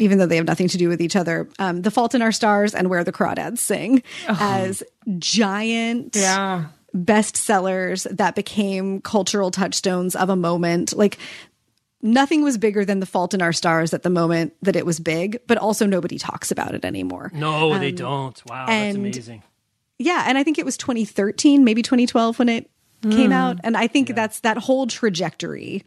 Even 0.00 0.18
though 0.18 0.26
they 0.26 0.36
have 0.36 0.46
nothing 0.46 0.68
to 0.68 0.76
do 0.78 0.88
with 0.88 1.00
each 1.00 1.16
other, 1.16 1.48
um, 1.58 1.82
"The 1.82 1.90
Fault 1.90 2.14
in 2.14 2.22
Our 2.22 2.30
Stars" 2.30 2.72
and 2.74 2.88
"Where 2.88 3.02
the 3.02 3.10
Crawdads 3.12 3.58
Sing" 3.58 4.04
as 4.28 4.82
giant 5.18 6.14
Yeah. 6.14 6.66
bestsellers 6.96 8.06
that 8.16 8.34
became 8.36 9.00
cultural 9.00 9.50
touchstones 9.50 10.14
of 10.14 10.28
a 10.30 10.36
moment. 10.36 10.96
Like 10.96 11.18
nothing 12.02 12.42
was 12.42 12.58
bigger 12.58 12.84
than 12.84 13.00
The 13.00 13.06
Fault 13.06 13.34
in 13.34 13.42
Our 13.42 13.52
Stars 13.52 13.92
at 13.94 14.02
the 14.02 14.10
moment 14.10 14.54
that 14.62 14.76
it 14.76 14.86
was 14.86 15.00
big, 15.00 15.40
but 15.46 15.58
also 15.58 15.86
nobody 15.86 16.18
talks 16.18 16.50
about 16.50 16.74
it 16.74 16.84
anymore. 16.84 17.30
no, 17.34 17.78
they 17.78 17.92
don't. 17.92 18.40
Wow, 18.48 18.66
that's 18.66 18.94
Um, 18.96 19.00
amazing. 19.02 19.42
Yeah, 19.98 20.24
and 20.26 20.38
I 20.38 20.44
think 20.44 20.58
it 20.58 20.64
was 20.64 20.76
2013, 20.76 21.64
maybe 21.64 21.82
2012 21.82 22.38
when 22.38 22.48
it 22.48 22.70
came 23.02 23.30
out, 23.32 23.58
and 23.64 23.76
I 23.76 23.86
think 23.86 24.14
that's 24.14 24.40
that 24.40 24.56
whole 24.58 24.86
trajectory, 24.88 25.84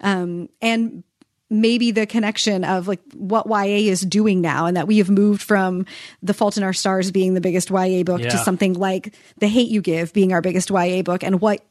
um, 0.00 0.48
and 0.62 1.02
maybe 1.50 1.90
the 1.90 2.06
connection 2.06 2.64
of 2.64 2.88
like 2.88 3.00
what 3.12 3.46
YA 3.46 3.90
is 3.90 4.00
doing 4.00 4.40
now, 4.40 4.64
and 4.66 4.76
that 4.76 4.86
we 4.86 4.96
have 4.98 5.10
moved 5.10 5.42
from 5.42 5.84
The 6.22 6.32
Fault 6.34 6.56
in 6.56 6.62
Our 6.62 6.72
Stars 6.72 7.10
being 7.10 7.34
the 7.34 7.40
biggest 7.42 7.70
YA 7.70 8.02
book 8.02 8.22
to 8.22 8.38
something 8.38 8.72
like 8.74 9.14
The 9.38 9.46
Hate 9.48 9.68
You 9.68 9.82
Give 9.82 10.10
being 10.14 10.32
our 10.32 10.40
biggest 10.40 10.70
YA 10.70 11.02
book, 11.02 11.22
and 11.22 11.40
what 11.40 11.62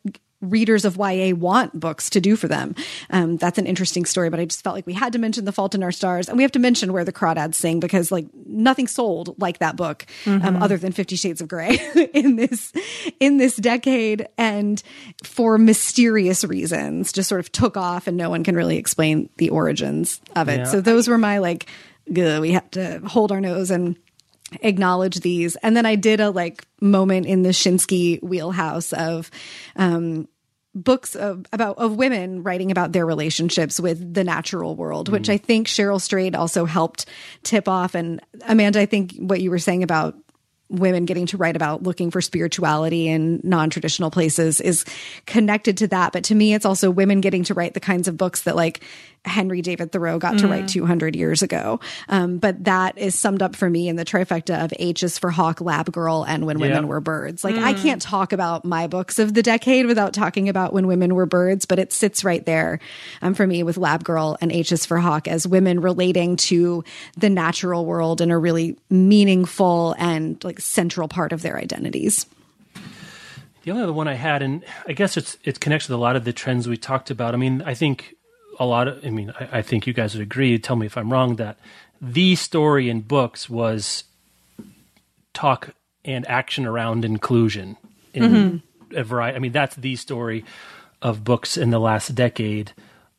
readers 0.43 0.85
of 0.85 0.97
YA 0.97 1.33
want 1.33 1.79
books 1.79 2.09
to 2.11 2.21
do 2.21 2.35
for 2.35 2.47
them. 2.47 2.75
Um, 3.09 3.37
that's 3.37 3.57
an 3.57 3.65
interesting 3.65 4.05
story, 4.05 4.29
but 4.29 4.39
I 4.39 4.45
just 4.45 4.63
felt 4.63 4.75
like 4.75 4.85
we 4.85 4.93
had 4.93 5.13
to 5.13 5.19
mention 5.19 5.45
The 5.45 5.51
Fault 5.51 5.73
in 5.73 5.83
Our 5.83 5.91
Stars, 5.91 6.27
and 6.27 6.37
we 6.37 6.43
have 6.43 6.51
to 6.51 6.59
mention 6.59 6.93
Where 6.93 7.05
the 7.05 7.13
Crawdads 7.13 7.55
Sing 7.55 7.79
because 7.79 8.11
like 8.11 8.27
nothing 8.45 8.87
sold 8.87 9.39
like 9.39 9.59
that 9.59 9.75
book, 9.75 10.05
um, 10.25 10.61
other 10.61 10.77
than 10.77 10.91
Fifty 10.91 11.15
Shades 11.15 11.41
of 11.41 11.47
Grey 11.47 11.79
in 12.13 12.35
this 12.35 12.73
in 13.19 13.37
this 13.37 13.55
decade, 13.55 14.27
and 14.37 14.83
for 15.23 15.57
mysterious 15.57 16.43
reasons, 16.43 17.11
just 17.11 17.29
sort 17.29 17.39
of 17.39 17.51
took 17.51 17.77
off, 17.77 18.07
and 18.07 18.17
no 18.17 18.29
one 18.29 18.43
can 18.43 18.55
really 18.55 18.77
explain 18.77 19.29
the 19.37 19.49
origins 19.49 20.21
of 20.35 20.49
it. 20.49 20.59
Yeah. 20.59 20.65
So 20.65 20.81
those 20.81 21.07
were 21.07 21.17
my 21.17 21.39
like, 21.39 21.67
"Gah, 22.11 22.39
we 22.39 22.51
have 22.51 22.69
to 22.71 22.99
hold 23.05 23.31
our 23.31 23.41
nose 23.41 23.71
and 23.71 23.97
acknowledge 24.61 25.19
these. 25.21 25.55
And 25.57 25.75
then 25.75 25.85
I 25.85 25.95
did 25.95 26.19
a 26.19 26.29
like 26.29 26.65
moment 26.81 27.25
in 27.25 27.43
the 27.43 27.49
Schinsky 27.49 28.21
wheelhouse 28.21 28.93
of 28.93 29.31
um 29.75 30.27
books 30.75 31.15
of 31.15 31.45
about 31.53 31.77
of 31.77 31.95
women 31.95 32.43
writing 32.43 32.71
about 32.71 32.91
their 32.91 33.05
relationships 33.05 33.79
with 33.79 34.13
the 34.13 34.23
natural 34.23 34.75
world, 34.75 35.09
which 35.09 35.27
mm. 35.27 35.33
I 35.33 35.37
think 35.37 35.67
Cheryl 35.67 36.01
Strayed 36.01 36.35
also 36.35 36.65
helped 36.65 37.05
tip 37.43 37.67
off. 37.67 37.95
And 37.95 38.21
Amanda, 38.47 38.79
I 38.79 38.85
think 38.85 39.15
what 39.17 39.41
you 39.41 39.51
were 39.51 39.59
saying 39.59 39.83
about 39.83 40.15
women 40.69 41.05
getting 41.05 41.27
to 41.27 41.37
write 41.37 41.55
about 41.55 41.83
looking 41.83 42.09
for 42.09 42.19
spirituality 42.19 43.07
in 43.07 43.39
non-traditional 43.43 44.09
places 44.09 44.59
is 44.59 44.85
connected 45.27 45.77
to 45.77 45.87
that 45.87 46.11
but 46.11 46.23
to 46.23 46.33
me 46.33 46.53
it's 46.53 46.65
also 46.65 46.89
women 46.89 47.21
getting 47.21 47.43
to 47.43 47.53
write 47.53 47.75
the 47.75 47.79
kinds 47.79 48.07
of 48.07 48.17
books 48.17 48.43
that 48.43 48.55
like 48.55 48.83
henry 49.25 49.61
david 49.61 49.91
thoreau 49.91 50.19
got 50.19 50.37
to 50.39 50.47
write 50.47 50.67
200 50.67 51.15
years 51.15 51.41
ago. 51.41 51.79
Um, 52.09 52.37
but 52.39 52.63
that 52.65 52.97
is 52.97 53.17
summed 53.17 53.41
up 53.41 53.55
for 53.55 53.69
me 53.69 53.87
in 53.87 53.95
the 53.95 54.03
trifecta 54.05 54.63
of 54.63 54.73
h 54.77 55.01
is 55.03 55.17
for 55.17 55.31
hawk 55.31 55.61
lab 55.61 55.91
girl 55.91 56.23
and 56.27 56.45
when 56.45 56.59
women 56.59 56.83
Yeah. 56.83 56.89
were 56.89 56.99
birds. 56.99 57.43
Like 57.43 57.55
i 57.55 57.73
can't 57.73 58.01
talk 58.01 58.33
about 58.33 58.65
my 58.65 58.87
books 58.87 59.19
of 59.19 59.33
the 59.33 59.41
decade 59.43 59.85
without 59.85 60.13
talking 60.13 60.49
about 60.49 60.73
when 60.73 60.87
women 60.87 61.15
were 61.15 61.25
birds 61.25 61.65
but 61.65 61.79
it 61.79 61.93
sits 61.93 62.23
right 62.23 62.45
there 62.45 62.79
um, 63.21 63.33
for 63.33 63.47
me 63.47 63.63
with 63.63 63.77
lab 63.77 64.03
girl 64.03 64.37
and 64.41 64.51
h 64.51 64.71
is 64.71 64.85
for 64.85 64.97
hawk 64.99 65.27
as 65.27 65.47
women 65.47 65.79
relating 65.79 66.35
to 66.35 66.83
the 67.17 67.29
natural 67.29 67.85
world 67.85 68.19
in 68.19 68.29
a 68.31 68.37
really 68.37 68.77
meaningful 68.89 69.95
and 69.97 70.43
like 70.43 70.59
central 70.59 71.07
part 71.07 71.31
of 71.31 71.41
their 71.41 71.57
identities. 71.57 72.25
The 73.63 73.71
only 73.71 73.83
other 73.83 73.93
one 73.93 74.09
I 74.09 74.15
had, 74.15 74.41
and 74.41 74.63
I 74.85 74.91
guess 74.91 75.15
it's 75.15 75.37
it 75.45 75.59
connects 75.61 75.87
with 75.87 75.95
a 75.95 76.01
lot 76.01 76.17
of 76.17 76.25
the 76.25 76.33
trends 76.33 76.67
we 76.67 76.75
talked 76.75 77.09
about. 77.09 77.33
I 77.33 77.37
mean, 77.37 77.61
I 77.61 77.73
think 77.73 78.15
a 78.59 78.65
lot 78.65 78.87
of, 78.87 79.05
I 79.05 79.09
mean, 79.09 79.33
I, 79.39 79.59
I 79.59 79.61
think 79.61 79.87
you 79.87 79.93
guys 79.93 80.13
would 80.15 80.21
agree. 80.21 80.57
Tell 80.59 80.75
me 80.75 80.85
if 80.85 80.97
I'm 80.97 81.11
wrong. 81.11 81.37
That 81.37 81.57
the 82.01 82.35
story 82.35 82.89
in 82.89 83.01
books 83.01 83.49
was 83.49 84.03
talk 85.33 85.75
and 86.05 86.27
action 86.27 86.65
around 86.65 87.05
inclusion 87.05 87.77
in 88.13 88.61
a 88.95 89.03
variety. 89.03 89.35
I 89.35 89.39
mean, 89.39 89.51
that's 89.51 89.75
the 89.75 89.95
story 89.95 90.45
of 91.01 91.23
books 91.23 91.57
in 91.57 91.69
the 91.69 91.79
last 91.79 92.13
decade, 92.15 92.73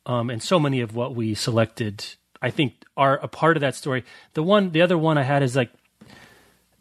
um, 0.05 0.29
and 0.29 0.41
so 0.41 0.59
many 0.59 0.81
of 0.81 0.95
what 0.95 1.15
we 1.15 1.33
selected, 1.35 2.05
I 2.41 2.49
think, 2.49 2.73
are 2.95 3.17
a 3.17 3.27
part 3.27 3.57
of 3.57 3.61
that 3.61 3.75
story. 3.75 4.03
The 4.33 4.43
one, 4.43 4.71
the 4.71 4.81
other 4.81 4.97
one 4.97 5.17
I 5.17 5.23
had 5.23 5.43
is 5.43 5.55
like 5.55 5.71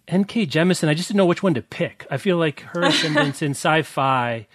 N.K. 0.07 0.47
Jemisin, 0.47 0.89
I 0.89 0.95
just 0.95 1.09
didn't 1.09 1.19
know 1.19 1.27
which 1.27 1.43
one 1.43 1.55
to 1.55 1.63
pick. 1.63 2.07
I 2.11 2.19
feel 2.19 2.37
like 2.37 2.61
her 2.61 2.83
ascendance 2.85 3.43
in 3.43 3.53
sci-fi 3.53 4.47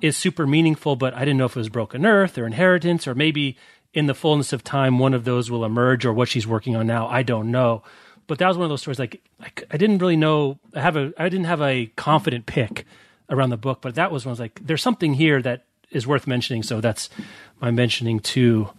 is 0.00 0.16
super 0.16 0.46
meaningful, 0.46 0.96
but 0.96 1.14
I 1.14 1.20
didn't 1.20 1.38
know 1.38 1.46
if 1.46 1.56
it 1.56 1.60
was 1.60 1.68
Broken 1.68 2.04
Earth 2.04 2.36
or 2.36 2.46
Inheritance 2.46 3.06
or 3.06 3.14
maybe 3.14 3.56
in 3.92 4.06
the 4.06 4.14
fullness 4.14 4.52
of 4.52 4.64
time 4.64 4.98
one 4.98 5.14
of 5.14 5.24
those 5.24 5.50
will 5.50 5.64
emerge 5.64 6.04
or 6.04 6.12
what 6.12 6.28
she's 6.28 6.46
working 6.46 6.76
on 6.76 6.86
now. 6.86 7.06
I 7.06 7.22
don't 7.22 7.50
know. 7.50 7.82
But 8.26 8.38
that 8.38 8.48
was 8.48 8.56
one 8.56 8.64
of 8.64 8.70
those 8.70 8.80
stories 8.80 8.98
like 8.98 9.22
I 9.70 9.76
didn't 9.76 9.98
really 9.98 10.16
know. 10.16 10.58
I 10.74 10.80
have 10.80 10.96
a 10.96 11.12
I 11.18 11.28
didn't 11.28 11.46
have 11.46 11.60
a 11.60 11.86
confident 11.96 12.46
pick 12.46 12.86
around 13.28 13.50
the 13.50 13.56
book, 13.56 13.80
but 13.82 13.94
that 13.96 14.10
was 14.10 14.24
one 14.24 14.30
I 14.30 14.32
was 14.32 14.40
like 14.40 14.60
there's 14.64 14.82
something 14.82 15.14
here 15.14 15.42
that 15.42 15.64
is 15.90 16.06
worth 16.06 16.26
mentioning. 16.26 16.62
So 16.62 16.80
that's 16.80 17.10
my 17.60 17.70
mentioning 17.70 18.20
too. 18.20 18.70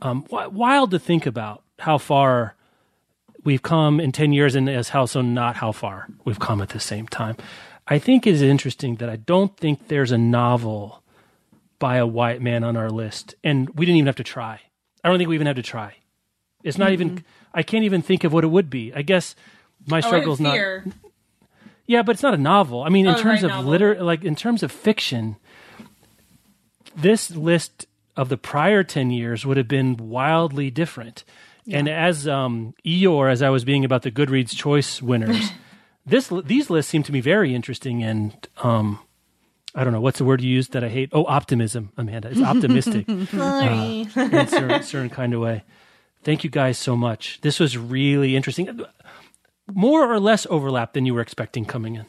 Um, 0.00 0.22
wi- 0.30 0.46
wild 0.46 0.92
to 0.92 0.98
think 0.98 1.26
about 1.26 1.62
how 1.78 1.98
far 1.98 2.54
we've 3.44 3.62
come 3.62 4.00
in 4.00 4.12
10 4.12 4.32
years 4.32 4.54
and 4.54 4.68
as 4.68 4.90
how 4.90 5.04
so 5.06 5.20
not 5.20 5.56
how 5.56 5.72
far 5.72 6.06
we've 6.24 6.38
come 6.38 6.60
at 6.60 6.70
the 6.70 6.80
same 6.80 7.08
time. 7.08 7.36
I 7.86 7.98
think 7.98 8.26
it 8.26 8.34
is 8.34 8.42
interesting 8.42 8.96
that 8.96 9.08
I 9.08 9.16
don't 9.16 9.56
think 9.56 9.88
there's 9.88 10.12
a 10.12 10.18
novel 10.18 11.02
by 11.78 11.96
a 11.96 12.06
white 12.06 12.40
man 12.40 12.62
on 12.64 12.76
our 12.76 12.90
list. 12.90 13.34
And 13.42 13.68
we 13.70 13.84
didn't 13.86 13.96
even 13.98 14.06
have 14.06 14.16
to 14.16 14.24
try. 14.24 14.60
I 15.02 15.08
don't 15.08 15.18
think 15.18 15.28
we 15.28 15.34
even 15.34 15.48
had 15.48 15.56
to 15.56 15.62
try. 15.62 15.96
It's 16.62 16.78
not 16.78 16.92
even. 16.92 17.24
I 17.52 17.62
can't 17.64 17.84
even 17.84 18.02
think 18.02 18.22
of 18.24 18.32
what 18.32 18.44
it 18.44 18.46
would 18.48 18.70
be. 18.70 18.92
I 18.94 19.02
guess 19.02 19.34
my 19.86 19.98
struggle 20.00 20.36
struggle's 20.36 20.40
not. 20.40 20.52
fear. 20.52 20.84
Yeah, 21.86 22.02
but 22.02 22.12
it's 22.12 22.22
not 22.22 22.34
a 22.34 22.38
novel. 22.38 22.84
I 22.84 22.88
mean, 22.88 23.06
in 23.06 23.14
Oh, 23.14 23.18
terms 23.18 23.42
right, 23.42 23.50
of 23.50 23.50
novel. 23.50 23.70
liter, 23.72 24.00
like 24.02 24.24
in 24.24 24.36
terms 24.36 24.62
of 24.62 24.70
fiction, 24.70 25.36
this 26.96 27.30
list 27.32 27.86
of 28.16 28.28
the 28.28 28.36
prior 28.36 28.84
ten 28.84 29.10
years 29.10 29.44
would 29.44 29.56
have 29.56 29.68
been 29.68 29.96
wildly 29.96 30.70
different. 30.70 31.24
And 31.70 31.88
as 31.88 32.26
um, 32.28 32.74
Eeyore, 32.84 33.30
as 33.30 33.42
I 33.42 33.50
was 33.50 33.64
being 33.64 33.84
about 33.84 34.02
the 34.02 34.10
Goodreads 34.10 34.54
choice 34.56 35.00
winners, 35.02 35.50
this 36.06 36.32
these 36.44 36.70
lists 36.70 36.90
seem 36.90 37.02
to 37.04 37.12
me 37.12 37.20
very 37.20 37.54
interesting 37.54 38.02
and 38.02 38.48
um, 38.62 38.98
I 39.74 39.84
don't 39.84 39.92
know 39.92 40.00
what's 40.00 40.18
the 40.18 40.24
word 40.24 40.40
you 40.40 40.50
used 40.50 40.72
that 40.72 40.84
I 40.84 40.88
hate. 40.88 41.10
Oh, 41.12 41.24
optimism, 41.26 41.90
Amanda. 41.96 42.28
It's 42.30 42.42
optimistic 42.42 43.08
uh, 43.08 43.12
in 43.12 44.34
a 44.34 44.46
certain, 44.46 44.82
certain 44.82 45.10
kind 45.10 45.32
of 45.34 45.40
way. 45.40 45.64
Thank 46.24 46.44
you 46.44 46.50
guys 46.50 46.76
so 46.78 46.94
much. 46.96 47.40
This 47.40 47.58
was 47.58 47.76
really 47.78 48.36
interesting. 48.36 48.80
More 49.72 50.12
or 50.12 50.20
less 50.20 50.46
overlap 50.50 50.92
than 50.92 51.06
you 51.06 51.14
were 51.14 51.20
expecting 51.22 51.64
coming 51.64 51.94
in. 51.96 52.06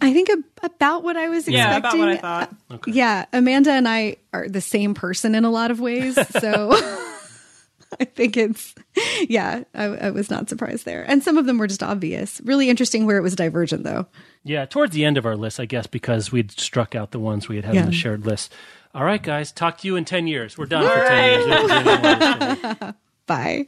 I 0.00 0.12
think 0.12 0.28
ab- 0.30 0.44
about 0.62 1.02
what 1.02 1.16
I 1.16 1.28
was 1.28 1.48
Yeah, 1.48 1.76
expecting. 1.76 2.02
about 2.02 2.20
what 2.20 2.24
I 2.24 2.46
thought. 2.78 2.86
Yeah, 2.86 3.26
Amanda 3.32 3.72
and 3.72 3.88
I 3.88 4.16
are 4.32 4.48
the 4.48 4.60
same 4.60 4.94
person 4.94 5.34
in 5.34 5.44
a 5.44 5.50
lot 5.50 5.70
of 5.70 5.80
ways. 5.80 6.18
So 6.40 6.72
I 8.00 8.04
think 8.04 8.36
it's, 8.36 8.74
yeah, 9.28 9.64
I, 9.74 9.84
I 9.84 10.10
was 10.10 10.30
not 10.30 10.48
surprised 10.48 10.84
there. 10.84 11.04
And 11.08 11.22
some 11.22 11.36
of 11.38 11.46
them 11.46 11.58
were 11.58 11.66
just 11.66 11.82
obvious. 11.82 12.40
Really 12.44 12.68
interesting 12.70 13.06
where 13.06 13.16
it 13.16 13.22
was 13.22 13.34
divergent, 13.36 13.84
though. 13.84 14.06
Yeah, 14.44 14.64
towards 14.66 14.92
the 14.92 15.04
end 15.04 15.16
of 15.18 15.26
our 15.26 15.36
list, 15.36 15.58
I 15.60 15.64
guess, 15.66 15.86
because 15.86 16.30
we'd 16.32 16.50
struck 16.52 16.94
out 16.94 17.10
the 17.12 17.18
ones 17.20 17.48
we 17.48 17.56
had 17.56 17.64
had 17.64 17.74
Yeah. 17.74 17.80
on 17.82 17.86
the 17.86 17.92
shared 17.92 18.26
list. 18.26 18.52
All 18.94 19.04
right, 19.04 19.22
guys, 19.22 19.52
talk 19.52 19.78
to 19.78 19.86
you 19.86 19.96
in 19.96 20.04
10 20.04 20.26
years. 20.26 20.56
We're 20.56 20.66
done 20.66 20.84
for 20.84 21.06
10 21.06 21.30
years. 21.32 21.44
This 21.46 21.64
is 21.64 21.70
really 21.70 21.84
what 21.84 22.22
it's 22.62 22.78
been. 22.80 22.94
Bye. 23.26 23.66